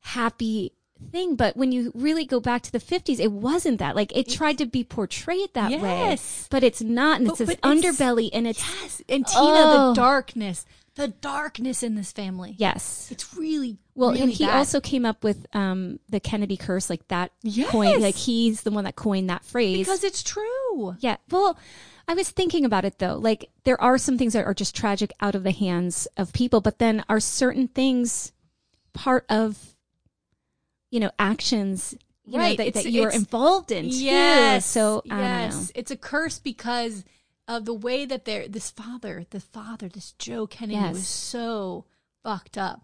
happy 0.00 0.72
thing. 1.10 1.36
But 1.36 1.56
when 1.56 1.72
you 1.72 1.92
really 1.94 2.24
go 2.24 2.40
back 2.40 2.62
to 2.62 2.72
the 2.72 2.78
50s, 2.80 3.18
it 3.18 3.32
wasn't 3.32 3.78
that. 3.78 3.96
Like 3.96 4.14
it 4.16 4.28
tried 4.28 4.58
to 4.58 4.66
be 4.66 4.84
portrayed 4.84 5.54
that 5.54 5.80
way, 5.80 6.18
but 6.50 6.62
it's 6.62 6.82
not. 6.82 7.20
And 7.20 7.28
it's 7.30 7.38
But- 7.38 7.46
this 7.46 7.56
but 7.62 7.76
it's- 7.76 7.96
underbelly, 7.98 8.30
and 8.32 8.46
it's 8.46 8.60
Yes. 8.82 9.02
And 9.08 9.26
Tina, 9.26 9.40
Oh. 9.42 9.88
the 9.88 9.94
darkness, 9.94 10.64
the 10.96 11.08
darkness 11.08 11.82
in 11.82 11.94
this 11.94 12.10
family. 12.12 12.54
yes. 12.58 13.08
It's 13.10 13.34
really 13.34 13.78
Well, 13.94 14.10
really 14.10 14.22
and 14.22 14.32
he 14.32 14.44
bad. 14.46 14.56
also 14.56 14.80
came 14.80 15.04
up 15.06 15.22
with 15.22 15.46
um, 15.54 16.00
the 16.08 16.20
Kennedy 16.20 16.56
curse, 16.56 16.90
like 16.90 17.06
that 17.08 17.32
Yes. 17.42 17.70
coin. 17.70 18.00
Like 18.00 18.14
he's 18.16 18.62
the 18.62 18.70
one 18.70 18.84
that 18.84 18.96
coined 18.96 19.30
that 19.30 19.44
phrase. 19.44 19.78
because 19.78 20.02
it's 20.04 20.22
true. 20.22 20.96
Yeah. 21.00 21.16
Well, 21.30 21.58
I 22.08 22.14
was 22.14 22.30
thinking 22.30 22.64
about 22.64 22.84
it 22.84 22.98
though. 22.98 23.16
Like 23.16 23.50
there 23.64 23.80
are 23.80 23.98
some 23.98 24.16
things 24.18 24.32
that 24.32 24.44
are 24.44 24.54
just 24.54 24.74
tragic 24.76 25.12
out 25.20 25.34
of 25.34 25.42
the 25.44 25.52
hands 25.52 26.06
of 26.16 26.32
people, 26.32 26.60
but 26.60 26.78
then 26.78 27.04
are 27.08 27.20
certain 27.20 27.68
things 27.68 28.32
part 28.92 29.24
of 29.28 29.74
you 30.90 31.00
know 31.00 31.10
actions 31.18 31.94
you 32.24 32.38
Right. 32.38 32.58
know 32.58 32.64
that, 32.64 32.74
that 32.74 32.90
you're 32.90 33.10
involved 33.10 33.70
in 33.70 33.84
too. 33.90 33.96
Yes. 33.96 34.66
So 34.66 35.02
I 35.10 35.20
yes, 35.20 35.52
don't 35.54 35.62
know. 35.62 35.70
it's 35.74 35.90
a 35.90 35.96
curse 35.96 36.38
because 36.38 37.04
of 37.48 37.64
the 37.64 37.74
way 37.74 38.04
that 38.04 38.24
they're 38.24 38.48
this 38.48 38.70
father, 38.70 39.24
the 39.30 39.40
father, 39.40 39.88
this 39.88 40.12
Joe 40.18 40.46
Kennedy 40.46 40.74
Yes. 40.80 40.94
was 40.94 41.08
so 41.08 41.84
fucked 42.22 42.58
up. 42.58 42.82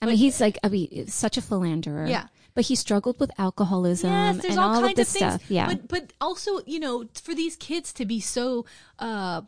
I 0.00 0.06
mean, 0.06 0.16
he's 0.16 0.40
like 0.40 0.58
I 0.62 0.68
mean, 0.68 1.06
such 1.08 1.36
a 1.36 1.42
philanderer. 1.42 2.06
Yeah. 2.06 2.26
But 2.54 2.66
he 2.66 2.76
struggled 2.76 3.18
with 3.18 3.32
alcoholism 3.38 4.10
yes, 4.12 4.36
there's 4.42 4.50
and 4.54 4.60
all, 4.60 4.74
all, 4.74 4.80
kinds 4.82 4.90
of 4.90 4.96
this 4.96 5.14
of 5.14 5.18
things. 5.20 5.32
stuff. 5.34 5.50
Yeah. 5.50 5.66
But 5.66 5.88
but 5.88 6.12
also, 6.20 6.60
you 6.66 6.78
know, 6.78 7.06
for 7.20 7.34
these 7.34 7.56
kids 7.56 7.92
to 7.94 8.04
be 8.04 8.20
so 8.20 8.64
uh 8.98 9.42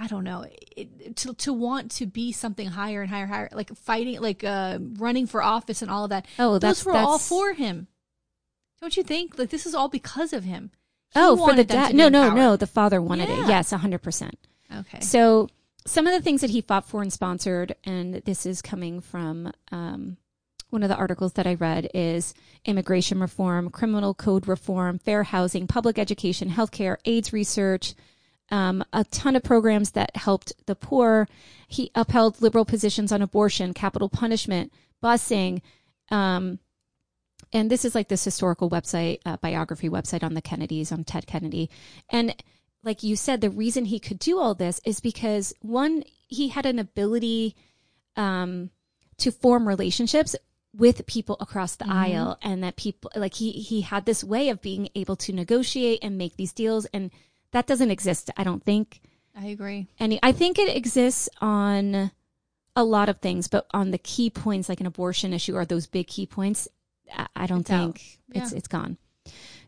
I 0.00 0.06
don't 0.06 0.22
know, 0.24 0.46
it, 0.76 1.16
to 1.16 1.34
to 1.34 1.52
want 1.52 1.90
to 1.92 2.06
be 2.06 2.30
something 2.32 2.68
higher 2.68 3.02
and 3.02 3.10
higher, 3.10 3.26
higher, 3.26 3.48
like 3.52 3.74
fighting, 3.76 4.20
like 4.20 4.44
uh, 4.44 4.78
running 4.80 5.26
for 5.26 5.42
office 5.42 5.82
and 5.82 5.90
all 5.90 6.04
of 6.04 6.10
that. 6.10 6.24
Oh, 6.38 6.52
those 6.58 6.82
that's- 6.82 6.86
were 6.86 6.92
all 6.92 7.18
for 7.18 7.52
him. 7.52 7.88
Don't 8.80 8.96
you 8.96 9.02
think? 9.02 9.36
Like 9.38 9.50
this 9.50 9.66
is 9.66 9.74
all 9.74 9.88
because 9.88 10.32
of 10.32 10.44
him. 10.44 10.70
Oh, 11.16 11.30
for 11.30 11.36
the 11.36 11.42
wanted 11.42 11.68
them 11.68 11.86
to 11.88 11.92
dad. 11.92 11.94
No, 11.94 12.08
no, 12.08 12.34
no. 12.34 12.56
The 12.56 12.66
father 12.66 13.00
wanted 13.00 13.28
Yeah. 13.28 13.44
it. 13.44 13.48
Yes, 13.48 13.70
hundred 13.70 14.02
percent. 14.02 14.36
Okay. 14.74 15.00
So 15.00 15.48
some 15.86 16.06
of 16.06 16.12
the 16.12 16.20
things 16.20 16.40
that 16.42 16.50
he 16.50 16.60
fought 16.60 16.86
for 16.86 17.00
and 17.02 17.12
sponsored, 17.12 17.74
and 17.84 18.14
this 18.14 18.44
is 18.44 18.60
coming 18.60 19.00
from 19.00 19.52
um, 19.72 20.18
one 20.70 20.82
of 20.82 20.90
the 20.90 20.96
articles 20.96 21.32
that 21.34 21.46
I 21.46 21.54
read, 21.54 21.88
is 21.94 22.34
immigration 22.66 23.20
reform, 23.20 23.70
criminal 23.70 24.12
code 24.12 24.46
reform, 24.46 24.98
fair 24.98 25.22
housing, 25.22 25.66
public 25.66 25.98
education, 25.98 26.50
healthcare, 26.50 26.98
AIDS 27.06 27.32
research, 27.32 27.94
um, 28.50 28.84
a 28.92 29.04
ton 29.04 29.34
of 29.36 29.42
programs 29.42 29.92
that 29.92 30.14
helped 30.16 30.52
the 30.66 30.74
poor. 30.76 31.26
He 31.66 31.90
upheld 31.94 32.42
liberal 32.42 32.66
positions 32.66 33.10
on 33.12 33.22
abortion, 33.22 33.72
capital 33.72 34.08
punishment, 34.10 34.72
busing. 35.02 35.62
Um, 36.10 36.58
and 37.52 37.70
this 37.70 37.84
is 37.84 37.94
like 37.94 38.08
this 38.08 38.24
historical 38.24 38.70
website, 38.70 39.20
uh, 39.24 39.36
biography 39.38 39.88
website 39.88 40.22
on 40.22 40.34
the 40.34 40.42
Kennedys, 40.42 40.92
on 40.92 41.04
Ted 41.04 41.26
Kennedy. 41.26 41.70
And 42.10 42.34
like 42.82 43.02
you 43.02 43.16
said, 43.16 43.40
the 43.40 43.50
reason 43.50 43.86
he 43.86 43.98
could 43.98 44.18
do 44.18 44.38
all 44.38 44.54
this 44.54 44.80
is 44.84 45.00
because 45.00 45.54
one, 45.60 46.04
he 46.26 46.48
had 46.48 46.66
an 46.66 46.78
ability 46.78 47.56
um, 48.16 48.70
to 49.18 49.30
form 49.30 49.66
relationships 49.66 50.36
with 50.76 51.06
people 51.06 51.36
across 51.40 51.76
the 51.76 51.88
aisle, 51.88 52.38
and 52.42 52.62
that 52.62 52.76
people 52.76 53.10
like 53.16 53.34
he 53.34 53.52
he 53.52 53.80
had 53.80 54.04
this 54.04 54.22
way 54.22 54.50
of 54.50 54.60
being 54.60 54.88
able 54.94 55.16
to 55.16 55.32
negotiate 55.32 55.98
and 56.02 56.18
make 56.18 56.36
these 56.36 56.52
deals, 56.52 56.84
and 56.86 57.10
that 57.52 57.66
doesn't 57.66 57.90
exist, 57.90 58.30
I 58.36 58.44
don't 58.44 58.62
think. 58.62 59.00
I 59.34 59.46
agree. 59.46 59.86
And 59.98 60.18
I 60.22 60.32
think 60.32 60.58
it 60.58 60.76
exists 60.76 61.28
on 61.40 62.10
a 62.76 62.84
lot 62.84 63.08
of 63.08 63.18
things, 63.18 63.48
but 63.48 63.66
on 63.72 63.90
the 63.90 63.98
key 63.98 64.30
points, 64.30 64.68
like 64.68 64.80
an 64.80 64.86
abortion 64.86 65.32
issue 65.32 65.56
or 65.56 65.64
those 65.64 65.86
big 65.86 66.06
key 66.06 66.26
points, 66.26 66.68
I, 67.34 67.46
don't 67.46 67.60
It's 67.60 67.70
think 67.70 68.18
it's 68.34 68.52
it's 68.52 68.68
gone. 68.68 68.98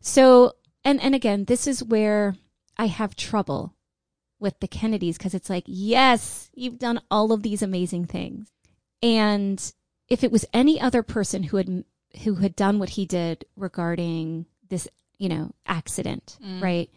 So, 0.01 0.53
and 0.84 1.01
and 1.01 1.14
again, 1.14 1.45
this 1.45 1.66
is 1.66 1.82
where 1.82 2.34
I 2.76 2.86
have 2.86 3.14
trouble 3.16 3.74
with 4.38 4.59
the 4.61 4.68
Kennedys 4.68 5.18
because 5.18 5.34
it's 5.34 5.51
like, 5.51 5.64
yes, 5.66 6.51
you've 6.55 6.78
done 6.78 7.01
all 7.11 7.32
of 7.32 7.43
these 7.43 7.62
amazing 7.62 8.07
things, 8.07 8.49
and 9.03 9.72
if 10.09 10.24
it 10.24 10.32
was 10.32 10.45
any 10.53 10.80
other 10.80 11.03
person 11.03 11.45
who 11.45 11.57
had 11.57 11.84
who 12.24 12.36
had 12.36 12.57
done 12.57 12.78
what 12.78 12.91
he 12.91 13.07
did 13.07 13.45
regarding 13.57 14.47
this, 14.68 14.88
you 15.18 15.28
know, 15.28 15.53
accident, 15.66 16.38
Mm. 16.45 16.61
right? 16.62 16.91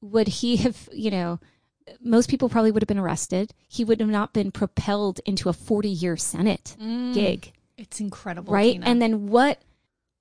Would 0.00 0.28
he 0.28 0.56
have, 0.58 0.88
you 0.92 1.10
know, 1.10 1.38
most 2.00 2.30
people 2.30 2.48
probably 2.48 2.70
would 2.70 2.82
have 2.82 2.88
been 2.88 2.98
arrested. 2.98 3.52
He 3.66 3.84
would 3.84 4.00
have 4.00 4.08
not 4.08 4.32
been 4.32 4.50
propelled 4.52 5.20
into 5.26 5.48
a 5.48 5.52
40 5.52 5.88
year 5.88 6.16
Senate 6.16 6.76
gig, 6.78 7.52
It's 7.76 8.00
incredible, 8.00 8.52
right? 8.54 8.72
Tina. 8.74 8.86
And 8.86 9.02
then 9.02 9.26
what 9.28 9.60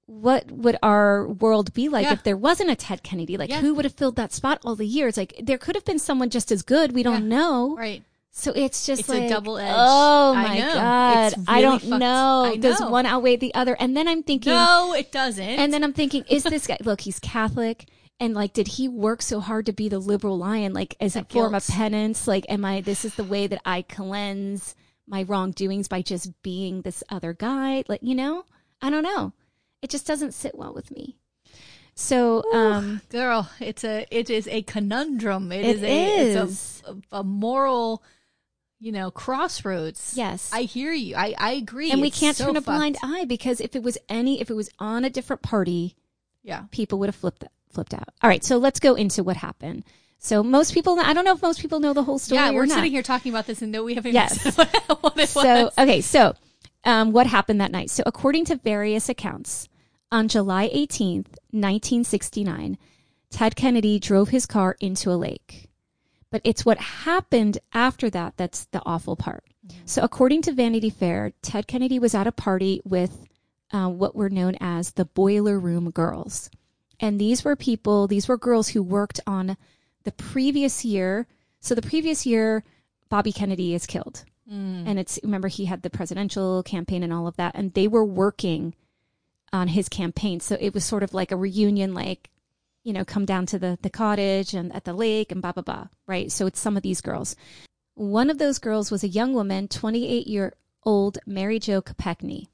what 0.08 0.50
would 0.52 0.78
our 0.82 1.28
world 1.28 1.74
be 1.74 1.90
like 1.90 2.06
Yeah. 2.06 2.14
if 2.14 2.24
there 2.24 2.38
wasn't 2.38 2.70
a 2.72 2.76
Ted 2.76 3.04
Kennedy? 3.04 3.38
Like 3.38 3.50
Yeah. 3.50 3.60
who 3.62 3.74
would 3.76 3.86
have 3.86 3.94
filled 3.94 4.16
that 4.16 4.34
spot 4.34 4.60
all 4.66 4.76
the 4.76 4.88
years? 4.88 5.18
Like 5.18 5.40
there 5.44 5.58
could 5.58 5.76
have 5.76 5.86
been 5.86 6.00
someone 6.00 6.30
just 6.30 6.52
as 6.52 6.62
good. 6.64 6.94
We 6.94 7.04
don't 7.04 7.24
Yeah. 7.30 7.38
know. 7.38 7.76
right. 7.78 8.04
So 8.32 8.52
it's 8.56 8.86
just 8.86 9.02
It's 9.02 9.10
a 9.10 9.14
like 9.20 9.30
double-edged. 9.30 9.74
Oh 9.76 10.34
I 10.36 10.44
my 10.44 10.60
know. 10.60 10.74
god! 10.76 11.34
It's 11.34 11.42
I 11.48 11.60
don't 11.62 11.82
fucked. 11.82 12.00
know. 12.00 12.44
I 12.46 12.58
Does 12.58 12.80
one 12.80 13.08
outweigh 13.08 13.36
the 13.36 13.54
other? 13.56 13.76
And 13.80 13.98
then 13.98 14.08
I'm 14.08 14.22
thinking, 14.22 14.54
No, 14.54 14.94
it 14.94 15.12
doesn't. 15.12 15.44
and 15.44 15.74
then 15.74 15.84
I'm 15.84 15.92
thinking, 15.94 16.24
is 16.30 16.44
this 16.44 16.68
guy? 16.68 16.78
Look, 16.84 17.02
he's 17.02 17.18
Catholic, 17.20 17.88
and 18.20 18.36
like, 18.36 18.54
did 18.54 18.68
he 18.68 18.88
work 18.88 19.24
so 19.24 19.40
hard 19.40 19.66
to 19.66 19.74
be 19.74 19.90
the 19.90 19.98
liberal 19.98 20.38
lion? 20.38 20.72
Like, 20.74 20.96
as 21.02 21.16
a 21.16 21.20
That 21.22 21.32
form 21.32 21.56
of 21.56 21.66
penance? 21.68 22.28
Like, 22.28 22.46
am 22.48 22.64
I? 22.64 22.80
This 22.82 23.04
is 23.06 23.16
the 23.16 23.24
way 23.24 23.48
that 23.48 23.62
I 23.66 23.82
cleanse 23.82 24.76
my 25.08 25.24
wrongdoings 25.24 25.88
by 25.88 26.04
just 26.04 26.30
being 26.44 26.82
this 26.84 27.04
other 27.10 27.34
guy. 27.34 27.84
Like, 27.88 28.02
you 28.04 28.14
know, 28.14 28.46
I 28.84 28.92
don't 28.92 29.04
know. 29.04 29.34
It 29.82 29.90
just 29.90 30.08
doesn't 30.08 30.34
sit 30.34 30.56
well 30.58 30.74
with 30.74 30.92
me. 30.92 31.18
So, 31.96 32.44
um, 32.54 33.02
girl, 33.10 33.50
it's 33.60 33.84
a 33.84 34.06
it 34.12 34.30
is 34.30 34.48
a 34.48 34.62
conundrum. 34.64 35.52
It 35.52 35.66
is 35.66 35.84
a 35.84 36.20
is. 36.20 36.36
it's 36.36 36.84
a, 37.12 37.18
a, 37.20 37.24
moral, 37.24 38.04
you 38.80 38.92
know, 38.92 39.10
crossroads. 39.10 40.14
yes. 40.16 40.52
I 40.54 40.62
hear 40.64 40.92
you. 40.94 41.16
I 41.16 41.34
I 41.38 41.52
agree. 41.54 41.90
and 41.92 42.02
we 42.02 42.12
can't 42.12 42.38
so 42.38 42.46
turn 42.46 42.56
a 42.56 42.62
blind 42.62 42.98
eye 43.02 43.26
because 43.26 43.60
if 43.60 43.76
it 43.76 43.82
was 43.82 43.98
any, 44.10 44.40
if 44.42 44.50
it 44.52 44.56
was 44.56 44.70
on 44.78 45.06
a 45.06 45.10
different 45.10 45.42
party, 45.42 45.96
Yeah. 46.44 46.64
people 46.72 47.00
would 47.00 47.08
have 47.10 47.16
flipped 47.16 47.44
flipped 47.72 47.94
out. 47.96 48.10
All 48.22 48.30
right, 48.30 48.44
so 48.44 48.58
let's 48.58 48.80
go 48.80 48.94
into 48.94 49.24
what 49.24 49.38
happened. 49.38 49.84
So 50.20 50.42
most 50.44 50.74
people, 50.74 51.00
I 51.00 51.14
don't 51.14 51.26
know 51.26 51.34
if 51.34 51.42
most 51.44 51.62
people 51.62 51.80
know 51.80 51.94
the 51.94 52.04
whole 52.04 52.18
story. 52.20 52.42
Yeah, 52.42 52.52
we're 52.52 52.66
sitting 52.68 52.92
here 52.92 53.04
talking 53.04 53.32
about 53.32 53.46
this 53.48 53.62
and 53.62 53.72
no, 53.72 53.84
we 53.84 53.94
haven't 53.96 54.14
Yes. 54.14 54.56
what, 54.58 54.70
what 55.02 55.18
it 55.20 55.30
So 55.30 55.66
was. 55.66 55.74
okay, 55.78 56.02
so 56.02 56.36
um, 56.88 57.12
what 57.12 57.28
happened 57.28 57.62
that 57.62 57.72
night? 57.72 57.92
So 57.92 58.02
according 58.06 58.46
to 58.46 58.56
various 58.56 59.10
accounts, 59.10 59.70
on 60.12 60.28
July 60.28 60.70
eighteenth, 60.72 61.38
nineteen 61.52 62.04
sixty 62.04 62.44
nine, 62.44 62.78
Ted 63.30 63.56
Kennedy 63.56 64.00
drove 64.00 64.30
his 64.30 64.46
car 64.46 64.76
into 64.80 65.12
a 65.12 65.20
lake. 65.28 65.70
But 66.32 66.42
it's 66.44 66.66
what 66.66 66.78
happened 67.06 67.60
after 67.74 68.10
that 68.10 68.38
that's 68.38 68.66
the 68.66 68.82
awful 68.86 69.16
part. 69.16 69.44
So 69.86 70.02
according 70.02 70.44
to 70.44 70.54
Vanity 70.54 70.90
Fair, 70.90 71.34
Ted 71.42 71.68
Kennedy 71.68 72.00
was 72.00 72.16
at 72.16 72.28
a 72.28 72.32
party 72.32 72.82
with 72.86 73.28
uh, 73.72 73.90
what 73.90 74.16
were 74.16 74.30
known 74.30 74.56
as 74.62 74.92
the 74.92 75.06
Boiler 75.06 75.60
Room 75.60 75.92
Girls. 75.92 76.50
And 77.00 77.20
these 77.20 77.44
were 77.44 77.56
people, 77.56 78.08
these 78.08 78.30
were 78.30 78.38
girls 78.38 78.70
who 78.70 78.82
worked 78.82 79.20
on 79.28 79.58
the 80.04 80.12
previous 80.14 80.86
year. 80.86 81.28
So 81.60 81.76
the 81.76 81.82
previous 81.82 82.26
year, 82.26 82.64
Bobby 83.10 83.34
Kennedy 83.34 83.74
is 83.74 83.86
killed. 83.86 84.24
And 84.50 84.98
it's, 84.98 85.20
remember, 85.24 85.48
he 85.50 85.66
had 85.66 85.82
the 85.82 85.90
presidential 85.90 86.64
campaign 86.64 87.04
and 87.04 87.12
all 87.12 87.28
of 87.28 87.36
that. 87.38 87.54
And 87.56 87.74
they 87.74 87.88
were 87.88 88.06
working 88.06 88.74
on 89.52 89.68
his 89.70 89.90
campaign. 89.90 90.40
So 90.40 90.58
it 90.60 90.74
was 90.74 90.86
sort 90.86 91.04
of 91.04 91.14
like 91.14 91.32
a 91.32 91.36
reunion, 91.38 91.94
like, 91.94 92.30
you 92.84 92.94
know, 92.94 93.04
come 93.04 93.26
down 93.26 93.46
to 93.48 93.60
the, 93.60 93.78
the 93.82 93.90
cottage 93.90 94.54
and 94.54 94.74
at 94.74 94.86
the 94.86 94.94
lake 94.94 95.32
and 95.32 95.42
blah, 95.42 95.52
blah, 95.52 95.64
blah. 95.64 95.88
Right. 96.08 96.32
So 96.32 96.46
it's 96.46 96.60
some 96.60 96.78
of 96.78 96.84
these 96.84 97.02
girls. 97.02 97.36
One 97.96 98.30
of 98.30 98.38
those 98.38 98.60
girls 98.60 98.92
was 98.92 99.04
a 99.04 99.08
young 99.10 99.34
woman, 99.34 99.68
28 99.68 100.28
year 100.28 100.54
old 100.84 101.18
Mary 101.26 101.60
Jo 101.60 101.82
Kopechne. 101.82 102.48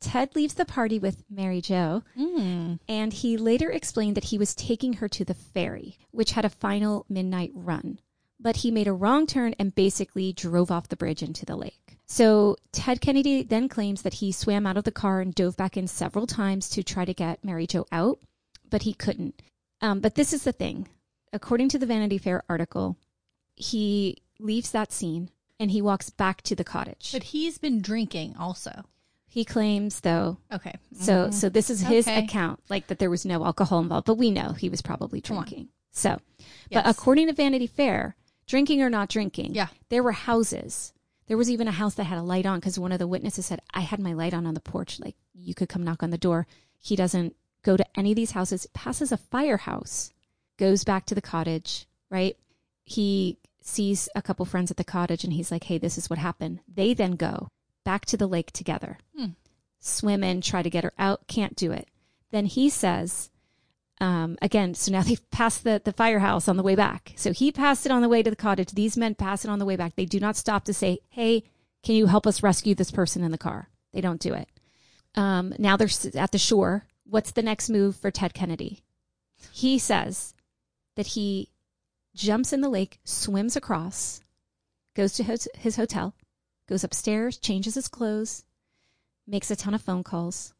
Ted 0.00 0.34
leaves 0.34 0.54
the 0.54 0.64
party 0.64 0.98
with 0.98 1.22
Mary 1.30 1.60
Jo, 1.60 2.02
Mm. 2.18 2.78
and 2.88 3.12
he 3.12 3.36
later 3.36 3.70
explained 3.70 4.16
that 4.16 4.24
he 4.24 4.38
was 4.38 4.54
taking 4.54 4.94
her 4.94 5.08
to 5.10 5.24
the 5.26 5.34
ferry, 5.34 5.98
which 6.10 6.32
had 6.32 6.44
a 6.46 6.48
final 6.50 7.04
midnight 7.08 7.50
run. 7.54 7.98
But 8.42 8.56
he 8.58 8.70
made 8.70 8.88
a 8.88 8.92
wrong 8.92 9.26
turn 9.26 9.54
and 9.58 9.74
basically 9.74 10.32
drove 10.32 10.70
off 10.70 10.88
the 10.88 10.96
bridge 10.96 11.22
into 11.22 11.44
the 11.44 11.56
lake. 11.56 11.98
So 12.06 12.56
Ted 12.72 13.00
Kennedy 13.00 13.42
then 13.42 13.68
claims 13.68 14.02
that 14.02 14.14
he 14.14 14.32
swam 14.32 14.66
out 14.66 14.76
of 14.78 14.84
the 14.84 14.90
car 14.90 15.20
and 15.20 15.34
dove 15.34 15.56
back 15.56 15.76
in 15.76 15.86
several 15.86 16.26
times 16.26 16.68
to 16.70 16.82
try 16.82 17.04
to 17.04 17.14
get 17.14 17.44
Mary 17.44 17.66
Jo 17.66 17.86
out, 17.92 18.18
but 18.68 18.82
he 18.82 18.94
couldn't. 18.94 19.42
Um, 19.80 20.00
but 20.00 20.14
this 20.14 20.32
is 20.32 20.44
the 20.44 20.52
thing. 20.52 20.88
According 21.32 21.68
to 21.70 21.78
the 21.78 21.86
Vanity 21.86 22.18
Fair 22.18 22.42
article, 22.48 22.96
he 23.56 24.16
leaves 24.38 24.70
that 24.72 24.92
scene 24.92 25.30
and 25.58 25.70
he 25.70 25.82
walks 25.82 26.08
back 26.10 26.42
to 26.42 26.56
the 26.56 26.64
cottage. 26.64 27.10
But 27.12 27.24
he's 27.24 27.58
been 27.58 27.80
drinking 27.82 28.34
also. 28.38 28.84
he 29.28 29.44
claims, 29.44 30.00
though, 30.00 30.38
Okay. 30.52 30.74
so 30.92 31.30
so 31.30 31.48
this 31.48 31.70
is 31.70 31.82
his 31.82 32.08
Okay. 32.08 32.24
account, 32.24 32.58
like 32.68 32.88
that 32.88 32.98
there 32.98 33.10
was 33.10 33.24
no 33.24 33.44
alcohol 33.44 33.78
involved, 33.78 34.06
but 34.06 34.16
we 34.18 34.28
know 34.32 34.54
he 34.54 34.68
was 34.68 34.82
probably 34.82 35.20
drinking. 35.20 35.68
So, 35.92 36.18
Yes. 36.38 36.48
but 36.72 36.86
according 36.88 37.28
to 37.28 37.32
Vanity 37.32 37.68
Fair, 37.68 38.16
drinking 38.50 38.82
or 38.82 38.90
not 38.90 39.08
drinking, 39.08 39.54
Yeah. 39.54 39.68
there 39.88 40.02
were 40.02 40.12
houses. 40.12 40.92
There 41.26 41.36
was 41.36 41.50
even 41.50 41.68
a 41.68 41.72
house 41.72 41.94
that 41.94 42.04
had 42.04 42.18
a 42.18 42.22
light 42.22 42.44
on 42.46 42.58
because 42.58 42.78
one 42.78 42.92
of 42.92 42.98
the 42.98 43.06
witnesses 43.06 43.46
said, 43.46 43.60
"I 43.72 43.80
had 43.80 44.00
my 44.00 44.12
light 44.12 44.34
on 44.34 44.46
on 44.46 44.54
the 44.54 44.60
porch. 44.60 44.98
Like 44.98 45.16
you 45.32 45.54
could 45.54 45.68
come 45.68 45.84
knock 45.84 46.02
on 46.02 46.10
the 46.10 46.18
door." 46.18 46.46
He 46.80 46.96
doesn't 46.96 47.36
go 47.62 47.76
to 47.76 47.86
any 47.98 48.10
of 48.12 48.16
these 48.16 48.32
houses. 48.32 48.66
Passes 48.74 49.12
a 49.12 49.16
firehouse, 49.16 50.10
goes 50.56 50.82
back 50.84 51.06
to 51.06 51.14
the 51.14 51.22
cottage. 51.22 51.86
Right? 52.10 52.36
He 52.84 53.38
sees 53.62 54.08
a 54.16 54.22
couple 54.22 54.44
friends 54.46 54.70
at 54.72 54.76
the 54.76 54.84
cottage, 54.84 55.22
and 55.22 55.32
he's 55.32 55.50
like, 55.52 55.64
"Hey, 55.64 55.78
this 55.78 55.96
is 55.96 56.10
what 56.10 56.18
happened." 56.18 56.60
They 56.66 56.92
then 56.94 57.12
go 57.12 57.48
back 57.84 58.04
to 58.06 58.16
the 58.16 58.26
lake 58.26 58.50
together 58.52 58.98
Hmm. 59.16 59.26
swim 59.78 60.22
in, 60.24 60.40
try 60.40 60.62
to 60.62 60.68
get 60.70 60.84
her 60.84 60.92
out, 60.98 61.26
can't 61.28 61.56
do 61.56 61.70
it. 61.72 61.88
Then 62.30 62.46
he 62.46 62.68
says, 62.68 63.29
um, 64.00 64.38
again, 64.40 64.74
so 64.74 64.90
now 64.90 65.02
they've 65.04 65.30
passed 65.30 65.64
the, 65.64 65.80
the 65.84 65.92
firehouse 65.92 66.48
on 66.48 66.56
the 66.56 66.62
way 66.62 66.74
back. 66.74 67.12
So 67.16 67.32
he 67.32 67.52
passed 67.52 67.86
it 67.86 67.92
on 67.92 68.02
the 68.02 68.08
way 68.08 68.22
to 68.22 68.30
the 68.30 68.36
cottage. 68.36 68.72
These 68.72 68.96
men 68.96 69.14
pass 69.14 69.44
it 69.44 69.50
on 69.50 69.58
the 69.58 69.64
way 69.64 69.76
back. 69.76 69.94
They 69.96 70.06
do 70.06 70.20
not 70.20 70.36
stop 70.36 70.64
to 70.64 70.74
say, 70.74 71.00
hey, 71.10 71.44
can 71.82 71.94
you 71.94 72.06
help 72.06 72.26
us 72.26 72.42
rescue 72.42 72.74
this 72.74 72.90
person 72.90 73.22
in 73.22 73.30
the 73.30 73.38
car? 73.38 73.68
They 73.92 74.00
don't 74.00 74.20
do 74.20 74.34
it. 74.34 74.48
Um, 75.14 75.54
now 75.58 75.76
they're 75.76 75.88
at 76.14 76.32
the 76.32 76.38
shore. 76.38 76.86
What's 77.04 77.32
the 77.32 77.42
next 77.42 77.68
move 77.68 77.96
for 77.96 78.10
Ted 78.10 78.34
Kennedy? 78.34 78.82
He 79.52 79.78
says 79.78 80.34
that 80.96 81.08
he 81.08 81.48
jumps 82.14 82.52
in 82.52 82.60
the 82.60 82.68
lake, 82.68 83.00
swims 83.04 83.56
across, 83.56 84.20
goes 84.94 85.14
to 85.14 85.22
his, 85.22 85.48
his 85.54 85.76
hotel, 85.76 86.14
goes 86.68 86.84
upstairs, 86.84 87.38
changes 87.38 87.74
his 87.74 87.88
clothes, 87.88 88.44
makes 89.26 89.50
a 89.50 89.56
ton 89.56 89.74
of 89.74 89.82
phone 89.82 90.04
calls, 90.04 90.54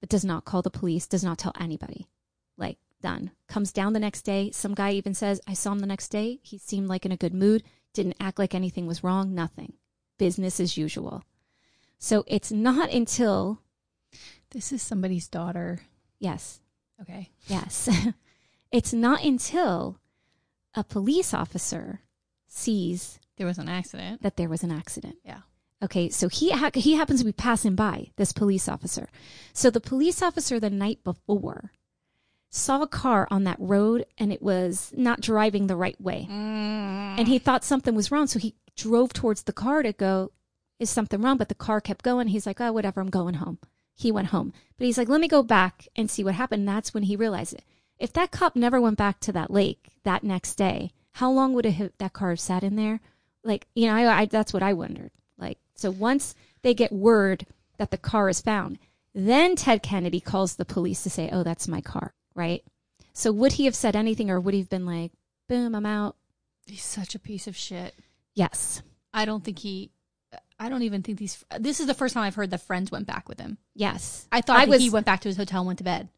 but 0.00 0.08
does 0.08 0.24
not 0.24 0.44
call 0.44 0.62
the 0.62 0.70
police, 0.70 1.06
does 1.06 1.24
not 1.24 1.38
tell 1.38 1.54
anybody. 1.58 2.08
Like, 2.56 2.78
done. 3.00 3.30
Comes 3.48 3.72
down 3.72 3.92
the 3.92 4.00
next 4.00 4.22
day. 4.22 4.50
Some 4.52 4.74
guy 4.74 4.92
even 4.92 5.14
says, 5.14 5.40
I 5.46 5.54
saw 5.54 5.72
him 5.72 5.80
the 5.80 5.86
next 5.86 6.08
day. 6.08 6.38
He 6.42 6.58
seemed 6.58 6.88
like 6.88 7.04
in 7.04 7.12
a 7.12 7.16
good 7.16 7.34
mood, 7.34 7.62
didn't 7.92 8.16
act 8.20 8.38
like 8.38 8.54
anything 8.54 8.86
was 8.86 9.02
wrong, 9.04 9.34
nothing. 9.34 9.74
Business 10.18 10.60
as 10.60 10.76
usual. 10.76 11.24
So 11.98 12.24
it's 12.26 12.52
not 12.52 12.90
until, 12.92 13.60
This 14.50 14.72
is 14.72 14.82
somebody's 14.82 15.28
daughter. 15.28 15.80
yes, 16.18 16.60
Okay. 17.00 17.30
yes, 17.48 17.88
it's 18.72 18.92
not 18.92 19.24
until 19.24 19.98
a 20.74 20.84
police 20.84 21.34
officer 21.34 22.00
sees 22.46 23.18
There 23.36 23.46
was 23.46 23.58
an 23.58 23.68
accident. 23.68 24.22
that 24.22 24.36
there 24.36 24.48
was 24.48 24.62
an 24.62 24.70
accident. 24.70 25.16
Yeah. 25.24 25.40
Okay, 25.82 26.08
so 26.10 26.28
he 26.28 26.50
ha- 26.50 26.70
he 26.74 26.94
happens 26.94 27.20
to 27.20 27.26
be 27.26 27.32
passing 27.32 27.74
by 27.74 28.10
this 28.16 28.32
police 28.32 28.68
officer. 28.68 29.08
So 29.52 29.68
the 29.68 29.80
police 29.80 30.22
officer 30.22 30.60
the 30.60 30.70
night 30.70 31.02
before 31.02 31.72
saw 32.54 32.82
a 32.82 32.86
car 32.86 33.26
on 33.30 33.44
that 33.44 33.56
road 33.58 34.04
and 34.18 34.32
it 34.32 34.42
was 34.42 34.92
not 34.94 35.20
driving 35.20 35.66
the 35.66 35.76
right 35.76 36.00
way. 36.00 36.28
Mm. 36.30 37.18
And 37.18 37.26
he 37.26 37.38
thought 37.38 37.64
something 37.64 37.94
was 37.94 38.12
wrong, 38.12 38.26
so 38.26 38.38
he 38.38 38.54
drove 38.76 39.12
towards 39.12 39.42
the 39.42 39.52
car 39.52 39.82
to 39.82 39.92
go, 39.92 40.30
is 40.78 40.90
something 40.90 41.20
wrong? 41.20 41.38
But 41.38 41.48
the 41.48 41.54
car 41.54 41.80
kept 41.80 42.04
going. 42.04 42.28
He's 42.28 42.46
like, 42.46 42.60
oh, 42.60 42.72
whatever, 42.72 43.00
I'm 43.00 43.10
going 43.10 43.34
home. 43.34 43.58
He 43.94 44.12
went 44.12 44.28
home. 44.28 44.52
But 44.76 44.86
he's 44.86 44.98
like, 44.98 45.08
let 45.08 45.20
me 45.20 45.28
go 45.28 45.42
back 45.42 45.88
and 45.96 46.10
see 46.10 46.22
what 46.22 46.34
happened. 46.34 46.60
And 46.60 46.68
That's 46.68 46.92
when 46.92 47.04
he 47.04 47.16
realized 47.16 47.54
it. 47.54 47.64
If 47.98 48.12
that 48.14 48.30
cop 48.30 48.56
never 48.56 48.80
went 48.80 48.98
back 48.98 49.20
to 49.20 49.32
that 49.32 49.50
lake 49.50 49.92
that 50.04 50.24
next 50.24 50.56
day, 50.56 50.92
how 51.12 51.30
long 51.30 51.52
would 51.54 51.66
it, 51.66 51.98
that 51.98 52.12
car 52.12 52.30
have 52.30 52.40
sat 52.40 52.64
in 52.64 52.76
there? 52.76 53.00
Like, 53.44 53.66
you 53.74 53.86
know, 53.86 53.94
I, 53.94 54.20
I, 54.20 54.24
that's 54.26 54.52
what 54.52 54.62
I 54.62 54.72
wondered. 54.72 55.10
Like, 55.38 55.58
so 55.74 55.90
once 55.90 56.34
they 56.62 56.74
get 56.74 56.92
word 56.92 57.46
that 57.78 57.90
the 57.90 57.98
car 57.98 58.28
is 58.28 58.40
found, 58.40 58.78
then 59.14 59.56
Ted 59.56 59.82
Kennedy 59.82 60.20
calls 60.20 60.56
the 60.56 60.64
police 60.64 61.02
to 61.02 61.10
say, 61.10 61.28
oh, 61.32 61.42
that's 61.42 61.68
my 61.68 61.80
car, 61.80 62.14
right? 62.34 62.62
So 63.12 63.30
would 63.32 63.52
he 63.52 63.64
have 63.66 63.74
said 63.74 63.94
anything 63.96 64.30
or 64.30 64.40
would 64.40 64.54
he 64.54 64.60
have 64.60 64.70
been 64.70 64.86
like, 64.86 65.12
boom, 65.48 65.74
I'm 65.74 65.86
out? 65.86 66.16
He's 66.66 66.82
such 66.84 67.14
a 67.14 67.18
piece 67.18 67.46
of 67.46 67.56
shit. 67.56 67.94
Yes. 68.34 68.82
I 69.12 69.24
don't 69.24 69.44
think 69.44 69.58
he. 69.58 69.90
I 70.58 70.68
don't 70.68 70.82
even 70.82 71.02
think 71.02 71.18
these. 71.18 71.44
This 71.58 71.80
is 71.80 71.86
the 71.86 71.94
first 71.94 72.14
time 72.14 72.22
I've 72.22 72.34
heard 72.36 72.50
the 72.50 72.58
friends 72.58 72.90
went 72.90 73.06
back 73.06 73.28
with 73.28 73.40
him. 73.40 73.58
Yes. 73.74 74.26
I 74.30 74.40
thought 74.40 74.58
I 74.60 74.64
was- 74.64 74.80
he 74.80 74.90
went 74.90 75.04
back 75.06 75.20
to 75.22 75.28
his 75.28 75.36
hotel 75.36 75.60
and 75.60 75.66
went 75.66 75.78
to 75.78 75.84
bed. 75.84 76.08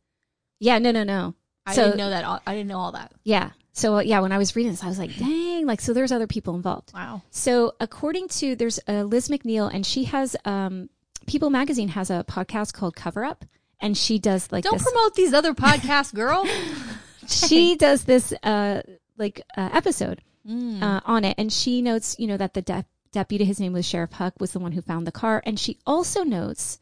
Yeah, 0.60 0.78
no, 0.78 0.90
no, 0.92 1.02
no. 1.02 1.34
I 1.66 1.74
So- 1.74 1.84
didn't 1.84 1.96
know 1.98 2.10
that. 2.10 2.24
All, 2.24 2.40
I 2.46 2.54
didn't 2.54 2.68
know 2.68 2.78
all 2.78 2.92
that. 2.92 3.12
Yeah. 3.24 3.50
So, 3.72 3.96
uh, 3.96 4.00
yeah, 4.00 4.20
when 4.20 4.30
I 4.30 4.38
was 4.38 4.54
reading 4.54 4.70
this, 4.70 4.84
I 4.84 4.86
was 4.86 5.00
like, 5.00 5.16
dang, 5.16 5.66
like, 5.66 5.80
so 5.80 5.92
there's 5.92 6.12
other 6.12 6.28
people 6.28 6.54
involved. 6.54 6.92
Wow. 6.94 7.22
So, 7.30 7.74
according 7.80 8.28
to, 8.28 8.54
there's 8.54 8.78
uh, 8.86 9.02
Liz 9.02 9.26
McNeil, 9.28 9.68
and 9.74 9.84
she 9.84 10.04
has, 10.04 10.36
um, 10.44 10.90
People 11.26 11.50
Magazine 11.50 11.88
has 11.88 12.08
a 12.10 12.22
podcast 12.28 12.72
called 12.74 12.94
Cover 12.94 13.24
Up, 13.24 13.44
and 13.85 13.97
she 13.97 14.18
does 14.18 14.51
like 14.51 14.64
Don't 14.64 14.78
this. 14.78 14.82
promote 14.91 15.14
these 15.14 15.32
other 15.35 15.55
podcasts, 15.55 16.12
girl. 16.14 16.45
she 17.28 17.76
does 17.76 18.05
this, 18.05 18.32
uh, 18.43 18.82
like, 19.16 19.41
uh, 19.57 19.70
episode 19.72 20.22
Mm. 20.47 20.82
uh, 20.82 21.01
on 21.07 21.24
it, 21.24 21.37
and 21.39 21.51
she 21.51 21.80
notes, 21.80 22.16
you 22.18 22.26
know, 22.26 22.37
that 22.37 22.53
the 22.53 22.61
de- 22.61 22.85
deputy, 23.12 23.45
his 23.47 23.59
name 23.61 23.72
was 23.72 23.87
Sheriff 23.87 24.12
Huck, 24.12 24.35
was 24.39 24.53
the 24.53 24.59
one 24.59 24.72
who 24.72 24.82
found 24.82 25.07
the 25.07 25.12
car, 25.12 25.43
and 25.47 25.59
she 25.59 25.78
also 25.87 26.22
notes 26.22 26.78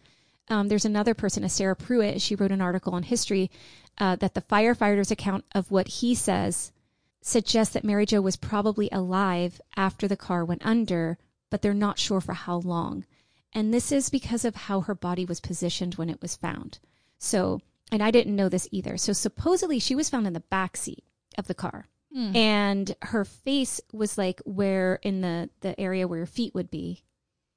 um, 0.49 0.67
there's 0.67 0.85
another 0.85 1.15
person, 1.15 1.45
a 1.45 1.49
Sarah 1.49 1.77
Pruitt. 1.77 2.21
She 2.21 2.35
wrote 2.35 2.51
an 2.51 2.61
article 2.61 2.93
on 2.95 3.05
history 3.05 3.51
uh, 3.99 4.17
that 4.17 4.35
the 4.35 4.43
firefighter's 4.43 5.13
account 5.13 5.45
of 5.55 5.71
what 5.71 5.87
he 5.87 6.15
says 6.17 6.73
suggests 7.21 7.75
that 7.75 7.85
Mary 7.85 8.05
Jo 8.05 8.21
was 8.21 8.35
probably 8.37 8.89
alive 8.91 9.61
after 9.77 10.09
the 10.09 10.17
car 10.17 10.45
went 10.45 10.67
under, 10.67 11.17
but 11.51 11.63
they're 11.63 11.73
not 11.73 11.99
sure 12.01 12.21
for 12.21 12.33
how 12.35 12.57
long. 12.57 13.05
And 13.53 13.73
this 13.73 13.93
is 13.93 14.11
because 14.11 14.45
of 14.45 14.57
how 14.57 14.81
her 14.81 14.95
body 14.97 15.25
was 15.25 15.41
positioned 15.41 15.95
when 15.95 16.11
it 16.11 16.21
was 16.21 16.35
found. 16.37 16.81
So, 17.23 17.61
and 17.93 18.03
I 18.03 18.11
didn't 18.11 18.35
know 18.35 18.49
this 18.49 18.67
either. 18.73 18.97
So 18.97 19.13
supposedly 19.13 19.79
she 19.79 19.95
was 19.95 20.11
found 20.11 20.27
in 20.27 20.33
the 20.33 20.41
back 20.41 20.77
seat 20.77 21.05
of 21.39 21.47
the 21.47 21.55
car 21.55 21.87
Mm. 22.15 22.37
and 22.37 22.97
her 23.01 23.25
face 23.25 23.81
was 23.91 24.19
like 24.19 24.43
where 24.45 24.97
in 25.03 25.23
the 25.23 25.49
the 25.61 25.79
area 25.81 26.07
where 26.07 26.19
your 26.19 26.27
feet 26.27 26.55
would 26.55 26.71
be 26.71 27.03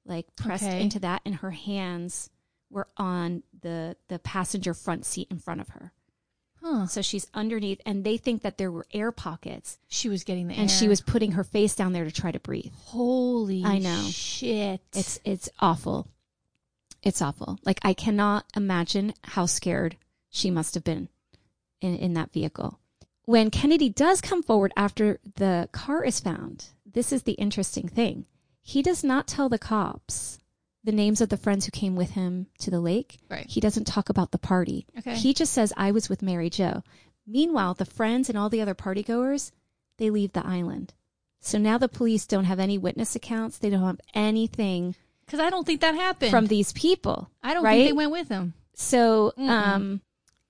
like 0.05 0.33
pressed 0.37 0.63
Okay. 0.63 0.81
into 0.81 0.97
that 0.99 1.21
and 1.25 1.35
her 1.35 1.51
hands 1.51 2.29
were 2.69 2.87
on 2.95 3.43
the 3.59 3.97
the 4.07 4.17
passenger 4.17 4.73
front 4.73 5.03
seat 5.05 5.27
in 5.29 5.39
front 5.39 5.59
of 5.59 5.67
her 5.69 5.91
Huh. 6.61 6.87
so 6.87 7.01
she's 7.01 7.27
underneath 7.33 7.81
and 7.85 8.05
they 8.05 8.15
think 8.15 8.43
that 8.43 8.57
there 8.57 8.71
were 8.71 8.87
air 8.93 9.11
pockets 9.11 9.77
She 9.89 10.07
was 10.07 10.23
getting 10.23 10.47
the 10.47 10.53
and 10.53 10.71
she 10.71 10.87
was 10.87 11.01
putting 11.01 11.33
her 11.33 11.43
face 11.43 11.75
down 11.75 11.91
there 11.91 12.05
to 12.05 12.11
try 12.11 12.31
to 12.31 12.39
breathe 12.39 12.71
Holy 12.85 13.61
I 13.65 13.79
know. 13.79 14.07
shit. 14.09 14.79
it's 14.93 15.19
it's 15.25 15.49
awful 15.59 16.07
it's 17.05 17.21
awful. 17.21 17.59
Like 17.63 17.79
i 17.83 17.93
cannot 17.93 18.45
imagine 18.55 19.13
how 19.23 19.45
scared 19.45 19.95
she 20.29 20.51
must 20.51 20.73
have 20.73 20.83
been 20.83 21.07
in 21.81 21.95
in 21.95 22.13
that 22.13 22.33
vehicle. 22.33 22.79
When 23.23 23.49
kennedy 23.49 23.89
does 23.89 24.21
come 24.21 24.43
forward 24.43 24.73
after 24.75 25.19
the 25.35 25.69
car 25.71 26.03
is 26.03 26.19
found 26.19 26.69
this 26.85 27.11
is 27.11 27.23
the 27.23 27.33
interesting 27.33 27.87
thing. 27.87 28.25
He 28.61 28.81
does 28.81 29.03
not 29.03 29.27
tell 29.27 29.49
the 29.49 29.59
cops 29.59 30.39
the 30.83 30.91
names 30.91 31.19
of 31.19 31.29
the 31.29 31.37
friends 31.37 31.65
who 31.65 31.71
came 31.71 31.95
with 31.95 32.11
him 32.11 32.47
to 32.59 32.69
the 32.69 32.79
lake. 32.79 33.17
Right. 33.29 33.45
he 33.47 33.59
doesn't 33.59 33.85
talk 33.85 34.09
about 34.09 34.31
the 34.31 34.37
party. 34.37 34.85
Okay. 34.97 35.15
he 35.15 35.33
just 35.33 35.53
says 35.53 35.73
i 35.77 35.91
was 35.91 36.09
with 36.09 36.21
mary 36.21 36.49
jo 36.49 36.83
meanwhile 37.27 37.73
the 37.73 37.85
friends 37.85 38.29
and 38.29 38.37
all 38.37 38.49
the 38.49 38.61
other 38.61 38.75
party 38.75 39.03
goers 39.03 39.51
they 39.97 40.09
leave 40.09 40.33
the 40.33 40.45
island. 40.45 40.93
So 41.39 41.57
now 41.57 41.77
the 41.77 41.87
police 41.87 42.25
don't 42.25 42.45
have 42.45 42.59
any 42.59 42.77
witness 42.77 43.15
accounts. 43.15 43.57
They 43.57 43.69
don't 43.69 43.83
have 43.83 44.01
anything 44.13 44.95
Because 45.25 45.39
I 45.39 45.49
don't 45.49 45.65
think 45.65 45.81
that 45.81 45.95
happened. 45.95 46.31
from 46.31 46.47
these 46.47 46.71
people. 46.73 47.29
I 47.41 47.53
don't 47.53 47.63
right? 47.63 47.77
think 47.77 47.89
they 47.89 47.93
went 47.93 48.11
with 48.11 48.29
him. 48.29 48.53
So 48.75 49.33
Mm-mm. 49.37 49.49
um, 49.49 50.01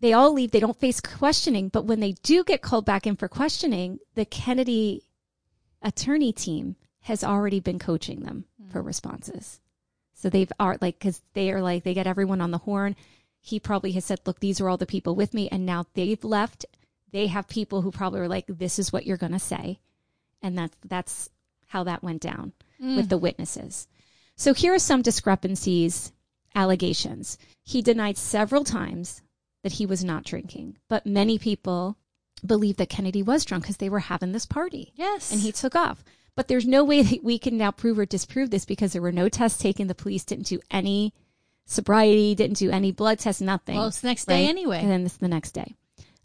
they 0.01 0.13
all 0.13 0.33
leave. 0.33 0.51
They 0.51 0.59
don't 0.59 0.79
face 0.79 0.99
questioning. 0.99 1.69
But 1.69 1.85
when 1.85 1.99
they 2.01 2.13
do 2.23 2.43
get 2.43 2.61
called 2.61 2.85
back 2.85 3.07
in 3.07 3.15
for 3.15 3.27
questioning, 3.27 3.99
the 4.15 4.25
Kennedy 4.25 5.03
attorney 5.81 6.33
team 6.33 6.75
has 7.01 7.23
already 7.23 7.59
been 7.59 7.79
coaching 7.79 8.21
them 8.21 8.45
for 8.71 8.81
responses. 8.81 9.59
So 10.13 10.29
they've 10.29 10.51
are 10.59 10.77
like 10.81 10.97
because 10.97 11.21
they 11.33 11.51
are 11.51 11.61
like 11.61 11.83
they 11.83 11.93
get 11.93 12.07
everyone 12.07 12.41
on 12.41 12.51
the 12.51 12.57
horn. 12.59 12.95
He 13.41 13.59
probably 13.59 13.91
has 13.91 14.05
said, 14.05 14.21
"Look, 14.25 14.39
these 14.39 14.59
are 14.59 14.67
all 14.67 14.77
the 14.77 14.85
people 14.87 15.13
with 15.15 15.33
me," 15.33 15.47
and 15.49 15.65
now 15.65 15.85
they've 15.93 16.23
left. 16.23 16.65
They 17.11 17.27
have 17.27 17.47
people 17.47 17.81
who 17.81 17.91
probably 17.91 18.21
are 18.21 18.27
like, 18.27 18.45
"This 18.47 18.79
is 18.79 18.91
what 18.91 19.05
you're 19.05 19.17
going 19.17 19.33
to 19.33 19.39
say," 19.39 19.79
and 20.41 20.57
that's 20.57 20.75
that's 20.83 21.29
how 21.67 21.83
that 21.83 22.03
went 22.03 22.21
down 22.21 22.53
Mm. 22.81 22.97
with 22.97 23.07
the 23.09 23.17
witnesses. 23.17 23.87
So 24.37 24.53
here 24.53 24.73
are 24.73 24.79
some 24.79 25.01
discrepancies, 25.01 26.11
allegations. 26.53 27.37
He 27.63 27.81
denied 27.81 28.17
several 28.17 28.63
times 28.63 29.21
that 29.63 29.73
he 29.73 29.85
was 29.85 30.03
not 30.03 30.23
drinking, 30.23 30.77
but 30.87 31.05
many 31.05 31.37
people 31.39 31.97
believe 32.45 32.77
that 32.77 32.89
Kennedy 32.89 33.23
was 33.23 33.45
drunk 33.45 33.63
because 33.63 33.77
they 33.77 33.89
were 33.89 33.99
having 33.99 34.31
this 34.31 34.45
party 34.45 34.91
Yes. 34.95 35.31
and 35.31 35.41
he 35.41 35.51
took 35.51 35.75
off. 35.75 36.03
But 36.35 36.47
there's 36.49 36.67
no 36.67 36.83
way 36.83 37.01
that 37.01 37.23
we 37.23 37.39
can 37.39 37.57
now 37.57 37.71
prove 37.71 37.97
or 37.97 38.05
disprove 38.05 38.49
this 38.49 38.65
because 38.65 38.91
there 38.93 39.01
were 39.01 39.11
no 39.11 39.29
tests 39.29 39.61
taken. 39.61 39.87
The 39.87 39.95
police 39.95 40.25
didn't 40.25 40.47
do 40.47 40.59
any 40.69 41.13
sobriety, 41.65 42.35
didn't 42.35 42.57
do 42.57 42.69
any 42.71 42.91
blood 42.91 43.19
tests, 43.19 43.41
nothing. 43.41 43.77
Well, 43.77 43.87
it's 43.87 44.01
the 44.01 44.07
next 44.09 44.25
day 44.25 44.43
right? 44.43 44.49
anyway. 44.49 44.79
And 44.81 44.91
then 44.91 45.05
it's 45.05 45.17
the 45.17 45.27
next 45.29 45.51
day. 45.51 45.75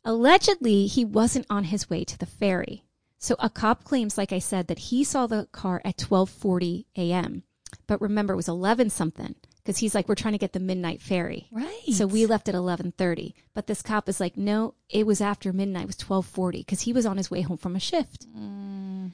Allegedly, 0.04 0.86
he 0.86 1.04
wasn't 1.04 1.46
on 1.48 1.64
his 1.64 1.88
way 1.88 2.04
to 2.04 2.18
the 2.18 2.26
ferry. 2.26 2.84
So 3.18 3.36
a 3.38 3.48
cop 3.50 3.84
claims, 3.84 4.18
like 4.18 4.32
I 4.32 4.38
said, 4.38 4.66
that 4.66 4.78
he 4.78 5.04
saw 5.04 5.26
the 5.26 5.46
car 5.52 5.80
at 5.84 5.96
12:40 5.98 6.86
a.m. 6.96 7.42
But 7.90 8.00
remember, 8.00 8.34
it 8.34 8.36
was 8.36 8.46
11 8.46 8.90
something 8.90 9.34
because 9.56 9.78
he's 9.78 9.96
like, 9.96 10.08
we're 10.08 10.14
trying 10.14 10.34
to 10.34 10.38
get 10.38 10.52
the 10.52 10.60
midnight 10.60 11.02
ferry. 11.02 11.48
right. 11.50 11.82
So 11.92 12.06
we 12.06 12.24
left 12.24 12.48
at 12.48 12.54
11:30. 12.54 13.34
But 13.52 13.66
this 13.66 13.82
cop 13.82 14.08
is 14.08 14.20
like, 14.20 14.36
no, 14.36 14.74
it 14.88 15.08
was 15.08 15.20
after 15.20 15.52
midnight. 15.52 15.82
It 15.82 15.86
was 15.88 15.96
12:40 15.96 16.52
because 16.60 16.82
he 16.82 16.92
was 16.92 17.04
on 17.04 17.16
his 17.16 17.32
way 17.32 17.40
home 17.40 17.56
from 17.58 17.74
a 17.74 17.80
shift, 17.80 18.26
Mm, 18.32 19.10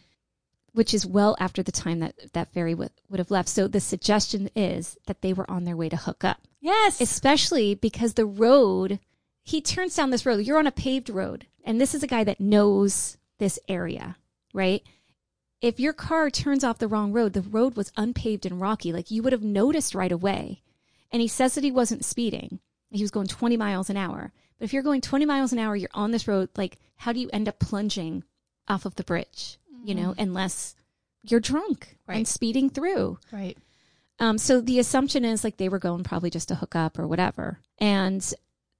which 0.74 0.92
is 0.92 1.06
well 1.06 1.36
after 1.40 1.62
the 1.62 1.72
time 1.72 2.00
that 2.00 2.34
that 2.34 2.52
ferry 2.52 2.74
would 2.74 2.90
would 3.08 3.18
have 3.18 3.30
left. 3.30 3.48
So 3.48 3.66
the 3.66 3.80
suggestion 3.80 4.50
is 4.54 4.98
that 5.06 5.22
they 5.22 5.32
were 5.32 5.50
on 5.50 5.64
their 5.64 5.76
way 5.76 5.88
to 5.88 5.96
hook 5.96 6.22
up 6.22 6.40
yes. 6.60 7.00
especially 7.00 7.74
because 7.74 8.12
the 8.12 8.26
road 8.26 8.98
he 9.42 9.62
turns 9.62 9.96
down 9.96 10.10
this 10.10 10.26
road 10.26 10.44
you're 10.44 10.58
on 10.58 10.66
a 10.66 10.70
paved 10.84 11.08
road 11.08 11.46
and 11.64 11.80
this 11.80 11.94
is 11.94 12.02
a 12.02 12.06
guy 12.06 12.24
that 12.24 12.40
knows 12.40 13.16
this 13.38 13.58
area 13.68 14.16
right 14.52 14.82
if 15.60 15.80
your 15.80 15.92
car 15.92 16.30
turns 16.30 16.62
off 16.62 16.78
the 16.78 16.88
wrong 16.88 17.12
road 17.12 17.32
the 17.32 17.42
road 17.42 17.76
was 17.76 17.92
unpaved 17.96 18.46
and 18.46 18.60
rocky. 18.60 18.92
Like 18.92 19.10
you 19.10 19.22
would 19.22 19.32
have 19.32 19.42
noticed 19.42 19.94
right 19.94 20.12
away. 20.12 20.62
And 21.10 21.22
he 21.22 21.28
says 21.28 21.54
that 21.54 21.64
he 21.64 21.70
wasn't 21.70 22.04
speeding. 22.04 22.60
He 22.90 23.02
was 23.02 23.10
going 23.10 23.26
20 23.26 23.56
miles 23.56 23.90
an 23.90 23.96
hour. 23.96 24.32
But 24.58 24.64
if 24.64 24.72
you're 24.72 24.82
going 24.82 25.00
20 25.00 25.24
miles 25.26 25.52
an 25.52 25.58
hour 25.58 25.76
you're 25.76 25.90
on 25.94 26.10
this 26.10 26.28
road 26.28 26.48
like 26.56 26.78
how 26.96 27.12
do 27.12 27.20
you 27.20 27.30
end 27.32 27.48
up 27.48 27.58
plunging 27.58 28.24
off 28.68 28.84
of 28.86 28.94
the 28.96 29.04
bridge 29.04 29.58
you 29.84 29.94
know 29.94 30.14
unless 30.18 30.74
you're 31.22 31.40
drunk 31.40 31.96
and 32.18 32.28
speeding 32.28 32.70
through? 32.70 33.18
Right. 33.32 33.56
um, 34.18 34.38
so 34.38 34.60
the 34.60 34.78
assumption 34.78 35.24
is 35.24 35.44
like 35.44 35.56
they 35.56 35.68
were 35.68 35.78
going 35.78 36.04
probably 36.04 36.30
just 36.30 36.48
to 36.48 36.54
hook 36.54 36.74
up 36.76 36.98
or 36.98 37.06
whatever. 37.06 37.60
And 37.78 38.22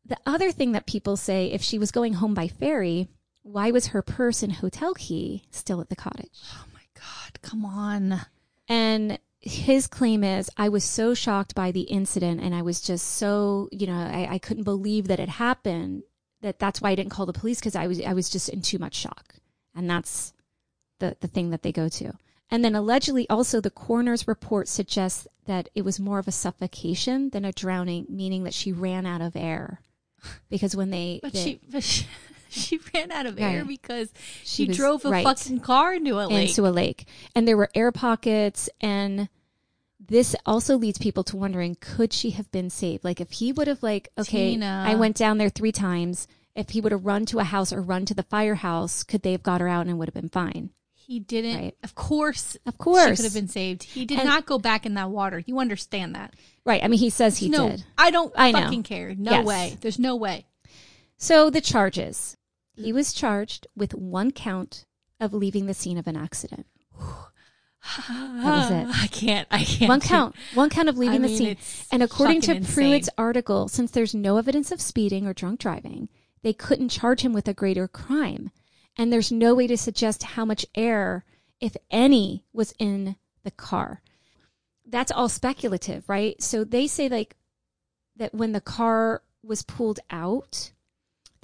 the 0.04 0.16
other 0.24 0.52
thing 0.52 0.72
that 0.72 0.86
people 0.86 1.16
say, 1.16 1.50
if 1.50 1.62
she 1.62 1.78
was 1.78 1.90
going 1.90 2.14
home 2.14 2.32
by 2.34 2.48
ferry, 2.48 3.08
why 3.42 3.70
was 3.70 3.88
her 3.88 4.02
purse 4.02 4.42
and 4.42 4.52
hotel 4.54 4.94
key 4.94 5.44
still 5.50 5.80
at 5.80 5.88
the 5.88 5.96
cottage? 5.96 6.40
Oh 6.54 6.64
God. 6.98 7.40
Come 7.43 7.64
on. 7.64 8.20
And 8.68 9.18
his 9.40 9.86
claim 9.86 10.24
is, 10.24 10.51
I 10.56 10.68
was 10.68 10.82
so 10.82 11.14
shocked 11.14 11.55
by 11.55 11.70
the 11.70 11.82
incident 11.82 12.40
and 12.40 12.55
I 12.55 12.62
was 12.62 12.81
just 12.81 13.06
so, 13.06 13.68
you 13.70 13.86
know, 13.86 13.94
I, 13.94 14.28
I 14.32 14.39
couldn't 14.39 14.64
believe 14.64 15.06
that 15.09 15.20
it 15.20 15.28
happened 15.28 16.02
that 16.43 16.59
that's 16.59 16.81
why 16.81 16.90
I 16.90 16.94
didn't 16.94 17.12
call 17.12 17.27
the 17.27 17.32
police 17.32 17.60
because 17.60 17.77
I 17.77 17.86
was, 17.86 18.01
I 18.02 18.12
was 18.12 18.28
just 18.28 18.48
in 18.48 18.60
too 18.62 18.78
much 18.78 18.94
shock. 18.94 19.36
And 19.74 19.89
that's 19.89 20.32
the, 20.98 21.16
the 21.20 21.28
thing 21.28 21.51
that 21.51 21.62
they 21.62 21.73
go 21.73 21.89
to. 21.89 22.12
And 22.51 22.64
then 22.64 22.74
allegedly 22.74 23.28
also 23.28 23.60
the 23.60 23.70
coroner's 23.70 24.27
report 24.28 24.68
suggests 24.68 25.27
that 25.47 25.68
it 25.74 25.82
was 25.85 26.01
more 26.01 26.18
of 26.18 26.28
a 26.28 26.32
suffocation 26.32 27.31
than 27.31 27.44
a 27.44 27.52
drowning, 27.52 28.06
meaning 28.09 28.44
that 28.44 28.55
she 28.55 28.73
ran 28.73 29.06
out 29.06 29.20
of 29.20 29.36
air. 29.36 29.81
Because 30.48 30.74
when 30.74 30.90
they, 30.90 31.20
But 31.23 31.32
they- 31.32 31.39
she, 31.44 31.60
but 31.70 31.82
she, 31.85 32.06
she 32.51 32.78
ran 32.94 33.10
out 33.12 33.27
of 33.27 33.39
air 33.40 33.59
Right. 33.59 33.68
because 33.68 34.12
She 34.43 34.64
she, 34.64 34.68
was- 34.68 34.77
drove 34.77 35.05
a 35.05 35.10
right. 35.10 35.24
fucking 35.24 35.60
car 35.60 35.94
into 35.94 36.20
a 36.20 36.27
lake. 36.27 36.48
into 36.51 36.66
a 36.66 36.70
lake. 36.70 37.06
And 37.35 37.47
there 37.47 37.56
were 37.56 37.70
air 37.74 37.93
pockets 37.93 38.68
and 38.81 39.28
this 39.98 40.36
also 40.44 40.77
leads 40.77 40.98
people 40.98 41.24
to 41.24 41.36
wondering 41.36 41.77
could 41.81 42.12
she 42.12 42.31
have 42.31 42.51
been 42.52 42.70
saved? 42.70 43.02
Like 43.05 43.20
if 43.20 43.31
he 43.32 43.52
would 43.52 43.66
have 43.66 43.82
like 43.82 44.09
okay, 44.18 44.51
Tina. 44.51 44.85
I 44.86 44.94
went 44.94 45.16
down 45.16 45.39
there 45.39 45.48
3 45.48 45.73
times, 45.73 46.28
if 46.55 46.70
he 46.70 46.81
would 46.81 46.93
have 46.93 47.05
run 47.05 47.27
to 47.27 47.39
a 47.39 47.44
house 47.44 47.73
or 47.73 47.82
run 47.82 48.05
to 48.06 48.14
the 48.14 48.23
firehouse, 48.23 49.02
could 49.02 49.23
they 49.23 49.32
have 49.32 49.43
got 49.43 49.60
her 49.60 49.68
out 49.68 49.86
and 49.86 49.98
would 49.98 50.09
have 50.09 50.14
been 50.14 50.28
fine? 50.31 50.70
he 51.09 51.20
didn't. 51.20 51.55
Right. 51.56 51.77
Of 51.85 51.94
course. 51.94 52.56
Of 52.66 52.78
course. 52.78 53.10
She 53.10 53.14
could 53.14 53.24
have 53.27 53.35
been 53.35 53.47
saved. 53.47 53.85
He 53.85 54.05
did 54.05 54.18
And- 54.18 54.28
not 54.28 54.44
go 54.44 54.59
back 54.59 54.85
in 54.86 54.94
that 54.94 55.09
water. 55.09 55.40
You 55.47 55.60
understand 55.60 56.16
that. 56.16 56.35
Right. 56.64 56.82
I 56.82 56.89
mean 56.89 56.98
he 56.98 57.10
says 57.10 57.39
he 57.39 57.48
no, 57.48 57.68
did. 57.70 57.85
I 57.97 58.10
don't 58.10 58.32
I 58.36 58.51
know. 58.51 58.60
fucking 58.62 58.82
care. 58.82 59.14
No 59.16 59.31
Yes. 59.31 59.47
way. 59.47 59.77
There's 59.81 60.01
no 60.01 60.16
way. 60.16 60.47
So 61.16 61.51
the 61.51 61.60
charges. 61.60 62.36
He 62.74 62.93
was 62.93 63.12
charged 63.12 63.66
with 63.74 63.94
one 63.94 64.30
count 64.30 64.84
of 65.18 65.32
leaving 65.32 65.66
the 65.66 65.74
scene 65.74 65.97
of 65.97 66.06
an 66.06 66.16
accident. 66.16 66.66
That 67.98 68.43
was 68.44 68.70
it. 68.70 68.86
I 69.02 69.06
can't. 69.06 69.48
I 69.51 69.64
can't. 69.64 69.88
One 69.88 70.01
count. 70.01 70.34
One 70.55 70.70
count 70.70 70.88
of 70.88 70.98
leaving 70.98 71.24
I 71.24 71.28
the 71.28 71.36
scene. 71.36 71.56
And 71.90 72.02
according 72.02 72.43
to 72.43 72.55
fucking 72.55 72.64
Pruitt's 72.66 73.09
article, 73.16 73.68
since 73.68 73.90
there's 73.90 74.14
no 74.14 74.36
evidence 74.36 74.70
of 74.70 74.80
speeding 74.80 75.26
or 75.26 75.32
drunk 75.32 75.60
driving, 75.60 76.09
they 76.43 76.52
couldn't 76.52 76.90
charge 76.90 77.22
him 77.22 77.32
with 77.32 77.48
a 77.48 77.55
greater 77.55 77.88
crime. 77.88 78.51
And 78.97 79.12
there's 79.12 79.32
no 79.32 79.55
way 79.55 79.66
to 79.66 79.76
suggest 79.76 80.22
how 80.22 80.44
much 80.44 80.66
air, 80.74 81.24
if 81.60 81.76
any, 81.90 82.44
was 82.52 82.74
in 82.78 83.16
the 83.44 83.51
car. 83.51 84.02
That's 84.86 85.12
all 85.12 85.28
speculative, 85.28 86.09
right? 86.09 86.40
So 86.43 86.64
they 86.64 86.86
say 86.86 87.09
like 87.09 87.36
that 88.16 88.34
when 88.34 88.52
the 88.52 88.60
car 88.60 89.22
was 89.43 89.62
pulled 89.62 90.01
out, 90.10 90.72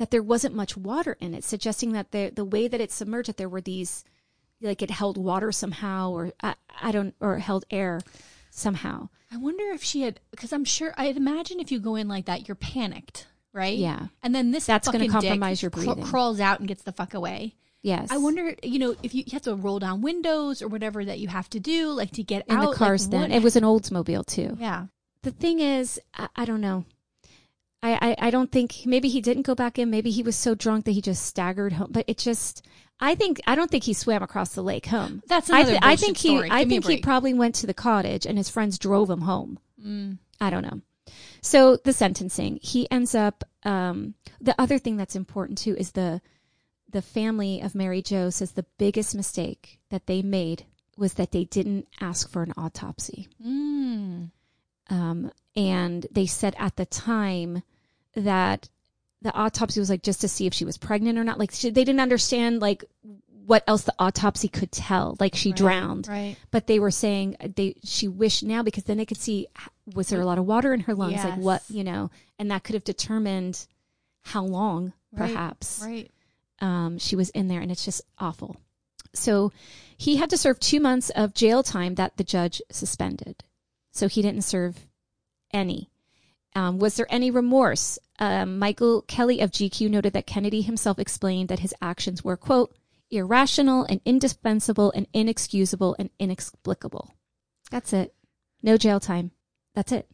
that 0.02 0.10
there 0.10 0.22
wasn't 0.22 0.52
much 0.52 0.76
water 0.76 1.16
in 1.20 1.32
it, 1.32 1.44
suggesting 1.44 1.92
that 1.92 2.10
the 2.10 2.32
the 2.34 2.44
way 2.44 2.66
that 2.66 2.80
it 2.80 2.90
submerged, 2.90 3.28
that 3.28 3.36
there 3.36 3.48
were 3.48 3.60
these 3.60 4.04
like 4.60 4.82
it 4.82 4.90
held 4.90 5.16
water 5.16 5.52
somehow, 5.52 6.10
or 6.10 6.32
I, 6.42 6.56
I 6.82 6.90
don't, 6.90 7.14
or 7.20 7.38
held 7.38 7.64
air 7.70 8.00
somehow. 8.50 9.08
I 9.32 9.36
wonder 9.36 9.64
if 9.70 9.82
she 9.84 10.02
had, 10.02 10.18
because 10.32 10.52
I'm 10.52 10.64
sure, 10.64 10.92
I'd 10.96 11.16
imagine 11.16 11.60
if 11.60 11.70
you 11.70 11.78
go 11.78 11.94
in 11.94 12.08
like 12.08 12.26
that, 12.26 12.48
you're 12.48 12.56
panicked, 12.56 13.28
right? 13.52 13.78
Yeah. 13.78 14.06
And 14.24 14.34
then 14.34 14.50
this 14.50 14.66
That's 14.66 14.88
gonna 14.88 15.08
compromise 15.08 15.62
your 15.62 15.70
breathing. 15.70 16.02
crawls 16.02 16.40
out 16.40 16.58
and 16.58 16.66
gets 16.68 16.82
the 16.82 16.92
fuck 16.92 17.14
away. 17.14 17.54
Yes. 17.82 18.08
I 18.10 18.16
wonder, 18.18 18.56
you 18.64 18.78
know, 18.80 18.96
if 19.04 19.14
you, 19.14 19.22
you 19.26 19.32
have 19.32 19.42
to 19.42 19.54
roll 19.54 19.78
down 19.78 20.02
windows 20.02 20.62
or 20.62 20.68
whatever 20.68 21.04
that 21.04 21.18
you 21.20 21.28
have 21.28 21.48
to 21.50 21.60
do, 21.60 21.90
like 21.90 22.10
to 22.12 22.24
get 22.24 22.44
in 22.48 22.56
out. 22.56 22.70
the 22.72 22.76
cars 22.76 23.04
like, 23.04 23.10
then. 23.12 23.20
what- 23.30 23.30
It 23.32 23.42
was 23.42 23.54
an 23.56 23.62
Oldsmobile 23.64 24.26
too. 24.26 24.56
yeah. 24.58 24.86
The 25.22 25.30
thing 25.30 25.60
is, 25.60 26.00
I, 26.14 26.28
I 26.34 26.44
don't 26.44 26.60
know. 26.60 26.84
I, 27.82 27.92
I, 28.10 28.26
I 28.28 28.30
don't 28.30 28.52
think 28.52 28.82
maybe 28.84 29.08
he 29.08 29.20
didn't 29.20 29.42
go 29.42 29.54
back 29.54 29.78
in. 29.78 29.90
Maybe 29.90 30.10
he 30.10 30.22
was 30.22 30.36
so 30.36 30.54
drunk 30.54 30.84
that 30.84 30.92
he 30.92 31.00
just 31.00 31.24
staggered 31.24 31.72
home. 31.74 31.88
But 31.90 32.04
it 32.06 32.18
just, 32.18 32.64
I 33.00 33.14
think, 33.14 33.40
I 33.46 33.54
don't 33.54 33.70
think 33.70 33.84
he 33.84 33.92
swam 33.92 34.22
across 34.22 34.54
the 34.54 34.62
lake 34.62 34.86
home. 34.86 35.22
That's 35.26 35.50
I, 35.50 35.60
another 35.60 35.78
I 35.82 35.96
think 35.96 36.16
he, 36.16 36.28
story. 36.28 36.50
I 36.50 36.64
Give 36.64 36.66
a 36.66 36.70
think 36.70 36.84
he 36.84 37.02
probably 37.02 37.34
went 37.34 37.56
to 37.56 37.66
the 37.66 37.74
cottage 37.74 38.24
and 38.26 38.38
his 38.38 38.48
friends 38.48 38.78
drove 38.78 39.10
him 39.10 39.22
home. 39.22 39.58
Mm. 39.84 40.18
I 40.40 40.50
don't 40.50 40.62
know. 40.62 40.80
So 41.40 41.76
the 41.76 41.92
sentencing, 41.92 42.60
he 42.62 42.90
ends 42.90 43.14
up. 43.14 43.44
Um, 43.64 44.14
the 44.40 44.54
other 44.60 44.78
thing 44.78 44.96
that's 44.96 45.16
important 45.16 45.58
too 45.58 45.76
is 45.76 45.92
the 45.92 46.20
the 46.88 47.02
family 47.02 47.60
of 47.60 47.74
Mary 47.74 48.02
Jo 48.02 48.30
says 48.30 48.52
the 48.52 48.66
biggest 48.78 49.14
mistake 49.14 49.80
that 49.88 50.06
they 50.06 50.22
made 50.22 50.66
was 50.96 51.14
that 51.14 51.32
they 51.32 51.44
didn't 51.44 51.88
ask 52.00 52.28
for 52.28 52.42
an 52.42 52.52
autopsy. 52.56 53.28
Mm. 53.44 54.30
Um, 54.90 55.32
and 55.56 56.06
they 56.10 56.26
said 56.26 56.54
at 56.58 56.76
the 56.76 56.86
time 56.86 57.62
that 58.14 58.68
the 59.20 59.32
autopsy 59.34 59.80
was 59.80 59.88
like 59.90 60.02
just 60.02 60.20
to 60.22 60.28
see 60.28 60.46
if 60.46 60.54
she 60.54 60.64
was 60.64 60.76
pregnant 60.78 61.18
or 61.18 61.24
not. 61.24 61.38
Like 61.38 61.50
she, 61.52 61.70
they 61.70 61.84
didn't 61.84 62.00
understand 62.00 62.60
like 62.60 62.84
what 63.44 63.64
else 63.66 63.82
the 63.82 63.94
autopsy 63.98 64.48
could 64.48 64.72
tell. 64.72 65.16
Like 65.20 65.34
she 65.34 65.50
Right, 65.50 65.56
drowned, 65.56 66.08
Right. 66.08 66.36
but 66.50 66.66
they 66.66 66.78
were 66.78 66.90
saying 66.90 67.36
they 67.56 67.76
she 67.84 68.08
wished 68.08 68.42
now 68.42 68.62
because 68.62 68.84
then 68.84 68.96
they 68.96 69.06
could 69.06 69.16
see 69.18 69.46
was 69.94 70.08
there 70.08 70.20
a 70.20 70.26
lot 70.26 70.38
of 70.38 70.46
water 70.46 70.72
in 70.72 70.80
her 70.80 70.94
lungs, 70.94 71.22
like 71.24 71.36
what 71.38 71.62
you 71.68 71.84
know, 71.84 72.10
and 72.38 72.50
that 72.50 72.64
could 72.64 72.74
have 72.74 72.84
determined 72.84 73.66
how 74.22 74.44
long 74.44 74.92
Right, 75.12 75.28
perhaps 75.28 75.80
Right. 75.82 76.10
um, 76.60 76.98
she 76.98 77.16
was 77.16 77.30
in 77.30 77.48
there, 77.48 77.60
and 77.60 77.70
it's 77.70 77.84
just 77.84 78.02
awful. 78.18 78.56
So 79.14 79.52
he 79.96 80.16
had 80.16 80.30
to 80.30 80.38
serve 80.38 80.58
two 80.58 80.80
months 80.80 81.10
of 81.10 81.34
jail 81.34 81.62
time 81.62 81.96
that 81.96 82.16
the 82.16 82.24
judge 82.24 82.62
suspended. 82.70 83.44
So 83.92 84.08
he 84.08 84.22
didn't 84.22 84.42
serve 84.42 84.86
any. 85.52 85.90
Um, 86.54 86.78
was 86.78 86.96
there 86.96 87.06
any 87.08 87.30
remorse? 87.30 87.98
Um, 88.18 88.58
Michael 88.58 89.02
Kelly 89.02 89.40
of 89.40 89.50
GQ 89.50 89.88
noted 89.90 90.12
that 90.12 90.26
Kennedy 90.26 90.60
himself 90.62 90.98
explained 90.98 91.48
that 91.48 91.60
his 91.60 91.74
actions 91.80 92.22
were, 92.22 92.36
quote, 92.36 92.74
irrational 93.10 93.84
and 93.84 94.00
indispensable 94.04 94.92
and 94.94 95.06
inexcusable 95.12 95.96
and 95.98 96.10
inexplicable. 96.18 97.14
That's 97.70 97.92
it. 97.92 98.14
No 98.62 98.76
jail 98.76 99.00
time. 99.00 99.30
That's 99.74 99.92
it. 99.92 100.08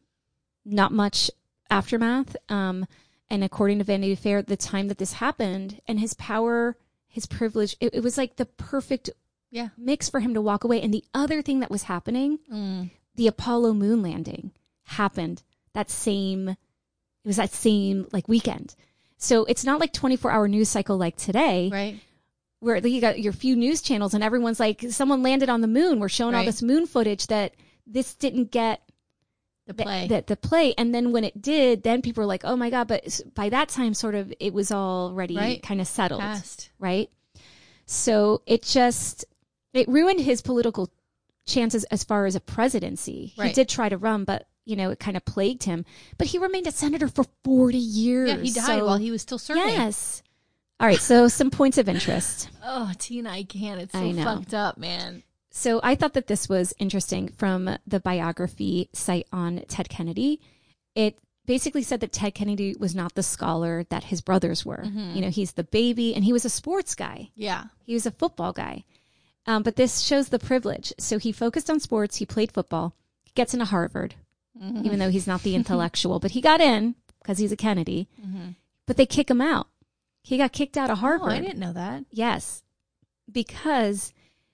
Not 0.65 0.93
much 0.93 1.31
aftermath. 1.71 2.37
Um, 2.49 2.87
and 3.31 3.45
according 3.45 3.79
to 3.79 3.85
Vanity 3.85 4.15
Fair, 4.15 4.43
the 4.43 4.57
time 4.57 4.89
that 4.89 4.99
this 4.99 5.15
happened 5.15 5.81
and 5.87 6.01
his 6.01 6.15
power, 6.15 6.77
his 7.09 7.27
privilege, 7.27 7.77
it, 7.81 7.95
it 7.95 8.03
was 8.03 8.17
like 8.17 8.37
the 8.37 8.47
perfect 8.47 9.11
Yeah. 9.51 9.69
mix 9.77 10.09
for 10.09 10.21
him 10.21 10.35
to 10.35 10.41
walk 10.41 10.65
away. 10.65 10.81
And 10.81 10.93
the 10.95 11.05
other 11.15 11.43
thing 11.43 11.61
that 11.61 11.71
was 11.71 11.85
happening, 11.85 12.39
Mm. 12.51 12.91
the 13.17 13.27
Apollo 13.27 13.75
moon 13.75 14.03
landing 14.03 14.53
happened 14.85 15.43
that 15.79 15.91
same, 15.91 16.49
it 16.51 16.57
was 17.25 17.37
that 17.37 17.53
same 17.53 18.07
like 18.13 18.27
weekend. 18.29 18.75
So 19.17 19.45
it's 19.45 19.65
not 19.65 19.79
like 19.81 19.93
24 19.93 20.31
hour 20.31 20.49
news 20.49 20.69
cycle 20.69 20.97
like 20.97 21.17
today 21.17 21.71
Right. 21.73 22.01
where 22.61 22.85
you 22.85 23.01
got 23.01 23.21
your 23.21 23.33
few 23.33 23.55
news 23.57 23.81
channels 23.81 24.13
and 24.15 24.23
everyone's 24.25 24.59
like, 24.61 24.85
someone 24.91 25.23
landed 25.23 25.49
on 25.49 25.61
the 25.61 25.69
moon. 25.69 26.01
We're 26.01 26.09
showing 26.09 26.35
all 26.35 26.45
this 26.45 26.63
moon 26.63 26.87
footage 26.87 27.29
that 27.29 27.55
this 27.87 28.15
didn't 28.15 28.51
get 28.51 28.83
The 29.67 29.75
play. 29.75 30.07
the, 30.09 30.25
the 30.27 30.37
play 30.37 30.75
and 30.77 30.95
then 30.95 31.13
when 31.13 31.25
it 31.25 31.41
did 31.41 31.83
then 31.85 32.03
people 32.03 32.23
were 32.23 32.27
like 32.35 32.45
oh 32.45 32.57
my 32.57 32.71
god 32.71 32.87
but 32.89 33.21
by 33.35 33.49
that 33.51 33.69
time 33.69 33.93
sort 33.95 34.15
of 34.15 34.33
it 34.41 34.53
was 34.55 34.73
already 34.73 35.37
Right. 35.37 35.63
kind 35.63 35.81
of 35.81 35.87
settled 35.87 36.21
Past. 36.21 36.71
right 36.79 37.09
so 37.87 38.43
it 38.47 38.63
just 38.63 39.25
it 39.75 39.87
ruined 39.89 40.21
his 40.21 40.41
political 40.43 40.91
chances 41.47 41.85
as 41.85 42.05
far 42.05 42.25
as 42.27 42.35
a 42.35 42.41
presidency 42.41 43.33
he 43.37 43.53
did 43.53 43.69
try 43.69 43.89
to 43.89 43.97
run 43.99 44.25
but 44.25 44.47
you 44.69 44.77
know 44.77 44.91
it 44.91 44.99
kind 45.01 45.17
of 45.17 45.25
plagued 45.25 45.65
him 45.65 45.85
but 46.19 46.27
he 46.29 46.39
remained 46.39 46.67
a 46.67 46.73
senator 46.73 47.09
for 47.09 47.25
40 47.45 47.77
years 47.79 48.29
Yeah, 48.31 48.37
he 48.37 48.51
died 48.53 48.65
so- 48.79 48.87
while 48.87 48.99
he 48.99 49.11
was 49.11 49.23
still 49.23 49.39
serving. 49.39 49.63
yes 49.69 50.23
all 50.81 50.87
right 50.87 50.99
so 51.01 51.27
some 51.29 51.51
points 51.51 51.79
of 51.79 51.89
interest 51.89 52.51
Oh, 52.71 52.93
Tina, 52.99 53.31
I 53.31 53.45
can't. 53.45 53.81
It's 53.81 53.93
so 53.95 53.99
I 54.01 54.11
know. 54.11 54.25
fucked 54.25 54.53
up, 54.53 54.77
man. 54.77 55.23
So 55.51 55.81
I 55.83 55.95
thought 55.95 56.13
that 56.13 56.27
this 56.27 56.51
was 56.51 56.75
interesting 56.79 57.29
from 57.29 57.79
the 57.87 57.99
biography 57.99 58.91
site 58.93 59.27
on 59.33 59.63
Ted 59.69 59.89
Kennedy. 59.89 60.39
It 60.95 61.19
basically 61.47 61.83
said 61.83 62.01
that 62.01 62.13
Ted 62.13 62.35
Kennedy 62.35 62.77
was 62.79 62.95
not 62.95 63.15
the 63.15 63.23
scholar 63.23 63.85
that 63.89 64.05
his 64.05 64.21
brothers 64.21 64.67
were. 64.67 64.85
You 64.85 65.23
know, 65.23 65.31
he's 65.31 65.53
the 65.53 65.65
baby 65.65 66.15
and 66.15 66.25
he 66.25 66.33
was 66.33 66.45
a 66.45 66.51
sports 66.51 66.95
guy. 66.95 67.31
Yeah. 67.35 67.65
He 67.87 67.95
was 67.95 68.05
a 68.05 68.11
football 68.11 68.53
guy. 68.53 68.85
Um, 69.47 69.63
but 69.63 69.77
this 69.77 70.01
shows 70.01 70.29
the 70.29 70.39
privilege. 70.39 70.93
So 70.99 71.17
he 71.19 71.33
focused 71.33 71.71
on 71.71 71.81
sports. 71.81 72.17
He 72.17 72.27
played 72.27 72.53
football. 72.53 72.95
Gets 73.35 73.55
into 73.55 73.65
Harvard, 73.65 74.15
even 74.61 74.99
though 74.99 75.11
he's 75.11 75.27
not 75.27 75.43
the 75.43 75.55
intellectual, 75.55 76.19
but 76.19 76.33
he 76.33 76.41
got 76.41 76.61
in 76.61 76.95
because 77.23 77.39
he's 77.39 77.53
a 77.53 77.57
Kennedy. 77.57 78.09
Mm-hmm. 78.21 78.51
But 78.87 78.97
they 78.97 79.07
kick 79.07 79.31
him 79.31 79.41
out. 79.41 79.69
He 80.23 80.39
got 80.39 80.53
kicked 80.53 80.77
out 80.77 80.91
of 80.91 80.99
Harvard. 80.99 81.29
Oh, 81.29 81.35
I 81.35 81.41
didn't 81.41 81.59
know 81.61 81.73
that. 81.73 82.05
Yes, 82.11 82.63
because 83.31 84.13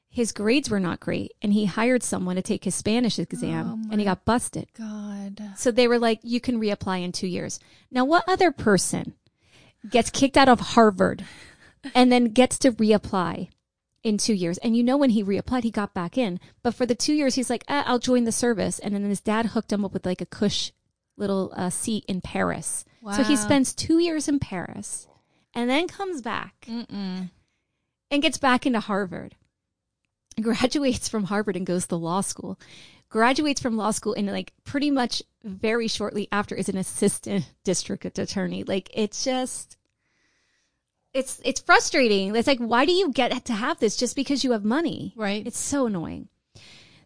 his 0.09 0.32
grades 0.32 0.70
were 0.70 0.81
not 0.81 1.01
great, 1.01 1.32
and 1.43 1.52
he 1.52 1.64
hired 1.66 2.02
someone 2.02 2.36
to 2.36 2.43
take 2.43 2.64
his 2.64 2.74
Spanish 2.74 3.18
exam, 3.18 3.85
Oh, 3.86 3.89
and 3.90 4.01
he 4.01 4.05
got 4.05 4.24
busted. 4.24 4.68
God. 4.78 5.40
So 5.56 5.70
they 5.70 5.89
were 5.89 5.98
like, 5.98 6.20
"You 6.22 6.40
can 6.40 6.60
reapply 6.60 7.02
in 7.02 7.12
two 7.12 7.26
years." 7.26 7.59
Now, 7.90 8.05
what 8.05 8.24
other 8.28 8.52
person 8.52 9.14
gets 9.90 10.10
kicked 10.10 10.36
out 10.36 10.48
of 10.48 10.60
Harvard 10.60 11.24
and 11.94 12.10
then 12.12 12.26
gets 12.26 12.59
to 12.59 12.72
reapply 12.72 13.48
in 14.05 14.18
two 14.18 14.35
years? 14.35 14.59
And 14.59 14.76
you 14.76 14.85
know, 14.85 14.97
when 14.97 15.10
he 15.10 15.24
reapplied, 15.24 15.64
he 15.64 15.70
got 15.72 15.94
back 15.94 16.16
in, 16.16 16.39
but 16.62 16.74
for 16.74 16.86
the 16.86 16.94
two 16.94 17.14
years, 17.14 17.35
he's 17.35 17.51
like, 17.51 17.64
eh, 17.66 17.82
"I'll 17.86 17.98
join 17.98 18.24
the 18.24 18.32
service," 18.32 18.78
and 18.78 18.94
then 18.94 19.02
his 19.05 19.20
dad 19.20 19.47
hooked 19.47 19.72
him 19.72 19.85
up 19.85 19.93
with 19.93 20.06
like 20.06 20.20
a 20.20 20.26
cush 20.26 20.70
little 21.16 21.52
uh, 21.56 21.70
seat 21.70 22.05
in 22.06 22.20
Paris. 22.20 22.85
So 23.16 23.22
he 23.22 23.36
spends 23.36 23.74
two 23.74 23.98
years 23.98 24.28
in 24.28 24.39
Paris, 24.39 25.09
and 25.55 25.68
then 25.68 25.89
comes 25.89 26.22
back 26.22 26.66
Mm-mm. 26.68 27.31
and 28.10 28.22
gets 28.22 28.39
back 28.39 28.66
into 28.66 28.81
Harvard. 28.81 29.36
Graduates 30.40 31.09
from 31.09 31.24
Harvard 31.24 31.56
and 31.56 31.66
goes 31.66 31.86
to 31.86 31.97
law 31.97 32.20
school. 32.20 32.59
Graduates 33.09 33.60
from 33.60 33.76
law 33.76 33.93
school 33.93 34.14
and 34.14 34.26
like 34.26 34.52
pretty 34.64 34.90
much 34.90 35.22
very 35.44 35.86
shortly 35.86 36.26
after 36.32 36.56
is 36.56 36.68
an 36.68 36.76
assistant 36.76 37.48
district 37.64 38.18
attorney. 38.18 38.64
Like 38.64 38.90
it's 38.93 39.22
just 39.22 39.76
it's 41.14 41.40
it's 41.44 41.60
frustrating. 41.60 42.34
It's 42.36 42.46
like 42.48 42.58
why 42.58 42.84
do 42.84 42.92
you 42.92 43.10
get 43.12 43.44
to 43.46 43.52
have 43.54 43.78
this 43.78 43.96
just 43.96 44.14
because 44.16 44.44
you 44.44 44.52
have 44.52 44.64
money? 44.64 45.14
Right. 45.16 45.46
It's 45.46 45.58
so 45.58 45.86
annoying. 45.86 46.28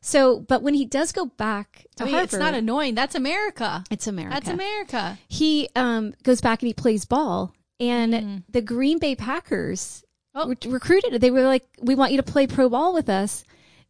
So, 0.01 0.39
but 0.41 0.63
when 0.63 0.75
he 0.75 0.85
does 0.85 1.11
go 1.13 1.27
back 1.27 1.87
to 1.97 2.05
Harvard, 2.05 2.25
it's 2.25 2.33
not 2.35 2.55
annoying. 2.55 2.95
That's 2.95 3.15
America. 3.17 3.85
it's 3.91 4.07
America. 4.07 4.35
That's 4.35 4.49
America. 4.49 5.19
He 5.29 5.69
um 5.77 6.15
goes 6.23 6.41
back 6.41 6.63
and 6.63 6.69
he 6.69 6.75
plays 6.75 7.05
ball 7.05 7.53
and 7.81 8.13
Mhm. 8.15 8.43
the 8.49 8.63
Green 8.63 8.99
Bay 8.99 9.15
Packers 9.15 10.03
Oh. 10.35 10.49
re- 10.49 10.57
recruited. 10.67 11.21
They 11.21 11.31
were 11.33 11.43
like, 11.45 11.67
"We 11.83 11.95
want 11.97 12.13
you 12.13 12.17
to 12.19 12.23
play 12.23 12.47
pro 12.47 12.69
ball 12.69 12.95
with 12.95 13.09
us," 13.09 13.43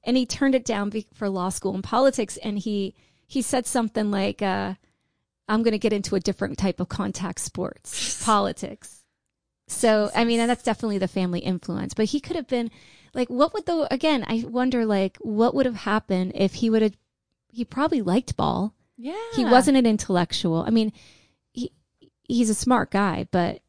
and 0.03 0.17
he 0.17 0.25
turned 0.25 0.55
it 0.55 0.65
down 0.65 0.89
be- 0.91 1.07
for 1.13 1.29
law 1.29 1.51
school 1.51 1.75
and 1.75 1.85
politics. 1.85 2.39
And 2.39 2.59
he 2.59 2.95
he 3.27 3.43
said 3.43 3.67
something 3.67 4.11
like, 4.11 4.41
uh, 4.41 4.75
"I'm 5.47 5.63
going 5.63 5.73
to 5.73 5.79
get 5.79 5.93
into 5.93 6.15
a 6.17 6.21
different 6.21 6.57
type 6.59 6.81
of 6.81 6.89
contact 6.89 7.41
sports, 7.41 8.23
politics." 8.25 8.98
So 9.69 10.11
I 10.15 10.25
mean, 10.25 10.41
and 10.41 10.51
that's 10.51 10.63
definitely 10.63 10.99
the 10.99 11.07
family 11.09 11.41
influence. 11.41 11.95
But 11.95 12.07
he 12.07 12.21
could 12.21 12.37
have 12.37 12.49
been 12.49 12.71
like, 13.15 13.29
what 13.29 13.53
would 13.55 13.67
the 13.67 13.87
again? 13.93 14.25
I 14.27 14.45
wonder 14.49 14.85
like 14.87 15.17
what 15.19 15.55
would 15.55 15.67
have 15.67 15.77
happened 15.77 16.33
if 16.35 16.55
he 16.55 16.71
would 16.71 16.83
have. 16.83 16.97
He 17.53 17.65
probably 17.65 18.03
liked 18.03 18.37
ball. 18.37 18.75
Yeah. 18.97 19.17
He 19.35 19.45
wasn't 19.45 19.77
an 19.77 19.87
intellectual. 19.87 20.65
I 20.67 20.71
mean, 20.71 20.93
he 21.53 21.71
he's 22.25 22.51
a 22.51 22.55
smart 22.55 22.91
guy, 22.91 23.29
but 23.31 23.63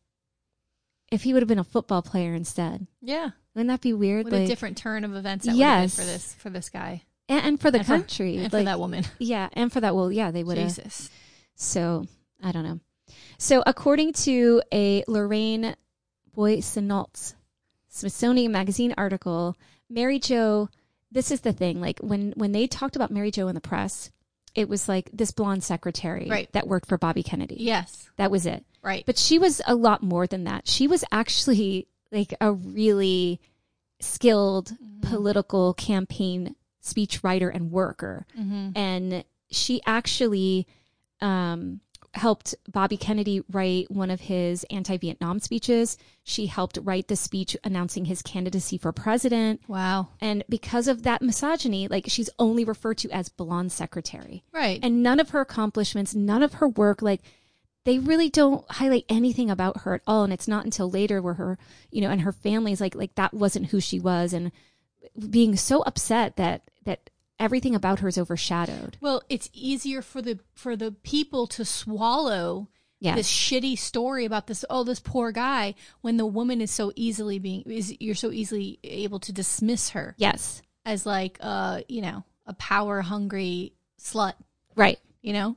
if 1.12 1.24
he 1.24 1.34
would 1.34 1.42
have 1.42 1.48
been 1.48 1.60
a 1.60 1.64
football 1.64 2.02
player 2.02 2.34
instead, 2.34 2.88
Yeah. 3.02 3.32
wouldn't 3.56 3.70
that 3.70 3.82
be 3.82 3.94
weird? 3.94 4.26
What 4.26 4.34
Like, 4.34 4.44
a 4.44 4.48
different 4.48 4.78
turn 4.78 5.04
of 5.04 5.16
events 5.16 5.46
that 5.46 5.56
Yes. 5.56 5.98
would 5.98 6.04
have 6.04 6.12
been 6.14 6.20
for 6.20 6.24
this 6.24 6.34
for 6.36 6.50
this 6.50 6.70
guy 6.70 7.04
and, 7.28 7.46
and 7.46 7.62
for 7.62 7.72
the 7.72 7.80
And 7.80 7.88
for- 7.88 7.94
country, 7.94 8.34
and 8.36 8.44
like 8.44 8.52
for 8.52 8.64
that 8.64 8.80
woman. 8.80 9.06
yeah, 9.20 9.50
and 9.54 9.72
for 9.72 9.82
that. 9.82 9.96
Well, 9.96 10.12
yeah, 10.12 10.32
they 10.32 10.44
would 10.44 10.58
have. 10.58 10.68
Jesus. 10.68 11.10
So 11.56 12.06
I 12.44 12.52
don't 12.52 12.64
know. 12.64 12.80
So 13.38 13.64
according 13.66 14.14
to 14.14 14.62
a 14.72 15.04
Lorraine 15.08 15.76
Boissoneault 16.36 17.34
Smithsonian 17.90 18.52
Magazine 18.52 18.94
article, 18.98 19.56
Mary 19.90 20.20
Jo. 20.20 20.70
This 21.12 21.32
is 21.32 21.42
the 21.42 21.54
thing. 21.54 21.82
Like 21.82 22.00
when 22.00 22.34
when 22.36 22.52
they 22.52 22.68
talked 22.68 22.96
about 22.96 23.10
Mary 23.12 23.32
Jo 23.32 23.48
in 23.48 23.56
the 23.56 23.62
press, 23.62 24.12
it 24.54 24.70
was 24.70 24.88
like 24.88 25.10
this 25.12 25.32
blonde 25.32 25.64
secretary 25.64 26.28
Right. 26.30 26.52
that 26.54 26.68
worked 26.68 26.88
for 26.88 26.98
Bobby 26.98 27.24
Kennedy. 27.24 27.58
Yes. 27.60 28.10
That 28.18 28.30
was 28.32 28.46
it. 28.46 28.64
Right. 28.84 29.04
But 29.06 29.18
she 29.18 29.40
was 29.40 29.62
a 29.66 29.74
lot 29.76 30.04
more 30.04 30.28
than 30.28 30.44
that. 30.46 30.68
She 30.68 30.88
was 30.88 31.04
actually 31.12 31.88
like 32.12 32.34
a 32.40 32.52
really 32.52 33.40
skilled 34.00 34.76
political 35.02 35.74
campaign 35.74 36.56
speech 36.82 37.24
writer 37.24 37.50
and 37.50 37.72
worker. 37.72 38.26
mm-hmm. 38.40 38.70
And 38.76 39.24
she 39.52 39.82
actually 39.86 40.68
um, 41.22 41.82
helped 42.16 42.56
Bobby 42.68 42.98
Kennedy 42.98 43.42
write 43.52 43.90
one 43.92 44.10
of 44.10 44.22
his 44.22 44.66
anti 44.72 44.98
Vietnam 44.98 45.40
speeches. 45.40 45.98
She 46.24 46.48
helped 46.48 46.80
write 46.82 47.08
the 47.08 47.16
speech 47.16 47.56
announcing 47.64 48.06
his 48.06 48.22
candidacy 48.22 48.78
for 48.78 48.92
president. 48.92 49.62
Wow. 49.68 50.10
And 50.20 50.44
because 50.50 50.88
of 50.88 51.04
that 51.04 51.22
misogyny, 51.22 51.88
like 51.88 52.06
she's 52.08 52.30
only 52.40 52.66
referred 52.66 52.98
to 53.00 53.12
as 53.12 53.30
blonde 53.30 53.72
secretary 53.72 54.44
Right. 54.52 54.80
and 54.82 55.04
none 55.04 55.20
of 55.20 55.30
her 55.30 55.42
accomplishments, 55.42 56.16
none 56.16 56.44
of 56.44 56.56
her 56.56 56.68
work, 56.68 57.02
like 57.02 57.22
they 57.86 58.00
really 58.00 58.30
don't 58.30 58.70
highlight 58.72 59.06
anything 59.10 59.50
about 59.50 59.82
her 59.82 59.94
at 59.96 60.02
all. 60.06 60.24
And 60.24 60.34
it's 60.34 60.48
not 60.48 60.66
until 60.66 60.90
later 60.90 61.22
where 61.22 61.36
her, 61.36 61.58
you 61.92 62.02
know, 62.02 62.10
and 62.10 62.22
her 62.22 62.32
family's 62.32 62.82
like, 62.82 62.96
like 62.96 63.16
that 63.16 63.34
wasn't 63.34 63.68
who 63.68 63.80
she 63.80 64.00
was, 64.00 64.34
and 64.34 64.52
being 65.30 65.56
so 65.56 65.82
upset 65.84 66.36
that 66.36 66.64
that 66.86 67.10
everything 67.40 67.74
about 67.76 68.00
her 68.00 68.08
is 68.08 68.18
overshadowed. 68.18 68.98
well, 69.02 69.22
it's 69.30 69.50
easier 69.54 70.02
for 70.02 70.22
the 70.22 70.40
for 70.54 70.76
the 70.76 70.92
people 70.92 71.48
to 71.48 71.64
swallow 71.66 72.68
Yes. 73.02 73.16
this 73.16 73.32
shitty 73.32 73.78
story 73.78 74.26
about 74.26 74.48
this 74.48 74.66
oh 74.70 74.84
this 74.84 75.00
poor 75.00 75.32
guy 75.32 75.74
when 76.02 76.18
the 76.18 76.26
woman 76.26 76.60
is 76.60 76.70
so 76.70 76.92
easily 76.98 77.40
being 77.40 77.62
is 77.62 77.96
you're 78.02 78.14
so 78.14 78.30
easily 78.30 78.78
able 78.84 79.20
to 79.22 79.32
dismiss 79.32 79.92
her 79.92 80.16
yes, 80.18 80.62
as 80.86 81.06
like 81.06 81.38
uh 81.40 81.80
you 81.88 82.02
know 82.02 82.26
a 82.46 82.54
power 82.56 83.00
hungry 83.00 83.72
slut 84.02 84.34
right. 84.76 85.00
you 85.22 85.32
know 85.32 85.56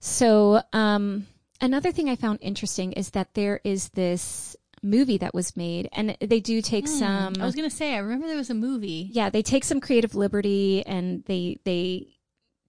So, 0.00 0.60
um, 0.72 1.26
another 1.60 1.92
thing 1.92 2.08
I 2.08 2.16
found 2.16 2.38
interesting 2.42 2.92
is 2.94 3.10
that 3.10 3.34
there 3.34 3.60
is 3.62 3.88
this 3.90 4.55
movie 4.86 5.18
that 5.18 5.34
was 5.34 5.56
made, 5.56 5.88
and 5.92 6.16
they 6.20 6.40
do 6.40 6.62
take 6.62 6.88
some. 6.88 7.34
I 7.40 7.44
was 7.44 7.54
gonna 7.54 7.70
say 7.70 7.94
I 7.94 7.98
remember 7.98 8.26
there 8.26 8.36
was 8.36 8.50
a 8.50 8.54
movie. 8.54 9.10
Yeah 9.12 9.30
they 9.30 9.42
take 9.42 9.64
some 9.64 9.80
creative 9.80 10.14
liberty 10.14 10.84
and 10.86 11.24
they 11.24 11.58
they 11.64 12.06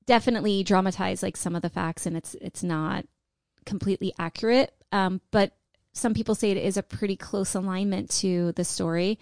definitely 0.06 0.64
dramatize 0.64 1.22
like 1.22 1.38
some 1.38 1.56
of 1.56 1.62
the 1.62 1.70
facts 1.70 2.06
and 2.06 2.18
it's 2.18 2.36
it's 2.42 2.64
not 2.64 3.06
completely 3.66 4.14
accurate. 4.20 4.74
Um 4.92 5.22
but 5.32 5.54
some 5.94 6.14
people 6.14 6.36
say 6.36 6.52
it 6.52 6.58
is 6.58 6.78
a 6.78 6.84
pretty 6.84 7.16
close 7.16 7.56
alignment 7.56 8.10
to 8.10 8.52
the 8.54 8.64
story 8.64 9.20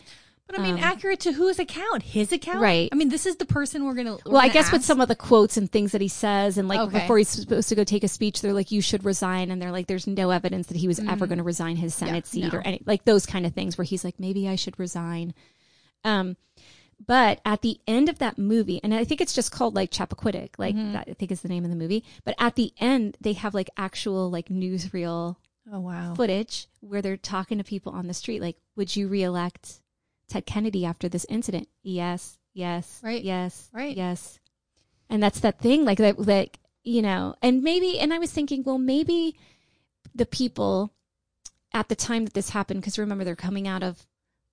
but 0.48 0.60
I 0.60 0.62
mean 0.64 0.76
Um, 0.76 0.84
accurate 0.84 1.20
to 1.22 1.32
whose 1.34 1.58
account 1.60 2.04
his 2.04 2.32
account 2.32 2.60
Right. 2.60 2.90
I 2.92 2.96
mean 2.96 3.10
this 3.10 3.26
is 3.26 3.38
the 3.38 3.46
person 3.46 3.86
we're 3.86 3.94
gonna 3.96 4.18
we're 4.26 4.32
well 4.34 4.38
i 4.38 4.48
gonna 4.48 4.54
guess 4.54 4.72
with 4.72 4.84
some 4.86 5.02
of 5.02 5.08
the 5.08 5.16
quotes 5.16 5.58
and 5.58 5.72
things 5.72 5.92
that 5.94 6.02
he 6.02 6.08
says 6.08 6.58
and 6.58 6.68
like 6.68 6.80
Okay. 6.82 7.00
before 7.00 7.18
he's 7.18 7.30
supposed 7.30 7.70
to 7.70 7.76
go 7.76 7.84
take 7.84 8.04
a 8.04 8.08
speech 8.08 8.42
they're 8.42 8.54
like 8.54 8.72
you 8.72 8.82
should 8.82 9.04
resign 9.06 9.50
and 9.52 9.62
they're 9.62 9.72
like 9.72 9.88
there's 9.88 10.08
no 10.08 10.30
evidence 10.32 10.68
that 10.68 10.78
he 10.78 10.88
was 10.88 11.00
ever 11.00 11.26
going 11.28 11.38
to 11.40 11.44
resign 11.44 11.76
his 11.78 11.94
senate 11.96 12.26
Mm. 12.26 12.34
Yeah, 12.36 12.44
seat 12.50 12.54
no. 12.54 12.60
or 12.60 12.62
any 12.68 12.82
like 12.86 13.06
those 13.06 13.26
kind 13.26 13.46
of 13.46 13.54
things 13.54 13.78
where 13.78 13.86
he's 13.86 14.04
like 14.04 14.20
maybe 14.20 14.48
i 14.48 14.56
should 14.56 14.78
resign 14.80 15.34
um 16.04 16.38
but 17.06 17.42
at 17.44 17.62
the 17.62 17.80
end 17.88 18.08
of 18.08 18.20
that 18.20 18.38
movie 18.38 18.80
and 18.84 18.94
i 18.94 19.04
think 19.04 19.20
it's 19.22 19.34
just 19.34 19.52
called 19.52 19.76
like 19.76 19.92
chappaquiddick 19.92 20.52
like 20.58 20.76
Mm-hmm. 20.76 20.94
that 20.94 21.08
i 21.10 21.14
think 21.14 21.32
is 21.32 21.42
the 21.42 21.50
name 21.50 21.64
of 21.66 21.70
the 21.72 21.76
movie 21.76 22.04
but 22.24 22.36
at 22.40 22.56
the 22.56 22.72
end 22.80 23.18
they 23.20 23.34
have 23.34 23.54
like 23.54 23.70
actual 23.78 24.30
like 24.30 24.48
newsreel 24.50 25.36
oh 25.74 25.80
wow 25.80 26.14
footage 26.16 26.68
where 26.82 27.02
they're 27.02 27.18
talking 27.18 27.58
to 27.58 27.64
people 27.64 27.92
on 27.92 28.08
the 28.08 28.14
street 28.14 28.40
like 28.42 28.58
would 28.76 28.96
you 28.96 29.08
reelect 29.08 29.82
ted 30.28 30.46
kennedy 30.46 30.86
after 30.86 31.08
this 31.10 31.26
incident 31.30 31.68
yes 31.84 32.38
yes 32.54 33.00
Right. 33.04 33.24
yes 33.24 33.70
Right. 33.74 33.96
yes 33.96 34.40
and 35.10 35.22
that's 35.22 35.40
that 35.42 35.60
thing 35.60 35.86
like 35.86 35.98
that 36.00 36.20
like 36.20 36.60
you 36.84 37.02
know 37.02 37.36
and 37.42 37.62
maybe 37.64 38.00
and 38.00 38.14
i 38.14 38.20
was 38.20 38.32
thinking 38.32 38.64
well 38.64 38.78
maybe 38.78 39.36
the 40.14 40.26
people 40.26 40.92
at 41.74 41.90
the 41.90 41.96
time 41.96 42.26
that 42.26 42.34
this 42.34 42.50
happened 42.52 42.82
because 42.82 42.98
remember 42.98 43.24
they're 43.24 43.36
coming 43.36 43.68
out 43.68 43.84
of 43.84 44.06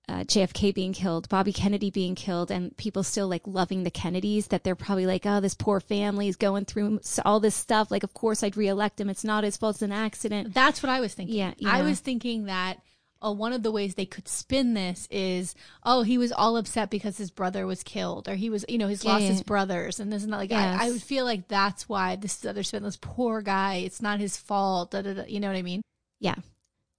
uh, 0.09 0.25
JFK 0.25 0.75
being 0.75 0.91
killed, 0.91 1.29
Bobby 1.29 1.53
Kennedy 1.53 1.89
being 1.89 2.13
killed, 2.13 2.51
and 2.51 2.75
people 2.75 3.03
still 3.03 3.29
like 3.29 3.43
loving 3.45 3.83
the 3.85 3.89
Kennedys, 3.89 4.47
that 4.47 4.65
they're 4.65 4.75
probably 4.75 5.05
like, 5.05 5.25
oh, 5.25 5.39
this 5.39 5.53
poor 5.55 5.79
family 5.79 6.27
is 6.27 6.35
going 6.35 6.65
through 6.65 6.99
all 7.23 7.39
this 7.39 7.55
stuff. 7.55 7.89
Like, 7.89 8.03
of 8.03 8.13
course 8.13 8.43
I'd 8.43 8.57
reelect 8.57 8.99
him. 8.99 9.09
It's 9.09 9.23
not 9.23 9.45
his 9.45 9.55
fault. 9.55 9.77
It's 9.77 9.81
an 9.81 9.93
accident. 9.93 10.53
That's 10.53 10.83
what 10.83 10.89
I 10.89 10.99
was 10.99 11.13
thinking. 11.13 11.37
Yeah, 11.37 11.53
I 11.65 11.83
was 11.83 12.01
thinking 12.01 12.47
that 12.47 12.79
uh, 13.23 13.31
one 13.31 13.53
of 13.53 13.63
the 13.63 13.71
ways 13.71 13.95
they 13.95 14.05
could 14.05 14.27
spin 14.27 14.73
this 14.73 15.07
is, 15.11 15.55
oh, 15.83 16.01
he 16.03 16.17
was 16.17 16.31
all 16.31 16.57
upset 16.57 16.89
because 16.89 17.17
his 17.17 17.31
brother 17.31 17.65
was 17.65 17.83
killed, 17.83 18.27
or 18.27 18.35
he 18.35 18.49
was, 18.49 18.65
you 18.67 18.77
know, 18.77 18.87
he's 18.87 19.03
Yeah, 19.05 19.11
lost 19.13 19.23
yeah. 19.23 19.29
his 19.29 19.43
brothers, 19.43 19.99
and 19.99 20.11
this 20.11 20.23
and 20.23 20.33
that. 20.33 20.37
Like, 20.37 20.49
Yes. 20.51 20.79
I, 20.81 20.87
I 20.87 20.91
would 20.91 21.01
feel 21.01 21.25
like 21.25 21.47
that's 21.47 21.87
why 21.87 22.15
this 22.15 22.37
is 22.39 22.45
other 22.45 22.63
spin. 22.63 22.83
This 22.83 22.97
poor 22.99 23.41
guy, 23.41 23.75
it's 23.75 24.01
not 24.01 24.19
his 24.19 24.35
fault. 24.37 24.91
Da, 24.91 25.01
da, 25.01 25.13
da, 25.13 25.23
you 25.27 25.39
know 25.39 25.47
what 25.47 25.57
I 25.57 25.61
mean? 25.61 25.81
Yeah. 26.19 26.35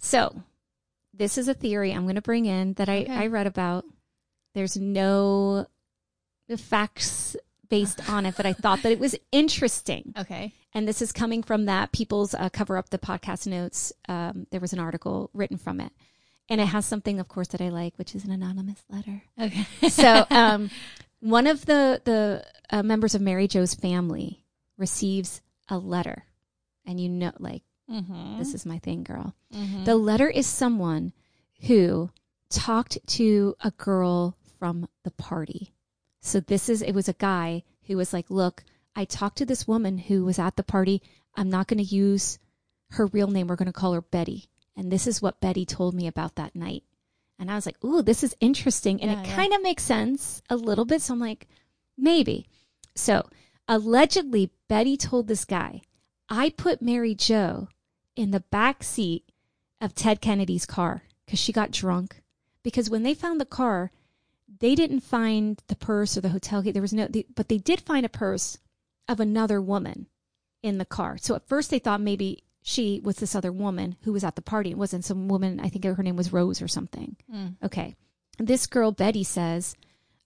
So 0.00 0.34
this 1.12 1.38
is 1.38 1.48
a 1.48 1.54
theory 1.54 1.92
I'm 1.92 2.04
going 2.04 2.14
to 2.16 2.22
bring 2.22 2.46
in 2.46 2.72
that 2.74 2.88
I, 2.88 3.02
Okay. 3.02 3.12
I 3.12 3.26
read 3.28 3.46
about. 3.46 3.84
There's 4.54 4.76
no 4.76 5.66
facts 6.56 7.36
based 7.68 8.08
on 8.10 8.26
it, 8.26 8.34
but 8.36 8.46
I 8.46 8.52
thought 8.52 8.82
that 8.82 8.92
it 8.92 8.98
was 9.00 9.16
interesting. 9.32 10.12
Okay. 10.18 10.52
And 10.72 10.86
this 10.88 11.00
is 11.02 11.12
coming 11.12 11.42
from 11.42 11.66
that 11.66 11.92
People's 11.92 12.34
uh, 12.34 12.48
Cover 12.50 12.76
Up 12.76 12.90
the 12.90 12.98
Podcast 12.98 13.46
Notes. 13.46 13.92
Um, 14.08 14.46
there 14.50 14.60
was 14.60 14.72
an 14.72 14.78
article 14.80 15.30
written 15.32 15.56
from 15.56 15.80
it. 15.80 15.92
And 16.48 16.60
it 16.60 16.66
has 16.66 16.84
something, 16.84 17.20
of 17.20 17.28
course, 17.28 17.48
that 17.48 17.62
I 17.62 17.70
like, 17.70 17.96
which 17.96 18.14
is 18.14 18.24
an 18.24 18.30
anonymous 18.30 18.82
letter. 18.90 19.22
Okay. 19.40 19.64
So, 19.88 20.26
um, 20.30 20.70
one 21.20 21.46
of 21.46 21.64
the 21.64 22.02
the 22.04 22.44
uh, 22.70 22.82
members 22.82 23.14
of 23.14 23.22
Mary 23.22 23.48
Jo's 23.48 23.74
family 23.74 24.44
receives 24.76 25.40
a 25.68 25.78
letter, 25.78 26.24
and 26.84 27.00
you 27.00 27.08
know, 27.08 27.32
like 27.38 27.62
mm-hmm. 27.90 28.38
this 28.38 28.52
is 28.52 28.66
my 28.66 28.78
thing, 28.78 29.04
girl. 29.04 29.34
Mhm. 29.52 29.86
The 29.86 29.96
letter 29.96 30.28
is 30.28 30.46
someone 30.46 31.12
who 31.62 32.10
talked 32.50 32.98
to 33.06 33.56
a 33.60 33.70
girl 33.70 34.36
from 34.58 34.86
the 35.02 35.10
party. 35.12 35.72
So 36.20 36.40
this 36.40 36.68
is 36.68 36.82
it 36.82 36.92
was 36.92 37.08
a 37.08 37.14
guy 37.14 37.64
who 37.86 37.96
was 37.96 38.12
like, 38.12 38.30
"Look, 38.30 38.64
I 38.94 39.06
talked 39.06 39.38
to 39.38 39.46
this 39.46 39.66
woman 39.66 39.96
who 39.96 40.24
was 40.26 40.38
at 40.38 40.56
the 40.56 40.62
party. 40.62 41.00
I'm 41.34 41.48
not 41.48 41.68
going 41.68 41.78
to 41.78 41.84
use 41.84 42.38
her 42.90 43.06
real 43.06 43.28
name. 43.28 43.46
We're 43.46 43.56
going 43.56 43.66
to 43.66 43.72
call 43.72 43.94
her 43.94 44.02
Betty." 44.02 44.50
And 44.76 44.90
this 44.90 45.06
is 45.06 45.22
what 45.22 45.40
Betty 45.40 45.64
told 45.64 45.94
me 45.94 46.06
about 46.06 46.34
that 46.34 46.56
night. 46.56 46.84
And 47.38 47.50
I 47.50 47.54
was 47.54 47.66
like, 47.66 47.82
"Ooh, 47.84 48.02
this 48.02 48.22
is 48.22 48.36
interesting." 48.40 49.00
And 49.00 49.10
Yeah, 49.10 49.20
it 49.20 49.26
yeah. 49.28 49.36
kind 49.36 49.52
of 49.52 49.62
makes 49.62 49.82
sense 49.82 50.42
a 50.48 50.56
little 50.56 50.84
bit. 50.84 51.02
So 51.02 51.14
I'm 51.14 51.20
like, 51.20 51.48
"Maybe." 51.96 52.46
So, 52.94 53.28
allegedly 53.68 54.50
Betty 54.68 54.96
told 54.96 55.26
this 55.26 55.44
guy, 55.44 55.82
"I 56.28 56.50
put 56.50 56.82
Mary 56.82 57.14
Jo 57.14 57.68
in 58.16 58.30
the 58.30 58.40
back 58.40 58.82
seat 58.82 59.30
of 59.80 59.94
Ted 59.94 60.20
Kennedy's 60.20 60.66
car 60.66 61.02
because 61.24 61.38
she 61.38 61.52
got 61.52 61.70
drunk. 61.70 62.22
Because 62.62 62.88
when 62.88 63.02
they 63.02 63.14
found 63.14 63.40
the 63.40 63.44
car, 63.44 63.92
they 64.60 64.74
didn't 64.74 65.00
find 65.00 65.62
the 65.66 65.76
purse 65.76 66.16
or 66.16 66.20
the 66.20 66.30
hotel 66.30 66.62
key. 66.62 66.70
There 66.70 66.82
was 66.82 66.92
no, 66.92 67.06
they, 67.06 67.26
but 67.34 67.48
they 67.48 67.58
did 67.58 67.80
find 67.80 68.06
a 68.06 68.10
purse 68.10 68.58
of 69.08 69.20
another 69.20 69.60
woman 69.60 70.06
in 70.62 70.78
the 70.78 70.84
car. 70.84 71.18
So 71.18 71.34
at 71.34 71.46
first 71.46 71.70
they 71.70 71.78
thought 71.78 72.00
maybe 72.00 72.43
she 72.66 72.98
was 73.04 73.16
this 73.16 73.34
other 73.34 73.52
woman 73.52 73.94
who 74.04 74.12
was 74.14 74.24
at 74.24 74.36
the 74.36 74.42
party. 74.42 74.70
It 74.70 74.78
wasn't 74.78 75.04
some 75.04 75.28
woman. 75.28 75.60
I 75.60 75.68
think 75.68 75.84
her 75.84 76.02
name 76.02 76.16
was 76.16 76.32
Rose 76.32 76.62
or 76.62 76.66
something. 76.68 77.14
Mm. 77.32 77.56
Okay. 77.62 77.94
This 78.38 78.66
girl, 78.66 78.90
Betty, 78.90 79.22
says, 79.22 79.76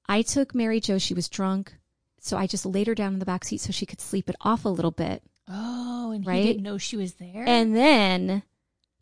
I 0.08 0.22
took 0.22 0.54
Mary 0.54 0.78
Jo. 0.80 0.98
She 0.98 1.14
was 1.14 1.28
drunk. 1.28 1.74
So 2.20 2.36
I 2.36 2.46
just 2.46 2.64
laid 2.64 2.86
her 2.86 2.94
down 2.94 3.14
in 3.14 3.18
the 3.18 3.24
back 3.26 3.44
seat 3.44 3.60
so 3.60 3.72
she 3.72 3.86
could 3.86 4.00
sleep 4.00 4.28
it 4.30 4.36
off 4.40 4.64
a 4.64 4.68
little 4.68 4.92
bit. 4.92 5.24
Oh, 5.48 6.12
and 6.12 6.24
Right? 6.24 6.42
he 6.44 6.46
didn't 6.52 6.62
know 6.62 6.78
she 6.78 6.96
was 6.96 7.14
there. 7.14 7.44
And 7.44 7.74
then 7.74 8.44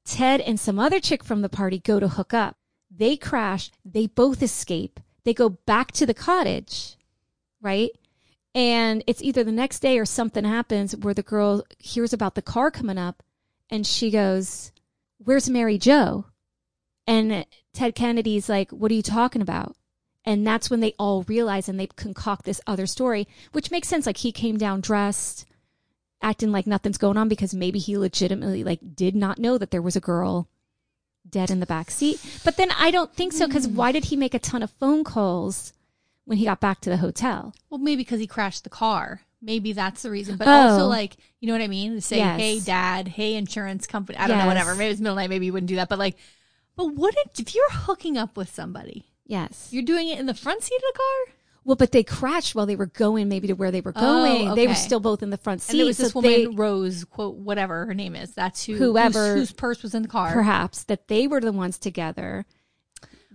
Ted 0.07 0.41
and 0.41 0.59
some 0.59 0.79
other 0.79 0.99
chick 0.99 1.23
from 1.23 1.43
the 1.43 1.49
party 1.51 1.79
go 1.79 2.01
to 2.01 2.09
hook 2.09 2.33
up. 2.33 2.57
They 2.91 3.19
crash. 3.19 3.71
They 3.85 4.07
both 4.07 4.43
escape. 4.43 4.99
They 5.25 5.35
go 5.35 5.51
back 5.51 5.93
to 5.93 6.07
the 6.07 6.15
cottage, 6.15 6.97
right? 7.61 7.91
And 8.55 9.05
it's 9.07 9.21
either 9.23 9.45
the 9.45 9.53
next 9.53 9.81
day 9.81 9.99
or 9.99 10.07
something 10.07 10.45
happens 10.45 10.97
where 10.97 11.13
the 11.13 11.23
girl 11.23 11.65
hears 11.79 12.15
about 12.15 12.35
the 12.35 12.43
car 12.43 12.71
coming 12.71 12.97
up 12.97 13.23
and 13.71 13.87
she 13.87 14.11
goes, 14.11 14.73
Where's 15.19 15.51
Mary 15.51 15.79
Jo? 15.79 16.27
And 17.07 17.47
Ted 17.73 17.95
Kennedy's 17.95 18.49
like, 18.49 18.71
What 18.71 18.91
are 18.91 18.95
you 18.95 19.03
talking 19.03 19.43
about? 19.43 19.77
And 20.25 20.45
that's 20.45 20.69
when 20.69 20.81
they 20.81 20.95
all 20.99 21.23
realize 21.23 21.69
and 21.69 21.79
they 21.79 21.87
concoct 21.87 22.45
this 22.45 22.61
other 22.67 22.87
story, 22.87 23.29
which 23.53 23.71
makes 23.71 23.87
sense. 23.87 24.07
Like 24.07 24.17
he 24.19 24.33
came 24.33 24.59
down 24.59 24.81
dressed, 24.81 25.47
acting 26.21 26.51
like 26.51 26.67
nothing's 26.67 26.99
going 26.99 27.17
on 27.17 27.29
because 27.29 27.55
maybe 27.55 27.79
he 27.79 27.97
legitimately 27.97 28.65
like 28.65 28.81
did 28.95 29.15
not 29.15 29.39
know 29.39 29.57
that 29.57 29.71
there 29.71 29.83
was 29.83 29.95
a 29.95 30.01
girl 30.01 30.49
dead 31.29 31.51
in 31.51 31.61
the 31.61 31.67
back 31.67 31.91
seat. 31.91 32.21
But 32.45 32.57
then 32.57 32.71
I 32.73 32.91
don't 32.91 33.15
think 33.15 33.33
so 33.33 33.47
because 33.47 33.69
mm. 33.69 33.75
why 33.75 33.93
did 33.93 34.07
he 34.07 34.17
make 34.17 34.35
a 34.35 34.41
ton 34.41 34.63
of 34.63 34.71
phone 34.73 35.05
calls 35.05 35.73
when 36.25 36.39
he 36.39 36.45
got 36.45 36.61
back 36.61 36.81
to 36.81 36.91
the 36.91 36.97
hotel? 36.97 37.55
well, 37.71 37.79
maybe 37.79 38.03
because 38.03 38.21
he 38.21 38.27
crashed 38.27 38.65
the 38.65 38.71
car. 38.71 39.23
Maybe 39.43 39.73
that's 39.73 40.03
the 40.03 40.11
reason. 40.11 40.37
But 40.37 40.49
Oh. 40.49 40.51
also, 40.51 40.87
like, 40.87 41.17
you 41.41 41.47
know 41.47 41.53
what 41.53 41.63
I 41.63 41.69
mean? 41.69 42.01
Say, 42.01 42.17
Yes. 42.19 42.41
hey, 42.41 42.61
dad, 42.61 43.09
hey, 43.09 43.35
insurance 43.35 43.87
company. 43.87 44.19
I 44.19 44.27
don't 44.27 44.39
know, 44.39 44.47
whatever. 44.47 44.75
Maybe 44.75 44.91
it's 44.93 45.01
middle 45.01 45.17
night. 45.17 45.29
Maybe 45.31 45.47
you 45.47 45.53
wouldn't 45.53 45.69
do 45.69 45.77
that. 45.77 45.89
But, 45.89 45.99
like, 45.99 46.17
but 46.75 46.95
wouldn't, 46.95 47.39
if 47.39 47.55
you're 47.55 47.71
hooking 47.71 48.17
up 48.17 48.37
with 48.37 48.53
somebody, 48.53 49.07
Yes. 49.27 49.69
you're 49.71 49.83
doing 49.83 50.09
it 50.09 50.19
in 50.19 50.27
the 50.27 50.35
front 50.35 50.63
seat 50.63 50.75
of 50.77 50.83
the 50.95 50.99
car? 50.99 51.35
Well, 51.65 51.77
but 51.77 51.91
they 51.93 52.05
crashed 52.05 52.55
while 52.55 52.65
they 52.67 52.77
were 52.77 52.87
going 52.87 53.29
maybe 53.29 53.49
to 53.49 53.55
where 53.55 53.71
they 53.73 53.81
were 53.81 53.93
Oh, 53.97 54.01
going. 54.01 54.55
They 54.55 54.69
were 54.69 54.75
still 54.77 55.01
both 55.01 55.23
in 55.23 55.31
the 55.31 55.37
front 55.37 55.63
seat. 55.63 55.73
And 55.73 55.81
it 55.81 55.85
was 55.85 55.97
this 55.97 56.15
woman, 56.15 56.31
they- 56.31 56.47
Rose, 56.47 57.05
quote, 57.05 57.35
whatever 57.37 57.87
her 57.87 57.95
name 57.95 58.15
is. 58.15 58.31
That's 58.33 58.65
who, 58.65 58.75
Whoever- 58.77 59.35
whose, 59.35 59.49
whose 59.51 59.53
purse 59.53 59.83
was 59.83 59.93
in 59.95 60.03
the 60.03 60.09
car. 60.09 60.33
perhaps 60.33 60.85
that 60.85 61.09
they 61.09 61.27
were 61.27 61.41
the 61.41 61.51
ones 61.53 61.77
together. 61.79 62.47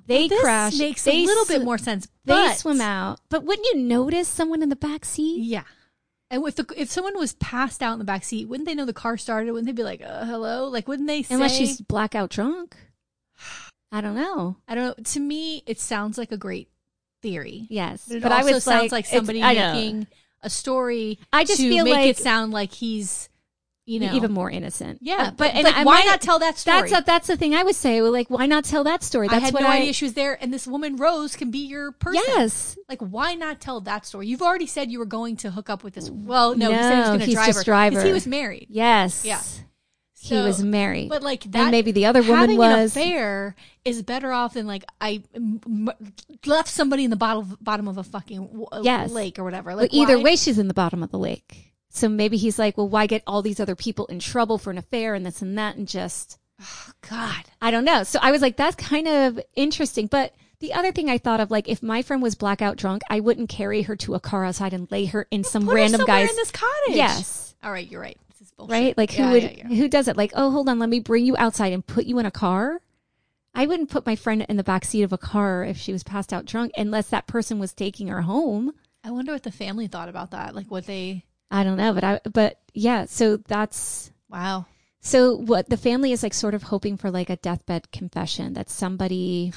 They 0.08 0.28
This 0.28 0.42
crashed. 0.42 0.80
makes 0.80 1.04
they 1.04 1.24
a 1.24 1.26
little 1.26 1.46
sw- 1.46 1.50
bit 1.50 1.64
more 1.64 1.78
sense. 1.78 2.08
They 2.26 2.54
swim 2.56 2.82
out, 2.82 3.20
but 3.30 3.44
wouldn't 3.44 3.68
you 3.74 3.82
notice 3.82 4.28
someone 4.28 4.64
in 4.64 4.70
the 4.70 4.76
back 4.76 5.06
seat? 5.06 5.44
Yeah. 5.44 5.64
And 6.32 6.48
if 6.48 6.56
the, 6.56 6.66
if 6.78 6.90
someone 6.90 7.18
was 7.18 7.34
passed 7.34 7.84
out 7.84 7.92
in 7.94 8.00
the 8.00 8.06
back 8.06 8.24
seat, 8.24 8.48
wouldn't 8.48 8.66
they 8.66 8.74
know 8.74 8.86
the 8.86 8.94
car 8.94 9.18
started? 9.18 9.52
Wouldn't 9.52 9.68
they 9.68 9.74
be 9.74 9.84
like, 9.84 10.02
uh, 10.02 10.26
"Hello"? 10.26 10.70
Like, 10.70 10.88
wouldn't 10.88 11.08
they 11.08 11.24
say? 11.24 11.36
Unless 11.36 11.58
she's 11.58 11.82
blackout 11.82 12.30
drunk. 12.30 12.78
I 13.92 14.00
don't 14.00 14.16
know. 14.16 14.56
I 14.66 14.76
don't 14.76 14.98
know. 14.98 15.04
To 15.04 15.20
me, 15.20 15.62
it 15.66 15.78
sounds 15.78 16.18
like 16.18 16.32
a 16.32 16.38
great 16.38 16.70
theory. 17.22 17.68
Yes, 17.70 18.06
But 18.08 18.18
it 18.18 18.24
but 18.24 18.32
also 18.32 18.50
I 18.50 18.54
was 18.54 18.64
sounds 18.64 18.84
like, 18.84 18.92
like 18.92 19.06
somebody 19.06 19.42
making 19.42 20.08
a 20.42 20.50
story. 20.50 21.20
I 21.34 21.44
just 21.44 21.60
to 21.60 21.70
feel 21.70 21.84
make 21.84 21.94
like 21.94 22.08
it 22.08 22.18
sound 22.18 22.54
like 22.54 22.72
he's, 22.72 23.28
you 23.92 24.00
know, 24.00 24.14
even 24.14 24.32
more 24.32 24.50
innocent. 24.50 25.00
Yeah, 25.02 25.28
Uh, 25.28 25.32
but 25.32 25.54
and 25.54 25.64
like, 25.64 25.76
I 25.76 25.84
why 25.84 26.04
not 26.04 26.22
tell 26.22 26.40
that 26.40 26.58
story? 26.58 26.90
That's 26.90 27.02
a, 27.02 27.04
that's 27.06 27.28
the 27.28 27.38
thing 27.38 27.54
I 27.56 27.64
would 27.64 27.76
say. 27.76 28.02
Like, 28.02 28.30
why 28.30 28.46
not 28.46 28.64
tell 28.64 28.84
that 28.86 29.04
story? 29.04 29.28
I 29.28 29.32
That's 29.32 29.46
had 29.46 29.54
what 29.54 29.64
no 29.64 29.68
I, 29.70 29.78
idea 29.78 29.94
she 29.94 30.06
was 30.06 30.14
there, 30.14 30.38
and 30.42 30.54
this 30.54 30.66
woman 30.66 30.96
Rose 30.96 31.36
can 31.36 31.52
be 31.52 31.60
your 31.60 31.92
person. 31.92 32.22
Yes, 32.28 32.78
Like, 32.90 33.02
why 33.02 33.36
not 33.36 33.60
tell 33.60 33.82
that 33.82 34.06
story? 34.06 34.28
You've 34.28 34.42
already 34.42 34.68
said 34.68 34.92
you 34.92 35.00
were 35.00 35.06
going 35.06 35.36
to 35.38 35.52
hook 35.52 35.70
up 35.70 35.84
with 35.84 35.94
this. 35.96 36.10
Well, 36.10 36.56
no, 36.56 36.70
he 36.72 36.76
said 36.76 36.94
he 36.94 37.00
was 37.00 37.08
going 37.10 37.20
to 37.20 37.34
drive 37.34 37.56
her. 37.56 37.64
drive 37.64 38.04
He 38.04 38.12
was 38.14 38.28
married. 38.28 38.68
yes. 38.70 39.26
Yeah. 39.26 39.42
he 40.20 40.36
was 40.36 40.64
married. 40.64 41.10
But 41.10 41.24
like 41.24 41.44
that, 41.52 41.62
and 41.64 41.72
maybe 41.72 41.92
the 41.92 42.06
other 42.06 42.22
woman 42.22 42.38
having 42.38 42.58
was. 42.58 42.96
an 42.96 43.02
affair 43.04 43.56
is 43.84 44.04
better 44.04 44.32
off 44.32 44.54
than 44.54 44.68
like 44.68 44.84
I 45.02 45.24
m- 45.36 45.60
m- 45.66 45.90
left 46.46 46.70
somebody 46.70 47.04
in 47.04 47.10
the 47.10 47.16
bottom 47.16 47.58
bottom 47.60 47.88
of 47.88 47.98
a 47.98 48.04
fucking 48.04 48.46
w- 48.46 48.68
Yes. 48.84 49.10
lake 49.12 49.40
or 49.40 49.44
whatever. 49.44 49.72
Well, 49.72 49.78
Like 49.78 49.94
either 49.94 50.18
why- 50.18 50.24
way, 50.24 50.36
she's 50.36 50.60
in 50.60 50.68
the 50.68 50.76
bottom 50.76 51.02
of 51.02 51.10
the 51.10 51.18
lake. 51.18 51.71
So 51.94 52.08
maybe 52.08 52.38
he's 52.38 52.58
like, 52.58 52.78
well, 52.78 52.88
why 52.88 53.06
get 53.06 53.22
all 53.28 53.42
these 53.42 53.60
other 53.60 53.76
people 53.76 54.06
in 54.08 54.20
trouble 54.20 54.58
for 54.58 54.72
an 54.72 54.78
affair 54.78 55.14
and 55.14 55.26
this 55.26 55.42
and 55.42 55.58
that 55.58 55.76
and 55.76 55.88
just 55.88 56.40
oh, 56.62 56.92
God, 57.10 57.44
I 57.62 57.70
don't 57.72 57.84
know. 57.86 58.04
So 58.04 58.18
I 58.22 58.32
was 58.32 58.42
like, 58.42 58.56
that's 58.56 58.76
kind 58.76 59.08
of 59.08 59.40
interesting. 59.56 60.08
But 60.08 60.34
the 60.60 60.74
other 60.74 60.92
thing 60.92 61.10
I 61.10 61.18
thought 61.18 61.40
of, 61.40 61.50
like, 61.52 61.68
if 61.68 61.82
my 61.84 62.02
friend 62.02 62.22
was 62.22 62.36
blackout 62.36 62.78
drunk, 62.78 63.02
I 63.10 63.20
wouldn't 63.20 63.50
carry 63.50 63.82
her 63.82 63.96
to 63.98 64.14
a 64.14 64.20
car 64.20 64.46
outside 64.46 64.74
and 64.74 64.90
lay 64.92 65.06
her 65.06 65.28
in 65.32 65.44
some 65.44 65.64
Put 65.66 65.72
her 65.72 65.76
random 65.76 66.02
somewhere 66.02 66.22
guy's. 66.22 66.30
in 66.30 66.36
this 66.36 66.52
cottage. 66.52 66.96
Yes. 66.96 67.56
All 67.64 67.72
right, 67.72 67.90
you're 67.90 68.00
right. 68.02 68.18
This 68.30 68.42
is 68.42 68.52
bullshit. 68.52 68.72
Right? 68.72 68.98
Like, 68.98 69.12
who 69.12 69.24
Yeah, 69.24 69.32
would, 69.32 69.44
yeah, 69.44 69.50
yeah. 69.58 69.68
who 69.68 69.88
does 69.88 70.08
it? 70.08 70.18
Like, 70.18 70.32
oh, 70.36 70.52
hold 70.52 70.70
on, 70.70 70.80
let 70.80 70.90
me 70.90 71.00
bring 71.00 71.26
you 71.26 71.36
outside 71.38 71.74
and 71.74 71.86
put 71.86 72.06
you 72.06 72.20
in 72.20 72.26
a 72.26 72.32
car. 72.32 72.80
I 73.54 73.66
wouldn't 73.66 73.90
put 73.90 74.06
my 74.06 74.16
friend 74.16 74.46
in 74.48 74.56
the 74.56 74.64
back 74.64 74.86
seat 74.86 75.02
of 75.02 75.12
a 75.12 75.18
car 75.18 75.66
if 75.66 75.78
she 75.78 75.92
was 75.92 76.04
passed 76.04 76.32
out 76.32 76.46
drunk, 76.46 76.72
unless 76.78 77.10
that 77.10 77.28
person 77.28 77.60
was 77.60 77.74
taking 77.74 78.08
her 78.08 78.22
home. 78.22 78.72
I 79.04 79.12
wonder 79.12 79.34
what 79.34 79.44
the 79.44 79.52
family 79.52 79.88
thought 79.88 80.08
about 80.10 80.32
that. 80.32 80.56
Like 80.56 80.70
what 80.72 80.86
they. 80.86 81.26
I 81.52 81.64
don't 81.64 81.78
know, 81.78 81.94
but 81.94 82.04
I, 82.04 82.20
but 82.32 82.60
yeah. 82.74 83.06
So 83.06 83.38
that's 83.38 84.12
Wow. 84.30 84.66
So 85.02 85.36
what 85.36 85.68
the 85.70 85.78
family 85.78 86.12
is 86.12 86.24
like 86.24 86.34
sort 86.34 86.54
of 86.54 86.64
hoping 86.64 86.96
for 86.98 87.12
like 87.12 87.30
a 87.30 87.36
deathbed 87.36 87.92
confession 87.92 88.54
that 88.54 88.70
somebody 88.70 89.52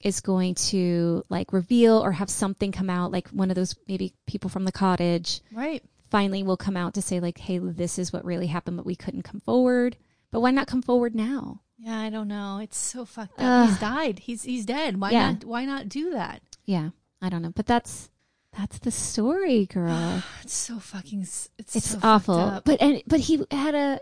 is 0.00 0.20
going 0.20 0.54
to 0.54 1.24
like 1.28 1.52
reveal 1.52 1.98
or 2.02 2.12
have 2.12 2.30
something 2.30 2.72
come 2.72 2.88
out 2.88 3.10
like 3.12 3.28
one 3.28 3.50
of 3.50 3.54
those 3.56 3.74
maybe 3.88 4.14
people 4.26 4.48
from 4.48 4.64
the 4.64 4.72
cottage 4.72 5.40
Right. 5.52 5.82
finally 6.10 6.42
will 6.42 6.56
come 6.56 6.76
out 6.76 6.94
to 6.94 7.02
say 7.02 7.20
like 7.20 7.36
hey 7.38 7.58
this 7.58 7.98
is 7.98 8.10
what 8.12 8.24
really 8.24 8.46
happened 8.46 8.78
but 8.78 8.86
we 8.86 8.96
couldn't 8.96 9.22
come 9.22 9.40
forward 9.40 9.96
but 10.30 10.40
why 10.40 10.52
not 10.52 10.66
come 10.68 10.80
forward 10.80 11.14
now 11.14 11.60
Yeah, 11.78 11.98
I 11.98 12.08
don't 12.10 12.28
know. 12.28 12.60
It's 12.62 12.78
so 12.78 13.04
fucked 13.04 13.38
up. 13.40 13.44
Ugh. 13.44 13.68
He's 13.68 13.78
died. 13.78 14.18
He's 14.20 14.42
he's 14.44 14.64
dead. 14.66 14.98
Why 15.00 15.10
Yeah. 15.10 15.32
not? 15.32 15.44
Why 15.44 15.64
not 15.66 15.88
do 15.88 16.12
that? 16.12 16.40
yeah 16.66 16.90
i 17.22 17.28
don't 17.28 17.42
know 17.42 17.52
but 17.54 17.66
that's 17.66 18.10
that's 18.56 18.78
the 18.80 18.90
story 18.90 19.66
girl 19.66 20.22
It's 20.42 20.54
so 20.54 20.78
fucking. 20.78 21.22
It's 21.22 21.48
it's 21.58 21.90
so 21.90 21.98
awful 22.02 22.34
up. 22.38 22.64
but 22.64 22.80
and 22.82 23.02
but 23.06 23.20
he 23.20 23.44
had 23.50 23.74
a 23.74 24.00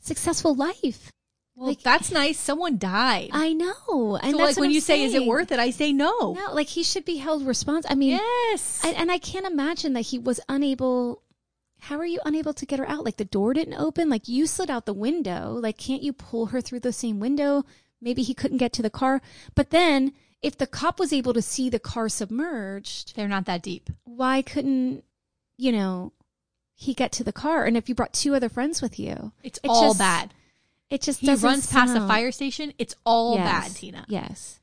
successful 0.00 0.54
life 0.54 1.12
Well, 1.54 1.68
Like- 1.68 1.82
that's 1.82 2.10
nice. 2.10 2.38
Someone 2.40 2.78
died. 2.78 3.28
I 3.32 3.52
know. 3.52 4.16
And 4.22 4.32
so, 4.32 4.38
that's 4.38 4.56
like, 4.56 4.56
when 4.56 4.70
I'm 4.70 4.74
you 4.74 4.80
say, 4.80 5.02
"Is 5.04 5.14
it 5.14 5.26
worth 5.26 5.52
it?" 5.52 5.58
I 5.58 5.70
say 5.70 5.92
no. 5.92 6.32
No, 6.32 6.54
like 6.54 6.68
he 6.68 6.82
should 6.82 7.04
be 7.04 7.16
held 7.18 7.46
responsible. 7.46 7.92
I 7.92 7.96
mean, 7.96 8.12
Yes. 8.12 8.80
I, 8.82 8.90
and 8.92 9.12
I 9.12 9.18
can't 9.18 9.46
imagine 9.46 9.92
that 9.92 10.06
he 10.10 10.18
was 10.18 10.40
unable. 10.48 11.22
How 11.80 11.98
are 11.98 12.06
you 12.06 12.20
unable 12.24 12.54
to 12.54 12.64
get 12.64 12.78
her 12.78 12.88
out? 12.88 13.04
Like 13.04 13.18
the 13.18 13.24
door 13.26 13.52
didn't 13.54 13.74
open. 13.74 14.08
Like 14.08 14.28
you 14.28 14.46
slid 14.46 14.70
out 14.70 14.86
the 14.86 14.94
window. 14.94 15.52
Like 15.52 15.76
can't 15.76 16.02
you 16.02 16.12
pull 16.14 16.46
her 16.46 16.60
through 16.62 16.80
the 16.80 16.92
same 16.92 17.20
window? 17.20 17.64
Maybe 18.00 18.22
he 18.22 18.34
couldn't 18.34 18.58
get 18.58 18.72
to 18.74 18.82
the 18.82 18.90
car. 18.90 19.20
But 19.54 19.70
then, 19.70 20.12
if 20.42 20.58
the 20.58 20.66
cop 20.66 20.98
was 20.98 21.12
able 21.12 21.32
to 21.34 21.42
see 21.42 21.68
the 21.70 21.78
car 21.78 22.08
submerged, 22.08 23.14
They're 23.16 23.28
not 23.28 23.44
that 23.46 23.62
deep. 23.62 23.90
why 24.04 24.42
couldn't 24.42 25.04
you 25.56 25.72
know 25.72 26.12
he 26.74 26.94
get 26.94 27.12
to 27.12 27.24
the 27.24 27.32
car? 27.32 27.64
And 27.64 27.76
if 27.76 27.88
you 27.88 27.94
brought 27.94 28.12
two 28.12 28.34
other 28.34 28.48
friends 28.48 28.82
with 28.82 28.98
you, 28.98 29.32
It's 29.42 29.58
It 29.62 29.68
all 29.68 29.82
just 29.88 29.98
bad. 29.98 30.34
it 30.90 31.00
just 31.02 31.20
He 31.20 31.26
doesn't 31.26 31.46
runs 31.48 31.66
past 31.66 31.96
a 31.96 32.00
fire 32.06 32.32
station. 32.32 32.72
It's 32.78 32.94
all 33.04 33.36
Yes. 33.36 33.68
bad, 33.68 33.76
Tina. 33.76 34.04
Yes. 34.08 34.60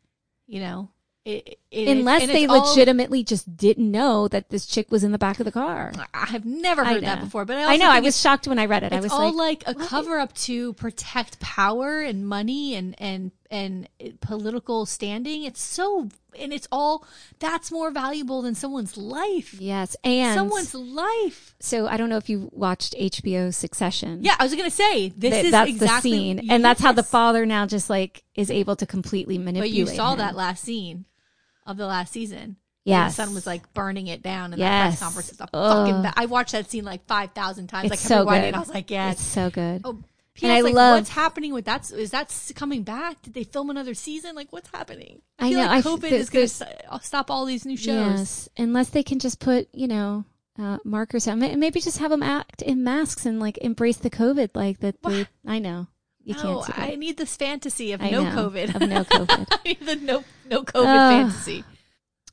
You 0.47 0.60
know, 0.61 0.89
it, 1.26 1.60
it, 1.69 1.88
Unless 1.88 2.26
they 2.27 2.43
it's 2.45 2.51
all- 2.51 2.69
legitimately 2.69 3.23
just 3.23 3.56
didn't 3.56 3.89
know 3.91 4.27
that 4.30 4.49
this 4.49 4.65
chick 4.65 4.89
was 4.91 5.03
in 5.03 5.11
the 5.11 5.18
back 5.19 5.39
of 5.39 5.45
the 5.45 5.51
car. 5.51 5.91
I 6.14 6.26
have 6.26 6.43
never 6.45 6.84
heard 6.84 7.03
that 7.03 7.19
before, 7.22 7.45
but 7.45 7.57
I, 7.57 7.73
I, 7.73 7.77
know. 7.77 7.89
I 7.89 7.99
was 7.99 8.19
shocked 8.19 8.47
when 8.47 8.57
I 8.57 8.65
read 8.65 8.84
it. 8.84 8.91
I 8.91 8.97
It's 8.97 9.03
was 9.03 9.11
all 9.11 9.31
like, 9.35 9.65
like, 9.68 9.76
a 9.76 9.80
what? 9.80 9.88
cover 9.88 10.18
up 10.18 10.34
to 10.49 10.73
protect 10.73 11.39
power 11.39 12.01
and 12.01 12.27
money 12.27 12.73
and 12.76 12.95
and 12.99 13.31
and 13.51 13.88
political 14.21 14.85
standing. 14.85 15.43
It's 15.43 15.61
so 15.61 16.09
and 16.39 16.53
it's 16.53 16.67
all 16.71 17.05
that's 17.39 17.71
more 17.71 17.89
valuable 17.91 18.41
than 18.41 18.53
someone's 18.55 18.95
life. 18.97 19.53
yes, 19.59 19.95
and 20.03 20.35
Someone's 20.35 20.73
life. 20.76 21.55
So 21.59 21.88
I 21.88 21.97
don't 21.97 22.09
know 22.09 22.17
if 22.17 22.30
you 22.30 22.49
watched 22.53 22.93
HBO 22.93 23.53
Succession. 23.53 24.19
Yeah, 24.23 24.35
I 24.39 24.43
was 24.43 24.55
gonna 24.55 24.69
say 24.69 25.09
this 25.09 25.34
Th- 25.34 25.45
is 25.45 25.51
that's 25.51 25.69
exactly 25.69 26.11
the 26.11 26.15
scene, 26.41 26.51
and 26.51 26.63
that's 26.63 26.81
how 26.81 26.91
the 26.91 27.03
father 27.03 27.45
now 27.45 27.65
just 27.65 27.89
like 27.89 28.23
is 28.35 28.51
able 28.51 28.76
to 28.77 28.85
completely 28.85 29.38
manipulate. 29.38 29.71
But 29.71 29.77
you 29.77 29.88
saw 29.88 30.13
him. 30.13 30.19
that 30.19 30.35
last 30.35 30.63
scene 30.63 31.05
of 31.65 31.77
the 31.77 31.88
last 31.88 32.13
season. 32.13 32.57
Yeah, 32.85 33.09
the 33.09 33.13
son 33.13 33.34
was 33.34 33.45
like 33.45 33.71
burning 33.73 34.07
it 34.07 34.21
down 34.21 34.53
in 34.53 34.59
that 34.59 34.88
press 34.88 34.99
conference. 34.99 35.30
It's 35.31 35.41
a 35.41 35.47
Ugh. 35.53 35.88
fucking. 35.88 36.01
Ba- 36.01 36.13
I 36.15 36.26
watched 36.27 36.53
that 36.53 36.69
scene 36.69 36.85
like 36.85 37.05
five 37.07 37.31
thousand 37.34 37.67
times. 37.67 37.85
It's 37.85 37.91
like 37.91 37.99
so 37.99 38.26
good. 38.26 38.53
I 38.53 38.59
was 38.59 38.69
like, 38.69 38.89
yeah, 38.89 39.11
It's 39.11 39.21
so 39.21 39.49
good. 39.49 39.81
Oh, 39.84 39.99
And 40.43 40.51
I 40.51 40.61
like, 40.61 40.73
love- 40.73 40.97
what's 40.97 41.09
happening 41.09 41.53
with 41.53 41.65
that? 41.65 41.91
Is 41.91 42.11
that 42.11 42.33
coming 42.55 42.83
back? 42.83 43.21
Did 43.21 43.33
they 43.33 43.43
film 43.43 43.69
another 43.69 43.93
season? 43.93 44.35
Like, 44.35 44.51
what's 44.51 44.69
happening? 44.71 45.21
I 45.37 45.47
I 45.47 45.49
know, 45.51 45.57
like 45.59 45.69
I 45.69 45.81
COVID 45.81 46.01
th- 46.01 46.13
is 46.13 46.29
going 46.29 46.47
to 46.47 46.99
stop 47.01 47.29
all 47.31 47.45
these 47.45 47.65
new 47.65 47.77
shows. 47.77 48.17
Yes, 48.19 48.49
unless 48.57 48.89
they 48.89 49.03
can 49.03 49.19
just 49.19 49.39
put 49.39 49.67
you 49.73 49.87
know 49.87 50.25
uh, 50.57 50.77
markers 50.83 51.27
out, 51.27 51.37
May- 51.37 51.55
maybe 51.55 51.79
just 51.81 51.99
have 51.99 52.11
them 52.11 52.23
act 52.23 52.61
in 52.61 52.83
masks 52.83 53.25
and 53.25 53.39
like 53.39 53.57
embrace 53.59 53.97
the 53.97 54.09
COVID. 54.09 54.49
Like 54.53 54.79
that. 54.79 55.01
They, 55.03 55.27
I 55.45 55.59
know 55.59 55.87
you 56.23 56.35
no, 56.35 56.63
can't. 56.63 56.77
I 56.79 56.95
need 56.95 57.17
this 57.17 57.35
fantasy 57.37 57.91
of 57.93 58.01
I 58.01 58.09
no 58.09 58.23
know, 58.23 58.49
COVID. 58.49 58.75
of 58.75 58.81
no 58.87 59.03
COVID. 59.05 59.47
I 59.51 59.57
need 59.65 59.79
the 59.81 59.95
no 59.95 60.23
no 60.49 60.63
COVID 60.63 60.83
fantasy. 60.83 61.63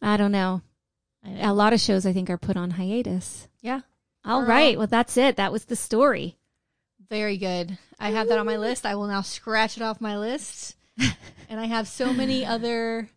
I 0.02 0.16
don't 0.16 0.32
know. 0.32 0.62
A 1.40 1.52
lot 1.52 1.72
of 1.72 1.80
shows 1.80 2.06
I 2.06 2.12
think 2.12 2.30
are 2.30 2.38
put 2.38 2.56
on 2.56 2.70
hiatus. 2.72 3.48
Yeah, 3.60 3.80
All 4.24 4.40
Girl. 4.40 4.48
right. 4.48 4.78
Well, 4.78 4.86
that's 4.86 5.16
it. 5.16 5.36
That 5.36 5.50
was 5.52 5.64
the 5.64 5.74
story. 5.76 6.36
Very 7.08 7.36
good. 7.38 7.78
I 7.98 8.10
have 8.10 8.28
that 8.28 8.38
on 8.38 8.46
my 8.46 8.56
list. 8.56 8.84
I 8.86 8.94
will 8.94 9.06
now 9.06 9.22
scratch 9.22 9.76
it 9.76 9.82
off 9.82 10.00
my 10.00 10.18
list. 10.18 10.76
and 11.48 11.60
I 11.60 11.66
have 11.66 11.88
so 11.88 12.12
many 12.12 12.44
other 12.46 13.08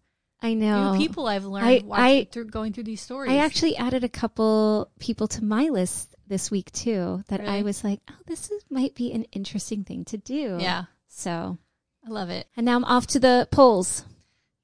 I 0.41 0.53
know. 0.53 0.93
new 0.93 0.97
people 0.99 1.27
I've 1.27 1.45
learned 1.45 1.65
I- 1.67 1.81
watching, 1.85 2.03
I- 2.05 2.27
through 2.31 2.45
going 2.45 2.73
through 2.73 2.83
these 2.85 3.01
stories. 3.01 3.31
I 3.31 3.37
actually 3.37 3.75
added 3.77 4.03
a 4.03 4.09
couple 4.09 4.91
people 4.99 5.27
to 5.29 5.43
my 5.43 5.69
list 5.69 6.15
this 6.27 6.51
week 6.51 6.71
too 6.71 7.23
that 7.29 7.41
I 7.41 7.61
was 7.63 7.83
like, 7.83 7.99
oh, 8.09 8.15
this 8.27 8.51
is, 8.51 8.63
might 8.69 8.95
be 8.95 9.11
an 9.13 9.23
interesting 9.31 9.83
thing 9.83 10.05
to 10.05 10.17
do. 10.17 10.57
yeah, 10.59 10.83
So, 11.07 11.57
I 12.05 12.09
love 12.09 12.29
it. 12.29 12.47
and 12.55 12.65
now 12.65 12.75
I'm 12.75 12.85
off 12.85 13.07
to 13.07 13.19
the 13.19 13.47
polls. 13.51 14.05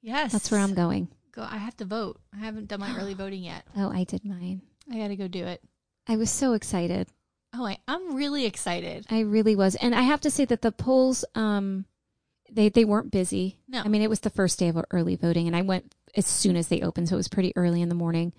Yes, 0.02 0.30
That's 0.32 0.50
where 0.52 0.60
I'm 0.60 0.74
going. 0.74 1.08
Go. 1.32 1.42
I 1.42 1.56
have 1.56 1.76
to 1.78 1.84
vote. 1.84 2.20
I 2.32 2.38
haven't 2.38 2.68
done 2.68 2.80
my 2.80 2.96
early 2.96 3.14
voting 3.22 3.42
yet. 3.42 3.64
Oh, 3.76 3.90
I 3.90 4.04
did 4.04 4.24
mine. 4.24 4.62
I 4.90 4.98
got 4.98 5.08
to 5.08 5.16
go 5.16 5.26
do 5.26 5.44
it. 5.44 5.60
I 6.06 6.16
was 6.16 6.30
so 6.30 6.52
excited. 6.52 7.08
Oh, 7.58 7.64
I, 7.66 7.78
I'm 7.88 8.14
really 8.14 8.44
excited. 8.44 9.06
I 9.10 9.20
really 9.20 9.56
was. 9.56 9.74
And 9.76 9.94
I 9.94 10.02
have 10.02 10.20
to 10.22 10.30
say 10.30 10.44
that 10.46 10.62
the 10.62 10.72
polls, 10.72 11.24
um, 11.34 11.86
they, 12.50 12.68
they 12.68 12.84
weren't 12.84 13.10
busy. 13.10 13.58
No. 13.68 13.80
I 13.82 13.88
mean, 13.88 14.02
it 14.02 14.10
was 14.10 14.20
the 14.20 14.30
first 14.30 14.58
day 14.58 14.68
of 14.68 14.78
early 14.90 15.16
voting 15.16 15.46
and 15.46 15.56
I 15.56 15.62
went 15.62 15.94
as 16.16 16.26
soon 16.26 16.56
as 16.56 16.68
they 16.68 16.82
opened. 16.82 17.08
So 17.08 17.14
it 17.14 17.18
was 17.18 17.28
pretty 17.28 17.52
early 17.56 17.80
in 17.82 17.88
the 17.88 17.94
morning. 17.94 18.32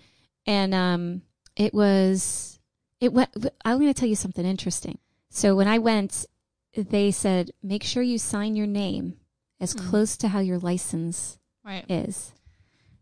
And, 0.45 0.73
um, 0.73 1.21
it 1.55 1.73
was, 1.73 2.59
it 3.01 3.11
went, 3.13 3.29
I'm 3.65 3.79
going 3.79 3.91
to 3.93 3.99
tell 3.99 4.09
you 4.09 4.15
something 4.15 4.45
interesting. 4.45 4.99
So 5.29 5.55
when 5.55 5.67
I 5.67 5.79
went, 5.79 6.25
they 6.75 7.09
said, 7.11 7.51
make 7.63 7.83
sure 7.83 8.03
you 8.03 8.17
sign 8.19 8.55
your 8.55 8.67
name 8.67 9.17
as 9.59 9.73
Mm. 9.73 9.89
close 9.89 10.15
to 10.17 10.27
how 10.27 10.39
your 10.39 10.59
license 10.59 11.39
Right. 11.65 11.85
is. 11.89 12.33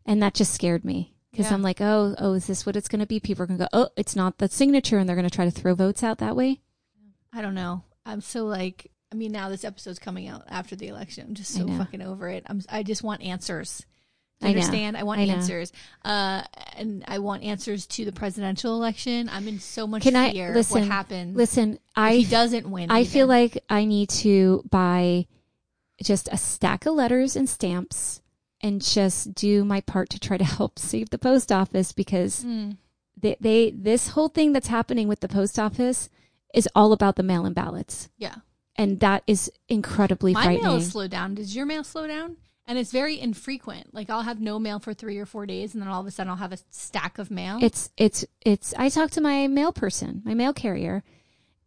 And 0.05 0.23
that 0.23 0.33
just 0.33 0.53
scared 0.53 0.85
me 0.85 1.14
because 1.35 1.51
Yeah. 1.51 1.55
I'm 1.55 1.61
like, 1.61 1.81
oh, 1.81 2.15
oh, 2.17 2.33
is 2.33 2.47
this 2.47 2.65
what 2.65 2.77
it's 2.77 2.87
going 2.87 3.01
to 3.01 3.05
be? 3.05 3.19
People 3.19 3.43
are 3.43 3.47
going 3.47 3.59
to 3.59 3.65
go, 3.65 3.69
oh, 3.73 3.89
it's 3.97 4.15
not 4.15 4.37
the 4.37 4.47
signature. 4.47 4.97
And 4.97 5.07
they're 5.09 5.17
going 5.17 5.27
to 5.27 5.35
try 5.35 5.43
to 5.43 5.51
throw 5.51 5.75
votes 5.75 6.01
out 6.01 6.19
that 6.19 6.35
way. 6.35 6.61
I 7.33 7.41
don't 7.41 7.55
know. 7.55 7.83
I'm 8.05 8.21
so 8.21 8.45
like. 8.45 8.89
I 9.11 9.15
mean, 9.15 9.31
now 9.31 9.49
this 9.49 9.63
episode's 9.63 9.99
coming 9.99 10.27
out 10.27 10.43
after 10.47 10.75
the 10.75 10.87
election. 10.87 11.25
I'm 11.27 11.35
just 11.35 11.53
so 11.53 11.67
fucking 11.67 12.01
over 12.01 12.29
it. 12.29 12.43
I'm. 12.47 12.61
I 12.69 12.83
just 12.83 13.03
want 13.03 13.21
answers. 13.21 13.85
I 14.41 14.45
know. 14.45 14.49
understand? 14.51 14.97
I 14.97 15.03
want 15.03 15.21
I 15.21 15.25
answers. 15.25 15.71
Uh, 16.03 16.43
and 16.75 17.03
I 17.07 17.19
want 17.19 17.43
answers 17.43 17.85
to 17.87 18.05
the 18.05 18.11
presidential 18.11 18.73
election. 18.75 19.29
I'm 19.29 19.47
in 19.47 19.59
so 19.59 19.87
much 19.87 20.03
Can 20.03 20.15
I- 20.15 20.31
fear 20.31 20.49
of 20.49 20.55
listen, 20.55 20.81
what 20.81 20.89
happens. 20.89 21.35
Listen, 21.35 21.79
I 21.95 22.15
he 22.15 22.25
doesn't 22.25 22.69
win. 22.69 22.91
I 22.91 23.01
even. 23.01 23.11
feel 23.11 23.27
like 23.27 23.63
I 23.69 23.85
need 23.85 24.09
to 24.09 24.63
buy 24.69 25.27
just 26.03 26.27
a 26.31 26.37
stack 26.37 26.85
of 26.85 26.95
letters 26.95 27.35
and 27.35 27.47
stamps 27.49 28.21
and 28.61 28.81
just 28.81 29.33
do 29.35 29.63
my 29.65 29.81
part 29.81 30.09
to 30.11 30.19
try 30.19 30.37
to 30.37 30.43
help 30.57 30.79
save 30.79 31.09
the 31.09 31.17
post 31.17 31.51
office 31.51 31.91
because 31.91 32.43
Mm. 32.43 32.77
they, 33.19 33.35
they 33.39 33.71
this 33.71 34.09
whole 34.09 34.29
thing 34.29 34.53
that's 34.53 34.67
happening 34.67 35.07
with 35.07 35.19
the 35.19 35.27
post 35.27 35.57
office 35.59 36.09
is 36.53 36.67
all 36.75 36.93
about 36.93 37.15
the 37.17 37.23
mail-in 37.23 37.53
ballots, 37.53 38.09
Yeah. 38.17 38.35
and 38.77 38.99
that 39.01 39.23
is 39.27 39.51
incredibly 39.67 40.33
My 40.33 40.43
frightening. 40.43 40.63
mail 40.63 40.75
is 40.77 40.91
slowed 40.91 41.11
down. 41.11 41.35
Does 41.35 41.55
your 41.55 41.65
mail 41.65 41.83
slow 41.83 42.07
down? 42.07 42.37
And 42.67 42.79
it's 42.79 42.91
very 42.91 43.19
infrequent. 43.19 43.93
Like 43.93 44.09
I'll 44.09 44.23
have 44.23 44.41
no 44.41 44.57
mail 44.57 44.79
for 44.79 44.93
three 44.93 45.19
or 45.19 45.25
four 45.27 45.45
days, 45.45 45.73
and 45.75 45.81
then 45.83 45.87
all 45.89 46.01
of 46.01 46.07
a 46.07 46.11
sudden 46.11 46.31
I'll 46.31 46.37
have 46.37 46.51
a 46.53 46.57
stack 46.71 47.19
of 47.19 47.29
mail. 47.29 47.59
It's 47.61 47.91
it's 47.95 48.25
it's. 48.41 48.73
I 48.75 48.89
talked 48.89 49.13
to 49.13 49.21
my 49.21 49.45
mail 49.47 49.71
person, 49.71 50.23
my 50.25 50.33
mail 50.33 50.51
carrier, 50.51 51.03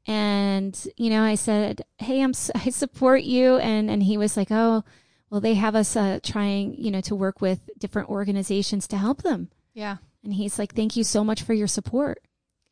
and 0.06 0.86
you 0.97 1.10
know, 1.10 1.23
I 1.23 1.35
said, 1.35 1.82
"Hey, 1.98 2.23
I'm 2.23 2.32
I 2.55 2.70
support 2.70 3.23
you," 3.23 3.59
and 3.59 3.90
and 3.90 4.02
he 4.02 4.16
was 4.16 4.36
like, 4.36 4.48
"Oh, 4.51 4.82
well, 5.30 5.40
they 5.40 5.55
have 5.55 5.74
us 5.74 5.96
uh, 5.96 6.20
trying, 6.22 6.74
you 6.74 6.90
know, 6.90 7.00
to 7.02 7.14
work 7.14 7.40
with 7.40 7.70
different 7.78 8.09
organizations 8.09 8.86
to 8.88 8.96
help 8.96 9.22
them." 9.22 9.50
yeah. 9.74 9.96
And 10.24 10.34
he's 10.34 10.59
like, 10.59 10.74
"Thank 10.74 10.96
you 10.96 11.05
so 11.05 11.22
much 11.22 11.42
for 11.42 11.55
your 11.55 11.68
support." 11.68 12.22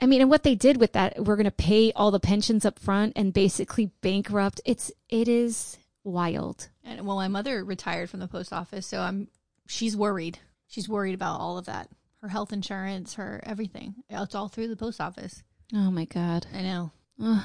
I 0.01 0.07
mean, 0.07 0.21
and 0.21 0.29
what 0.29 0.43
they 0.43 0.55
did 0.55 0.79
with 0.79 0.93
that, 0.93 1.25
we're 1.25 1.37
going 1.37 1.45
to 1.45 1.51
pay 1.51 1.93
all 1.93 2.11
the 2.11 2.21
pensions 2.21 2.67
up 2.67 2.79
front 2.79 3.15
and 3.17 3.33
basically 3.33 3.93
bankrupt. 4.03 4.61
It's 4.65 4.93
it 5.09 5.29
is 5.29 5.79
wild. 6.05 6.69
And 6.85 7.07
well, 7.07 7.17
my 7.17 7.29
mother 7.29 7.65
retired 7.65 8.11
from 8.11 8.21
the 8.21 8.29
post 8.29 8.53
office, 8.53 8.87
so 8.87 9.01
I'm. 9.01 9.29
She's 9.69 9.97
worried. 9.97 10.39
She's 10.69 10.89
worried 10.89 11.15
about 11.15 11.41
all 11.41 11.59
of 11.59 11.67
that. 11.67 11.89
Her 12.21 12.29
health 12.29 12.53
insurance, 12.53 13.15
her 13.15 13.41
everything. 13.45 13.95
It's 14.09 14.35
all 14.35 14.49
through 14.49 14.69
the 14.69 14.77
post 14.77 15.01
office. 15.01 15.43
Oh 15.75 15.91
my 15.91 16.05
god. 16.05 16.47
I 16.53 16.63
know. 16.63 16.93
Ugh. 17.23 17.43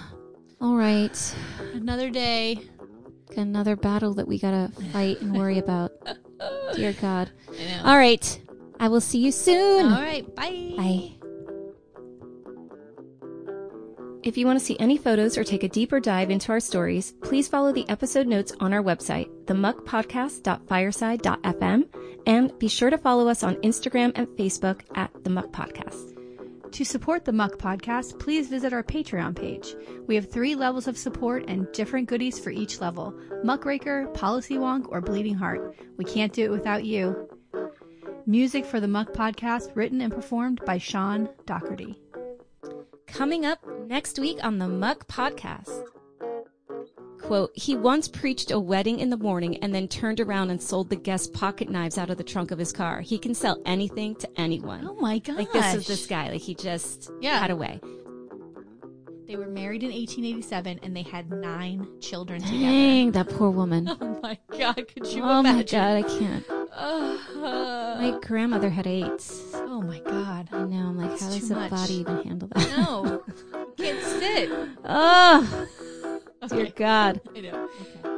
All 0.59 0.75
right. 0.75 1.35
Another 1.73 2.09
day. 2.09 2.59
Got 3.35 3.41
another 3.43 3.75
battle 3.75 4.13
that 4.15 4.27
we 4.27 4.39
gotta 4.39 4.71
fight 4.91 5.21
and 5.21 5.37
worry 5.37 5.59
about. 5.65 5.91
Dear 6.75 6.93
God. 6.93 7.29
I 7.49 7.51
know. 7.65 7.81
All 7.85 7.97
right. 7.97 8.41
I 8.79 8.87
will 8.89 9.01
see 9.01 9.19
you 9.19 9.31
soon. 9.31 9.85
All 9.85 10.01
right. 10.01 10.25
Bye. 10.35 10.73
Bye. 10.77 11.11
If 14.23 14.37
you 14.37 14.45
want 14.45 14.59
to 14.59 14.65
see 14.65 14.77
any 14.79 14.97
photos 14.97 15.35
or 15.37 15.43
take 15.43 15.63
a 15.63 15.67
deeper 15.67 15.99
dive 15.99 16.29
into 16.29 16.51
our 16.51 16.59
stories, 16.59 17.13
please 17.23 17.47
follow 17.47 17.71
the 17.73 17.89
episode 17.89 18.27
notes 18.27 18.53
on 18.59 18.71
our 18.71 18.83
website, 18.83 19.27
themuckpodcast.fireside.fm, 19.45 21.83
and 22.27 22.59
be 22.59 22.67
sure 22.67 22.91
to 22.91 22.99
follow 22.99 23.27
us 23.27 23.41
on 23.41 23.55
Instagram 23.57 24.11
and 24.13 24.27
Facebook 24.27 24.81
at 24.93 25.09
The 25.23 25.31
Muck 25.31 25.51
Podcast. 25.51 26.10
To 26.71 26.85
support 26.85 27.25
the 27.25 27.33
Muck 27.33 27.57
Podcast, 27.57 28.17
please 28.17 28.47
visit 28.47 28.71
our 28.71 28.83
Patreon 28.83 29.35
page. 29.35 29.75
We 30.07 30.15
have 30.15 30.31
three 30.31 30.55
levels 30.55 30.87
of 30.87 30.97
support 30.97 31.43
and 31.49 31.69
different 31.73 32.07
goodies 32.07 32.39
for 32.39 32.49
each 32.49 32.79
level 32.79 33.13
Muckraker, 33.43 34.07
Policy 34.13 34.55
Wonk, 34.55 34.85
or 34.89 35.01
Bleeding 35.01 35.35
Heart. 35.35 35.75
We 35.97 36.05
can't 36.05 36.31
do 36.31 36.45
it 36.45 36.51
without 36.51 36.85
you. 36.85 37.27
Music 38.25 38.65
for 38.65 38.79
the 38.79 38.87
Muck 38.87 39.11
Podcast 39.11 39.75
written 39.75 39.99
and 39.99 40.13
performed 40.13 40.61
by 40.65 40.77
Sean 40.77 41.27
Doherty. 41.45 41.99
Coming 43.05 43.45
up 43.45 43.59
next 43.87 44.17
week 44.17 44.37
on 44.41 44.57
the 44.57 44.69
Muck 44.69 45.07
Podcast. 45.07 45.83
Quote, 47.31 47.51
he 47.57 47.77
once 47.77 48.09
preached 48.09 48.51
a 48.51 48.59
wedding 48.59 48.99
in 48.99 49.09
the 49.09 49.15
morning 49.15 49.55
and 49.63 49.73
then 49.73 49.87
turned 49.87 50.19
around 50.19 50.49
and 50.49 50.61
sold 50.61 50.89
the 50.89 50.97
guests 50.97 51.27
pocket 51.27 51.69
knives 51.69 51.97
out 51.97 52.09
of 52.09 52.17
the 52.17 52.25
trunk 52.25 52.51
of 52.51 52.59
his 52.59 52.73
car. 52.73 52.99
He 52.99 53.17
can 53.17 53.33
sell 53.33 53.57
anything 53.65 54.15
to 54.15 54.29
anyone. 54.37 54.85
Oh 54.85 54.95
my 54.95 55.19
god. 55.19 55.37
Like 55.37 55.51
this 55.53 55.73
is 55.75 55.87
this 55.87 56.07
guy. 56.07 56.29
Like 56.29 56.41
he 56.41 56.53
just 56.55 57.09
Yeah. 57.21 57.39
had 57.39 57.49
a 57.49 57.55
way. 57.55 57.79
They 59.27 59.37
were 59.37 59.47
married 59.47 59.81
in 59.83 59.91
1887 59.91 60.81
and 60.83 60.93
they 60.93 61.03
had 61.03 61.31
nine 61.31 61.87
children 62.01 62.41
together. 62.41 62.65
Dang, 62.65 63.11
that 63.13 63.29
poor 63.37 63.49
woman. 63.49 63.87
Oh 64.01 64.19
my 64.21 64.37
god, 64.59 64.85
could 64.93 65.07
you 65.07 65.23
oh 65.23 65.41
my 65.41 65.63
god, 65.63 65.95
I 65.95 66.01
can't. 66.01 66.45
Uh, 66.75 67.17
My 68.01 68.19
grandmother 68.21 68.69
had 68.69 68.87
AIDS. 68.87 69.41
oh 69.53 69.81
my 69.81 69.99
god. 70.01 70.49
I 70.51 70.63
know. 70.65 70.87
I'm 70.87 70.97
like, 70.97 71.11
That's 71.11 71.21
how 71.23 71.29
does 71.29 71.47
the 71.47 71.55
much. 71.55 71.71
body 71.71 71.93
even 71.93 72.23
handle 72.23 72.49
that? 72.53 72.77
No. 72.77 73.23
Can't 73.77 74.03
sit. 74.03 74.49
Oh, 74.83 75.67
Dear 76.49 76.71
God. 76.75 77.21
I 77.35 77.41
know. 77.41 77.69
Okay. 77.81 78.10